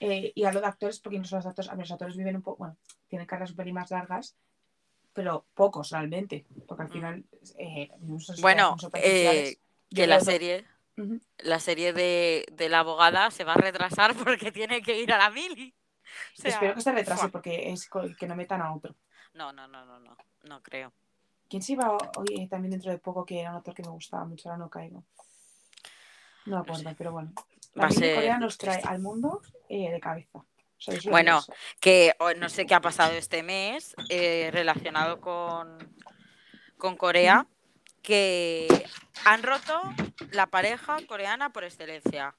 Eh, 0.00 0.32
y 0.34 0.44
hablo 0.44 0.60
de 0.60 0.66
actores 0.66 0.98
porque 0.98 1.16
incluso 1.16 1.36
los 1.36 1.46
actores, 1.46 1.70
a 1.70 1.74
ver, 1.74 1.84
los 1.84 1.92
actores 1.92 2.16
viven 2.16 2.36
un 2.36 2.42
poco, 2.42 2.58
bueno, 2.58 2.76
tienen 3.08 3.26
carreras 3.26 3.50
un 3.50 3.56
pelín 3.56 3.74
más 3.74 3.90
largas, 3.90 4.36
pero 5.12 5.46
pocos 5.54 5.90
realmente, 5.90 6.44
porque 6.66 6.82
al 6.82 6.88
Mm. 6.88 6.92
final 6.92 7.24
eh, 7.58 7.90
Bueno, 8.40 8.76
eh, 8.94 9.58
que 9.94 10.06
la 10.06 10.20
serie, 10.20 10.66
la 11.38 11.60
serie 11.60 11.92
de, 11.92 12.46
de 12.52 12.68
la 12.68 12.80
abogada 12.80 13.30
se 13.30 13.44
va 13.44 13.52
a 13.54 13.58
retrasar 13.58 14.14
porque 14.26 14.50
tiene 14.50 14.82
que 14.82 14.98
ir 15.00 15.12
a 15.12 15.18
la 15.18 15.30
mili. 15.30 15.74
O 16.38 16.42
sea, 16.42 16.50
Espero 16.50 16.74
que 16.74 16.80
se 16.80 16.92
retrase 16.92 17.28
porque 17.28 17.70
es 17.70 17.88
que 18.18 18.26
no 18.26 18.34
metan 18.34 18.60
a 18.60 18.74
otro. 18.74 18.96
No, 19.34 19.52
no, 19.52 19.68
no, 19.68 19.84
no, 19.86 20.00
no, 20.00 20.16
no 20.42 20.62
creo. 20.62 20.92
¿Quién 21.52 21.62
se 21.62 21.72
iba 21.74 21.98
hoy 22.16 22.46
también 22.48 22.70
dentro 22.70 22.90
de 22.90 22.96
poco 22.96 23.26
que 23.26 23.38
era 23.40 23.50
un 23.50 23.56
actor 23.58 23.74
que 23.74 23.82
me 23.82 23.90
gustaba 23.90 24.24
mucho? 24.24 24.48
Ahora 24.48 24.56
no 24.64 24.70
caigo. 24.70 25.04
No 26.46 26.56
me 26.56 26.62
acuerdo, 26.62 26.88
sé. 26.88 26.94
pero 26.96 27.12
bueno. 27.12 27.30
La 27.74 27.90
ser 27.90 28.14
Corea 28.14 28.38
nos 28.38 28.56
trae 28.56 28.80
al 28.82 29.00
mundo 29.00 29.42
eh, 29.68 29.90
de 29.90 30.00
cabeza. 30.00 30.38
O 30.38 30.46
sea, 30.78 30.94
es 30.94 31.04
Bueno, 31.04 31.42
que 31.78 32.14
o- 32.20 32.32
no 32.32 32.48
sé 32.48 32.64
qué 32.64 32.74
ha 32.74 32.80
pasado 32.80 33.12
este 33.12 33.42
mes 33.42 33.94
eh, 34.08 34.48
relacionado 34.50 35.20
con, 35.20 35.76
con 36.78 36.96
Corea, 36.96 37.46
que 38.00 38.66
han 39.26 39.42
roto 39.42 39.78
la 40.30 40.46
pareja 40.46 40.96
coreana 41.06 41.52
por 41.52 41.64
excelencia. 41.64 42.34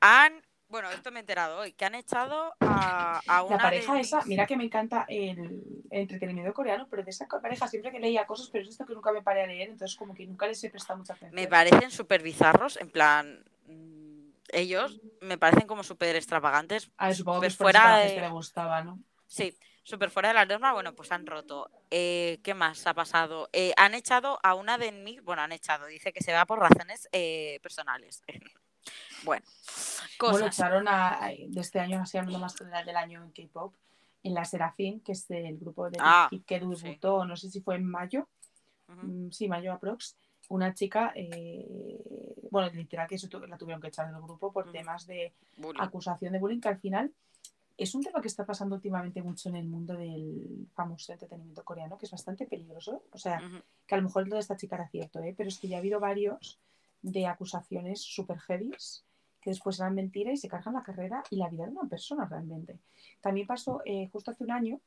Han, 0.00 0.42
bueno, 0.68 0.90
esto 0.90 1.10
me 1.10 1.18
he 1.18 1.20
enterado 1.20 1.58
hoy, 1.58 1.72
que 1.72 1.84
han 1.84 1.94
echado 1.94 2.54
a, 2.60 3.20
a 3.26 3.42
una 3.42 3.56
La 3.56 3.62
pareja 3.62 3.94
de 3.94 4.00
esa, 4.00 4.22
mira 4.26 4.46
que 4.46 4.56
me 4.56 4.64
encanta 4.64 5.06
el, 5.08 5.62
entretenimiento 5.90 6.52
coreano, 6.52 6.86
pero 6.90 7.02
de 7.02 7.10
esa 7.10 7.26
pareja 7.26 7.66
siempre 7.66 7.90
que 7.90 7.98
leía 7.98 8.26
cosas, 8.26 8.48
pero 8.50 8.64
es 8.64 8.70
esto 8.70 8.84
que 8.86 8.94
nunca 8.94 9.12
me 9.12 9.22
paré 9.22 9.42
a 9.42 9.46
leer, 9.46 9.70
entonces 9.70 9.96
como 9.96 10.14
que 10.14 10.26
nunca 10.26 10.46
les 10.46 10.62
he 10.64 10.70
prestado 10.70 10.98
mucha 10.98 11.14
atención. 11.14 11.34
me 11.34 11.48
parecen 11.48 11.90
súper 11.90 12.22
bizarros, 12.22 12.76
en 12.76 12.90
plan, 12.90 13.44
mm, 13.66 14.30
ellos 14.52 15.00
me 15.20 15.38
parecen 15.38 15.66
como 15.66 15.82
súper 15.82 16.16
extravagantes. 16.16 16.90
A 16.96 17.08
ver, 17.08 17.16
supongo 17.16 17.40
que 17.40 17.46
es 17.48 17.56
que 17.56 17.64
fuera 17.64 17.98
de- 17.98 18.08
gente 18.08 18.20
le 18.20 18.28
gustaba, 18.28 18.82
¿no? 18.84 19.00
Sí, 19.26 19.58
súper 19.82 20.10
fuera 20.10 20.28
de 20.28 20.34
la 20.34 20.46
norma, 20.46 20.72
bueno, 20.72 20.94
pues 20.94 21.12
han 21.12 21.26
roto. 21.26 21.70
Eh, 21.90 22.40
¿Qué 22.42 22.54
más 22.54 22.86
ha 22.86 22.94
pasado? 22.94 23.48
Eh, 23.52 23.72
han 23.76 23.94
echado 23.94 24.38
a 24.42 24.54
una 24.54 24.78
de 24.78 24.92
mis, 24.92 25.22
bueno, 25.22 25.42
han 25.42 25.52
echado, 25.52 25.86
dice 25.86 26.12
que 26.12 26.22
se 26.22 26.32
va 26.32 26.46
por 26.46 26.58
razones 26.58 27.08
eh, 27.12 27.58
personales. 27.62 28.22
bueno, 29.22 29.44
Bueno, 30.32 30.46
echaron 30.46 30.88
a, 30.88 31.24
a- 31.24 31.28
de 31.30 31.60
este 31.60 31.80
año, 31.80 32.00
así 32.00 32.18
hablando 32.18 32.38
más 32.38 32.56
general 32.56 32.84
del 32.84 32.96
año 32.96 33.22
en 33.24 33.30
K-pop, 33.30 33.74
en 34.22 34.34
la 34.34 34.44
Serafín, 34.44 35.00
que 35.00 35.12
es 35.12 35.30
el 35.30 35.58
grupo 35.58 35.88
de 35.90 35.98
Ah, 36.00 36.28
que 36.46 36.58
debutó, 36.60 37.24
no 37.24 37.36
sé 37.36 37.50
si 37.50 37.60
fue 37.60 37.76
en 37.76 37.84
mayo, 37.84 38.26
mm, 38.88 39.30
sí, 39.30 39.48
mayo 39.48 39.72
aprox, 39.72 40.16
una 40.48 40.74
chica, 40.74 41.12
eh, 41.14 42.48
bueno, 42.50 42.70
literal 42.72 43.06
que 43.08 43.14
eso 43.16 43.28
la 43.46 43.58
tuvieron 43.58 43.80
que 43.80 43.88
echar 43.88 44.10
del 44.12 44.20
grupo 44.22 44.50
por 44.52 44.70
temas 44.72 45.06
de 45.06 45.32
bullying. 45.56 45.80
acusación 45.80 46.32
de 46.32 46.38
bullying, 46.38 46.60
que 46.60 46.68
al 46.68 46.78
final 46.78 47.12
es 47.76 47.94
un 47.94 48.02
tema 48.02 48.20
que 48.20 48.28
está 48.28 48.44
pasando 48.44 48.74
últimamente 48.74 49.22
mucho 49.22 49.50
en 49.50 49.56
el 49.56 49.66
mundo 49.66 49.94
del 49.94 50.66
famoso 50.74 51.12
entretenimiento 51.12 51.62
coreano, 51.64 51.96
que 51.96 52.06
es 52.06 52.10
bastante 52.12 52.44
peligroso. 52.46 53.02
O 53.12 53.18
sea, 53.18 53.38
que 53.86 53.94
a 53.94 53.98
lo 53.98 54.04
mejor 54.04 54.26
lo 54.26 54.34
de 54.34 54.40
esta 54.40 54.56
chica 54.56 54.74
era 54.76 54.88
cierto, 54.88 55.20
¿eh? 55.22 55.32
pero 55.36 55.48
es 55.48 55.58
que 55.58 55.68
ya 55.68 55.76
ha 55.76 55.80
habido 55.80 56.00
varios 56.00 56.58
de 57.02 57.26
acusaciones 57.26 58.00
super 58.00 58.38
heavies 58.40 59.04
que 59.40 59.50
después 59.50 59.78
eran 59.78 59.94
mentiras 59.94 60.34
y 60.34 60.36
se 60.36 60.48
cargan 60.48 60.74
la 60.74 60.82
carrera 60.82 61.22
y 61.30 61.36
la 61.36 61.48
vida 61.48 61.64
de 61.64 61.72
una 61.72 61.88
persona 61.88 62.26
realmente. 62.26 62.78
También 63.20 63.46
pasó 63.46 63.82
eh, 63.84 64.08
justo 64.12 64.30
hace 64.30 64.44
un 64.44 64.50
año, 64.50 64.80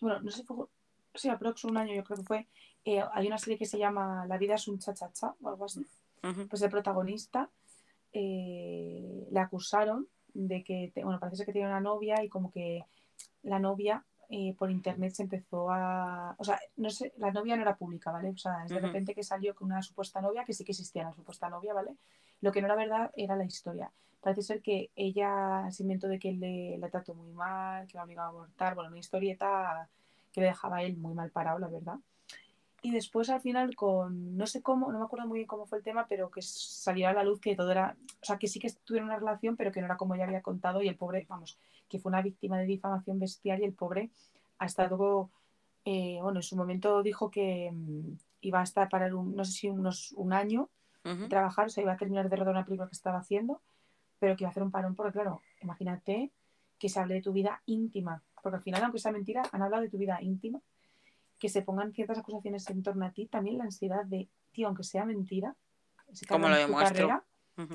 bueno, 0.00 0.20
no 0.20 0.30
sé 0.30 0.38
si 0.38 0.44
fue, 0.44 0.66
sí, 1.14 1.28
aprox 1.28 1.64
un 1.64 1.76
año 1.76 1.94
yo 1.94 2.04
creo 2.04 2.18
que 2.18 2.24
fue, 2.24 2.46
eh, 2.84 3.02
hay 3.12 3.26
una 3.26 3.38
serie 3.38 3.58
que 3.58 3.66
se 3.66 3.78
llama 3.78 4.24
La 4.26 4.38
vida 4.38 4.54
es 4.54 4.68
un 4.68 4.78
cha-cha-cha 4.78 5.34
o 5.40 5.48
algo 5.48 5.66
así 5.66 5.86
pues 6.48 6.62
el 6.62 6.70
protagonista 6.70 7.48
eh, 8.12 9.26
le 9.30 9.40
acusaron 9.40 10.06
de 10.32 10.62
que, 10.62 10.92
bueno, 11.02 11.18
parece 11.18 11.38
ser 11.38 11.46
que 11.46 11.52
tenía 11.52 11.68
una 11.68 11.80
novia 11.80 12.22
y 12.22 12.28
como 12.28 12.50
que 12.50 12.84
la 13.42 13.58
novia 13.58 14.04
eh, 14.28 14.54
por 14.58 14.70
internet 14.70 15.12
se 15.12 15.22
empezó 15.24 15.70
a, 15.70 16.36
o 16.38 16.44
sea, 16.44 16.60
no 16.76 16.90
sé, 16.90 17.12
la 17.16 17.32
novia 17.32 17.56
no 17.56 17.62
era 17.62 17.76
pública, 17.76 18.12
¿vale? 18.12 18.30
O 18.30 18.36
sea, 18.36 18.64
es 18.64 18.70
de 18.70 18.78
repente 18.78 19.14
que 19.14 19.24
salió 19.24 19.54
con 19.54 19.66
una 19.66 19.82
supuesta 19.82 20.20
novia, 20.20 20.44
que 20.44 20.52
sí 20.52 20.64
que 20.64 20.72
existía 20.72 21.04
la 21.04 21.12
supuesta 21.12 21.48
novia, 21.48 21.74
¿vale? 21.74 21.96
Lo 22.40 22.52
que 22.52 22.60
no 22.60 22.66
era 22.66 22.76
verdad 22.76 23.10
era 23.16 23.36
la 23.36 23.44
historia. 23.44 23.90
Parece 24.20 24.42
ser 24.42 24.60
que 24.60 24.90
ella 24.96 25.66
se 25.70 25.82
inventó 25.82 26.08
de 26.08 26.18
que 26.18 26.32
le, 26.32 26.78
le 26.78 26.90
trató 26.90 27.14
muy 27.14 27.32
mal, 27.32 27.86
que 27.86 27.96
la 27.96 28.04
obligaba 28.04 28.28
a 28.28 28.30
abortar, 28.30 28.74
bueno, 28.74 28.90
una 28.90 28.98
historieta 28.98 29.88
que 30.32 30.40
le 30.40 30.48
dejaba 30.48 30.78
a 30.78 30.82
él 30.82 30.96
muy 30.96 31.14
mal 31.14 31.30
parado, 31.30 31.58
la 31.58 31.68
verdad. 31.68 31.98
Y 32.82 32.92
después 32.92 33.28
al 33.28 33.40
final 33.40 33.76
con, 33.76 34.36
no 34.36 34.46
sé 34.46 34.62
cómo, 34.62 34.90
no 34.90 34.98
me 34.98 35.04
acuerdo 35.04 35.26
muy 35.26 35.40
bien 35.40 35.46
cómo 35.46 35.66
fue 35.66 35.78
el 35.78 35.84
tema, 35.84 36.06
pero 36.08 36.30
que 36.30 36.40
salió 36.40 37.08
a 37.08 37.12
la 37.12 37.24
luz 37.24 37.40
que 37.40 37.54
todo 37.54 37.70
era, 37.70 37.94
o 38.22 38.24
sea, 38.24 38.38
que 38.38 38.48
sí 38.48 38.58
que 38.58 38.72
tuvieron 38.84 39.10
una 39.10 39.18
relación, 39.18 39.56
pero 39.56 39.70
que 39.70 39.80
no 39.80 39.86
era 39.86 39.98
como 39.98 40.14
ella 40.14 40.24
había 40.24 40.40
contado 40.40 40.80
y 40.82 40.88
el 40.88 40.96
pobre, 40.96 41.26
vamos, 41.28 41.58
que 41.88 41.98
fue 41.98 42.08
una 42.08 42.22
víctima 42.22 42.58
de 42.58 42.64
difamación 42.64 43.18
bestial 43.18 43.60
y 43.60 43.64
el 43.64 43.74
pobre 43.74 44.10
ha 44.58 44.64
estado, 44.64 45.28
eh, 45.84 46.18
bueno, 46.22 46.38
en 46.38 46.42
su 46.42 46.56
momento 46.56 47.02
dijo 47.02 47.30
que 47.30 47.70
mm, 47.70 48.16
iba 48.42 48.60
a 48.60 48.64
estar 48.64 48.88
para 48.88 49.14
un, 49.14 49.36
no 49.36 49.44
sé 49.44 49.52
si 49.52 49.68
unos, 49.68 50.12
un 50.12 50.32
año 50.32 50.70
de 51.04 51.28
trabajar, 51.28 51.66
o 51.66 51.68
sea, 51.70 51.82
iba 51.82 51.92
a 51.92 51.96
terminar 51.96 52.28
de 52.28 52.36
rodar 52.36 52.54
una 52.54 52.64
película 52.64 52.88
que 52.88 52.94
estaba 52.94 53.18
haciendo, 53.18 53.60
pero 54.18 54.36
que 54.36 54.44
iba 54.44 54.48
a 54.48 54.50
hacer 54.50 54.62
un 54.62 54.70
parón 54.70 54.94
porque, 54.94 55.12
claro, 55.12 55.40
imagínate 55.62 56.30
que 56.78 56.88
se 56.88 57.00
hable 57.00 57.14
de 57.14 57.22
tu 57.22 57.32
vida 57.32 57.62
íntima, 57.66 58.22
porque 58.42 58.56
al 58.56 58.62
final, 58.62 58.82
aunque 58.82 58.98
sea 58.98 59.12
mentira, 59.12 59.42
han 59.52 59.62
hablado 59.62 59.82
de 59.82 59.88
tu 59.88 59.98
vida 59.98 60.18
íntima, 60.20 60.60
que 61.38 61.48
se 61.48 61.62
pongan 61.62 61.92
ciertas 61.92 62.18
acusaciones 62.18 62.68
en 62.68 62.82
torno 62.82 63.04
a 63.06 63.10
ti, 63.10 63.26
también 63.26 63.58
la 63.58 63.64
ansiedad 63.64 64.04
de, 64.04 64.28
tío, 64.52 64.66
aunque 64.66 64.84
sea 64.84 65.04
mentira, 65.04 65.56
se 66.12 66.26
¿Cómo 66.26 66.48
lo 66.48 66.56
demuestro? 66.56 67.08
carrera, 67.08 67.24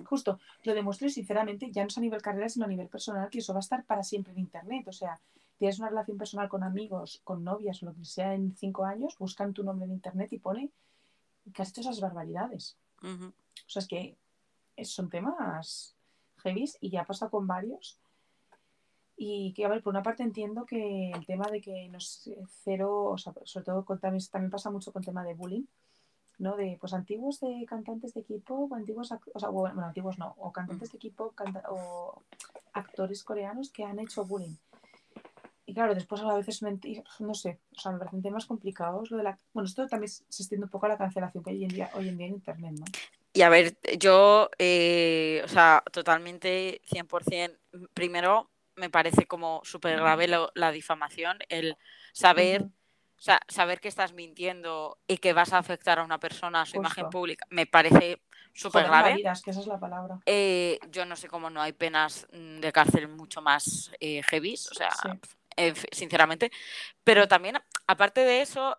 justo, 0.06 0.40
lo 0.64 0.74
demuestro 0.74 1.08
y 1.08 1.12
sinceramente, 1.12 1.72
ya 1.72 1.84
no 1.84 1.88
es 1.88 1.98
a 1.98 2.02
nivel 2.02 2.22
carrera, 2.22 2.50
sino 2.50 2.66
a 2.66 2.68
nivel 2.68 2.88
personal, 2.88 3.30
que 3.30 3.40
eso 3.40 3.54
va 3.54 3.60
a 3.60 3.62
estar 3.62 3.84
para 3.86 4.04
siempre 4.04 4.34
en 4.34 4.40
internet, 4.40 4.88
o 4.88 4.92
sea, 4.92 5.20
tienes 5.58 5.80
una 5.80 5.90
relación 5.90 6.18
personal 6.18 6.50
con 6.50 6.64
amigos, 6.64 7.22
con 7.24 7.44
novias 7.44 7.82
o 7.82 7.88
lo 7.88 7.94
que 7.94 8.06
sea 8.06 8.34
en 8.34 8.56
cinco 8.56 8.86
años, 8.86 9.18
buscan 9.18 9.54
tu 9.54 9.64
nombre 9.64 9.86
en 9.86 9.94
internet 9.94 10.34
y 10.34 10.40
pone 10.40 10.70
que 11.54 11.62
has 11.62 11.70
hecho 11.70 11.82
esas 11.82 12.02
barbaridades. 12.02 12.78
O 13.02 13.70
sea, 13.70 13.82
es 13.82 13.88
que 13.88 14.18
son 14.84 15.10
temas 15.10 15.96
heavy 16.38 16.66
y 16.82 16.90
ya 16.90 17.06
pasa 17.06 17.30
con 17.30 17.48
varios. 17.48 18.00
Y 19.18 19.54
que, 19.54 19.64
a 19.64 19.70
ver, 19.70 19.82
por 19.82 19.92
una 19.92 20.04
parte 20.04 20.24
entiendo 20.24 20.66
que 20.66 21.12
el 21.12 21.26
tema 21.26 21.48
de 21.50 21.62
que 21.62 21.88
no 21.90 22.00
sé, 22.00 22.38
cero, 22.64 23.06
o 23.06 23.18
sea, 23.18 23.34
sobre 23.46 23.66
todo 23.66 23.86
con, 23.86 24.00
también, 24.00 24.24
también 24.30 24.52
pasa 24.52 24.70
mucho 24.70 24.92
con 24.92 25.02
el 25.02 25.06
tema 25.06 25.24
de 25.24 25.34
bullying, 25.34 25.66
¿no? 26.38 26.58
De, 26.58 26.78
pues, 26.80 26.94
antiguos 26.94 27.40
de 27.40 27.66
cantantes 27.66 28.14
de 28.14 28.22
equipo, 28.22 28.68
o 28.70 28.76
antiguos, 28.76 29.14
o 29.34 29.40
sea, 29.40 29.50
bueno, 29.50 29.86
antiguos 29.86 30.18
no, 30.18 30.36
o 30.38 30.52
cantantes 30.52 30.92
de 30.92 30.98
equipo 30.98 31.34
o 31.70 32.24
actores 32.74 33.24
coreanos 33.24 33.70
que 33.72 33.86
han 33.86 34.00
hecho 34.00 34.26
bullying. 34.26 34.56
Y 35.68 35.74
claro, 35.74 35.96
después 35.96 36.22
a 36.22 36.34
veces 36.36 36.62
mentir, 36.62 37.04
no 37.20 37.34
sé, 37.34 37.60
o 37.76 37.80
sea, 37.80 37.92
me 37.92 37.98
parecen 37.98 38.22
temas 38.22 38.46
complicados. 38.46 39.10
Lo 39.10 39.18
de 39.18 39.24
la, 39.24 39.40
bueno, 39.54 39.68
esto 39.68 39.88
también 39.88 40.10
se 40.10 40.24
extiende 40.44 40.66
un 40.66 40.70
poco 40.70 40.86
a 40.86 40.90
la 40.90 40.98
cancelación 40.98 41.44
que 41.44 41.50
hay 41.50 41.58
hoy 41.58 41.64
en 41.66 41.70
día, 41.70 41.90
hoy 41.96 42.08
en, 42.10 42.18
día 42.18 42.28
en 42.28 42.34
Internet, 42.34 42.74
¿no? 42.78 42.86
Y 43.34 43.42
a 43.42 43.50
ver, 43.50 43.78
yo, 43.98 44.50
eh, 44.60 45.42
o 45.44 45.48
sea, 45.48 45.84
totalmente 45.92 46.82
100%, 46.86 47.58
primero 47.94 48.50
me 48.76 48.90
parece 48.90 49.26
como 49.26 49.62
súper 49.64 49.98
grave 50.00 50.28
lo- 50.28 50.52
la 50.54 50.72
difamación, 50.72 51.40
el 51.50 51.76
saber, 52.14 52.64
o 52.64 53.22
sea, 53.22 53.40
saber 53.48 53.80
que 53.80 53.88
estás 53.88 54.14
mintiendo 54.14 55.00
y 55.08 55.18
que 55.18 55.34
vas 55.34 55.52
a 55.52 55.58
afectar 55.58 56.00
a 56.00 56.04
una 56.04 56.20
persona, 56.20 56.62
a 56.62 56.66
su 56.66 56.78
imagen 56.78 57.10
pública, 57.10 57.46
me 57.50 57.66
parece 57.66 58.22
súper 58.54 58.86
grave. 58.86 59.16
vida, 59.16 59.32
es 59.32 59.42
que 59.42 59.52
esa 59.52 59.62
es 59.62 59.68
la 59.68 59.80
palabra. 59.80 60.20
Eh, 60.26 60.80
yo 60.92 61.06
no 61.06 61.16
sé 61.16 61.28
cómo 61.28 61.50
no 61.50 61.62
hay 61.62 61.74
penas 61.74 62.28
mm, 62.32 62.60
de 62.60 62.72
cárcel 62.72 63.08
mucho 63.08 63.42
más 63.42 63.92
eh, 64.00 64.22
heavies, 64.24 64.72
o 64.72 64.76
sea, 64.76 64.92
Sí. 64.92 65.10
Eh, 65.58 65.74
sinceramente. 65.92 66.52
Pero 67.04 67.28
también, 67.28 67.58
aparte 67.88 68.22
de 68.22 68.42
eso, 68.42 68.78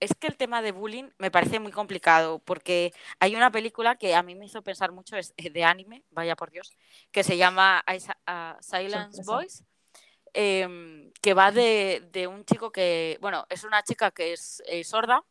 es 0.00 0.14
que 0.14 0.28
el 0.28 0.36
tema 0.36 0.62
de 0.62 0.72
bullying 0.72 1.10
me 1.18 1.30
parece 1.30 1.60
muy 1.60 1.72
complicado, 1.72 2.38
porque 2.40 2.92
hay 3.18 3.34
una 3.34 3.50
película 3.50 3.96
que 3.96 4.14
a 4.14 4.22
mí 4.22 4.34
me 4.34 4.46
hizo 4.46 4.62
pensar 4.62 4.92
mucho, 4.92 5.16
es 5.16 5.34
eh, 5.36 5.50
de 5.50 5.64
anime, 5.64 6.04
vaya 6.10 6.36
por 6.36 6.50
Dios, 6.50 6.72
que 7.10 7.24
se 7.24 7.36
llama 7.36 7.84
Silence 8.60 9.22
Sorpresa. 9.22 9.22
Boys, 9.24 9.64
em, 10.34 11.10
que 11.20 11.34
va 11.34 11.50
de, 11.50 12.08
de 12.12 12.26
un 12.26 12.44
chico 12.44 12.70
que, 12.70 13.18
bueno, 13.20 13.46
es 13.48 13.64
una 13.64 13.82
chica 13.82 14.10
que 14.10 14.32
es 14.32 14.62
eh, 14.66 14.84
sorda 14.84 15.24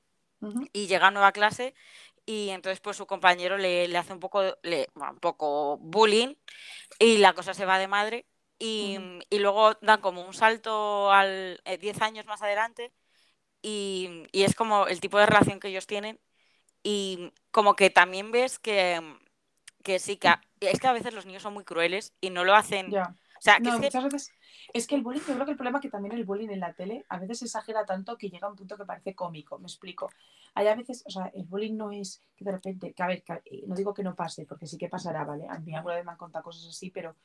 y 0.74 0.88
llega 0.88 1.08
a 1.08 1.12
nueva 1.12 1.32
clase 1.32 1.74
y 2.26 2.50
entonces 2.50 2.80
pues 2.80 2.98
su 2.98 3.08
compañero 3.08 3.58
le, 3.58 3.88
le 3.88 3.98
hace 3.98 4.14
un 4.14 4.20
poco, 4.20 4.44
le, 4.62 4.90
bueno, 4.94 5.14
un 5.14 5.20
poco 5.20 5.78
bullying 5.78 6.36
y 7.00 7.18
la 7.18 7.34
cosa 7.34 7.54
se 7.54 7.66
va 7.66 7.80
de 7.80 7.88
madre 7.88 8.26
y, 8.60 9.00
Ujú. 9.00 9.10
y 9.30 9.40
luego 9.40 9.76
dan 9.82 10.02
como 10.02 10.22
un 10.26 10.34
salto 10.34 11.12
al 11.12 11.62
eh, 11.66 11.78
10 11.78 12.02
años 12.02 12.26
más 12.26 12.42
adelante 12.42 12.94
y, 13.62 14.26
y 14.32 14.44
es 14.44 14.56
como 14.56 14.88
el 14.88 15.00
tipo 15.02 15.18
de 15.20 15.26
relación 15.28 15.60
que 15.60 15.70
ellos 15.70 15.88
tienen 15.88 16.20
y 16.84 17.34
como 17.52 17.76
que 17.76 17.90
también 17.92 18.32
ves 18.32 18.60
que, 18.60 19.02
que 19.84 20.00
sí, 20.00 20.18
que 20.18 20.30
a- 20.30 20.42
es 20.62 20.80
que 20.80 20.88
a 20.88 20.94
veces 20.94 21.14
los 21.14 21.26
niños 21.26 21.44
son 21.44 21.54
muy 21.56 21.64
crueles 21.66 22.14
y 22.22 22.30
no 22.32 22.46
lo 22.46 22.56
hacen, 22.56 23.00
o 23.40 23.42
sea, 23.42 23.62
que 23.62 23.70
No, 23.70 23.72
es 23.72 23.80
que 23.80 23.92
muchas 23.92 24.04
veces. 24.04 24.32
Es 24.74 24.88
que 24.88 24.96
el 24.96 25.02
bullying, 25.04 25.22
yo 25.28 25.34
creo 25.34 25.46
que 25.46 25.52
el 25.52 25.58
problema 25.58 25.80
es 25.80 25.82
que 25.84 25.90
también 25.90 26.14
el 26.16 26.24
bullying 26.26 26.50
en 26.50 26.60
la 26.60 26.74
tele 26.74 27.06
a 27.10 27.18
veces 27.20 27.42
exagera 27.44 27.86
tanto 27.86 28.18
que 28.18 28.30
llega 28.30 28.48
a 28.48 28.50
un 28.52 28.56
punto 28.56 28.78
que 28.78 28.86
parece 28.86 29.16
cómico. 29.16 29.58
Me 29.60 29.66
explico. 29.66 30.10
Hay 30.54 30.68
a 30.68 30.76
veces, 30.76 31.04
o 31.06 31.10
sea, 31.10 31.28
el 31.34 31.44
bullying 31.46 31.76
no 31.76 31.92
es 31.92 32.22
que 32.36 32.46
de 32.46 32.52
repente, 32.52 32.94
que 32.94 33.04
a 33.04 33.08
ver, 33.08 33.24
que, 33.24 33.34
eh, 33.46 33.64
no 33.68 33.76
digo 33.76 33.94
que 33.94 34.04
no 34.04 34.16
pase, 34.16 34.46
porque 34.46 34.68
sí 34.68 34.78
que 34.78 34.90
pasará, 34.90 35.24
¿vale? 35.26 35.48
A 35.50 35.60
mí 35.60 35.76
alguna 35.76 35.96
vez 35.96 36.06
me 36.06 36.12
han 36.12 36.18
contado 36.18 36.44
cosas 36.44 36.68
así, 36.70 36.92
pero 36.92 37.16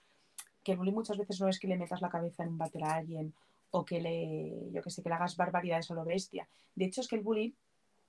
que 0.62 0.72
el 0.72 0.78
bullying 0.78 0.92
muchas 0.94 1.16
veces 1.18 1.40
no 1.40 1.48
es 1.48 1.58
que 1.58 1.66
le 1.68 1.76
metas 1.76 2.00
la 2.00 2.08
cabeza 2.10 2.42
en 2.42 2.50
un 2.50 2.58
váter 2.58 2.84
a 2.84 2.94
alguien 2.94 3.34
o 3.70 3.84
que 3.84 4.00
le, 4.00 4.70
yo 4.72 4.82
que 4.82 4.90
sé, 4.90 5.02
que 5.02 5.08
le 5.08 5.14
hagas 5.14 5.36
barbaridades 5.36 5.90
a 5.90 5.94
lo 5.94 6.04
bestia. 6.04 6.46
De 6.74 6.84
hecho, 6.84 7.00
es 7.00 7.08
que 7.08 7.16
el 7.16 7.22
bullying, 7.22 7.52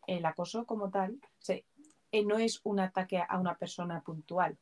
el 0.08 0.26
acoso 0.26 0.66
como 0.66 0.90
tal, 0.90 1.18
se- 1.40 1.66
eh, 2.12 2.24
no 2.26 2.38
es 2.38 2.60
un 2.64 2.80
ataque 2.80 3.24
a 3.28 3.40
una 3.40 3.56
persona 3.56 4.02
puntual 4.02 4.58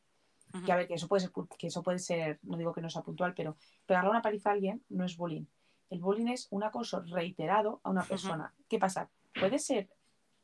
que 0.65 0.71
a 0.71 0.75
ver, 0.75 0.87
que 0.87 0.95
eso 0.95 1.07
puede 1.07 1.21
ser, 1.21 1.31
que 1.57 1.67
eso 1.67 1.81
puede 1.81 1.99
ser, 1.99 2.39
no 2.43 2.57
digo 2.57 2.73
que 2.73 2.81
no 2.81 2.89
sea 2.89 3.01
puntual, 3.03 3.33
pero 3.33 3.55
pegarle 3.85 4.09
una 4.09 4.21
paliza 4.21 4.49
a 4.49 4.53
alguien 4.53 4.83
no 4.89 5.05
es 5.05 5.15
bullying. 5.17 5.45
El 5.89 5.99
bullying 5.99 6.27
es 6.27 6.47
un 6.51 6.63
acoso 6.63 7.01
reiterado 7.01 7.79
a 7.83 7.89
una 7.89 8.03
persona. 8.03 8.53
¿Qué 8.69 8.77
pasa? 8.77 9.09
Puede 9.39 9.59
ser 9.59 9.89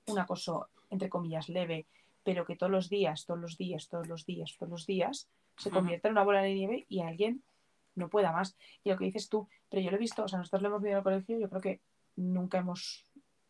un 0.08 0.18
acoso, 0.20 0.70
entre 0.90 1.10
comillas, 1.10 1.50
leve, 1.50 1.86
pero 2.24 2.46
que 2.46 2.56
todos 2.56 2.72
los 2.72 2.90
días, 2.90 3.26
todos 3.26 3.40
los 3.40 3.58
días, 3.58 3.88
todos 3.90 4.08
los 4.08 4.26
días, 4.26 4.56
todos 4.58 4.70
los 4.72 4.86
días, 4.86 5.28
se 5.58 5.70
Ujú. 5.70 5.80
convierte 5.80 6.08
en 6.08 6.14
una 6.14 6.24
bola 6.24 6.42
de 6.42 6.54
nieve 6.54 6.86
y 6.90 7.02
alguien 7.02 7.44
no 7.96 8.10
pueda 8.10 8.32
más. 8.32 8.56
Y 8.84 8.90
lo 8.90 8.98
que 8.98 9.06
dices 9.06 9.28
tú, 9.30 9.48
pero 9.70 9.82
yo 9.82 9.90
lo 9.92 9.98
he 9.98 10.00
visto, 10.00 10.24
o 10.24 10.28
sea, 10.28 10.38
nosotros 10.40 10.62
lo 10.62 10.68
hemos 10.70 10.82
vivido 10.82 10.98
en 10.98 11.00
el 11.00 11.04
colegio, 11.04 11.40
yo 11.40 11.50
creo 11.50 11.62
que 11.62 11.82
nunca 12.16 12.60
hemos 12.60 13.04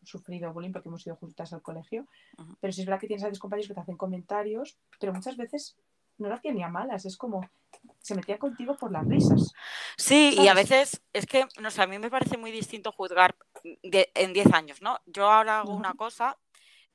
sufrido 0.04 0.52
bullying 0.52 0.72
porque 0.72 0.88
hemos 0.88 1.06
ido 1.06 1.16
juntas 1.16 1.52
al 1.52 1.60
colegio, 1.60 2.06
pero 2.60 2.72
sí 2.72 2.80
es 2.80 2.86
verdad 2.86 3.00
que 3.00 3.06
tienes 3.08 3.24
a 3.24 3.26
veces 3.26 3.38
compañeros 3.40 3.68
que 3.68 3.74
te 3.74 3.80
hacen 3.80 3.96
comentarios, 3.96 4.78
pero 4.98 5.12
muchas 5.12 5.36
veces 5.36 5.76
no 6.16 6.28
lo 6.28 6.34
hacían 6.34 6.54
ni 6.54 6.62
a 6.62 6.68
malas, 6.68 7.04
es 7.04 7.16
como 7.16 7.48
se 8.00 8.14
metían 8.14 8.38
contigo 8.38 8.74
por 8.76 8.90
las 8.90 9.06
risas. 9.06 9.52
Sí, 9.98 10.34
y 10.36 10.48
a 10.48 10.54
veces 10.54 11.02
es 11.12 11.26
que, 11.26 11.46
no 11.60 11.70
sé, 11.70 11.82
a 11.82 11.86
mí 11.86 11.98
me 11.98 12.10
parece 12.10 12.38
muy 12.38 12.50
distinto 12.50 12.90
juzgar 12.92 13.36
de- 13.82 14.10
en 14.14 14.32
10 14.32 14.50
años, 14.52 14.80
¿no? 14.80 14.98
Yo 15.06 15.30
ahora 15.30 15.60
hago 15.60 15.74
una 15.74 15.92
cosa 15.94 16.38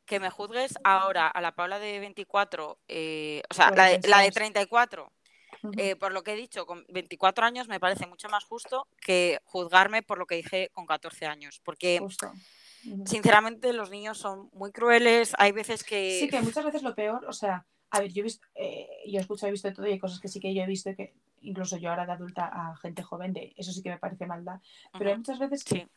que 0.05 0.19
me 0.19 0.29
juzgues 0.29 0.75
ahora 0.83 1.27
a 1.27 1.41
la 1.41 1.55
Paula 1.55 1.79
de 1.79 1.99
24, 1.99 2.79
eh, 2.87 3.41
o 3.49 3.53
sea, 3.53 3.71
la 3.71 3.85
de, 3.85 4.07
la 4.07 4.19
de 4.19 4.31
pensabas. 4.31 4.33
34, 4.33 5.11
eh, 5.77 5.95
por 5.95 6.11
lo 6.11 6.23
que 6.23 6.33
he 6.33 6.35
dicho, 6.35 6.65
con 6.65 6.85
24 6.89 7.45
años 7.45 7.67
me 7.67 7.79
parece 7.79 8.07
mucho 8.07 8.27
más 8.29 8.43
justo 8.43 8.87
que 8.99 9.39
juzgarme 9.45 10.03
por 10.03 10.17
lo 10.17 10.25
que 10.25 10.35
dije 10.35 10.69
con 10.73 10.85
14 10.85 11.25
años, 11.25 11.61
porque 11.63 12.01
sinceramente 13.05 13.71
los 13.71 13.89
niños 13.89 14.17
son 14.17 14.49
muy 14.53 14.71
crueles, 14.71 15.33
hay 15.37 15.51
veces 15.51 15.83
que... 15.83 16.19
Sí, 16.19 16.29
que 16.29 16.41
muchas 16.41 16.65
veces 16.65 16.83
lo 16.83 16.93
peor, 16.93 17.25
o 17.25 17.33
sea, 17.33 17.65
a 17.91 17.99
ver, 17.99 18.11
yo 18.11 18.21
he 18.21 18.23
visto, 18.23 18.45
eh, 18.55 18.89
yo 19.07 19.19
he 19.19 19.21
escuchado, 19.21 19.47
he 19.47 19.51
visto 19.51 19.71
todo 19.71 19.87
y 19.87 19.93
hay 19.93 19.99
cosas 19.99 20.19
que 20.19 20.27
sí 20.27 20.39
que 20.39 20.53
yo 20.53 20.63
he 20.63 20.67
visto 20.67 20.93
que 20.95 21.13
incluso 21.41 21.77
yo 21.77 21.89
ahora 21.89 22.05
de 22.05 22.13
adulta 22.13 22.49
a 22.51 22.75
gente 22.77 23.03
joven, 23.03 23.33
de 23.33 23.53
eso 23.55 23.71
sí 23.71 23.81
que 23.81 23.89
me 23.89 23.99
parece 23.99 24.25
maldad, 24.25 24.59
pero 24.97 25.11
hay 25.11 25.17
muchas 25.17 25.39
veces 25.39 25.63
que 25.63 25.87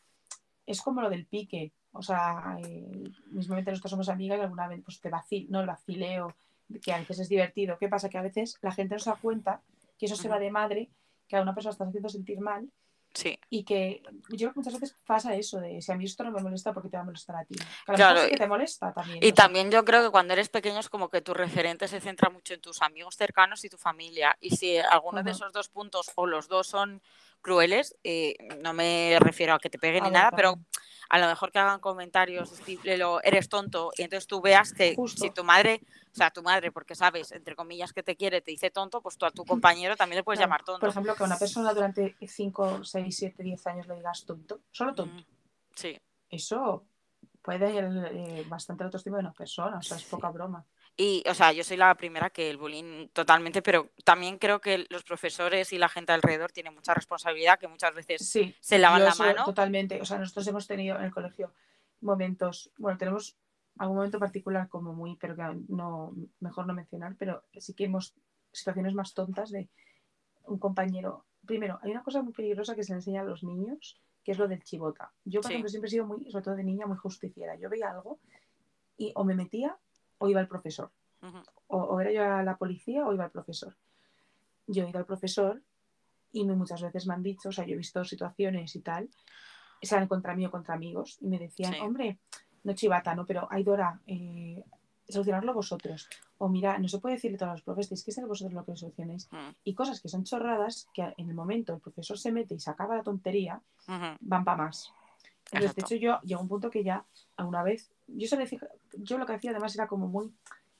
es 0.67 0.81
como 0.81 1.01
lo 1.01 1.09
del 1.09 1.25
pique, 1.25 1.71
o 1.93 2.03
sea, 2.03 2.57
eh, 2.63 3.09
mismamente 3.31 3.71
nosotros 3.71 3.89
somos 3.89 4.09
amigas 4.09 4.37
y 4.37 4.41
alguna 4.41 4.67
vez 4.67 4.83
pues 4.83 4.99
te 4.99 5.09
vacil, 5.09 5.47
no 5.49 5.61
el 5.61 5.67
vacileo, 5.67 6.35
que 6.83 6.93
a 6.93 6.99
veces 6.99 7.19
es 7.19 7.29
divertido. 7.29 7.77
¿Qué 7.79 7.87
pasa? 7.87 8.09
Que 8.09 8.17
a 8.17 8.21
veces 8.21 8.57
la 8.61 8.73
gente 8.73 8.95
no 8.95 8.99
se 8.99 9.09
da 9.09 9.15
cuenta 9.15 9.61
que 9.97 10.05
eso 10.05 10.15
se 10.15 10.27
va 10.27 10.37
de 10.37 10.51
madre, 10.51 10.89
que 11.27 11.37
a 11.37 11.41
una 11.41 11.55
persona 11.55 11.71
está 11.71 11.85
haciendo 11.85 12.09
sentir 12.09 12.39
mal. 12.39 12.69
Sí. 13.13 13.39
Y 13.49 13.63
que 13.63 14.03
yo 14.29 14.37
creo 14.37 14.53
que 14.53 14.59
muchas 14.59 14.79
veces 14.79 14.95
pasa 15.07 15.33
eso 15.33 15.59
de 15.59 15.81
si 15.81 15.91
a 15.91 15.95
mí 15.95 16.05
esto 16.05 16.23
no 16.23 16.31
me 16.31 16.41
molesta, 16.41 16.73
porque 16.73 16.89
te 16.89 16.97
va 16.97 17.01
a 17.03 17.05
molestar 17.05 17.37
a 17.37 17.45
ti? 17.45 17.55
Claro, 17.85 18.29
que 18.29 18.37
te 18.37 18.47
molesta 18.47 18.93
también. 18.93 19.19
Y 19.23 19.31
también 19.31 19.71
yo 19.71 19.83
creo 19.85 20.03
que 20.03 20.11
cuando 20.11 20.33
eres 20.33 20.49
pequeño 20.49 20.79
es 20.79 20.89
como 20.89 21.09
que 21.09 21.21
tu 21.21 21.33
referente 21.33 21.87
se 21.87 22.01
centra 22.01 22.29
mucho 22.29 22.53
en 22.53 22.61
tus 22.61 22.81
amigos 22.81 23.15
cercanos 23.15 23.63
y 23.65 23.69
tu 23.69 23.77
familia. 23.77 24.37
Y 24.39 24.51
si 24.55 24.77
alguno 24.77 25.23
de 25.23 25.31
esos 25.31 25.51
dos 25.51 25.69
puntos 25.69 26.11
o 26.15 26.27
los 26.27 26.47
dos 26.47 26.67
son 26.67 27.01
crueles, 27.41 27.95
eh, 28.03 28.35
no 28.61 28.73
me 28.73 29.17
refiero 29.19 29.53
a 29.53 29.59
que 29.59 29.69
te 29.69 29.79
peguen 29.79 30.03
ni 30.03 30.11
nada, 30.11 30.31
pero 30.31 30.59
a 31.09 31.19
lo 31.19 31.27
mejor 31.27 31.51
que 31.51 31.59
hagan 31.59 31.79
comentarios 31.79 32.51
estilo 32.51 33.21
eres 33.23 33.49
tonto 33.49 33.91
y 33.95 34.03
entonces 34.03 34.27
tú 34.27 34.41
veas 34.41 34.73
que 34.73 34.95
si 35.15 35.29
tu 35.29 35.43
madre, 35.43 35.81
o 36.11 36.15
sea, 36.15 36.31
tu 36.31 36.43
madre, 36.43 36.71
porque 36.71 36.95
sabes, 36.95 37.31
entre 37.31 37.55
comillas, 37.55 37.93
que 37.93 38.03
te 38.03 38.15
quiere, 38.15 38.41
te 38.41 38.51
dice 38.51 38.69
tonto, 38.69 39.01
pues 39.01 39.17
tú 39.17 39.25
a 39.25 39.31
tu 39.31 39.45
compañero 39.45 39.95
también 39.95 40.17
le 40.17 40.23
puedes 40.23 40.39
llamar 40.39 40.63
tonto. 40.63 40.81
Por 40.81 40.89
ejemplo, 40.89 41.15
que 41.15 41.23
a 41.23 41.25
una 41.25 41.37
persona 41.37 41.73
durante 41.73 42.15
5, 42.19 42.83
6, 42.83 43.17
7, 43.17 43.43
10 43.43 43.67
años 43.67 43.87
le 43.87 43.95
digas 43.95 44.25
tonto, 44.25 44.61
solo 44.71 44.93
tonto. 44.93 45.23
Sí. 45.75 45.97
Eso 46.29 46.85
puede 47.41 47.79
eh, 47.79 48.45
bastante 48.49 48.83
el 48.83 48.87
autoestima 48.87 49.17
de 49.17 49.21
una 49.21 49.33
persona, 49.33 49.77
o 49.77 49.81
sea, 49.81 49.97
es 49.97 50.03
poca 50.03 50.29
broma. 50.29 50.65
Y, 50.99 51.23
o 51.29 51.33
sea, 51.35 51.51
yo 51.51 51.63
soy 51.63 51.77
la 51.77 51.93
primera 51.93 52.31
que 52.31 52.49
el 52.49 52.57
bullying 52.57 53.09
totalmente, 53.09 53.61
pero 53.61 53.91
también 54.03 54.39
creo 54.39 54.59
que 54.59 54.87
los 54.89 55.03
profesores 55.03 55.71
y 55.71 55.77
la 55.77 55.89
gente 55.89 56.11
alrededor 56.11 56.51
tienen 56.51 56.73
mucha 56.73 56.95
responsabilidad, 56.95 57.59
que 57.59 57.67
muchas 57.67 57.93
veces 57.93 58.37
se 58.59 58.77
lavan 58.79 59.05
la 59.05 59.13
mano. 59.13 59.45
Totalmente. 59.45 60.01
O 60.01 60.05
sea, 60.05 60.17
nosotros 60.17 60.47
hemos 60.47 60.65
tenido 60.65 60.97
en 60.97 61.03
el 61.03 61.11
colegio 61.11 61.53
momentos, 62.01 62.71
bueno, 62.77 62.97
tenemos 62.97 63.37
algún 63.77 63.97
momento 63.97 64.17
particular 64.17 64.67
como 64.69 64.93
muy, 64.93 65.15
pero 65.17 65.35
que 65.35 65.43
no, 65.67 66.15
mejor 66.39 66.65
no 66.65 66.73
mencionar, 66.73 67.15
pero 67.15 67.43
sí 67.59 67.75
que 67.75 67.85
hemos 67.85 68.15
situaciones 68.51 68.95
más 68.95 69.13
tontas 69.13 69.51
de 69.51 69.69
un 70.45 70.57
compañero. 70.57 71.25
Primero, 71.45 71.79
hay 71.83 71.91
una 71.91 72.01
cosa 72.01 72.23
muy 72.23 72.33
peligrosa 72.33 72.75
que 72.75 72.83
se 72.83 72.93
le 72.93 72.97
enseña 72.97 73.21
a 73.21 73.25
los 73.25 73.43
niños, 73.43 74.01
que 74.23 74.31
es 74.31 74.39
lo 74.39 74.47
del 74.47 74.63
chivota. 74.63 75.13
Yo, 75.25 75.41
por 75.41 75.51
ejemplo, 75.51 75.69
siempre 75.69 75.89
he 75.89 75.91
sido 75.91 76.07
muy, 76.07 76.31
sobre 76.31 76.43
todo 76.43 76.55
de 76.55 76.63
niña, 76.63 76.87
muy 76.87 76.97
justiciera. 76.97 77.55
Yo 77.55 77.69
veía 77.69 77.91
algo 77.91 78.19
y 78.97 79.11
o 79.15 79.23
me 79.23 79.35
metía 79.35 79.77
o 80.17 80.29
iba 80.29 80.41
el 80.41 80.47
profesor. 80.47 80.91
o, 81.67 81.99
era 81.99 82.11
yo 82.11 82.23
a 82.23 82.43
la 82.43 82.57
policía 82.57 83.05
o 83.05 83.13
iba 83.13 83.25
el 83.25 83.31
profesor. 83.31 83.75
Yo 84.67 84.83
he 84.83 84.89
ido 84.89 84.99
al 84.99 85.05
profesor 85.05 85.61
y 86.31 86.43
muchas 86.45 86.81
veces 86.81 87.07
me 87.07 87.13
han 87.13 87.23
dicho, 87.23 87.49
o 87.49 87.51
sea, 87.51 87.65
yo 87.65 87.73
he 87.73 87.77
visto 87.77 88.03
situaciones 88.03 88.75
y 88.75 88.81
tal, 88.81 89.09
sean 89.81 90.07
contra 90.07 90.35
mí 90.35 90.45
o 90.45 90.51
contra 90.51 90.75
amigos, 90.75 91.17
y 91.21 91.27
me 91.27 91.39
decían, 91.39 91.73
hombre, 91.81 92.19
no 92.63 92.73
chivata, 92.73 93.15
¿no? 93.15 93.25
Pero 93.25 93.47
Aidora, 93.49 93.99
eh, 94.07 94.63
solucionarlo 95.07 95.53
vosotros. 95.53 96.09
O 96.37 96.49
mira, 96.49 96.77
no 96.77 96.87
se 96.87 96.99
puede 96.99 97.15
decirle 97.15 97.35
a 97.35 97.39
todos 97.39 97.51
los 97.53 97.61
profesores, 97.61 98.03
que 98.03 98.11
ser 98.11 98.25
vosotros 98.25 98.53
lo 98.53 98.65
que 98.65 98.75
solucionéis. 98.75 99.31
Mm. 99.31 99.49
Y 99.63 99.73
cosas 99.73 100.01
que 100.01 100.09
son 100.09 100.23
chorradas, 100.23 100.87
que 100.93 101.13
en 101.17 101.29
el 101.29 101.35
momento 101.35 101.73
el 101.73 101.79
profesor 101.79 102.17
se 102.17 102.31
mete 102.31 102.55
y 102.55 102.59
se 102.59 102.69
acaba 102.69 102.97
la 102.97 103.03
tontería, 103.03 103.61
van 103.87 104.43
para 104.43 104.57
más. 104.57 104.91
Entonces, 105.51 105.75
de 105.75 105.81
hecho, 105.81 105.95
yo 105.95 106.19
llegó 106.23 106.41
un 106.41 106.49
punto 106.49 106.69
que 106.69 106.83
ya, 106.83 107.05
alguna 107.37 107.63
vez, 107.63 107.89
yo, 108.07 108.27
se 108.27 108.37
decía, 108.37 108.59
yo 108.93 109.17
lo 109.17 109.25
que 109.25 109.33
hacía 109.33 109.51
además 109.51 109.75
era 109.75 109.87
como 109.87 110.07
muy, 110.07 110.33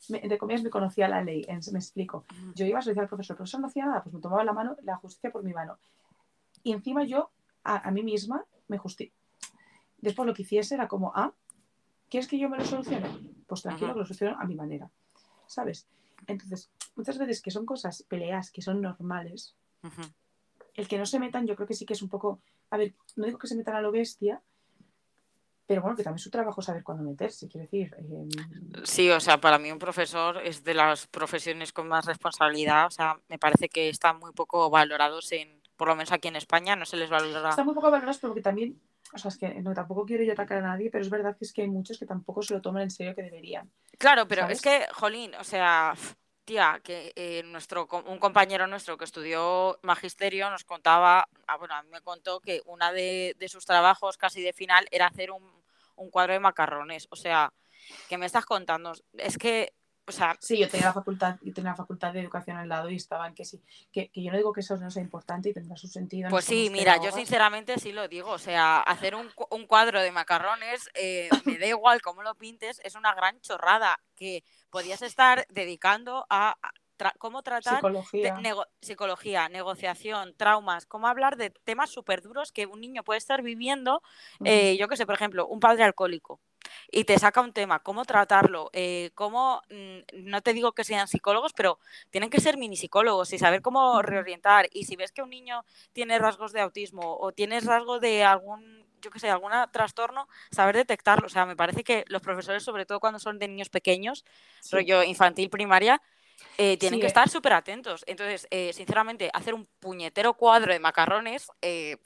de 0.09 0.37
comillas 0.37 0.63
me 0.63 0.69
conocía 0.69 1.07
la 1.07 1.23
ley, 1.23 1.45
me 1.71 1.79
explico. 1.79 2.25
Yo 2.55 2.65
iba 2.65 2.79
a 2.79 2.81
solicitar 2.81 3.03
al 3.03 3.09
profesor, 3.09 3.33
el 3.33 3.37
profesor 3.37 3.59
no 3.61 3.67
hacía 3.67 3.85
nada, 3.85 4.03
pues 4.03 4.13
me 4.13 4.21
tomaba 4.21 4.43
la 4.43 4.53
mano, 4.53 4.75
la 4.83 4.95
justicia 4.97 5.31
por 5.31 5.43
mi 5.43 5.53
mano. 5.53 5.77
Y 6.63 6.71
encima 6.71 7.03
yo, 7.03 7.31
a, 7.63 7.89
mí 7.91 8.03
misma, 8.03 8.45
me 8.67 8.77
justifico. 8.77 9.15
Después 9.99 10.25
lo 10.25 10.33
que 10.33 10.43
hiciese 10.43 10.75
era 10.75 10.87
como, 10.87 11.11
ah, 11.15 11.33
¿quieres 12.09 12.27
que 12.27 12.37
yo 12.37 12.49
me 12.49 12.57
lo 12.57 12.65
solucione? 12.65 13.09
Pues 13.47 13.61
tranquilo, 13.61 13.93
que 13.93 13.99
lo 13.99 14.05
soluciono 14.05 14.39
a 14.39 14.45
mi 14.45 14.55
manera, 14.55 14.89
¿sabes? 15.47 15.87
Entonces, 16.27 16.69
muchas 16.95 17.17
veces 17.17 17.41
que 17.41 17.51
son 17.51 17.65
cosas, 17.65 18.03
peleas, 18.03 18.51
que 18.51 18.61
son 18.61 18.81
normales, 18.81 19.55
el 20.75 20.87
que 20.87 20.97
no 20.97 21.05
se 21.05 21.19
metan, 21.19 21.47
yo 21.47 21.55
creo 21.55 21.67
que 21.67 21.73
sí 21.73 21.85
que 21.85 21.93
es 21.93 22.01
un 22.01 22.09
poco, 22.09 22.39
a 22.69 22.77
ver, 22.77 22.93
no 23.15 23.25
digo 23.25 23.39
que 23.39 23.47
se 23.47 23.55
metan 23.55 23.75
a 23.75 23.81
lo 23.81 23.91
bestia, 23.91 24.41
pero 25.67 25.81
bueno, 25.81 25.97
que 25.97 26.03
también 26.03 26.15
es 26.15 26.23
su 26.23 26.31
trabajo 26.31 26.61
saber 26.61 26.81
cuándo 26.81 27.03
meterse, 27.03 27.49
quiero 27.49 27.65
decir. 27.65 27.93
Em, 27.99 28.29
sí, 28.85 29.09
o 29.09 29.19
sea, 29.19 29.39
para 29.39 29.59
mí 29.59 29.69
un 29.69 29.77
profesor 29.79 30.41
es 30.43 30.63
de 30.63 30.73
las 30.73 31.07
profesiones 31.07 31.73
con 31.73 31.89
más 31.89 32.05
responsabilidad, 32.05 32.87
o 32.87 32.91
sea, 32.91 33.19
me 33.27 33.37
parece 33.37 33.67
que 33.67 33.89
están 33.89 34.17
muy 34.17 34.31
poco 34.31 34.69
valorados 34.69 35.29
en, 35.33 35.61
por 35.75 35.89
lo 35.89 35.95
menos 35.95 36.13
aquí 36.13 36.29
en 36.29 36.37
España, 36.37 36.77
no 36.77 36.85
se 36.85 36.95
les 36.95 37.09
valora. 37.09 37.49
Están 37.49 37.65
muy 37.65 37.75
poco 37.75 37.91
valorados 37.91 38.17
porque 38.19 38.41
también, 38.41 38.81
o 39.13 39.17
sea, 39.17 39.27
es 39.27 39.37
que 39.37 39.61
no, 39.61 39.73
tampoco 39.73 40.05
quiero 40.05 40.23
yo 40.23 40.31
atacar 40.31 40.59
a 40.59 40.67
nadie, 40.69 40.89
pero 40.89 41.03
es 41.03 41.09
verdad 41.09 41.35
que 41.37 41.43
es 41.43 41.51
que 41.51 41.63
hay 41.63 41.69
muchos 41.69 41.99
que 41.99 42.05
tampoco 42.05 42.41
se 42.41 42.53
lo 42.53 42.61
toman 42.61 42.83
en 42.83 42.91
serio 42.91 43.13
que 43.13 43.23
deberían. 43.23 43.69
Claro, 43.97 44.25
pero 44.25 44.47
es 44.47 44.61
que, 44.61 44.85
Jolín, 44.93 45.35
o 45.35 45.43
sea, 45.43 45.93
tía, 46.45 46.79
que 46.81 47.11
eh, 47.17 47.43
nuestro, 47.43 47.89
un 48.05 48.19
compañero 48.19 48.67
nuestro 48.67 48.97
que 48.97 49.03
estudió 49.03 49.79
magisterio 49.83 50.49
nos 50.49 50.63
contaba, 50.63 51.27
ah, 51.45 51.57
bueno, 51.57 51.75
a 51.75 51.83
mí 51.83 51.89
me 51.91 51.99
contó 51.99 52.39
que 52.39 52.61
una 52.65 52.93
de, 52.93 53.35
de 53.37 53.49
sus 53.49 53.65
trabajos 53.65 54.17
casi 54.17 54.41
de 54.41 54.53
final 54.53 54.87
era 54.91 55.07
hacer 55.07 55.31
un 55.31 55.56
un 55.97 56.09
cuadro 56.09 56.33
de 56.33 56.39
macarrones. 56.39 57.07
O 57.11 57.15
sea, 57.15 57.53
¿qué 58.07 58.17
me 58.17 58.25
estás 58.25 58.45
contando? 58.45 58.93
Es 59.17 59.37
que, 59.37 59.73
o 60.05 60.11
sea... 60.11 60.37
Sí, 60.39 60.57
yo 60.57 60.69
tenía 60.69 60.87
la 60.87 60.93
facultad, 60.93 61.37
yo 61.41 61.53
tenía 61.53 61.71
la 61.71 61.75
facultad 61.75 62.13
de 62.13 62.21
educación 62.21 62.57
al 62.57 62.69
lado 62.69 62.89
y 62.89 62.95
estaban 62.95 63.35
que 63.35 63.43
sí, 63.43 63.61
que, 63.91 64.09
yo 64.13 64.31
no 64.31 64.37
digo 64.37 64.53
que 64.53 64.61
eso 64.61 64.77
no 64.77 64.89
sea 64.89 65.03
importante 65.03 65.49
y 65.49 65.53
tendrá 65.53 65.75
su 65.75 65.87
sentido. 65.87 66.29
Pues 66.29 66.45
sí, 66.45 66.69
mira, 66.71 67.01
yo 67.03 67.11
sinceramente 67.11 67.77
sí 67.77 67.91
lo 67.91 68.07
digo. 68.07 68.31
O 68.31 68.39
sea, 68.39 68.79
hacer 68.79 69.15
un, 69.15 69.29
cuadro 69.67 70.01
de 70.01 70.11
macarrones, 70.11 70.89
eh, 70.93 71.29
me 71.45 71.57
da 71.57 71.67
igual 71.67 72.01
cómo 72.01 72.23
lo 72.23 72.35
pintes, 72.35 72.79
es 72.83 72.95
una 72.95 73.13
gran 73.13 73.39
chorrada 73.41 73.99
que 74.15 74.43
podías 74.69 75.01
estar 75.01 75.45
dedicando 75.49 76.25
a 76.29 76.57
cómo 77.17 77.43
tratar 77.43 77.75
psicología. 77.75 78.35
psicología, 78.81 79.49
negociación, 79.49 80.33
traumas, 80.35 80.85
cómo 80.85 81.07
hablar 81.07 81.37
de 81.37 81.49
temas 81.49 81.89
súper 81.89 82.21
duros 82.21 82.51
que 82.51 82.65
un 82.65 82.81
niño 82.81 83.03
puede 83.03 83.17
estar 83.17 83.41
viviendo. 83.41 84.01
Eh, 84.43 84.77
yo 84.77 84.87
qué 84.87 84.97
sé, 84.97 85.05
por 85.05 85.15
ejemplo, 85.15 85.47
un 85.47 85.59
padre 85.59 85.83
alcohólico 85.83 86.39
y 86.91 87.03
te 87.03 87.17
saca 87.17 87.41
un 87.41 87.53
tema, 87.53 87.79
cómo 87.79 88.05
tratarlo, 88.05 88.69
eh, 88.73 89.11
cómo, 89.15 89.61
mm, 89.69 89.99
no 90.23 90.41
te 90.41 90.53
digo 90.53 90.73
que 90.73 90.83
sean 90.83 91.07
psicólogos, 91.07 91.53
pero 91.53 91.79
tienen 92.09 92.29
que 92.29 92.39
ser 92.39 92.57
mini 92.57 92.75
psicólogos 92.75 93.31
y 93.33 93.39
saber 93.39 93.61
cómo 93.61 94.01
reorientar. 94.01 94.67
Y 94.71 94.85
si 94.85 94.95
ves 94.95 95.11
que 95.11 95.21
un 95.21 95.29
niño 95.29 95.63
tiene 95.93 96.19
rasgos 96.19 96.53
de 96.53 96.61
autismo 96.61 97.17
o 97.19 97.31
tiene 97.31 97.59
rasgos 97.59 98.01
de 98.01 98.23
algún 98.23 98.87
yo 98.99 99.11
qué 99.11 99.19
sé, 99.19 99.29
algún 99.29 99.51
trastorno, 99.71 100.27
saber 100.51 100.75
detectarlo. 100.75 101.27
O 101.27 101.29
sea, 101.29 101.45
me 101.45 101.55
parece 101.55 101.83
que 101.83 102.03
los 102.07 102.21
profesores, 102.21 102.63
sobre 102.63 102.85
todo 102.85 102.99
cuando 102.99 103.19
son 103.19 103.37
de 103.37 103.47
niños 103.47 103.69
pequeños, 103.69 104.25
rollo 104.71 105.03
infantil, 105.03 105.49
primaria, 105.49 106.01
eh, 106.57 106.77
tienen 106.77 106.99
que 106.99 107.05
eh. 107.05 107.09
estar 107.09 107.29
súper 107.29 107.53
atentos. 107.53 108.03
Entonces, 108.07 108.47
eh, 108.51 108.73
sinceramente, 108.73 109.29
hacer 109.33 109.53
un 109.53 109.67
puñetero 109.79 110.33
cuadro 110.33 110.73
de 110.73 110.79
macarrones, 110.79 111.49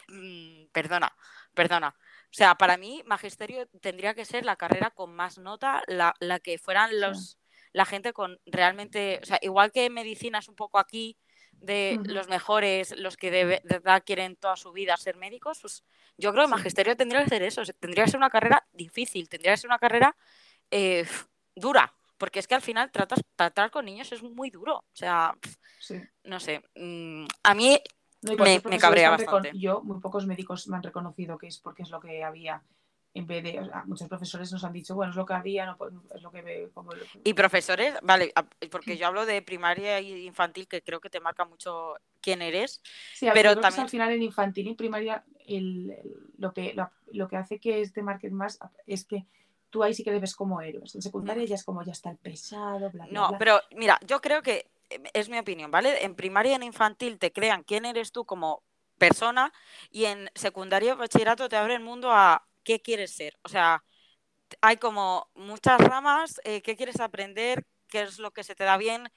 mm, 0.07 0.65
perdona, 0.71 1.15
perdona. 1.53 1.95
O 1.97 2.33
sea, 2.33 2.55
para 2.55 2.77
mí, 2.77 3.01
magisterio 3.05 3.67
tendría 3.81 4.13
que 4.13 4.25
ser 4.25 4.45
la 4.45 4.55
carrera 4.55 4.91
con 4.91 5.13
más 5.13 5.37
nota, 5.37 5.83
la, 5.87 6.13
que 6.39 6.57
fueran 6.57 6.99
los, 6.99 7.37
la 7.73 7.85
gente 7.85 8.13
con 8.13 8.39
realmente, 8.45 9.19
o 9.21 9.25
sea, 9.25 9.39
igual 9.41 9.71
que 9.71 9.89
medicina 9.89 10.39
es 10.39 10.47
un 10.47 10.55
poco 10.55 10.79
aquí 10.79 11.17
de 11.51 11.99
los 12.05 12.27
mejores, 12.27 12.97
los 12.97 13.17
que 13.17 13.29
de, 13.29 13.61
verdad 13.63 14.01
quieren 14.05 14.35
toda 14.35 14.55
su 14.55 14.71
vida 14.71 14.97
ser 14.97 15.15
médicos, 15.17 15.59
pues 15.61 15.83
yo 16.17 16.31
creo 16.31 16.45
que 16.45 16.51
magisterio 16.51 16.97
tendría 16.97 17.23
que 17.23 17.29
ser 17.29 17.43
eso, 17.43 17.61
tendría 17.79 18.05
que 18.05 18.11
ser 18.11 18.17
una 18.17 18.29
carrera 18.31 18.65
difícil, 18.71 19.29
tendría 19.29 19.51
que 19.51 19.57
ser 19.57 19.69
una 19.69 19.77
carrera 19.77 20.15
dura, 21.53 21.93
porque 22.21 22.37
es 22.37 22.45
que 22.45 22.53
al 22.53 22.61
final 22.61 22.91
tratas, 22.91 23.23
tratar 23.35 23.71
con 23.71 23.83
niños 23.83 24.11
es 24.11 24.21
muy 24.21 24.51
duro. 24.51 24.75
O 24.75 24.93
sea, 24.93 25.35
no 26.25 26.39
sé. 26.39 26.61
Mm, 26.75 27.25
a 27.41 27.55
mí 27.55 27.79
me, 28.21 28.77
cabrea 28.77 29.09
bastante. 29.09 29.53
yo, 29.55 29.81
muy 29.81 29.99
pocos 29.99 30.27
médicos 30.27 30.67
me 30.67 30.77
han 30.77 30.83
reconocido 30.83 31.39
que 31.39 31.47
es 31.47 31.57
porque 31.57 31.81
es 31.81 31.89
lo 31.89 31.99
que 31.99 32.23
había. 32.23 32.61
En 33.15 33.25
vez 33.25 33.43
de, 33.43 33.59
muchos 33.87 34.07
profesores 34.07 34.51
nos 34.51 34.63
han 34.63 34.71
dicho, 34.71 34.93
bueno, 34.93 35.09
es 35.09 35.15
lo 35.15 35.25
que 35.25 35.33
había, 35.33 35.65
no, 35.65 35.77
es 36.15 36.21
lo 36.21 36.31
que 36.31 36.43
ve. 36.43 36.69
Y 37.23 37.33
profesores, 37.33 37.95
vale, 38.03 38.31
porque 38.69 38.97
yo 38.97 39.07
hablo 39.07 39.25
de 39.25 39.41
primaria 39.41 39.99
y 39.99 40.27
infantil, 40.27 40.67
que 40.67 40.83
creo 40.83 41.01
que 41.01 41.09
te 41.09 41.19
marca 41.19 41.43
mucho 41.43 41.95
quién 42.21 42.43
eres. 42.43 42.83
Sí, 43.15 43.27
pero 43.33 43.59
también... 43.59 43.81
al 43.81 43.89
final 43.89 44.11
en 44.11 44.21
infantil 44.21 44.67
y 44.67 44.75
primaria 44.75 45.25
lo, 46.37 46.53
que, 46.53 46.75
lo, 47.11 47.27
que 47.27 47.35
hace 47.35 47.59
que 47.59 47.89
te 47.89 48.03
marquen 48.03 48.35
más 48.35 48.59
es 48.85 49.05
que 49.05 49.25
tú 49.71 49.81
ahí 49.81 49.93
sí 49.95 50.03
que 50.03 50.21
como 50.37 50.61
héroes. 50.61 50.93
En 50.93 51.01
secundaria 51.01 51.45
ya 51.45 51.55
es 51.55 51.63
como 51.63 51.83
ya 51.83 51.93
está 51.93 52.11
el 52.11 52.17
pesado, 52.17 52.91
bla, 52.91 53.05
bla, 53.05 53.07
No, 53.09 53.37
pero 53.39 53.59
mira, 53.71 53.99
yo 54.05 54.21
creo 54.21 54.43
que 54.43 54.69
es 55.13 55.29
mi 55.29 55.39
opinión, 55.39 55.71
¿vale? 55.71 56.03
En 56.05 56.15
primaria 56.15 56.51
y 56.51 56.55
en 56.55 56.63
infantil 56.63 57.17
te 57.17 57.31
crean 57.31 57.63
quién 57.63 57.85
eres 57.85 58.11
tú 58.11 58.25
como 58.25 58.63
persona 58.97 59.51
y 59.89 60.05
en 60.05 60.29
secundaria 60.35 60.93
y 60.93 60.95
bachillerato 60.95 61.49
te 61.49 61.55
abre 61.55 61.75
el 61.75 61.81
mundo 61.81 62.11
a 62.11 62.45
qué 62.63 62.81
quieres 62.81 63.15
ser. 63.15 63.39
O 63.43 63.49
sea, 63.49 63.83
hay 64.61 64.77
como 64.77 65.29
muchas 65.33 65.79
ramas, 65.79 66.41
eh, 66.43 66.61
qué 66.61 66.75
quieres 66.75 66.99
aprender, 66.99 67.65
qué 67.87 68.01
es 68.03 68.19
lo 68.19 68.31
que 68.31 68.43
se 68.43 68.55
te 68.55 68.63
da 68.63 68.77
bien, 68.77 69.11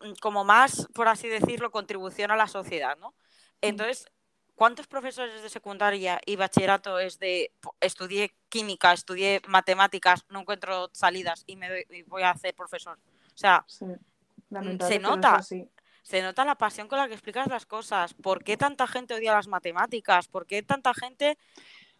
mm, 0.00 0.14
como 0.20 0.44
más, 0.44 0.88
por 0.94 1.08
así 1.08 1.28
decirlo, 1.28 1.70
contribución 1.70 2.30
a 2.30 2.36
la 2.36 2.48
sociedad, 2.48 2.96
¿no? 2.98 3.14
Entonces, 3.60 4.06
¿cuántos 4.54 4.86
profesores 4.86 5.42
de 5.42 5.48
secundaria 5.48 6.20
y 6.24 6.36
bachillerato 6.36 6.98
es 6.98 7.18
de 7.18 7.52
estudié 7.80 8.34
química, 8.48 8.92
estudié 8.92 9.40
matemáticas, 9.48 10.24
no 10.28 10.40
encuentro 10.40 10.90
salidas 10.92 11.44
y 11.46 11.56
me 11.56 11.84
voy 12.06 12.22
a 12.22 12.30
hacer 12.30 12.54
profesor? 12.54 12.98
O 13.26 13.36
sea, 13.38 13.64
mm, 13.80 14.80
se 14.80 14.98
nota. 14.98 15.40
se 15.42 16.22
nota 16.22 16.44
la 16.44 16.56
pasión 16.56 16.88
con 16.88 16.98
la 16.98 17.08
que 17.08 17.14
explicas 17.14 17.46
las 17.46 17.66
cosas. 17.66 18.14
¿Por 18.14 18.42
qué 18.42 18.56
tanta 18.56 18.86
gente 18.86 19.14
odia 19.14 19.32
las 19.32 19.48
matemáticas? 19.48 20.28
¿Por 20.28 20.46
qué 20.46 20.62
tanta 20.62 20.92
gente 20.94 21.38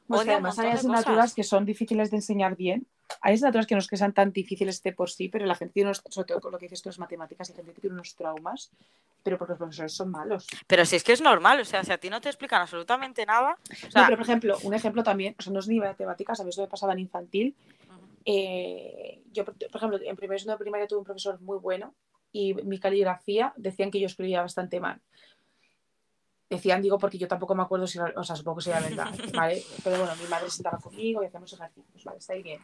pues 0.06 0.28
además 0.28 0.58
hay 0.58 0.70
asignaturas 0.70 1.34
que 1.34 1.44
son 1.44 1.64
difíciles 1.64 2.10
de 2.10 2.18
enseñar 2.18 2.56
bien. 2.56 2.86
Hay 3.20 3.34
asignaturas 3.34 3.66
que 3.66 3.74
no 3.74 3.80
es 3.80 3.86
que 3.86 3.96
sean 3.96 4.12
tan 4.12 4.32
difíciles 4.32 4.82
de 4.82 4.92
por 4.92 5.10
sí, 5.10 5.28
pero 5.28 5.46
la 5.46 5.54
gente 5.54 5.74
tiene 5.74 5.88
unos, 5.88 6.02
sobre 6.08 6.26
todo 6.26 6.40
con 6.40 6.52
lo 6.52 6.58
que 6.58 6.66
dices 6.66 6.82
tú, 6.82 6.88
las 6.88 6.98
matemáticas, 6.98 7.50
hay 7.50 7.56
gente 7.56 7.72
que 7.72 7.80
tiene 7.80 7.94
unos 7.94 8.14
traumas, 8.14 8.70
pero 9.22 9.38
porque 9.38 9.52
los 9.52 9.58
profesores 9.58 9.92
son 9.92 10.10
malos. 10.10 10.46
Pero 10.66 10.84
si 10.86 10.96
es 10.96 11.04
que 11.04 11.12
es 11.12 11.20
normal, 11.20 11.60
o 11.60 11.64
sea, 11.64 11.84
si 11.84 11.92
a 11.92 11.98
ti 11.98 12.10
no 12.10 12.20
te 12.20 12.28
explican 12.28 12.62
absolutamente 12.62 13.24
nada. 13.26 13.58
pero 13.92 14.16
por 14.16 14.22
ejemplo, 14.22 14.58
un 14.62 14.74
ejemplo 14.74 15.02
también, 15.02 15.36
o 15.38 15.42
sea, 15.42 15.52
no 15.52 15.60
es 15.60 15.68
ni 15.68 15.78
matemáticas, 15.78 16.40
a 16.40 16.44
mí 16.44 16.50
eso 16.50 16.62
me 16.62 16.68
pasaba 16.68 16.92
en 16.92 17.00
infantil. 17.00 17.54
Eh, 18.24 19.20
yo, 19.32 19.44
por 19.44 19.56
ejemplo, 19.74 19.98
en 20.00 20.16
primer 20.16 20.38
segundo 20.38 20.56
de 20.56 20.62
primaria 20.62 20.86
tuve 20.86 21.00
un 21.00 21.04
profesor 21.04 21.40
muy 21.40 21.58
bueno 21.58 21.94
y 22.30 22.54
mi 22.54 22.78
caligrafía 22.78 23.52
decían 23.56 23.90
que 23.90 24.00
yo 24.00 24.06
escribía 24.06 24.42
bastante 24.42 24.80
mal 24.80 25.00
decían, 26.52 26.82
digo, 26.82 26.98
porque 26.98 27.18
yo 27.18 27.28
tampoco 27.28 27.54
me 27.54 27.62
acuerdo 27.62 27.86
si, 27.86 27.98
o 27.98 28.24
sea, 28.24 28.36
supongo 28.36 28.58
que 28.58 28.64
sería 28.64 28.80
verdad, 28.80 29.10
¿vale? 29.34 29.62
Pero 29.82 29.98
bueno, 29.98 30.14
mi 30.16 30.28
madre 30.28 30.50
se 30.50 30.56
sentaba 30.56 30.78
conmigo 30.78 31.22
y 31.22 31.26
hacíamos 31.26 31.52
ejercicios, 31.52 32.04
¿vale? 32.04 32.18
Está 32.18 32.34
ahí 32.34 32.42
bien. 32.42 32.60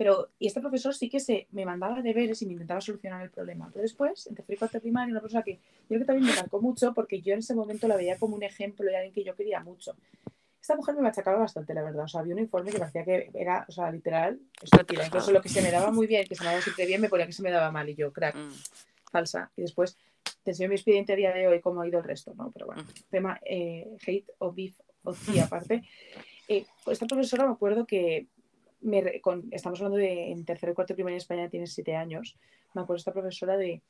Pero, 0.00 0.30
y 0.38 0.46
este 0.46 0.62
profesor 0.62 0.94
sí 0.94 1.10
que 1.10 1.20
se 1.20 1.46
me 1.50 1.66
mandaba 1.66 2.00
deberes 2.00 2.40
y 2.40 2.46
me 2.46 2.52
intentaba 2.54 2.80
solucionar 2.80 3.20
el 3.20 3.28
problema. 3.28 3.68
Pero 3.70 3.82
después, 3.82 4.26
en 4.28 4.34
tercero 4.34 4.54
y 4.54 4.58
cuarto 4.58 4.80
primaria, 4.80 5.12
una 5.12 5.20
persona 5.20 5.42
que 5.42 5.56
yo 5.56 5.88
creo 5.88 6.00
que 6.00 6.06
también 6.06 6.26
me 6.26 6.36
marcó 6.36 6.58
mucho 6.58 6.94
porque 6.94 7.20
yo 7.20 7.34
en 7.34 7.40
ese 7.40 7.54
momento 7.54 7.86
la 7.86 7.96
veía 7.96 8.16
como 8.16 8.34
un 8.34 8.42
ejemplo 8.42 8.86
de 8.86 8.96
alguien 8.96 9.12
que 9.12 9.22
yo 9.24 9.36
quería 9.36 9.60
mucho. 9.60 9.94
Esta 10.58 10.74
mujer 10.74 10.94
me 10.94 11.02
machacaba 11.02 11.40
bastante, 11.40 11.74
la 11.74 11.82
verdad. 11.82 12.04
O 12.04 12.08
sea, 12.08 12.22
había 12.22 12.32
un 12.32 12.40
informe 12.40 12.70
que 12.70 12.78
parecía 12.78 13.04
que 13.04 13.30
era, 13.34 13.66
o 13.68 13.72
sea, 13.72 13.92
literal, 13.92 14.40
estúpida. 14.62 15.04
Incluso 15.04 15.32
lo 15.32 15.42
que 15.42 15.50
se 15.50 15.60
me 15.60 15.70
daba 15.70 15.90
muy 15.90 16.06
bien, 16.06 16.26
que 16.26 16.34
se 16.34 16.44
me 16.44 16.48
daba 16.48 16.62
siempre 16.62 16.86
bien, 16.86 17.02
me 17.02 17.10
ponía 17.10 17.26
que 17.26 17.34
se 17.34 17.42
me 17.42 17.50
daba 17.50 17.70
mal. 17.70 17.86
Y 17.90 17.94
yo, 17.94 18.10
crack, 18.10 18.36
mm. 18.36 18.52
falsa. 19.12 19.50
Y 19.54 19.60
después 19.60 19.98
te 20.42 20.52
enseño 20.52 20.70
mi 20.70 20.76
expediente 20.76 21.12
a 21.12 21.16
día 21.16 21.34
de 21.34 21.46
hoy 21.46 21.60
cómo 21.60 21.82
ha 21.82 21.86
ido 21.86 21.98
el 21.98 22.04
resto, 22.06 22.32
¿no? 22.34 22.50
Pero 22.52 22.64
bueno, 22.64 22.86
tema 23.10 23.38
eh, 23.44 23.86
hate 24.06 24.30
o 24.38 24.50
beef 24.50 24.80
o 25.02 25.12
sí 25.12 25.38
aparte. 25.38 25.82
Eh, 26.48 26.64
esta 26.86 27.04
profesora 27.04 27.44
me 27.44 27.52
acuerdo 27.52 27.86
que 27.86 28.28
me, 28.80 29.20
con, 29.20 29.48
estamos 29.50 29.80
hablando 29.80 29.98
de 29.98 30.30
en 30.30 30.44
tercero 30.44 30.72
y 30.72 30.74
cuarto 30.74 30.94
primaria 30.94 31.16
en 31.16 31.22
España 31.22 31.48
tienes 31.48 31.72
siete 31.72 31.96
años. 31.96 32.36
Me 32.74 32.82
acuerdo 32.82 32.98
esta 32.98 33.12
profesora 33.12 33.56
de 33.56 33.82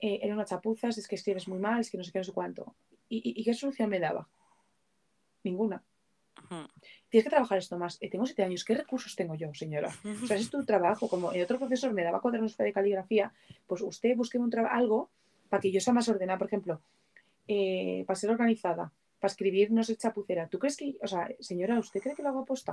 eh, 0.00 0.20
era 0.22 0.34
una 0.34 0.44
chapuza, 0.44 0.88
es 0.88 1.08
que 1.08 1.14
escribes 1.14 1.48
muy 1.48 1.58
mal, 1.58 1.80
es 1.80 1.90
que 1.90 1.98
no 1.98 2.04
sé 2.04 2.12
qué, 2.12 2.18
no 2.18 2.24
sé 2.24 2.32
cuánto. 2.32 2.74
¿Y, 3.08 3.40
y, 3.40 3.44
qué 3.44 3.54
solución 3.54 3.88
me 3.90 4.00
daba? 4.00 4.28
Ninguna. 5.42 5.82
Tienes 7.08 7.24
que 7.24 7.30
trabajar 7.30 7.58
esto 7.58 7.78
más. 7.78 7.98
Eh, 8.00 8.10
tengo 8.10 8.26
siete 8.26 8.42
años, 8.42 8.64
¿qué 8.64 8.74
recursos 8.74 9.14
tengo 9.14 9.34
yo, 9.34 9.54
señora? 9.54 9.90
O 10.22 10.26
sea, 10.26 10.36
es 10.36 10.50
tu 10.50 10.64
trabajo. 10.64 11.08
Como 11.08 11.32
el 11.32 11.42
otro 11.42 11.58
profesor 11.58 11.92
me 11.92 12.02
daba 12.02 12.20
cuadernos 12.20 12.56
de 12.56 12.72
caligrafía, 12.72 13.32
pues 13.66 13.82
usted 13.82 14.16
busque 14.16 14.38
un 14.38 14.52
algo 14.68 15.10
para 15.48 15.60
que 15.60 15.70
yo 15.70 15.80
sea 15.80 15.94
más 15.94 16.08
ordenada, 16.08 16.38
por 16.38 16.48
ejemplo, 16.48 16.80
eh, 17.46 18.04
para 18.06 18.16
ser 18.16 18.30
organizada, 18.30 18.92
para 19.20 19.30
escribir 19.30 19.70
no 19.70 19.84
sé 19.84 19.96
chapucera. 19.96 20.48
¿Tú 20.48 20.58
crees 20.58 20.76
que, 20.76 20.96
o 21.02 21.06
sea, 21.06 21.28
señora, 21.40 21.78
¿usted 21.78 22.00
cree 22.00 22.14
que 22.14 22.22
lo 22.22 22.30
hago 22.30 22.40
aposta? 22.40 22.72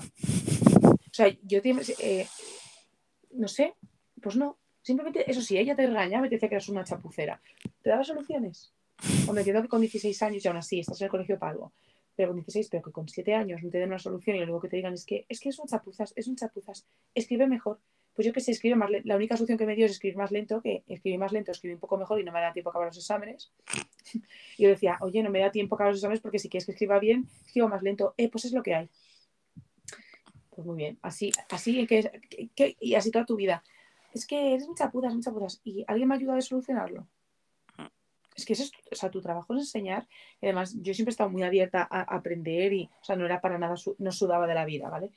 O 1.11 1.13
sea, 1.13 1.27
yo 1.43 1.59
eh, 1.63 2.27
no 3.31 3.47
sé, 3.47 3.75
pues 4.21 4.35
no. 4.35 4.57
Simplemente, 4.81 5.29
eso 5.29 5.41
sí, 5.41 5.57
ella 5.57 5.75
te 5.75 5.85
regañaba 5.85 6.25
y 6.25 6.29
te 6.29 6.35
decía 6.35 6.49
que 6.49 6.55
eras 6.55 6.69
una 6.69 6.83
chapucera. 6.83 7.41
¿Te 7.81 7.89
daba 7.89 8.03
soluciones? 8.03 8.73
O 9.27 9.33
me 9.33 9.43
quedo 9.43 9.61
que 9.61 9.67
con 9.67 9.81
16 9.81 10.21
años 10.23 10.43
y 10.43 10.47
aún 10.47 10.57
así 10.57 10.79
estás 10.79 10.99
en 11.01 11.05
el 11.05 11.11
colegio 11.11 11.37
pago. 11.37 11.73
Pero 12.15 12.29
con 12.29 12.37
16, 12.37 12.69
pero 12.69 12.83
que 12.83 12.91
con 12.91 13.07
7 13.07 13.33
años 13.33 13.61
no 13.63 13.69
te 13.69 13.77
den 13.77 13.89
una 13.89 13.99
solución 13.99 14.37
y 14.37 14.41
único 14.41 14.61
que 14.61 14.69
te 14.69 14.77
digan 14.77 14.93
es 14.93 15.05
que 15.05 15.25
es 15.29 15.39
que 15.39 15.49
es 15.49 15.59
un 15.59 15.67
chapuzas, 15.67 16.13
es 16.15 16.27
un 16.27 16.35
chapuzas, 16.35 16.85
escribe 17.13 17.47
mejor 17.47 17.79
pues 18.13 18.25
yo 18.25 18.33
que 18.33 18.41
sé, 18.41 18.51
escribe 18.51 18.75
más 18.75 18.89
La 19.03 19.15
única 19.15 19.37
solución 19.37 19.57
que 19.57 19.65
me 19.65 19.75
dio 19.75 19.85
es 19.85 19.93
escribir 19.93 20.17
más 20.17 20.31
lento, 20.31 20.61
que 20.61 20.83
escribí 20.87 21.17
más 21.17 21.31
lento, 21.31 21.51
escribí 21.51 21.73
un 21.73 21.79
poco 21.79 21.97
mejor 21.97 22.19
y 22.19 22.23
no 22.23 22.31
me 22.31 22.41
da 22.41 22.51
tiempo 22.51 22.69
a 22.69 22.71
acabar 22.71 22.87
los 22.89 22.97
exámenes. 22.97 23.51
y 24.57 24.63
yo 24.63 24.69
decía, 24.69 24.97
oye, 25.01 25.23
no 25.23 25.29
me 25.29 25.39
da 25.39 25.51
tiempo 25.51 25.75
a 25.75 25.77
acabar 25.77 25.93
los 25.93 25.99
exámenes 25.99 26.21
porque 26.21 26.39
si 26.39 26.49
quieres 26.49 26.65
que 26.65 26.73
escriba 26.73 26.99
bien, 26.99 27.27
escribo 27.45 27.69
más 27.69 27.81
lento. 27.81 28.13
Eh, 28.17 28.29
pues 28.29 28.45
es 28.45 28.51
lo 28.51 28.63
que 28.63 28.75
hay. 28.75 28.89
Pues 30.53 30.67
muy 30.67 30.75
bien, 30.75 30.99
así, 31.01 31.31
así 31.49 31.87
que, 31.87 32.77
y 32.79 32.95
así 32.95 33.09
toda 33.09 33.25
tu 33.25 33.35
vida. 33.35 33.63
Es 34.13 34.27
que 34.27 34.53
eres 34.53 34.67
mucha 34.67 34.91
putas, 34.91 35.15
mucha 35.15 35.31
putas. 35.31 35.61
¿Y 35.63 35.85
alguien 35.87 36.09
me 36.09 36.15
ha 36.15 36.17
ayudado 36.17 36.37
a 36.37 36.41
solucionarlo? 36.41 37.07
Es 38.35 38.45
que 38.45 38.53
es, 38.53 38.71
o 38.91 38.95
sea, 38.95 39.09
tu 39.09 39.21
trabajo 39.21 39.53
es 39.53 39.61
enseñar. 39.61 40.07
Y 40.41 40.45
además, 40.45 40.75
yo 40.81 40.93
siempre 40.93 41.11
he 41.11 41.13
estado 41.13 41.29
muy 41.29 41.43
abierta 41.43 41.87
a 41.89 42.01
aprender 42.01 42.73
y, 42.73 42.89
o 43.01 43.03
sea, 43.03 43.15
no 43.15 43.25
era 43.25 43.41
para 43.41 43.57
nada, 43.57 43.75
no 43.97 44.11
sudaba 44.11 44.47
de 44.47 44.55
la 44.55 44.65
vida, 44.65 44.89
¿vale? 44.89 45.11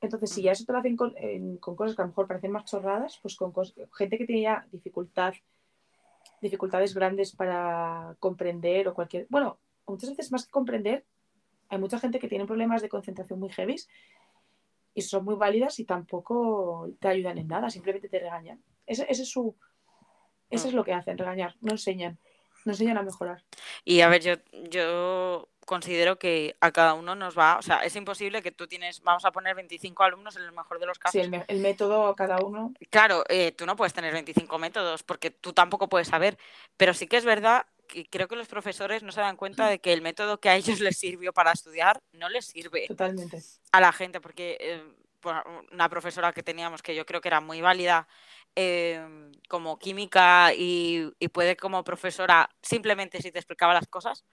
Entonces, 0.00 0.30
si 0.30 0.42
ya 0.42 0.52
eso 0.52 0.64
te 0.64 0.72
lo 0.72 0.78
hacen 0.78 0.96
con, 0.96 1.14
cosas 1.58 1.96
que 1.96 2.02
a 2.02 2.04
lo 2.04 2.10
mejor 2.10 2.26
parecen 2.26 2.52
más 2.52 2.64
chorradas, 2.70 3.18
pues 3.22 3.36
con 3.36 3.52
gente 3.92 4.18
que 4.18 4.26
tiene 4.26 4.42
ya 4.42 4.66
dificultad, 4.70 5.34
dificultades 6.40 6.94
grandes 6.94 7.34
para 7.34 8.14
comprender 8.20 8.86
o 8.88 8.94
cualquier. 8.94 9.26
Bueno, 9.30 9.58
muchas 9.86 10.10
veces 10.10 10.30
más 10.30 10.44
que 10.44 10.52
comprender, 10.52 11.04
hay 11.68 11.78
mucha 11.78 11.98
gente 11.98 12.18
que 12.18 12.28
tiene 12.28 12.46
problemas 12.46 12.82
de 12.82 12.88
concentración 12.88 13.40
muy 13.40 13.48
heavy 13.50 13.76
y 14.94 15.02
son 15.02 15.24
muy 15.24 15.34
válidas 15.34 15.78
y 15.80 15.84
tampoco 15.84 16.88
te 17.00 17.08
ayudan 17.08 17.38
en 17.38 17.48
nada, 17.48 17.68
simplemente 17.68 18.08
te 18.08 18.20
regañan. 18.20 18.62
Ese, 18.86 19.06
es 19.08 19.28
su. 19.28 19.56
Eso 20.48 20.68
es 20.68 20.74
lo 20.74 20.84
que 20.84 20.92
hacen, 20.92 21.18
regañar, 21.18 21.56
no 21.60 21.72
enseñan, 21.72 22.18
no 22.64 22.72
enseñan 22.72 22.98
a 22.98 23.02
mejorar. 23.02 23.42
Y 23.84 24.02
a 24.02 24.08
ver, 24.08 24.22
yo, 24.22 24.34
yo 24.70 25.48
considero 25.66 26.18
que 26.18 26.54
a 26.60 26.70
cada 26.70 26.94
uno 26.94 27.16
nos 27.16 27.36
va, 27.36 27.58
o 27.58 27.62
sea, 27.62 27.78
es 27.78 27.96
imposible 27.96 28.42
que 28.42 28.52
tú 28.52 28.68
tienes, 28.68 29.02
vamos 29.02 29.24
a 29.24 29.32
poner 29.32 29.56
25 29.56 30.02
alumnos 30.04 30.36
en 30.36 30.42
el 30.42 30.52
mejor 30.52 30.78
de 30.78 30.86
los 30.86 30.98
casos. 30.98 31.20
Sí, 31.20 31.30
el, 31.48 31.60
método 31.60 32.06
a 32.06 32.14
cada 32.14 32.38
uno. 32.38 32.72
Claro, 32.90 33.24
eh, 33.28 33.52
tú 33.52 33.66
no 33.66 33.74
puedes 33.74 33.94
tener 33.94 34.12
25 34.12 34.58
métodos 34.58 35.02
porque 35.02 35.30
tú 35.30 35.52
tampoco 35.52 35.88
puedes 35.88 36.08
saber, 36.08 36.38
pero 36.76 36.94
sí 36.94 37.08
que 37.08 37.16
es 37.16 37.24
verdad 37.24 37.66
que 37.86 38.06
creo 38.06 38.28
que 38.28 38.36
los 38.36 38.48
profesores 38.48 39.02
no 39.02 39.12
se 39.12 39.20
dan 39.20 39.36
cuenta 39.36 39.68
de 39.68 39.78
que 39.78 39.92
el 39.92 40.02
método 40.02 40.40
que 40.40 40.48
a 40.48 40.56
ellos 40.56 40.80
les 40.80 40.98
sirvió 40.98 41.32
para 41.32 41.52
estudiar 41.52 42.02
no 42.12 42.28
les 42.28 42.46
sirve 42.46 42.86
Totalmente. 42.88 43.42
a 43.72 43.80
la 43.80 43.92
gente, 43.92 44.20
porque 44.20 44.56
eh, 44.60 44.82
una 45.72 45.88
profesora 45.88 46.32
que 46.32 46.42
teníamos 46.42 46.82
que 46.82 46.94
yo 46.94 47.06
creo 47.06 47.20
que 47.20 47.28
era 47.28 47.40
muy 47.40 47.60
válida 47.60 48.06
eh, 48.56 49.30
como 49.48 49.78
química 49.78 50.52
y, 50.54 51.10
y 51.18 51.28
puede 51.28 51.56
como 51.56 51.82
profesora 51.82 52.50
simplemente 52.62 53.20
si 53.22 53.32
te 53.32 53.38
explicaba 53.38 53.74
las 53.74 53.88
cosas, 53.88 54.24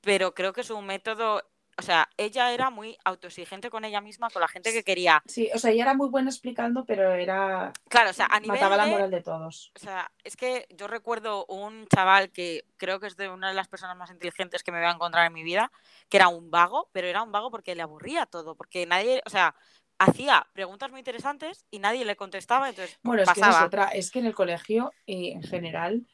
pero 0.00 0.34
creo 0.34 0.52
que 0.52 0.62
es 0.62 0.70
un 0.70 0.86
método 0.86 1.42
o 1.76 1.82
sea, 1.82 2.08
ella 2.16 2.52
era 2.52 2.70
muy 2.70 2.96
autoexigente 3.04 3.70
con 3.70 3.84
ella 3.84 4.00
misma, 4.00 4.30
con 4.30 4.40
la 4.40 4.48
gente 4.48 4.72
que 4.72 4.84
quería. 4.84 5.22
Sí, 5.26 5.50
o 5.54 5.58
sea, 5.58 5.70
ella 5.70 5.84
era 5.84 5.94
muy 5.94 6.08
buena 6.08 6.30
explicando, 6.30 6.84
pero 6.84 7.12
era. 7.12 7.72
Claro, 7.88 8.10
o 8.10 8.12
sea, 8.12 8.26
a 8.26 8.40
nivel. 8.40 8.56
Mataba 8.56 8.76
la 8.76 8.86
moral 8.86 9.10
de 9.10 9.22
todos. 9.22 9.72
O 9.74 9.78
sea, 9.78 10.10
es 10.22 10.36
que 10.36 10.66
yo 10.70 10.86
recuerdo 10.86 11.46
un 11.46 11.86
chaval 11.86 12.30
que 12.30 12.64
creo 12.76 13.00
que 13.00 13.06
es 13.06 13.16
de 13.16 13.28
una 13.28 13.48
de 13.48 13.54
las 13.54 13.68
personas 13.68 13.96
más 13.96 14.10
inteligentes 14.10 14.62
que 14.62 14.72
me 14.72 14.78
voy 14.78 14.88
a 14.88 14.92
encontrar 14.92 15.26
en 15.26 15.32
mi 15.32 15.42
vida, 15.42 15.70
que 16.08 16.16
era 16.16 16.28
un 16.28 16.50
vago, 16.50 16.88
pero 16.92 17.06
era 17.06 17.22
un 17.22 17.32
vago 17.32 17.50
porque 17.50 17.74
le 17.74 17.82
aburría 17.82 18.26
todo, 18.26 18.54
porque 18.54 18.86
nadie, 18.86 19.22
o 19.26 19.30
sea, 19.30 19.54
hacía 19.98 20.46
preguntas 20.52 20.90
muy 20.90 21.00
interesantes 21.00 21.66
y 21.70 21.78
nadie 21.78 22.04
le 22.04 22.16
contestaba, 22.16 22.68
entonces. 22.68 22.98
Bueno, 23.02 23.24
pasaba. 23.24 23.48
es 23.48 23.54
que 23.56 23.60
es 23.60 23.66
otra, 23.66 23.84
es 23.88 24.10
que 24.10 24.18
en 24.20 24.26
el 24.26 24.34
colegio, 24.34 24.92
eh, 25.06 25.32
en 25.32 25.42
general, 25.42 26.06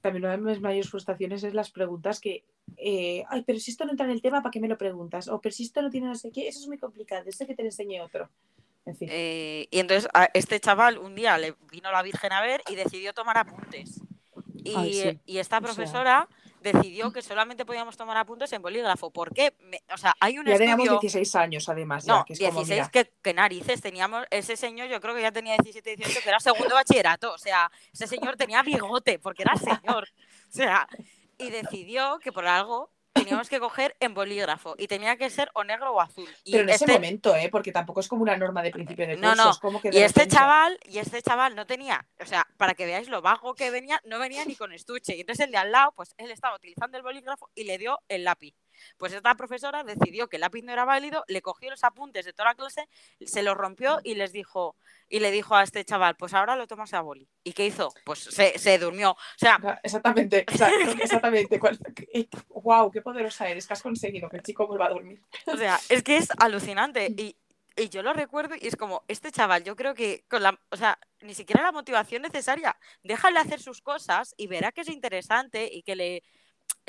también 0.00 0.24
una 0.24 0.36
de 0.36 0.42
mis 0.42 0.60
mayores 0.60 0.90
frustraciones 0.90 1.44
es 1.44 1.54
las 1.54 1.70
preguntas 1.70 2.20
que 2.20 2.44
eh, 2.76 3.24
ay, 3.28 3.42
pero 3.46 3.58
si 3.58 3.70
esto 3.70 3.84
no 3.84 3.92
entra 3.92 4.06
en 4.06 4.12
el 4.12 4.22
tema, 4.22 4.42
¿para 4.42 4.50
qué 4.50 4.60
me 4.60 4.68
lo 4.68 4.78
preguntas? 4.78 5.28
O, 5.28 5.40
pero 5.40 5.54
si 5.54 5.64
esto 5.64 5.82
no 5.82 5.90
tiene 5.90 6.06
no 6.06 6.14
sé 6.14 6.30
qué, 6.30 6.48
eso 6.48 6.60
es 6.60 6.66
muy 6.66 6.78
complicado, 6.78 7.24
este 7.26 7.46
que 7.46 7.54
te 7.54 7.62
enseñe 7.62 8.00
otro. 8.00 8.28
En 8.86 8.96
fin. 8.96 9.08
Eh, 9.10 9.68
y 9.70 9.78
entonces 9.78 10.08
a 10.14 10.30
este 10.32 10.58
chaval 10.58 10.98
un 10.98 11.14
día 11.14 11.36
le 11.38 11.54
vino 11.70 11.92
la 11.92 12.02
Virgen 12.02 12.32
a 12.32 12.40
ver 12.40 12.62
y 12.70 12.74
decidió 12.74 13.12
tomar 13.12 13.38
apuntes. 13.38 14.00
Y, 14.64 15.18
y 15.26 15.38
esta 15.38 15.60
profesora 15.60 16.28
decidió 16.60 17.12
que 17.12 17.22
solamente 17.22 17.64
podíamos 17.64 17.96
tomar 17.96 18.16
apuntes 18.16 18.52
en 18.52 18.62
bolígrafo. 18.62 19.10
¿Por 19.10 19.32
qué? 19.34 19.54
o 19.92 19.96
sea, 19.96 20.14
hay 20.20 20.38
un 20.38 20.46
ya 20.46 20.58
teníamos 20.58 20.88
16 20.88 21.34
años, 21.36 21.68
además. 21.68 22.06
no, 22.06 22.24
16, 22.28 22.88
que, 22.90 23.34
narices 23.34 23.80
teníamos. 23.80 24.26
Ese 24.30 24.56
señor, 24.56 24.88
yo 24.88 25.00
creo 25.00 25.14
que 25.14 25.22
ya 25.22 25.32
tenía 25.32 25.54
17, 25.54 25.96
18, 25.96 26.20
que 26.22 26.28
era 26.28 26.40
segundo 26.40 26.74
bachillerato. 26.74 27.32
O 27.32 27.38
sea, 27.38 27.70
ese 27.92 28.06
señor 28.06 28.36
tenía 28.36 28.62
bigote, 28.62 29.18
porque 29.18 29.42
era 29.42 29.56
señor. 29.56 30.08
O 30.48 30.52
sea, 30.52 30.88
y 31.40 31.50
decidió 31.50 32.18
que 32.20 32.32
por 32.32 32.46
algo 32.46 32.92
teníamos 33.12 33.48
que 33.48 33.58
coger 33.58 33.96
en 33.98 34.14
bolígrafo 34.14 34.76
y 34.78 34.86
tenía 34.86 35.16
que 35.16 35.28
ser 35.30 35.50
o 35.54 35.64
negro 35.64 35.92
o 35.92 36.00
azul. 36.00 36.28
Y 36.44 36.52
Pero 36.52 36.62
en 36.62 36.68
ese 36.70 36.84
este- 36.84 36.94
momento, 36.94 37.34
¿eh? 37.34 37.48
Porque 37.50 37.72
tampoco 37.72 37.98
es 38.00 38.06
como 38.08 38.22
una 38.22 38.36
norma 38.36 38.62
de 38.62 38.70
principio 38.70 39.06
de 39.06 39.16
curso. 39.16 39.34
No, 39.34 39.44
no. 39.44 39.50
es 39.50 39.58
como 39.58 39.80
que 39.80 39.88
Y 39.88 39.98
este 39.98 40.20
repente- 40.20 40.36
chaval, 40.36 40.78
y 40.84 40.98
este 40.98 41.20
chaval 41.20 41.56
no 41.56 41.66
tenía, 41.66 42.06
o 42.20 42.24
sea, 42.26 42.46
para 42.56 42.74
que 42.74 42.86
veáis 42.86 43.08
lo 43.08 43.20
vago 43.20 43.54
que 43.54 43.70
venía, 43.70 44.00
no 44.04 44.18
venía 44.20 44.44
ni 44.44 44.54
con 44.54 44.72
estuche. 44.72 45.16
Y 45.16 45.20
entonces 45.22 45.44
el 45.46 45.50
de 45.52 45.58
al 45.58 45.72
lado, 45.72 45.92
pues 45.96 46.14
él 46.18 46.30
estaba 46.30 46.54
utilizando 46.54 46.96
el 46.96 47.02
bolígrafo 47.02 47.50
y 47.54 47.64
le 47.64 47.78
dio 47.78 47.98
el 48.08 48.24
lápiz. 48.24 48.54
Pues 48.96 49.12
esta 49.12 49.34
profesora 49.34 49.84
decidió 49.84 50.28
que 50.28 50.36
el 50.36 50.40
lápiz 50.40 50.62
no 50.62 50.72
era 50.72 50.84
válido, 50.84 51.24
le 51.28 51.42
cogió 51.42 51.70
los 51.70 51.84
apuntes 51.84 52.24
de 52.24 52.32
toda 52.32 52.50
la 52.50 52.54
clase, 52.54 52.88
se 53.20 53.42
los 53.42 53.56
rompió 53.56 54.00
y 54.04 54.14
les 54.14 54.32
dijo, 54.32 54.76
y 55.08 55.20
le 55.20 55.30
dijo 55.30 55.56
a 55.56 55.62
este 55.62 55.84
chaval, 55.84 56.16
pues 56.16 56.34
ahora 56.34 56.56
lo 56.56 56.66
tomas 56.66 56.94
a 56.94 57.00
boli. 57.00 57.28
¿Y 57.44 57.52
qué 57.52 57.66
hizo? 57.66 57.92
Pues 58.04 58.20
se, 58.20 58.58
se 58.58 58.78
durmió. 58.78 59.12
O 59.12 59.16
sea, 59.36 59.58
Exactamente, 59.82 60.44
o 60.52 60.56
sea, 60.56 60.68
exactamente. 61.00 61.60
wow, 62.48 62.90
qué 62.90 63.02
poderosa 63.02 63.48
eres, 63.48 63.66
que 63.66 63.72
has 63.72 63.82
conseguido 63.82 64.28
que 64.28 64.38
el 64.38 64.42
chico 64.42 64.66
vuelva 64.66 64.86
a 64.86 64.90
dormir. 64.90 65.20
O 65.46 65.56
sea, 65.56 65.78
es 65.88 66.02
que 66.02 66.16
es 66.16 66.28
alucinante. 66.38 67.12
Y, 67.16 67.36
y 67.76 67.88
yo 67.88 68.02
lo 68.02 68.12
recuerdo 68.12 68.54
y 68.60 68.66
es 68.66 68.76
como, 68.76 69.04
este 69.08 69.32
chaval, 69.32 69.64
yo 69.64 69.76
creo 69.76 69.94
que 69.94 70.24
con 70.28 70.42
la, 70.42 70.58
o 70.70 70.76
sea, 70.76 70.98
ni 71.20 71.34
siquiera 71.34 71.62
la 71.62 71.72
motivación 71.72 72.22
necesaria. 72.22 72.76
Déjale 73.02 73.38
hacer 73.38 73.60
sus 73.60 73.80
cosas 73.80 74.34
y 74.36 74.46
verá 74.46 74.72
que 74.72 74.82
es 74.82 74.88
interesante 74.88 75.68
y 75.72 75.82
que 75.82 75.96
le, 75.96 76.22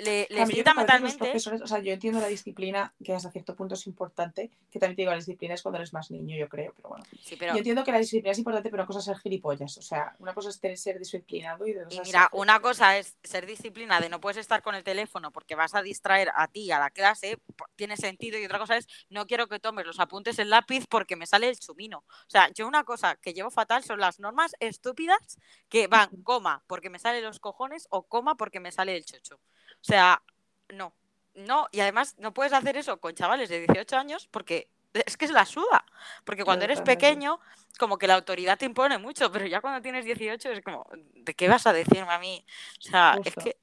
le, 0.03 0.27
le 0.29 0.41
A 0.41 0.45
mí 0.45 0.53
yo 0.53 0.63
excita 0.63 0.73
creo 0.73 0.85
que 0.85 0.91
a 0.93 0.99
veces 0.99 1.19
los 1.19 1.47
mentalmente. 1.47 1.63
o 1.63 1.67
sea, 1.67 1.79
yo 1.79 1.93
entiendo 1.93 2.19
la 2.19 2.27
disciplina, 2.27 2.93
que 3.03 3.13
hasta 3.13 3.31
cierto 3.31 3.55
punto 3.55 3.75
es 3.75 3.87
importante, 3.87 4.49
que 4.71 4.79
también 4.79 4.95
te 4.95 5.01
digo, 5.03 5.11
la 5.11 5.17
disciplina 5.17 5.53
es 5.53 5.61
cuando 5.61 5.77
eres 5.77 5.93
más 5.93 6.11
niño, 6.11 6.35
yo 6.37 6.49
creo, 6.49 6.73
pero 6.75 6.89
bueno. 6.89 7.03
Sí, 7.21 7.35
pero, 7.37 7.53
Yo 7.53 7.57
entiendo 7.59 7.83
que 7.83 7.91
la 7.91 7.99
disciplina 7.99 8.31
es 8.31 8.37
importante, 8.39 8.69
pero 8.69 8.83
una 8.83 8.87
cosa 8.87 8.99
es 8.99 9.05
ser 9.05 9.17
gilipollas, 9.19 9.77
o 9.77 9.81
sea, 9.81 10.15
una 10.19 10.33
cosa 10.33 10.49
es 10.49 10.59
tener- 10.59 10.77
ser 10.77 10.99
disciplinado 10.99 11.65
y 11.67 11.73
de 11.73 11.85
mira, 11.85 12.03
ser- 12.03 12.29
una 12.33 12.59
cosa 12.59 12.97
es 12.97 13.15
ser 13.23 13.45
disciplina 13.45 13.99
de 13.99 14.09
no 14.09 14.19
puedes 14.19 14.37
estar 14.37 14.61
con 14.61 14.75
el 14.75 14.83
teléfono 14.83 15.31
porque 15.31 15.55
vas 15.55 15.75
a 15.75 15.81
distraer 15.81 16.31
a 16.35 16.47
ti, 16.47 16.71
a 16.71 16.79
la 16.79 16.89
clase, 16.89 17.37
tiene 17.75 17.97
sentido. 17.97 18.37
Y 18.39 18.45
otra 18.45 18.59
cosa 18.59 18.77
es, 18.77 18.87
no 19.09 19.25
quiero 19.27 19.47
que 19.47 19.59
tomes 19.59 19.85
los 19.85 19.99
apuntes 19.99 20.39
en 20.39 20.49
lápiz 20.49 20.85
porque 20.89 21.15
me 21.15 21.25
sale 21.27 21.49
el 21.49 21.57
chumino. 21.59 21.99
O 21.99 22.29
sea, 22.29 22.49
yo 22.53 22.67
una 22.67 22.83
cosa 22.83 23.15
que 23.17 23.33
llevo 23.33 23.51
fatal 23.51 23.83
son 23.83 23.99
las 23.99 24.19
normas 24.19 24.55
estúpidas 24.59 25.37
que 25.69 25.87
van 25.87 26.09
coma 26.23 26.63
porque 26.67 26.89
me 26.89 26.99
sale 26.99 27.21
los 27.21 27.39
cojones 27.39 27.87
o 27.89 28.03
coma 28.03 28.35
porque 28.35 28.59
me 28.59 28.71
sale 28.71 28.95
el 28.95 29.05
chocho. 29.05 29.39
O 29.81 29.83
sea, 29.83 30.21
no, 30.69 30.93
no. 31.35 31.67
Y 31.71 31.79
además 31.79 32.15
no 32.19 32.33
puedes 32.33 32.53
hacer 32.53 32.77
eso 32.77 32.99
con 32.99 33.13
chavales 33.15 33.49
de 33.49 33.59
18 33.67 33.97
años 33.97 34.27
porque 34.31 34.67
es 34.93 35.17
que 35.17 35.25
es 35.25 35.31
la 35.31 35.45
suda. 35.45 35.85
Porque 36.25 36.43
cuando 36.43 36.65
eres 36.65 36.79
pequeño, 36.85 37.39
como 37.79 37.97
que 37.97 38.07
la 38.07 38.15
autoridad 38.15 38.57
te 38.57 38.65
impone 38.65 38.97
mucho, 38.97 39.31
pero 39.31 39.45
ya 39.47 39.61
cuando 39.61 39.81
tienes 39.81 40.05
18 40.05 40.51
es 40.51 40.61
como, 40.61 40.85
¿de 41.13 41.33
qué 41.33 41.47
vas 41.47 41.65
a 41.67 41.73
decirme 41.73 42.11
a 42.13 42.19
mí? 42.19 42.45
O 42.79 42.81
sea, 42.81 43.15
es 43.29 43.35
que, 43.43 43.57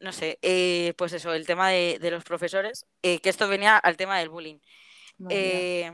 no 0.00 0.12
sé, 0.12 0.38
eh, 0.42 0.94
pues 0.96 1.12
eso, 1.12 1.32
el 1.32 1.46
tema 1.46 1.68
de, 1.68 1.98
de 2.00 2.10
los 2.10 2.24
profesores, 2.24 2.86
eh, 3.02 3.20
que 3.20 3.28
esto 3.30 3.48
venía 3.48 3.76
al 3.76 3.96
tema 3.96 4.18
del 4.18 4.28
bullying. 4.28 4.58
Eh, 5.28 5.92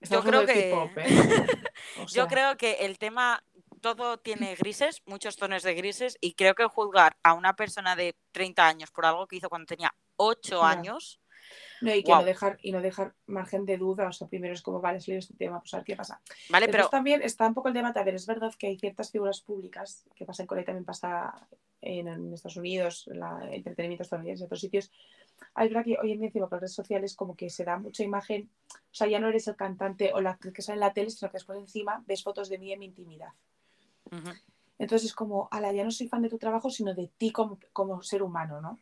yo 0.00 0.20
creo 0.30 0.40
que- 0.46 0.70
yo 2.14 2.28
creo 2.28 2.56
que 2.56 2.72
el 2.86 2.98
tema, 2.98 3.42
todo 3.80 4.18
tiene 4.18 4.54
grises, 4.56 5.02
muchos 5.06 5.36
tonos 5.36 5.62
de 5.62 5.74
grises, 5.74 6.16
y 6.20 6.34
creo 6.34 6.54
que 6.54 6.64
juzgar 6.66 7.16
a 7.22 7.34
una 7.34 7.54
persona 7.54 7.96
de 7.96 8.16
30 8.32 8.66
años 8.66 8.90
por 8.90 9.06
algo 9.06 9.26
que 9.26 9.36
hizo 9.36 9.48
cuando 9.48 9.66
tenía 9.66 9.94
8 10.16 10.60
Ya. 10.62 10.70
años, 10.70 11.20
No, 11.80 11.94
y 11.94 12.02
que 12.02 12.10
no 12.10 12.24
dejar, 12.24 12.58
y 12.62 12.72
no 12.72 12.80
dejar 12.80 13.14
margen 13.26 13.64
de 13.64 13.76
duda, 13.78 14.08
o 14.08 14.12
sea, 14.12 14.26
primero 14.28 14.52
es 14.54 14.62
como, 14.62 14.80
vale, 14.80 15.00
salido 15.00 15.20
este 15.20 15.34
tema, 15.34 15.60
pues 15.60 15.72
a 15.74 15.78
ver 15.78 15.86
qué 15.86 15.96
pasa. 15.96 16.20
¿vale? 16.50 16.66
Después 16.66 16.86
Pero 16.86 16.90
también 16.90 17.22
está 17.22 17.46
un 17.46 17.54
poco 17.54 17.68
el 17.68 17.74
debate, 17.74 18.00
a 18.00 18.04
ver, 18.04 18.14
es 18.16 18.26
verdad 18.26 18.52
que 18.58 18.66
hay 18.66 18.78
ciertas 18.78 19.10
figuras 19.10 19.40
públicas, 19.40 20.04
que 20.14 20.24
pasa 20.24 20.42
en 20.42 20.46
Corea 20.48 20.62
y 20.62 20.66
también 20.66 20.84
pasa 20.84 21.46
en, 21.80 22.08
en 22.08 22.34
Estados 22.34 22.56
Unidos, 22.56 23.08
en 23.08 23.20
la 23.20 23.38
entretenimiento 23.52 24.02
estadounidense 24.02 24.42
y 24.42 24.46
otros 24.46 24.60
sitios. 24.60 24.90
Hay 25.54 25.68
verdad 25.68 25.84
que 25.84 25.96
hoy 26.02 26.12
en 26.12 26.18
día 26.18 26.26
encima 26.26 26.48
con 26.48 26.56
las 26.56 26.62
redes 26.62 26.74
sociales 26.74 27.14
como 27.14 27.36
que 27.36 27.48
se 27.48 27.64
da 27.64 27.78
mucha 27.78 28.02
imagen, 28.02 28.50
o 28.72 28.94
sea, 28.94 29.06
ya 29.06 29.20
no 29.20 29.28
eres 29.28 29.46
el 29.46 29.54
cantante 29.54 30.12
o 30.12 30.20
la 30.20 30.30
actriz 30.30 30.52
que 30.52 30.62
sale 30.62 30.74
en 30.76 30.80
la 30.80 30.92
tele, 30.92 31.10
sino 31.10 31.30
que 31.30 31.36
después 31.36 31.58
encima 31.60 32.02
ves 32.06 32.24
fotos 32.24 32.48
de 32.48 32.58
mí 32.58 32.72
en 32.72 32.80
mi 32.80 32.86
intimidad. 32.86 33.30
Entonces 34.78 35.08
es 35.08 35.14
como, 35.14 35.48
ala, 35.50 35.72
ya 35.72 35.84
no 35.84 35.90
soy 35.90 36.08
fan 36.08 36.22
de 36.22 36.28
tu 36.28 36.38
trabajo, 36.38 36.70
sino 36.70 36.94
de 36.94 37.08
ti 37.18 37.32
como, 37.32 37.58
como 37.72 38.02
ser 38.02 38.22
humano, 38.22 38.60
¿no? 38.60 38.78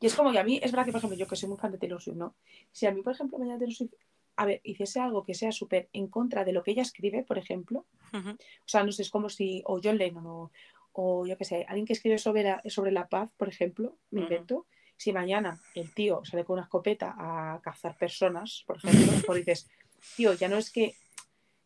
Y 0.00 0.06
es 0.06 0.14
como 0.14 0.32
que 0.32 0.38
a 0.38 0.44
mí, 0.44 0.60
es 0.62 0.72
verdad 0.72 0.86
que, 0.86 0.92
por 0.92 0.98
ejemplo, 0.98 1.18
yo 1.18 1.26
que 1.26 1.36
soy 1.36 1.48
muy 1.48 1.58
fan 1.58 1.72
de 1.72 1.78
Taylor 1.78 2.00
Swift, 2.00 2.16
¿no? 2.16 2.34
Si 2.72 2.86
a 2.86 2.92
mí, 2.92 3.02
por 3.02 3.12
ejemplo, 3.12 3.38
mañana 3.38 3.58
Taylor 3.58 3.74
Swift, 3.74 3.94
a 4.36 4.46
ver, 4.46 4.60
hiciese 4.64 5.00
algo 5.00 5.24
que 5.24 5.34
sea 5.34 5.52
súper 5.52 5.88
en 5.92 6.08
contra 6.08 6.44
de 6.44 6.52
lo 6.52 6.62
que 6.62 6.70
ella 6.70 6.82
escribe, 6.82 7.22
por 7.24 7.36
ejemplo, 7.36 7.84
o 8.12 8.36
sea, 8.64 8.82
no 8.84 8.92
sé, 8.92 9.02
es 9.02 9.10
como 9.10 9.28
si, 9.28 9.62
o 9.66 9.80
John 9.82 9.98
Lennon, 9.98 10.26
o, 10.26 10.50
o 10.92 11.26
yo 11.26 11.36
qué 11.36 11.44
sé, 11.44 11.66
alguien 11.68 11.86
que 11.86 11.92
escribe 11.92 12.16
sobre 12.18 12.44
la, 12.44 12.62
sobre 12.66 12.90
la 12.90 13.08
paz, 13.08 13.30
por 13.36 13.48
ejemplo, 13.48 13.96
me 14.10 14.22
invento, 14.22 14.66
si 14.96 15.12
mañana 15.12 15.60
el 15.74 15.92
tío 15.92 16.24
sale 16.24 16.44
con 16.44 16.54
una 16.54 16.64
escopeta 16.64 17.14
a 17.18 17.60
cazar 17.62 17.96
personas, 17.96 18.64
por 18.66 18.76
ejemplo, 18.76 19.12
mejor 19.12 19.36
dices, 19.36 19.68
tío, 20.16 20.32
ya 20.32 20.48
no 20.48 20.56
es 20.56 20.70
que 20.70 20.94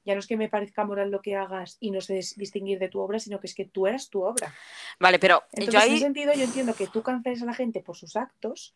ya 0.04 0.14
no 0.14 0.20
es 0.20 0.26
que 0.26 0.36
me 0.36 0.48
parezca 0.48 0.84
moral 0.84 1.10
lo 1.10 1.20
que 1.22 1.36
hagas 1.36 1.76
y 1.80 1.90
no 1.90 2.00
sé 2.00 2.18
dis- 2.18 2.36
distinguir 2.36 2.78
de 2.78 2.88
tu 2.88 3.00
obra, 3.00 3.18
sino 3.18 3.40
que 3.40 3.46
es 3.46 3.54
que 3.54 3.64
tú 3.64 3.86
eras 3.86 4.10
tu 4.10 4.22
obra. 4.22 4.52
Vale, 5.00 5.18
pero 5.18 5.42
Entonces, 5.52 5.72
yo 5.74 5.80
en 5.80 5.92
ese 5.96 6.04
sentido, 6.04 6.32
yo 6.34 6.44
entiendo 6.44 6.74
que 6.74 6.86
tú 6.86 7.02
canceles 7.02 7.42
a 7.42 7.46
la 7.46 7.54
gente 7.54 7.80
por 7.80 7.96
sus 7.96 8.16
actos, 8.16 8.74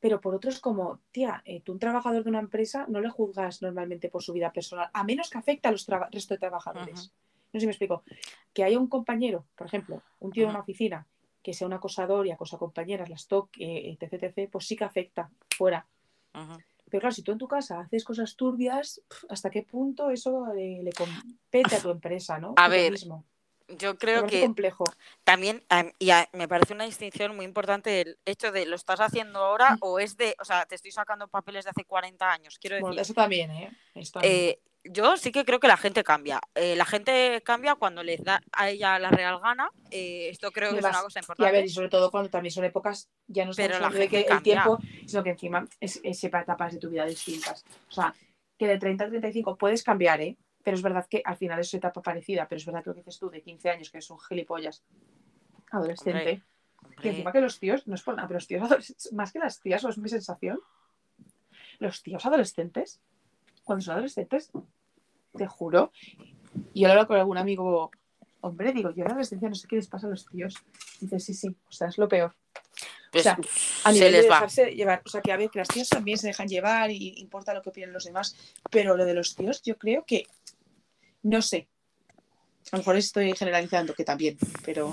pero 0.00 0.20
por 0.20 0.34
otro 0.34 0.50
es 0.50 0.60
como, 0.60 1.00
tía, 1.10 1.42
eh, 1.44 1.60
tú 1.62 1.72
un 1.72 1.78
trabajador 1.78 2.22
de 2.22 2.30
una 2.30 2.40
empresa 2.40 2.86
no 2.88 3.00
le 3.00 3.08
juzgas 3.10 3.62
normalmente 3.62 4.08
por 4.08 4.22
su 4.22 4.32
vida 4.32 4.52
personal, 4.52 4.90
a 4.92 5.04
menos 5.04 5.30
que 5.30 5.38
afecte 5.38 5.68
a 5.68 5.72
los 5.72 5.86
resto 6.12 6.34
de 6.34 6.38
trabajadores. 6.38 7.12
No 7.52 7.58
sé 7.58 7.60
si 7.60 7.66
me 7.66 7.72
explico. 7.72 8.02
Que 8.52 8.64
haya 8.64 8.78
un 8.78 8.88
compañero, 8.88 9.46
por 9.56 9.66
ejemplo, 9.66 10.02
un 10.20 10.32
tío 10.32 10.42
de 10.42 10.46
Ujú. 10.48 10.50
una 10.56 10.60
oficina, 10.60 11.06
que 11.42 11.54
sea 11.54 11.66
un 11.66 11.72
acosador 11.72 12.26
y 12.26 12.32
acosa 12.32 12.58
compañeras, 12.58 13.08
las 13.08 13.26
toque, 13.28 13.64
eh, 13.64 13.96
etc, 14.00 14.24
etc, 14.24 14.50
pues 14.50 14.66
sí 14.66 14.76
que 14.76 14.84
afecta 14.84 15.30
fuera. 15.56 15.86
Pero 16.90 17.00
claro, 17.00 17.14
si 17.14 17.22
tú 17.22 17.32
en 17.32 17.38
tu 17.38 17.48
casa 17.48 17.80
haces 17.80 18.04
cosas 18.04 18.36
turbias, 18.36 19.00
¿hasta 19.28 19.50
qué 19.50 19.62
punto 19.62 20.10
eso 20.10 20.46
le, 20.54 20.82
le 20.82 20.92
compete 20.92 21.74
a 21.74 21.80
tu 21.82 21.90
empresa, 21.90 22.38
¿no? 22.38 22.54
A 22.56 22.68
ver, 22.68 22.92
mismo. 22.92 23.24
yo 23.68 23.98
creo 23.98 24.24
que 24.26 24.40
complejo. 24.40 24.84
también, 25.24 25.64
am, 25.68 25.90
y 25.98 26.10
a- 26.10 26.28
me 26.32 26.46
parece 26.46 26.74
una 26.74 26.84
distinción 26.84 27.34
muy 27.34 27.44
importante 27.44 28.00
el 28.02 28.18
hecho 28.24 28.52
de 28.52 28.66
lo 28.66 28.76
estás 28.76 29.00
haciendo 29.00 29.40
ahora 29.40 29.72
Mm. 29.72 29.78
o 29.80 29.98
es 29.98 30.16
de, 30.16 30.36
o 30.40 30.44
sea, 30.44 30.64
te 30.66 30.76
estoy 30.76 30.92
sacando 30.92 31.26
papeles 31.26 31.64
de 31.64 31.70
hace 31.70 31.84
40 31.84 32.30
años, 32.32 32.58
quiero 32.60 32.76
Bueno, 32.76 32.94
decir. 32.94 33.02
eso 33.02 33.14
también, 33.14 33.50
¿eh? 33.50 33.70
Eso 33.94 34.12
también. 34.12 34.32
Eh, 34.34 34.60
yo 34.90 35.16
sí 35.16 35.32
que 35.32 35.44
creo 35.44 35.60
que 35.60 35.68
la 35.68 35.76
gente 35.76 36.02
cambia. 36.04 36.40
Eh, 36.54 36.76
la 36.76 36.84
gente 36.84 37.42
cambia 37.44 37.74
cuando 37.74 38.02
les 38.02 38.22
da 38.22 38.40
a 38.52 38.68
ella 38.70 38.98
la 38.98 39.10
real 39.10 39.40
gana. 39.40 39.70
eh, 39.90 40.28
esto 40.30 40.50
creo 40.52 40.72
que 40.72 40.78
es 40.78 40.84
una 40.84 41.02
cosa 41.02 41.18
Y 41.18 41.20
a 41.20 41.22
importante. 41.22 41.52
ver, 41.52 41.64
y 41.64 41.68
sobre 41.68 41.88
todo 41.88 42.10
cuando 42.10 42.30
también 42.30 42.52
son 42.52 42.64
épocas, 42.64 43.08
ya 43.26 43.44
no 43.44 43.52
hablando 43.52 43.98
de 43.98 44.08
que 44.08 44.20
el 44.22 44.42
tiempo, 44.42 44.78
sino 45.06 45.22
que 45.22 45.30
encima 45.30 45.66
es, 45.80 46.00
es 46.02 46.22
etapas 46.24 46.72
de 46.72 46.78
tu 46.78 46.90
vida 46.90 47.04
distintas. 47.06 47.64
O 47.88 47.92
sea, 47.92 48.14
que 48.58 48.66
de 48.66 48.78
30 48.78 49.04
a 49.04 49.08
35 49.08 49.56
puedes 49.56 49.82
cambiar, 49.82 50.20
¿eh? 50.20 50.36
Pero 50.62 50.76
es 50.76 50.82
verdad 50.82 51.06
que 51.08 51.22
al 51.24 51.36
final 51.36 51.60
es 51.60 51.72
una 51.72 51.78
etapa 51.78 52.02
parecida, 52.02 52.48
pero 52.48 52.56
es 52.58 52.66
verdad 52.66 52.82
que 52.82 52.90
lo 52.90 52.94
que 52.94 53.00
dices 53.00 53.18
tú 53.20 53.30
de 53.30 53.40
15 53.42 53.70
años, 53.70 53.90
que 53.90 53.98
es 53.98 54.10
un 54.10 54.18
gilipollas 54.18 54.82
adolescente. 55.70 56.42
Hombre, 56.82 57.00
Y 57.02 57.08
encima 57.08 57.32
que 57.32 57.40
los 57.40 57.58
tíos, 57.58 57.86
no 57.86 57.94
es 57.94 58.02
por 58.02 58.16
nada, 58.16 58.26
pero 58.26 58.38
los 58.38 58.46
tíos 58.46 58.62
adolescentes, 58.62 59.12
más 59.12 59.32
que 59.32 59.38
las 59.38 59.60
tías, 59.60 59.84
o 59.84 59.88
es 59.88 59.98
mi 59.98 60.08
sensación, 60.08 60.58
los 61.78 62.02
tíos 62.02 62.24
adolescentes, 62.26 63.00
cuando 63.64 63.84
son 63.84 63.94
adolescentes, 63.94 64.50
te 65.36 65.46
juro, 65.46 65.92
y 66.74 66.82
yo 66.82 66.88
lo 66.88 66.94
hablo 66.94 67.06
con 67.06 67.16
algún 67.18 67.38
amigo, 67.38 67.90
hombre, 68.40 68.72
digo, 68.72 68.90
yo 68.90 69.02
en 69.02 69.04
la 69.08 69.10
adolescencia 69.12 69.48
no 69.48 69.54
sé 69.54 69.68
qué 69.68 69.76
les 69.76 69.88
pasa 69.88 70.06
a 70.06 70.10
los 70.10 70.26
tíos. 70.26 70.54
Dice, 71.00 71.20
sí, 71.20 71.34
sí, 71.34 71.48
o 71.48 71.72
sea, 71.72 71.88
es 71.88 71.98
lo 71.98 72.08
peor. 72.08 72.34
pues, 73.10 73.22
o 73.22 73.24
sea, 73.24 73.38
A 73.84 73.88
se 73.88 73.94
nivel 73.94 74.12
de 74.12 74.18
les 74.18 74.30
va. 74.30 74.34
dejarse 74.34 74.66
llevar, 74.74 75.02
o 75.04 75.08
sea, 75.08 75.20
que 75.20 75.32
a 75.32 75.36
ver, 75.36 75.50
que 75.50 75.58
las 75.58 75.68
tías 75.68 75.88
también 75.88 76.18
se 76.18 76.28
dejan 76.28 76.48
llevar 76.48 76.90
y 76.90 77.14
importa 77.20 77.54
lo 77.54 77.62
que 77.62 77.70
opinen 77.70 77.92
los 77.92 78.04
demás, 78.04 78.34
pero 78.70 78.96
lo 78.96 79.04
de 79.04 79.14
los 79.14 79.34
tíos, 79.34 79.62
yo 79.62 79.76
creo 79.76 80.04
que, 80.06 80.26
no 81.22 81.42
sé, 81.42 81.68
a 82.72 82.76
lo 82.76 82.78
mejor 82.78 82.96
estoy 82.96 83.32
generalizando, 83.36 83.94
que 83.94 84.04
también, 84.04 84.36
pero 84.64 84.92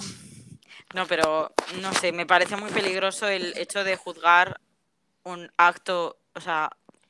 No, 0.94 1.08
pero 1.08 1.52
no 1.82 1.92
sé, 1.94 2.12
me 2.12 2.26
parece 2.26 2.56
muy 2.56 2.70
peligroso 2.72 3.28
el 3.28 3.58
hecho 3.58 3.84
de 3.84 3.96
juzgar 3.98 4.60
un 5.24 5.50
acto, 5.58 6.20
o 6.36 6.40
sea, 6.42 6.70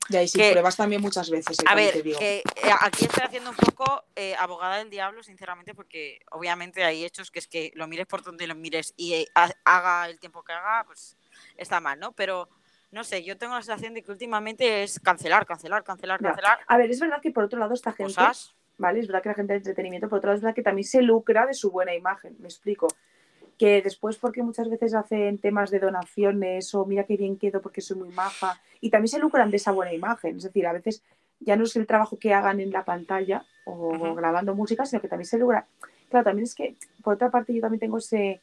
y 0.09 0.27
sin 0.27 0.41
Que- 0.41 0.51
pruebas 0.51 0.75
también 0.75 1.01
muchas 1.01 1.29
veces, 1.29 1.57
eh, 1.59 1.63
a 1.65 1.75
ver, 1.75 1.93
te 1.93 2.01
digo. 2.03 2.19
que 2.19 2.37
eh, 2.39 2.71
aquí 2.81 3.05
estoy 3.05 3.23
haciendo 3.23 3.51
un 3.51 3.55
poco 3.55 4.03
eh, 4.15 4.35
abogada 4.37 4.77
del 4.77 4.89
diablo, 4.89 5.23
sinceramente, 5.23 5.73
porque 5.73 6.19
obviamente 6.31 6.83
hay 6.83 7.05
hechos 7.05 7.31
que 7.31 7.39
es 7.39 7.47
que 7.47 7.71
lo 7.75 7.87
mires 7.87 8.05
por 8.05 8.21
donde 8.21 8.45
lo 8.47 8.55
mires 8.55 8.93
y 8.97 9.13
eh, 9.13 9.27
ha- 9.35 9.53
haga 9.63 10.09
el 10.09 10.19
tiempo 10.19 10.43
que 10.43 10.51
haga, 10.53 10.83
pues 10.85 11.15
está 11.57 11.79
mal, 11.79 11.99
¿no? 11.99 12.11
Pero 12.11 12.49
no 12.91 13.03
sé, 13.03 13.23
yo 13.23 13.37
tengo 13.37 13.55
la 13.55 13.61
sensación 13.61 13.93
de 13.93 14.03
que 14.03 14.11
últimamente 14.11 14.83
es 14.83 14.99
cancelar, 14.99 15.45
cancelar, 15.45 15.83
cancelar, 15.83 16.19
Ya. 16.21 16.27
cancelar 16.29 16.59
A 16.67 16.77
ver, 16.77 16.91
es 16.91 16.99
verdad 16.99 17.21
que 17.21 17.31
por 17.31 17.45
otro 17.45 17.57
lado 17.59 17.73
esta 17.73 17.91
gente, 17.93 18.13
cosas. 18.13 18.53
¿vale? 18.77 18.99
Es 18.99 19.07
verdad 19.07 19.23
que 19.23 19.29
la 19.29 19.35
gente 19.35 19.53
de 19.53 19.57
entretenimiento, 19.59 20.09
por 20.09 20.17
otro 20.17 20.27
lado 20.27 20.37
es 20.37 20.41
verdad 20.43 20.55
que 20.55 20.63
también 20.63 20.85
se 20.87 21.01
lucra 21.01 21.45
de 21.45 21.53
su 21.53 21.71
buena 21.71 21.95
imagen, 21.95 22.35
me 22.39 22.47
explico. 22.47 22.87
Que 23.57 23.81
después 23.81 24.17
porque 24.17 24.43
muchas 24.43 24.69
veces 24.69 24.93
hacen 24.93 25.37
temas 25.37 25.69
de 25.71 25.79
donaciones 25.79 26.73
o 26.73 26.85
mira 26.85 27.03
qué 27.03 27.17
bien 27.17 27.37
quedo 27.37 27.61
porque 27.61 27.81
soy 27.81 27.97
muy 27.97 28.09
maja 28.09 28.59
y 28.81 28.89
también 28.89 29.09
se 29.09 29.19
lucran 29.19 29.51
de 29.51 29.57
esa 29.57 29.71
buena 29.71 29.93
imagen. 29.93 30.37
Es 30.37 30.43
decir, 30.43 30.65
a 30.67 30.73
veces 30.73 31.03
ya 31.39 31.55
no 31.55 31.63
es 31.63 31.75
el 31.75 31.87
trabajo 31.87 32.17
que 32.17 32.33
hagan 32.33 32.59
en 32.59 32.71
la 32.71 32.83
pantalla 32.83 33.45
o 33.65 34.15
grabando 34.15 34.55
música, 34.55 34.85
sino 34.85 35.01
que 35.01 35.07
también 35.07 35.27
se 35.27 35.37
lucra. 35.37 35.67
Claro, 36.09 36.25
también 36.25 36.43
es 36.43 36.55
que 36.55 36.75
por 37.03 37.15
otra 37.15 37.29
parte 37.31 37.53
yo 37.53 37.61
también 37.61 37.79
tengo 37.79 37.97
ese, 37.97 38.41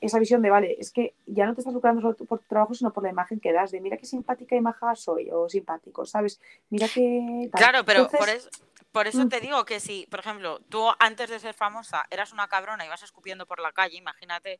esa 0.00 0.18
visión 0.18 0.42
de, 0.42 0.50
vale, 0.50 0.76
es 0.78 0.90
que 0.90 1.14
ya 1.26 1.46
no 1.46 1.54
te 1.54 1.60
estás 1.60 1.74
lucrando 1.74 2.00
solo 2.00 2.16
por 2.16 2.38
tu 2.40 2.46
trabajo, 2.46 2.74
sino 2.74 2.92
por 2.92 3.02
la 3.02 3.10
imagen 3.10 3.40
que 3.40 3.52
das, 3.52 3.70
de 3.70 3.80
mira 3.80 3.96
qué 3.96 4.06
simpática 4.06 4.56
y 4.56 4.60
maja 4.60 4.94
soy, 4.94 5.30
o 5.30 5.48
simpático, 5.48 6.04
¿sabes? 6.04 6.40
Mira 6.70 6.88
qué... 6.92 7.50
Claro, 7.52 7.84
pero 7.84 8.08
por 8.08 8.28
eso... 8.28 8.48
Por 8.96 9.08
eso 9.08 9.28
te 9.28 9.42
digo 9.42 9.66
que 9.66 9.78
si, 9.78 10.06
por 10.10 10.20
ejemplo, 10.20 10.58
tú 10.70 10.88
antes 10.98 11.28
de 11.28 11.38
ser 11.38 11.52
famosa 11.52 12.06
eras 12.08 12.32
una 12.32 12.48
cabrona 12.48 12.86
y 12.86 12.88
vas 12.88 13.02
escupiendo 13.02 13.44
por 13.44 13.60
la 13.60 13.70
calle, 13.70 13.98
imagínate, 13.98 14.58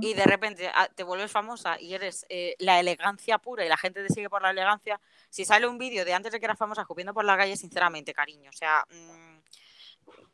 y 0.00 0.14
de 0.14 0.24
repente 0.24 0.70
ah, 0.74 0.88
te 0.88 1.02
vuelves 1.02 1.30
famosa 1.30 1.78
y 1.78 1.92
eres 1.92 2.24
eh, 2.30 2.56
la 2.58 2.80
elegancia 2.80 3.36
pura 3.36 3.66
y 3.66 3.68
la 3.68 3.76
gente 3.76 4.02
te 4.02 4.08
sigue 4.08 4.30
por 4.30 4.40
la 4.40 4.48
elegancia, 4.48 4.98
si 5.28 5.44
sale 5.44 5.66
un 5.66 5.76
vídeo 5.76 6.06
de 6.06 6.14
antes 6.14 6.32
de 6.32 6.40
que 6.40 6.46
eras 6.46 6.56
famosa 6.56 6.80
escupiendo 6.80 7.12
por 7.12 7.26
la 7.26 7.36
calle, 7.36 7.54
sinceramente, 7.54 8.14
cariño, 8.14 8.48
o 8.48 8.56
sea, 8.56 8.82
mm, 8.88 9.38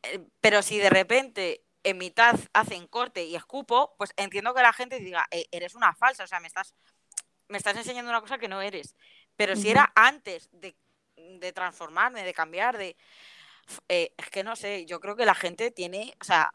eh, 0.05 0.25
pero 0.41 0.63
si 0.63 0.79
de 0.79 0.91
repente 0.91 1.65
en 1.83 1.99
mitad 1.99 2.39
hacen 2.53 2.87
corte 2.87 3.25
y 3.25 3.35
escupo, 3.35 3.97
pues 3.99 4.13
entiendo 4.17 4.55
que 4.55 4.63
la 4.63 4.73
gente 4.73 5.01
diga, 5.01 5.27
eh, 5.33 5.49
eres 5.51 5.75
una 5.75 5.97
falsa, 5.97 6.23
o 6.23 6.29
sea, 6.29 6.39
me 6.39 6.47
estás, 6.47 6.77
me 7.49 7.59
estás 7.59 7.77
enseñando 7.77 8.09
una 8.09 8.21
cosa 8.21 8.39
que 8.39 8.47
no 8.47 8.63
eres. 8.63 8.95
Pero 9.35 9.57
si 9.57 9.69
era 9.69 9.91
antes 9.97 10.49
de, 10.53 10.77
de 11.17 11.53
transformarme, 11.53 12.23
de 12.23 12.35
cambiar, 12.35 12.79
de 12.79 12.97
eh, 13.89 14.13
es 14.17 14.31
que 14.31 14.45
no 14.45 14.57
sé, 14.57 14.87
yo 14.87 15.01
creo 15.01 15.17
que 15.17 15.27
la 15.27 15.35
gente 15.35 15.71
tiene, 15.71 16.15
o 16.21 16.25
sea, 16.25 16.53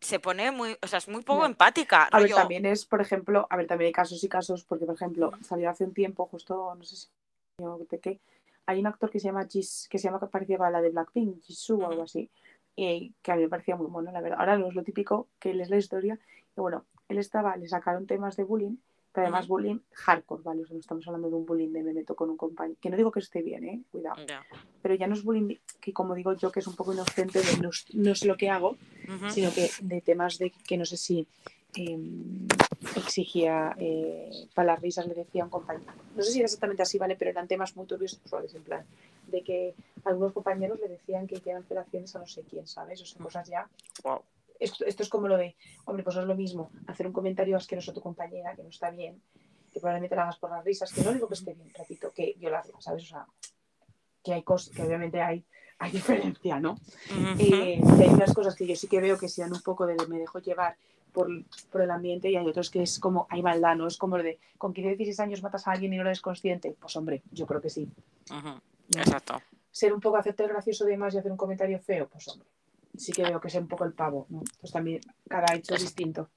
se 0.00 0.18
pone 0.18 0.50
muy, 0.50 0.76
o 0.82 0.86
sea, 0.86 0.98
es 0.98 1.08
muy 1.08 1.22
poco 1.22 1.44
empática. 1.44 2.04
A 2.04 2.20
ver, 2.20 2.30
también 2.30 2.64
es, 2.64 2.86
por 2.86 3.00
ejemplo, 3.00 3.46
a 3.50 3.56
ver, 3.56 3.66
también 3.66 3.88
hay 3.88 3.92
casos 3.92 4.22
y 4.24 4.28
casos, 4.28 4.64
porque, 4.64 4.86
por 4.86 4.94
ejemplo, 4.94 5.32
salió 5.42 5.68
hace 5.68 5.84
un 5.84 5.92
tiempo, 5.92 6.26
justo, 6.26 6.74
no 6.74 6.84
sé 6.84 6.96
si 6.96 7.08
de 7.90 7.98
qué, 7.98 8.20
hay 8.64 8.80
un 8.80 8.86
actor 8.86 9.10
que 9.10 9.20
se 9.20 9.26
llama 9.26 9.46
Jis, 9.46 9.88
que 9.90 9.98
se 9.98 10.08
llama 10.08 10.20
que 10.20 10.26
parecía 10.26 10.58
la 10.70 10.80
de 10.80 10.90
Blackpink, 10.90 11.42
Jisoo 11.42 11.80
o 11.80 11.86
algo 11.86 12.04
así, 12.04 12.30
y 12.76 13.12
que 13.20 13.32
a 13.32 13.36
mí 13.36 13.42
me 13.42 13.48
parecía 13.48 13.76
muy 13.76 13.88
bueno, 13.88 14.10
la 14.12 14.22
verdad. 14.22 14.38
Ahora 14.40 14.56
no 14.56 14.68
es 14.68 14.74
lo 14.74 14.82
típico 14.82 15.28
que 15.38 15.50
él 15.50 15.60
es 15.60 15.68
la 15.68 15.76
historia, 15.76 16.18
y 16.56 16.60
bueno, 16.60 16.86
él 17.08 17.18
estaba, 17.18 17.56
le 17.56 17.68
sacaron 17.68 18.06
temas 18.06 18.36
de 18.36 18.44
bullying 18.44 18.76
pero 19.12 19.26
además 19.26 19.48
bullying 19.48 19.78
hardcore, 19.92 20.42
¿vale? 20.42 20.62
O 20.62 20.66
sea, 20.66 20.74
no 20.74 20.80
estamos 20.80 21.06
hablando 21.06 21.28
de 21.28 21.36
un 21.36 21.44
bullying 21.44 21.72
de 21.72 21.82
me 21.82 21.92
meto 21.92 22.14
con 22.14 22.30
un 22.30 22.36
compañero, 22.36 22.78
que 22.80 22.90
no 22.90 22.96
digo 22.96 23.10
que 23.10 23.18
esté 23.18 23.42
bien, 23.42 23.64
¿eh? 23.64 23.82
Cuidado. 23.90 24.22
Pero 24.82 24.94
ya 24.94 25.06
no 25.06 25.14
es 25.14 25.24
bullying 25.24 25.56
que, 25.80 25.92
como 25.92 26.14
digo 26.14 26.34
yo, 26.34 26.52
que 26.52 26.60
es 26.60 26.66
un 26.66 26.76
poco 26.76 26.92
inocente 26.92 27.40
de 27.40 27.58
no, 27.58 27.70
no 27.94 28.14
sé 28.14 28.26
lo 28.26 28.36
que 28.36 28.50
hago, 28.50 28.76
sino 29.30 29.52
que 29.52 29.70
de 29.82 30.00
temas 30.00 30.38
de 30.38 30.50
que 30.50 30.76
no 30.76 30.84
sé 30.84 30.96
si 30.96 31.26
em, 31.74 32.46
exigía 32.96 33.74
eh, 33.78 34.30
para 34.54 34.74
las 34.74 34.80
risas, 34.80 35.06
le 35.06 35.14
decía 35.14 35.42
a 35.42 35.46
un 35.46 35.50
compañero. 35.50 35.92
No 36.14 36.22
sé 36.22 36.30
si 36.30 36.38
era 36.38 36.46
exactamente 36.46 36.82
así, 36.82 36.96
¿vale? 36.96 37.16
Pero 37.16 37.32
eran 37.32 37.48
temas 37.48 37.74
muy 37.76 37.86
turbios 37.86 38.12
sexuales, 38.12 38.54
en 38.54 38.62
plan, 38.62 38.84
de 39.26 39.42
que 39.42 39.74
algunos 40.04 40.32
compañeros 40.32 40.78
le 40.78 40.88
decían 40.88 41.26
que 41.26 41.36
hicieran 41.36 41.64
relaciones 41.68 42.14
a 42.14 42.20
no 42.20 42.26
sé 42.26 42.42
quién, 42.48 42.68
¿sabes? 42.68 43.02
O 43.02 43.06
sea, 43.06 43.20
cosas 43.22 43.48
ya 43.48 43.68
esto, 44.60 44.84
es 44.84 45.08
como 45.08 45.26
lo 45.26 45.36
de, 45.36 45.56
hombre, 45.86 46.04
pues 46.04 46.14
no 46.16 46.22
es 46.22 46.28
lo 46.28 46.36
mismo 46.36 46.70
hacer 46.86 47.06
un 47.06 47.12
comentario 47.12 47.56
asqueroso 47.56 47.90
a 47.90 47.94
tu 47.94 48.00
compañera, 48.00 48.54
que 48.54 48.62
no 48.62 48.68
está 48.68 48.90
bien, 48.90 49.20
que 49.72 49.80
probablemente 49.80 50.14
la 50.14 50.22
hagas 50.22 50.36
por 50.36 50.50
las 50.50 50.64
risas, 50.64 50.92
que 50.92 51.02
no 51.02 51.12
digo 51.12 51.26
que 51.28 51.34
esté 51.34 51.54
bien, 51.54 51.72
repito, 51.76 52.12
que 52.14 52.34
violarla, 52.38 52.78
¿sabes? 52.80 53.04
O 53.04 53.06
sea, 53.06 53.26
que 54.22 54.34
hay 54.34 54.42
cosas, 54.42 54.74
que 54.74 54.82
obviamente 54.82 55.20
hay, 55.22 55.44
hay 55.78 55.92
diferencia, 55.92 56.60
¿no? 56.60 56.78
Eh, 57.38 57.80
que 57.96 58.02
hay 58.02 58.10
unas 58.10 58.34
cosas 58.34 58.54
que 58.54 58.66
yo 58.66 58.76
sí 58.76 58.86
que 58.86 59.00
veo 59.00 59.18
que 59.18 59.28
sean 59.28 59.52
un 59.52 59.62
poco 59.62 59.86
de 59.86 59.96
me 60.08 60.18
dejo 60.18 60.40
llevar 60.40 60.76
por, 61.12 61.28
por, 61.72 61.80
el 61.80 61.90
ambiente 61.90 62.30
y 62.30 62.36
hay 62.36 62.46
otros 62.46 62.70
que 62.70 62.82
es 62.82 63.00
como, 63.00 63.26
hay 63.30 63.42
maldad, 63.42 63.76
¿no? 63.76 63.86
Es 63.86 63.96
como 63.96 64.18
de, 64.18 64.38
con 64.58 64.74
15 64.74 64.96
16 64.96 65.20
años 65.20 65.42
matas 65.42 65.66
a 65.66 65.72
alguien 65.72 65.92
y 65.94 65.96
no 65.96 66.02
eres 66.02 66.20
consciente. 66.20 66.76
Pues 66.78 66.94
hombre, 66.96 67.22
yo 67.32 67.46
creo 67.46 67.60
que 67.60 67.70
sí. 67.70 67.90
Exacto. 68.96 69.40
Ser 69.72 69.92
un 69.92 70.00
poco 70.00 70.18
hacerte 70.18 70.46
gracioso 70.46 70.84
de 70.84 70.96
más 70.96 71.14
y 71.14 71.18
hacer 71.18 71.32
un 71.32 71.38
comentario 71.38 71.80
feo, 71.80 72.08
pues 72.08 72.28
hombre 72.28 72.48
sí 72.96 73.12
que 73.12 73.22
veo 73.22 73.40
que 73.40 73.48
es 73.48 73.54
un 73.54 73.68
poco 73.68 73.84
el 73.84 73.92
pavo, 73.92 74.26
¿no? 74.30 74.42
Pues 74.60 74.72
también 74.72 75.00
cada 75.28 75.54
hecho 75.54 75.74
es 75.74 75.82
distinto. 75.82 76.30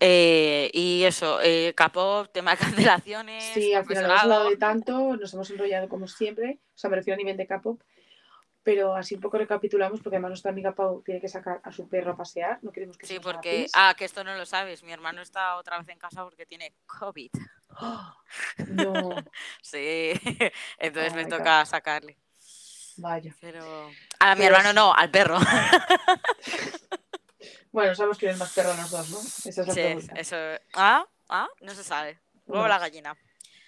Eh, 0.00 0.70
y 0.72 1.02
eso, 1.04 1.40
eh, 1.42 1.74
Capop, 1.76 2.30
tema 2.32 2.52
de 2.52 2.56
cancelaciones. 3.04 3.44
Sí, 3.54 3.74
al 3.74 3.84
final 3.86 4.04
hemos 4.04 4.20
hablado 4.20 4.50
de 4.50 4.56
tanto, 4.56 5.16
nos 5.16 5.34
hemos 5.34 5.50
enrollado 5.50 5.88
como 5.88 6.06
siempre, 6.06 6.60
o 6.74 6.78
sea, 6.78 6.90
me 6.90 6.96
refiero 6.96 7.16
a 7.16 7.18
nivel 7.18 7.36
de 7.36 7.46
Capop, 7.46 7.80
pero 8.62 8.94
así 8.94 9.14
un 9.14 9.20
poco 9.20 9.38
recapitulamos, 9.38 10.00
porque 10.00 10.16
además 10.16 10.30
nuestra 10.30 10.50
amiga 10.50 10.74
Pau 10.74 11.02
tiene 11.02 11.20
que 11.20 11.28
sacar 11.28 11.60
a 11.64 11.72
su 11.72 11.88
perro 11.88 12.12
a 12.12 12.16
pasear, 12.16 12.58
no 12.62 12.70
queremos 12.70 12.98
que 12.98 13.06
Sí, 13.06 13.18
porque, 13.18 13.66
ah, 13.74 13.94
que 13.96 14.04
esto 14.04 14.22
no 14.22 14.36
lo 14.36 14.46
sabes, 14.46 14.82
mi 14.82 14.92
hermano 14.92 15.22
está 15.22 15.56
otra 15.56 15.78
vez 15.78 15.88
en 15.88 15.98
casa 15.98 16.22
porque 16.22 16.46
tiene 16.46 16.74
COVID. 16.86 17.30
no. 18.68 19.10
sí, 19.62 20.12
entonces 20.78 21.14
me 21.14 21.24
toca 21.26 21.64
sacarle. 21.64 22.18
Vaya. 22.98 23.34
Pero 23.40 23.90
a 24.18 24.34
mi 24.34 24.44
hermano 24.44 24.72
no, 24.72 24.92
al 24.92 25.10
perro. 25.10 25.38
bueno, 27.72 27.94
sabemos 27.94 28.18
que 28.18 28.30
es 28.30 28.38
más 28.38 28.52
perro 28.52 28.74
los 28.74 28.90
dos, 28.90 29.10
¿no? 29.10 29.18
Esa 29.18 29.62
es 29.62 29.68
la 29.68 29.74
sí, 29.74 30.08
Eso... 30.16 30.36
Ah, 30.74 31.06
ah, 31.28 31.48
no 31.60 31.74
se 31.74 31.84
sabe. 31.84 32.18
Luego 32.46 32.66
la 32.66 32.78
gallina. 32.78 33.16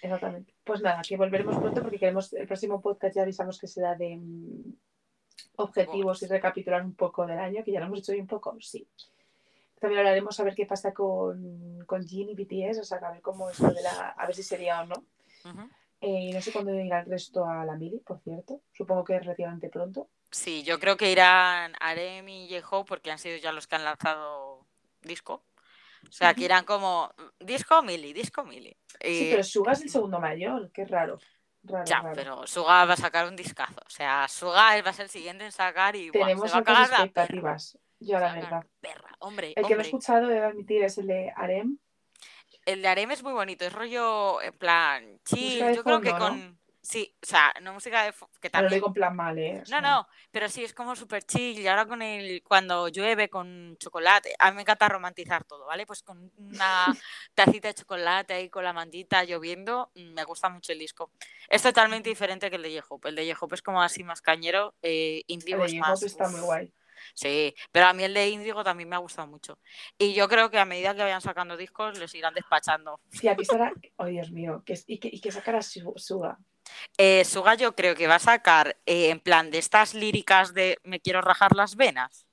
Exactamente. 0.01 0.53
Pues 0.63 0.81
nada, 0.81 1.01
que 1.07 1.15
volveremos 1.15 1.57
pronto 1.57 1.81
porque 1.81 1.99
queremos 1.99 2.33
el 2.33 2.47
próximo 2.47 2.81
podcast 2.81 3.15
ya 3.15 3.21
avisamos 3.21 3.59
que 3.59 3.67
será 3.67 3.95
de 3.95 4.17
mm, 4.17 4.73
objetivos 5.57 6.23
y 6.23 6.27
recapitular 6.27 6.83
un 6.83 6.95
poco 6.95 7.25
del 7.25 7.39
año, 7.39 7.63
que 7.63 7.71
ya 7.71 7.79
lo 7.79 7.85
hemos 7.85 7.99
hecho 7.99 8.11
hoy 8.11 8.19
un 8.19 8.27
poco, 8.27 8.57
sí. 8.59 8.87
También 9.79 9.99
hablaremos 9.99 10.39
a 10.39 10.43
ver 10.43 10.55
qué 10.55 10.65
pasa 10.65 10.93
con, 10.93 11.83
con 11.85 12.05
Jean 12.05 12.29
y 12.29 12.35
BTS, 12.35 12.79
o 12.79 12.83
sea, 12.83 12.97
a 12.97 13.11
ver 13.11 13.21
cómo 13.21 13.49
esto 13.49 13.71
de 13.71 13.81
la, 13.81 14.09
a 14.09 14.25
ver 14.25 14.35
si 14.35 14.43
sería 14.43 14.81
o 14.81 14.85
no. 14.85 15.05
Eh, 16.01 16.31
no 16.33 16.41
sé 16.41 16.51
cuándo 16.51 16.73
irá 16.73 17.01
el 17.01 17.05
resto 17.05 17.45
a 17.45 17.63
la 17.63 17.75
Mili, 17.75 17.99
por 17.99 18.19
cierto. 18.21 18.61
Supongo 18.73 19.03
que 19.03 19.15
es 19.15 19.21
relativamente 19.21 19.69
pronto. 19.69 20.09
Sí, 20.31 20.63
yo 20.63 20.79
creo 20.79 20.97
que 20.97 21.11
irán 21.11 21.73
Arem 21.79 22.27
y 22.27 22.47
Yeho 22.47 22.85
porque 22.85 23.11
han 23.11 23.19
sido 23.19 23.37
ya 23.37 23.51
los 23.51 23.67
que 23.67 23.75
han 23.75 23.83
lanzado 23.83 24.65
disco. 25.03 25.43
O 26.07 26.11
sea, 26.11 26.33
que 26.33 26.45
irán 26.45 26.65
como 26.65 27.13
disco 27.39 27.83
Mili, 27.83 28.13
disco 28.13 28.43
Mili. 28.43 28.75
Sí, 28.99 29.27
pero 29.29 29.43
Suga 29.43 29.73
es 29.73 29.81
el 29.81 29.89
segundo 29.89 30.19
mayor, 30.19 30.71
qué 30.71 30.85
raro. 30.85 31.19
ya, 31.85 32.11
pero 32.15 32.47
Suga 32.47 32.85
va 32.85 32.93
a 32.93 32.97
sacar 32.97 33.27
un 33.27 33.35
discazo. 33.35 33.81
O 33.85 33.89
sea, 33.89 34.27
Suga 34.27 34.81
va 34.81 34.89
a 34.89 34.93
ser 34.93 35.03
el 35.03 35.11
siguiente 35.11 35.45
en 35.45 35.51
sacar 35.51 35.95
y 35.95 36.09
Tenemos 36.09 36.49
se 36.49 36.55
va 36.55 36.61
a 36.61 36.63
cagar 36.63 36.89
expectativas. 36.89 37.77
Yo, 37.99 38.19
la 38.19 38.33
verdad. 38.33 38.65
Perra, 38.79 39.15
hombre. 39.19 39.53
El 39.55 39.67
que 39.67 39.75
me 39.75 39.83
he 39.83 39.85
escuchado, 39.85 40.27
debo 40.27 40.47
admitir, 40.47 40.83
es 40.83 40.97
el 40.97 41.05
de 41.05 41.31
Arem 41.35 41.77
el 42.65 42.81
de 42.81 42.87
Arem 42.87 43.11
es 43.11 43.23
muy 43.23 43.33
bonito, 43.33 43.65
es 43.65 43.73
rollo 43.73 44.41
en 44.41 44.53
plan 44.53 45.19
chill. 45.25 45.75
Yo 45.75 45.83
creo 45.83 46.01
que 46.01 46.11
con. 46.11 46.59
Sí, 46.83 47.15
o 47.21 47.25
sea, 47.27 47.53
no 47.61 47.73
música 47.73 48.05
de 48.05 48.13
que 48.41 48.49
también. 48.49 48.65
No 48.65 48.69
lo 48.69 48.75
digo 48.75 48.87
en 48.87 48.93
plan 48.93 49.15
mal, 49.15 49.37
¿eh? 49.37 49.61
no, 49.69 49.81
no, 49.81 50.07
pero 50.31 50.49
sí, 50.49 50.63
es 50.63 50.73
como 50.73 50.95
súper 50.95 51.23
chill. 51.23 51.59
Y 51.59 51.67
ahora 51.67 51.85
con 51.85 52.01
el. 52.01 52.41
Cuando 52.43 52.87
llueve 52.87 53.29
con 53.29 53.77
chocolate. 53.77 54.33
A 54.39 54.49
mí 54.49 54.55
me 54.55 54.61
encanta 54.63 54.89
romantizar 54.89 55.43
todo, 55.43 55.67
¿vale? 55.67 55.85
Pues 55.85 56.01
con 56.01 56.31
una 56.37 56.85
tacita 57.35 57.67
de 57.67 57.75
chocolate 57.75 58.33
ahí 58.33 58.49
con 58.49 58.63
la 58.63 58.73
mantita 58.73 59.23
lloviendo, 59.23 59.91
mm, 59.93 60.13
me 60.13 60.23
gusta 60.23 60.49
mucho 60.49 60.71
el 60.71 60.79
disco. 60.79 61.11
Es 61.49 61.61
totalmente 61.61 62.09
diferente 62.09 62.49
que 62.49 62.55
el 62.55 62.63
de 62.63 62.71
Yehop. 62.71 63.05
El 63.05 63.15
de 63.15 63.25
Yehop 63.27 63.53
es 63.53 63.61
como 63.61 63.81
así 63.81 64.03
más 64.03 64.21
cañero. 64.21 64.73
Eh, 64.81 65.23
el 65.27 65.39
de 65.39 65.79
más. 65.79 66.01
está 66.01 66.29
muy 66.29 66.41
guay. 66.41 66.73
Sí, 67.13 67.53
pero 67.71 67.87
a 67.87 67.93
mí 67.93 68.03
el 68.03 68.13
de 68.13 68.29
Índigo 68.29 68.63
también 68.63 68.89
me 68.89 68.95
ha 68.95 68.99
gustado 68.99 69.27
mucho. 69.27 69.59
Y 69.97 70.13
yo 70.13 70.27
creo 70.27 70.49
que 70.49 70.59
a 70.59 70.65
medida 70.65 70.95
que 70.95 71.01
vayan 71.01 71.21
sacando 71.21 71.57
discos, 71.57 71.97
les 71.97 72.13
irán 72.15 72.33
despachando. 72.33 72.99
Sí, 73.11 73.27
aquí 73.27 73.45
será. 73.45 73.73
Oh, 73.97 74.05
Dios 74.05 74.31
mío. 74.31 74.63
¿Y 74.87 74.99
que, 74.99 75.09
y 75.11 75.31
sacará 75.31 75.61
Suga? 75.61 76.37
Eh, 76.97 77.25
Suga 77.25 77.55
yo 77.55 77.75
creo 77.75 77.95
que 77.95 78.07
va 78.07 78.15
a 78.15 78.19
sacar 78.19 78.77
eh, 78.85 79.09
en 79.09 79.19
plan 79.19 79.51
de 79.51 79.57
estas 79.57 79.93
líricas 79.93 80.53
de 80.53 80.77
me 80.83 80.99
quiero 80.99 81.21
rajar 81.21 81.55
las 81.55 81.75
venas. 81.75 82.25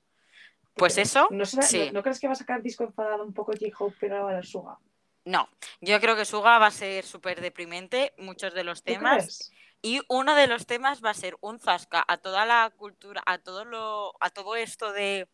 Pues 0.75 0.97
eso. 0.97 1.27
¿No, 1.31 2.01
crees 2.01 2.19
que 2.19 2.27
va 2.27 2.33
a 2.33 2.37
sacar 2.37 2.61
disco 2.61 2.85
enfadado 2.85 3.23
un 3.23 3.33
poco 3.33 3.51
J-Hope, 3.51 3.97
pero 3.99 4.27
a 4.27 4.33
la 4.33 4.43
Suga? 4.43 4.77
No, 5.25 5.49
yo 5.81 5.99
creo 5.99 6.15
que 6.15 6.25
Suga 6.25 6.57
va 6.57 6.67
a 6.67 6.71
ser 6.71 7.03
súper 7.03 7.41
deprimente, 7.41 8.13
muchos 8.17 8.53
de 8.53 8.63
los 8.63 8.81
temas. 8.81 9.51
Y 9.81 10.01
uno 10.09 10.35
de 10.35 10.47
los 10.47 10.65
temas 10.65 11.03
va 11.03 11.11
a 11.11 11.13
ser 11.13 11.37
un 11.41 11.59
zasca 11.59 12.03
a 12.07 12.17
toda 12.17 12.45
la 12.45 12.69
cultura, 12.75 13.23
a 13.25 13.37
todo 13.37 13.63
lo, 13.63 14.13
a 14.19 14.29
todo 14.29 14.55
esto 14.55 14.91
de, 14.91 15.27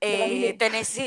eh, 0.00 0.54
tenéis, 0.58 1.00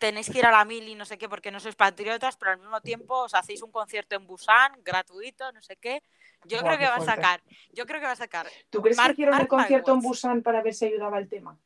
tenéis, 0.00 0.28
que 0.28 0.38
ir 0.38 0.46
a 0.46 0.50
la 0.50 0.64
mil 0.64 0.88
y 0.88 0.96
no 0.96 1.04
sé 1.04 1.16
qué 1.16 1.28
porque 1.28 1.52
no 1.52 1.60
sois 1.60 1.76
patriotas, 1.76 2.36
pero 2.36 2.50
al 2.50 2.58
mismo 2.58 2.80
tiempo 2.80 3.22
os 3.22 3.34
hacéis 3.34 3.62
un 3.62 3.70
concierto 3.70 4.16
en 4.16 4.26
Busan 4.26 4.72
gratuito, 4.82 5.52
no 5.52 5.62
sé 5.62 5.76
qué. 5.76 6.02
Yo 6.44 6.58
creo 6.58 6.76
que 6.76 6.86
va 6.86 6.96
a 6.96 7.00
sacar. 7.00 7.40
Yo 7.72 7.86
creo 7.86 8.00
que 8.00 8.06
va 8.06 8.12
a 8.12 8.16
sacar. 8.16 8.48
¿Tú 8.68 8.82
crees 8.82 8.98
que 8.98 9.12
hicieron 9.12 9.40
el 9.40 9.46
concierto 9.46 9.92
en 9.92 10.00
Busan 10.00 10.42
para 10.42 10.60
ver 10.60 10.74
si 10.74 10.86
ayudaba 10.86 11.18
el 11.18 11.28
tema? 11.28 11.56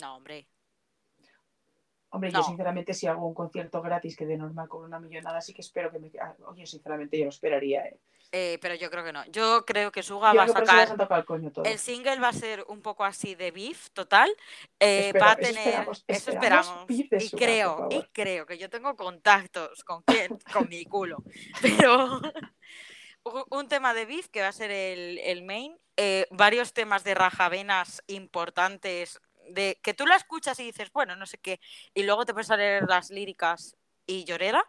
No, 0.00 0.16
hombre. 0.16 0.46
Hombre, 2.10 2.32
yo 2.32 2.42
sinceramente 2.42 2.92
si 2.92 3.06
hago 3.06 3.26
un 3.26 3.34
concierto 3.34 3.80
gratis 3.80 4.16
que 4.16 4.26
de 4.26 4.36
normal 4.36 4.68
con 4.68 4.84
una 4.84 4.98
millonada, 4.98 5.40
sí 5.40 5.54
que 5.54 5.62
espero 5.62 5.92
que 5.92 6.00
me... 6.00 6.10
Ah, 6.20 6.34
oye, 6.46 6.66
sinceramente 6.66 7.16
yo 7.16 7.24
lo 7.24 7.30
esperaría, 7.30 7.84
¿eh? 7.86 7.98
Eh, 8.32 8.58
pero 8.60 8.74
yo 8.76 8.90
creo 8.90 9.04
que 9.04 9.12
no. 9.12 9.24
Yo 9.26 9.64
creo 9.66 9.90
que 9.90 10.02
Suga 10.02 10.32
va 10.32 10.44
a 10.44 10.48
sacar. 10.48 10.96
El, 11.64 11.78
single 11.78 12.20
va 12.20 12.28
a 12.28 12.32
ser 12.32 12.64
un 12.68 12.80
poco 12.80 13.04
así 13.04 13.34
de 13.34 13.50
beef 13.50 13.90
total. 13.90 14.30
Eh, 14.78 15.12
va 15.20 15.32
a 15.32 15.36
tener. 15.36 15.88
Eso 16.06 16.30
esperamos. 16.30 16.86
y 16.88 17.08
creo, 17.30 17.88
y 17.90 18.02
creo 18.12 18.46
que 18.46 18.56
yo 18.56 18.70
tengo 18.70 18.94
contactos 18.94 19.82
con 19.82 20.02
quién, 20.02 20.38
con 20.52 20.68
mi 20.68 20.84
culo. 20.84 21.24
Pero 21.62 22.20
un 23.50 23.68
tema 23.68 23.94
de 23.94 24.06
beef 24.06 24.28
que 24.28 24.42
va 24.42 24.48
a 24.48 24.52
ser 24.52 24.70
el, 24.70 25.42
main. 25.42 25.76
Eh, 25.96 26.26
varios 26.30 26.72
temas 26.72 27.02
de 27.02 27.14
rajavenas 27.14 28.02
importantes 28.06 29.20
de 29.52 29.78
que 29.82 29.94
tú 29.94 30.06
la 30.06 30.16
escuchas 30.16 30.58
y 30.60 30.64
dices, 30.64 30.90
bueno, 30.92 31.16
no 31.16 31.26
sé 31.26 31.38
qué, 31.38 31.60
y 31.94 32.02
luego 32.02 32.24
te 32.24 32.32
puedes 32.32 32.50
a 32.50 32.56
leer 32.56 32.84
las 32.88 33.10
líricas 33.10 33.76
y 34.06 34.24
llorera, 34.24 34.64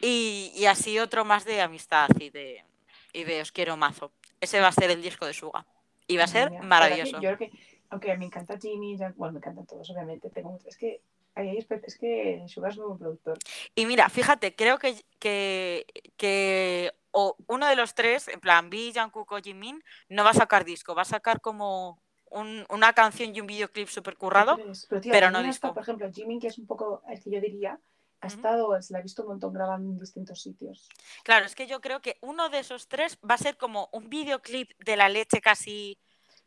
y, 0.00 0.52
y 0.54 0.66
así 0.66 0.98
otro 0.98 1.24
más 1.24 1.44
de 1.44 1.60
amistad 1.60 2.08
y 2.18 2.30
de, 2.30 2.64
y 3.12 3.24
de 3.24 3.40
os 3.40 3.52
quiero 3.52 3.76
mazo. 3.76 4.12
Ese 4.40 4.60
va 4.60 4.68
a 4.68 4.72
ser 4.72 4.90
el 4.90 5.02
disco 5.02 5.26
de 5.26 5.34
Suga. 5.34 5.66
Y 6.10 6.16
va 6.16 6.24
a 6.24 6.28
ser 6.28 6.50
Mira, 6.50 6.62
maravilloso. 6.62 7.20
Yo 7.20 7.36
creo 7.36 7.36
que, 7.36 7.50
aunque 7.90 8.16
me 8.16 8.24
encanta 8.24 8.58
Jimmy, 8.58 8.96
Jack- 8.96 9.14
bueno, 9.16 9.34
me 9.34 9.38
encantan 9.40 9.66
todos, 9.66 9.90
obviamente. 9.90 10.30
Tengo, 10.30 10.58
es 10.64 10.78
que, 10.78 11.02
es 11.36 11.98
que 11.98 12.44
Sugar 12.48 12.70
es 12.70 12.78
buen 12.78 12.96
productor. 12.96 13.38
Y 13.74 13.84
mira, 13.84 14.08
fíjate, 14.08 14.54
creo 14.54 14.78
que, 14.78 15.04
que, 15.18 15.84
que 16.16 16.94
o 17.10 17.36
uno 17.46 17.66
de 17.66 17.76
los 17.76 17.94
tres, 17.94 18.28
en 18.28 18.40
plan 18.40 18.70
B, 18.70 18.90
Jungkook 18.94 19.32
o 19.32 19.38
Jimin, 19.38 19.84
no 20.08 20.24
va 20.24 20.30
a 20.30 20.34
sacar 20.34 20.64
disco, 20.64 20.94
va 20.94 21.02
a 21.02 21.04
sacar 21.04 21.42
como 21.42 22.00
un- 22.30 22.64
una 22.70 22.92
canción 22.92 23.34
y 23.34 23.40
un 23.40 23.46
videoclip 23.46 23.88
súper 23.88 24.16
currado. 24.16 24.56
Pero, 24.88 25.00
tío, 25.00 25.12
pero 25.12 25.26
Jimmy 25.28 25.38
no 25.38 25.42
disco. 25.48 25.74
por 25.74 25.82
ejemplo, 25.82 26.10
Jimmy, 26.12 26.38
que 26.38 26.48
es 26.48 26.58
un 26.58 26.66
poco 26.66 27.02
el 27.08 27.22
que 27.22 27.30
yo 27.30 27.40
diría, 27.40 27.80
ha 28.20 28.26
estado, 28.26 28.80
se 28.82 28.92
la 28.92 28.98
ha 28.98 29.02
visto 29.02 29.22
un 29.22 29.28
montón 29.28 29.52
grabando 29.52 29.90
en 29.90 29.98
distintos 29.98 30.40
sitios. 30.42 30.88
Claro, 31.22 31.46
es 31.46 31.54
que 31.54 31.66
yo 31.66 31.80
creo 31.80 32.00
que 32.00 32.18
uno 32.20 32.48
de 32.48 32.58
esos 32.60 32.88
tres 32.88 33.16
va 33.28 33.34
a 33.34 33.38
ser 33.38 33.56
como 33.56 33.88
un 33.92 34.08
videoclip 34.10 34.70
de 34.78 34.96
la 34.96 35.08
leche 35.08 35.40
casi... 35.40 35.98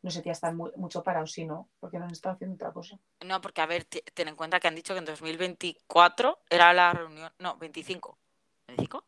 No 0.02 0.10
sé, 0.10 0.22
tía, 0.22 0.32
están 0.32 0.58
muy- 0.58 0.72
mucho 0.76 1.04
parados, 1.04 1.32
sí, 1.32 1.46
¿no? 1.46 1.70
Porque 1.80 2.00
no 2.00 2.06
han 2.06 2.12
estado 2.12 2.34
haciendo 2.36 2.56
otra 2.56 2.72
cosa. 2.74 2.98
No, 3.24 3.40
porque 3.40 3.62
a 3.62 3.68
ver, 3.68 3.86
te- 3.86 4.04
ten 4.14 4.28
en 4.28 4.36
cuenta 4.36 4.60
que 4.60 4.68
han 4.68 4.76
dicho 4.76 4.94
que 4.94 5.00
en 5.00 5.06
2024 5.06 6.40
era 6.50 6.74
la 6.74 6.92
reunión... 6.94 7.32
No, 7.40 7.56
25. 7.58 8.18
¿25? 8.68 9.04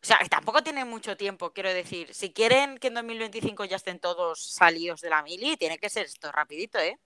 O 0.00 0.06
sea, 0.06 0.18
tampoco 0.30 0.62
tienen 0.62 0.88
mucho 0.88 1.16
tiempo, 1.16 1.52
quiero 1.52 1.72
decir. 1.72 2.14
Si 2.14 2.32
quieren 2.32 2.78
que 2.78 2.88
en 2.88 2.94
2025 2.94 3.64
ya 3.64 3.76
estén 3.76 3.98
todos 3.98 4.52
salidos 4.52 5.00
de 5.00 5.10
la 5.10 5.22
mili, 5.22 5.56
tiene 5.56 5.78
que 5.78 5.90
ser 5.90 6.06
esto 6.06 6.30
rapidito, 6.30 6.78
¿eh? 6.78 6.98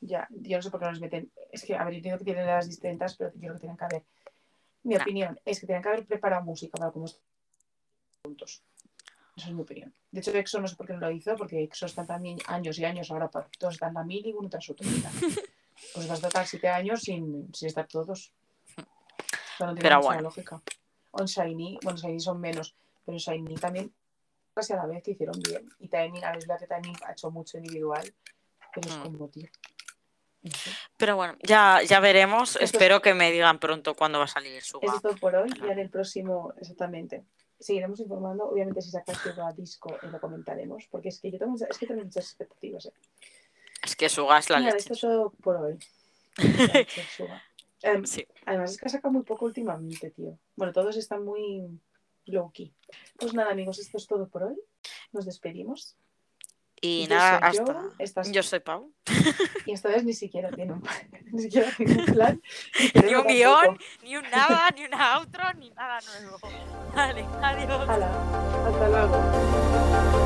Ya, 0.00 0.26
yo 0.30 0.56
no 0.56 0.62
sé 0.62 0.70
por 0.70 0.80
qué 0.80 0.86
no 0.86 0.92
les 0.92 1.00
meten. 1.00 1.30
Es 1.52 1.64
que, 1.64 1.74
a 1.76 1.84
ver, 1.84 1.92
yo 1.92 1.96
entiendo 1.98 2.18
que 2.18 2.24
tienen 2.24 2.46
las 2.46 2.66
distintas, 2.66 3.16
pero 3.16 3.30
yo 3.34 3.40
creo 3.40 3.54
que 3.54 3.60
tienen 3.60 3.76
que 3.76 3.84
haber. 3.84 4.04
Mi 4.84 4.96
opinión 4.96 5.38
es 5.44 5.60
que 5.60 5.66
tienen 5.66 5.82
que 5.82 5.88
haber 5.90 6.06
preparado 6.06 6.44
música 6.44 6.78
para 6.78 6.90
como 6.90 7.06
juntos. 8.22 8.62
Esa 9.36 9.48
es 9.48 9.54
mi 9.54 9.60
opinión. 9.62 9.94
De 10.10 10.20
hecho, 10.20 10.32
EXO 10.32 10.60
no 10.60 10.66
sé 10.66 10.76
por 10.76 10.86
qué 10.86 10.94
no 10.94 11.00
lo 11.00 11.10
hizo, 11.10 11.36
porque 11.36 11.62
EXO 11.62 11.86
está 11.86 12.06
también 12.06 12.38
años 12.46 12.78
y 12.78 12.84
años 12.86 13.10
ahora, 13.10 13.28
todos 13.28 13.74
están 13.74 13.90
en 13.90 13.94
la 13.94 14.04
mil 14.04 14.26
y 14.26 14.32
uno 14.32 14.48
tras 14.48 14.68
otro. 14.70 14.88
Pues 15.94 16.08
vas 16.08 16.24
a 16.24 16.26
estar 16.26 16.44
siete 16.44 16.68
años 16.68 17.02
sin, 17.02 17.54
sin 17.54 17.68
estar 17.68 17.86
todos. 17.86 18.32
O 18.76 19.56
sea, 19.56 19.68
no 19.68 19.74
tiene 19.74 19.82
Pero 19.82 19.96
mucha 19.98 20.08
bueno. 20.08 20.22
lógica. 20.22 20.60
O 21.10 21.20
en 21.20 21.26
Shiny, 21.26 21.78
bueno, 21.82 21.98
Shiny 21.98 22.20
son 22.20 22.40
menos, 22.40 22.74
pero 23.04 23.16
en 23.16 23.18
Shiny 23.20 23.54
también 23.56 23.92
casi 24.54 24.72
a 24.72 24.76
la 24.76 24.86
vez 24.86 25.02
que 25.02 25.12
hicieron 25.12 25.38
bien. 25.40 25.68
Y 25.78 25.88
Timing, 25.88 26.24
a 26.24 26.32
ver, 26.32 26.40
verdad 26.46 26.58
que 26.58 26.66
Timing 26.66 26.96
ha 27.06 27.12
hecho 27.12 27.30
mucho 27.30 27.58
individual, 27.58 28.12
pero 28.74 28.88
es 28.88 28.96
Mm. 28.98 29.02
como, 29.02 29.28
tío. 29.28 29.48
No 30.42 30.50
sé. 30.52 30.70
Pero 30.96 31.16
bueno, 31.16 31.36
ya, 31.42 31.80
ya 31.82 32.00
veremos. 32.00 32.50
Esto 32.50 32.64
es- 32.64 32.72
Espero 32.72 33.00
que 33.02 33.14
me 33.14 33.30
digan 33.32 33.58
pronto 33.58 33.94
cuándo 33.94 34.18
va 34.18 34.24
a 34.24 34.28
salir 34.28 34.62
su 34.62 34.78
es 34.82 35.02
todo 35.02 35.14
por 35.16 35.34
hoy. 35.34 35.50
Ya 35.60 35.72
en 35.72 35.78
el 35.78 35.90
próximo, 35.90 36.52
exactamente. 36.60 37.24
Seguiremos 37.60 37.98
informando. 38.00 38.48
Obviamente, 38.48 38.82
si 38.82 38.90
sacas 38.90 39.20
tu 39.22 39.30
disco, 39.56 39.94
eh, 40.02 40.06
lo 40.10 40.20
comentaremos. 40.20 40.86
Porque 40.90 41.08
es 41.08 41.20
que 41.20 41.30
yo 41.32 41.38
tengo, 41.38 41.52
muchas- 41.52 41.70
es 41.70 41.78
que 41.78 41.86
tengo 41.86 42.02
muchas 42.04 42.24
expectativas. 42.24 42.86
eh. 42.86 42.92
Es 43.84 43.96
que 43.96 44.08
Suga 44.08 44.38
es 44.38 44.50
la 44.50 44.58
Mira, 44.58 44.72
leche. 44.72 44.80
esto 44.82 44.94
es 44.94 45.00
todo 45.00 45.30
por 45.42 45.56
hoy. 45.56 45.78
Em, 47.82 48.04
Sí. 48.04 48.26
Además, 48.46 48.72
es 48.72 48.78
que 48.80 48.88
saca 48.88 49.08
muy 49.10 49.22
poco 49.22 49.44
últimamente, 49.44 50.10
tío. 50.10 50.38
Bueno, 50.56 50.72
todos 50.72 50.96
están 50.96 51.24
muy 51.24 51.80
low 52.26 52.50
key. 52.52 52.74
Pues 53.18 53.34
nada, 53.34 53.50
amigos, 53.52 53.78
esto 53.78 53.96
es 53.98 54.06
todo 54.06 54.28
por 54.28 54.42
hoy. 54.44 54.56
Nos 55.12 55.24
despedimos. 55.26 55.96
Y 56.80 57.06
Yo 57.08 57.14
nada, 57.16 57.50
soy 57.50 57.56
yo, 57.58 57.62
hasta. 57.64 58.02
estás- 58.02 58.30
Yo 58.32 58.42
soy 58.42 58.60
Pau. 58.60 58.92
Y 59.66 59.72
esta 59.72 59.88
vez 59.88 60.04
ni 60.04 60.12
siquiera 60.12 60.50
tiene 60.50 60.72
un, 60.74 60.82
ni 61.32 61.42
siquiera 61.42 61.70
tiene 61.76 61.98
un 61.98 62.04
plan. 62.06 62.40
Ni 63.04 63.14
un 63.16 63.26
guion, 63.26 63.78
ni 64.04 64.16
un 64.16 64.22
nada, 64.30 64.70
ni 64.76 64.84
una 64.84 65.16
outro, 65.18 65.42
ni 65.54 65.70
nada 65.70 65.98
nuevo. 66.20 66.38
Vale, 66.94 67.22
adiós. 67.42 67.88
Hala, 67.88 68.10
hasta 68.68 68.88
luego. 68.88 70.18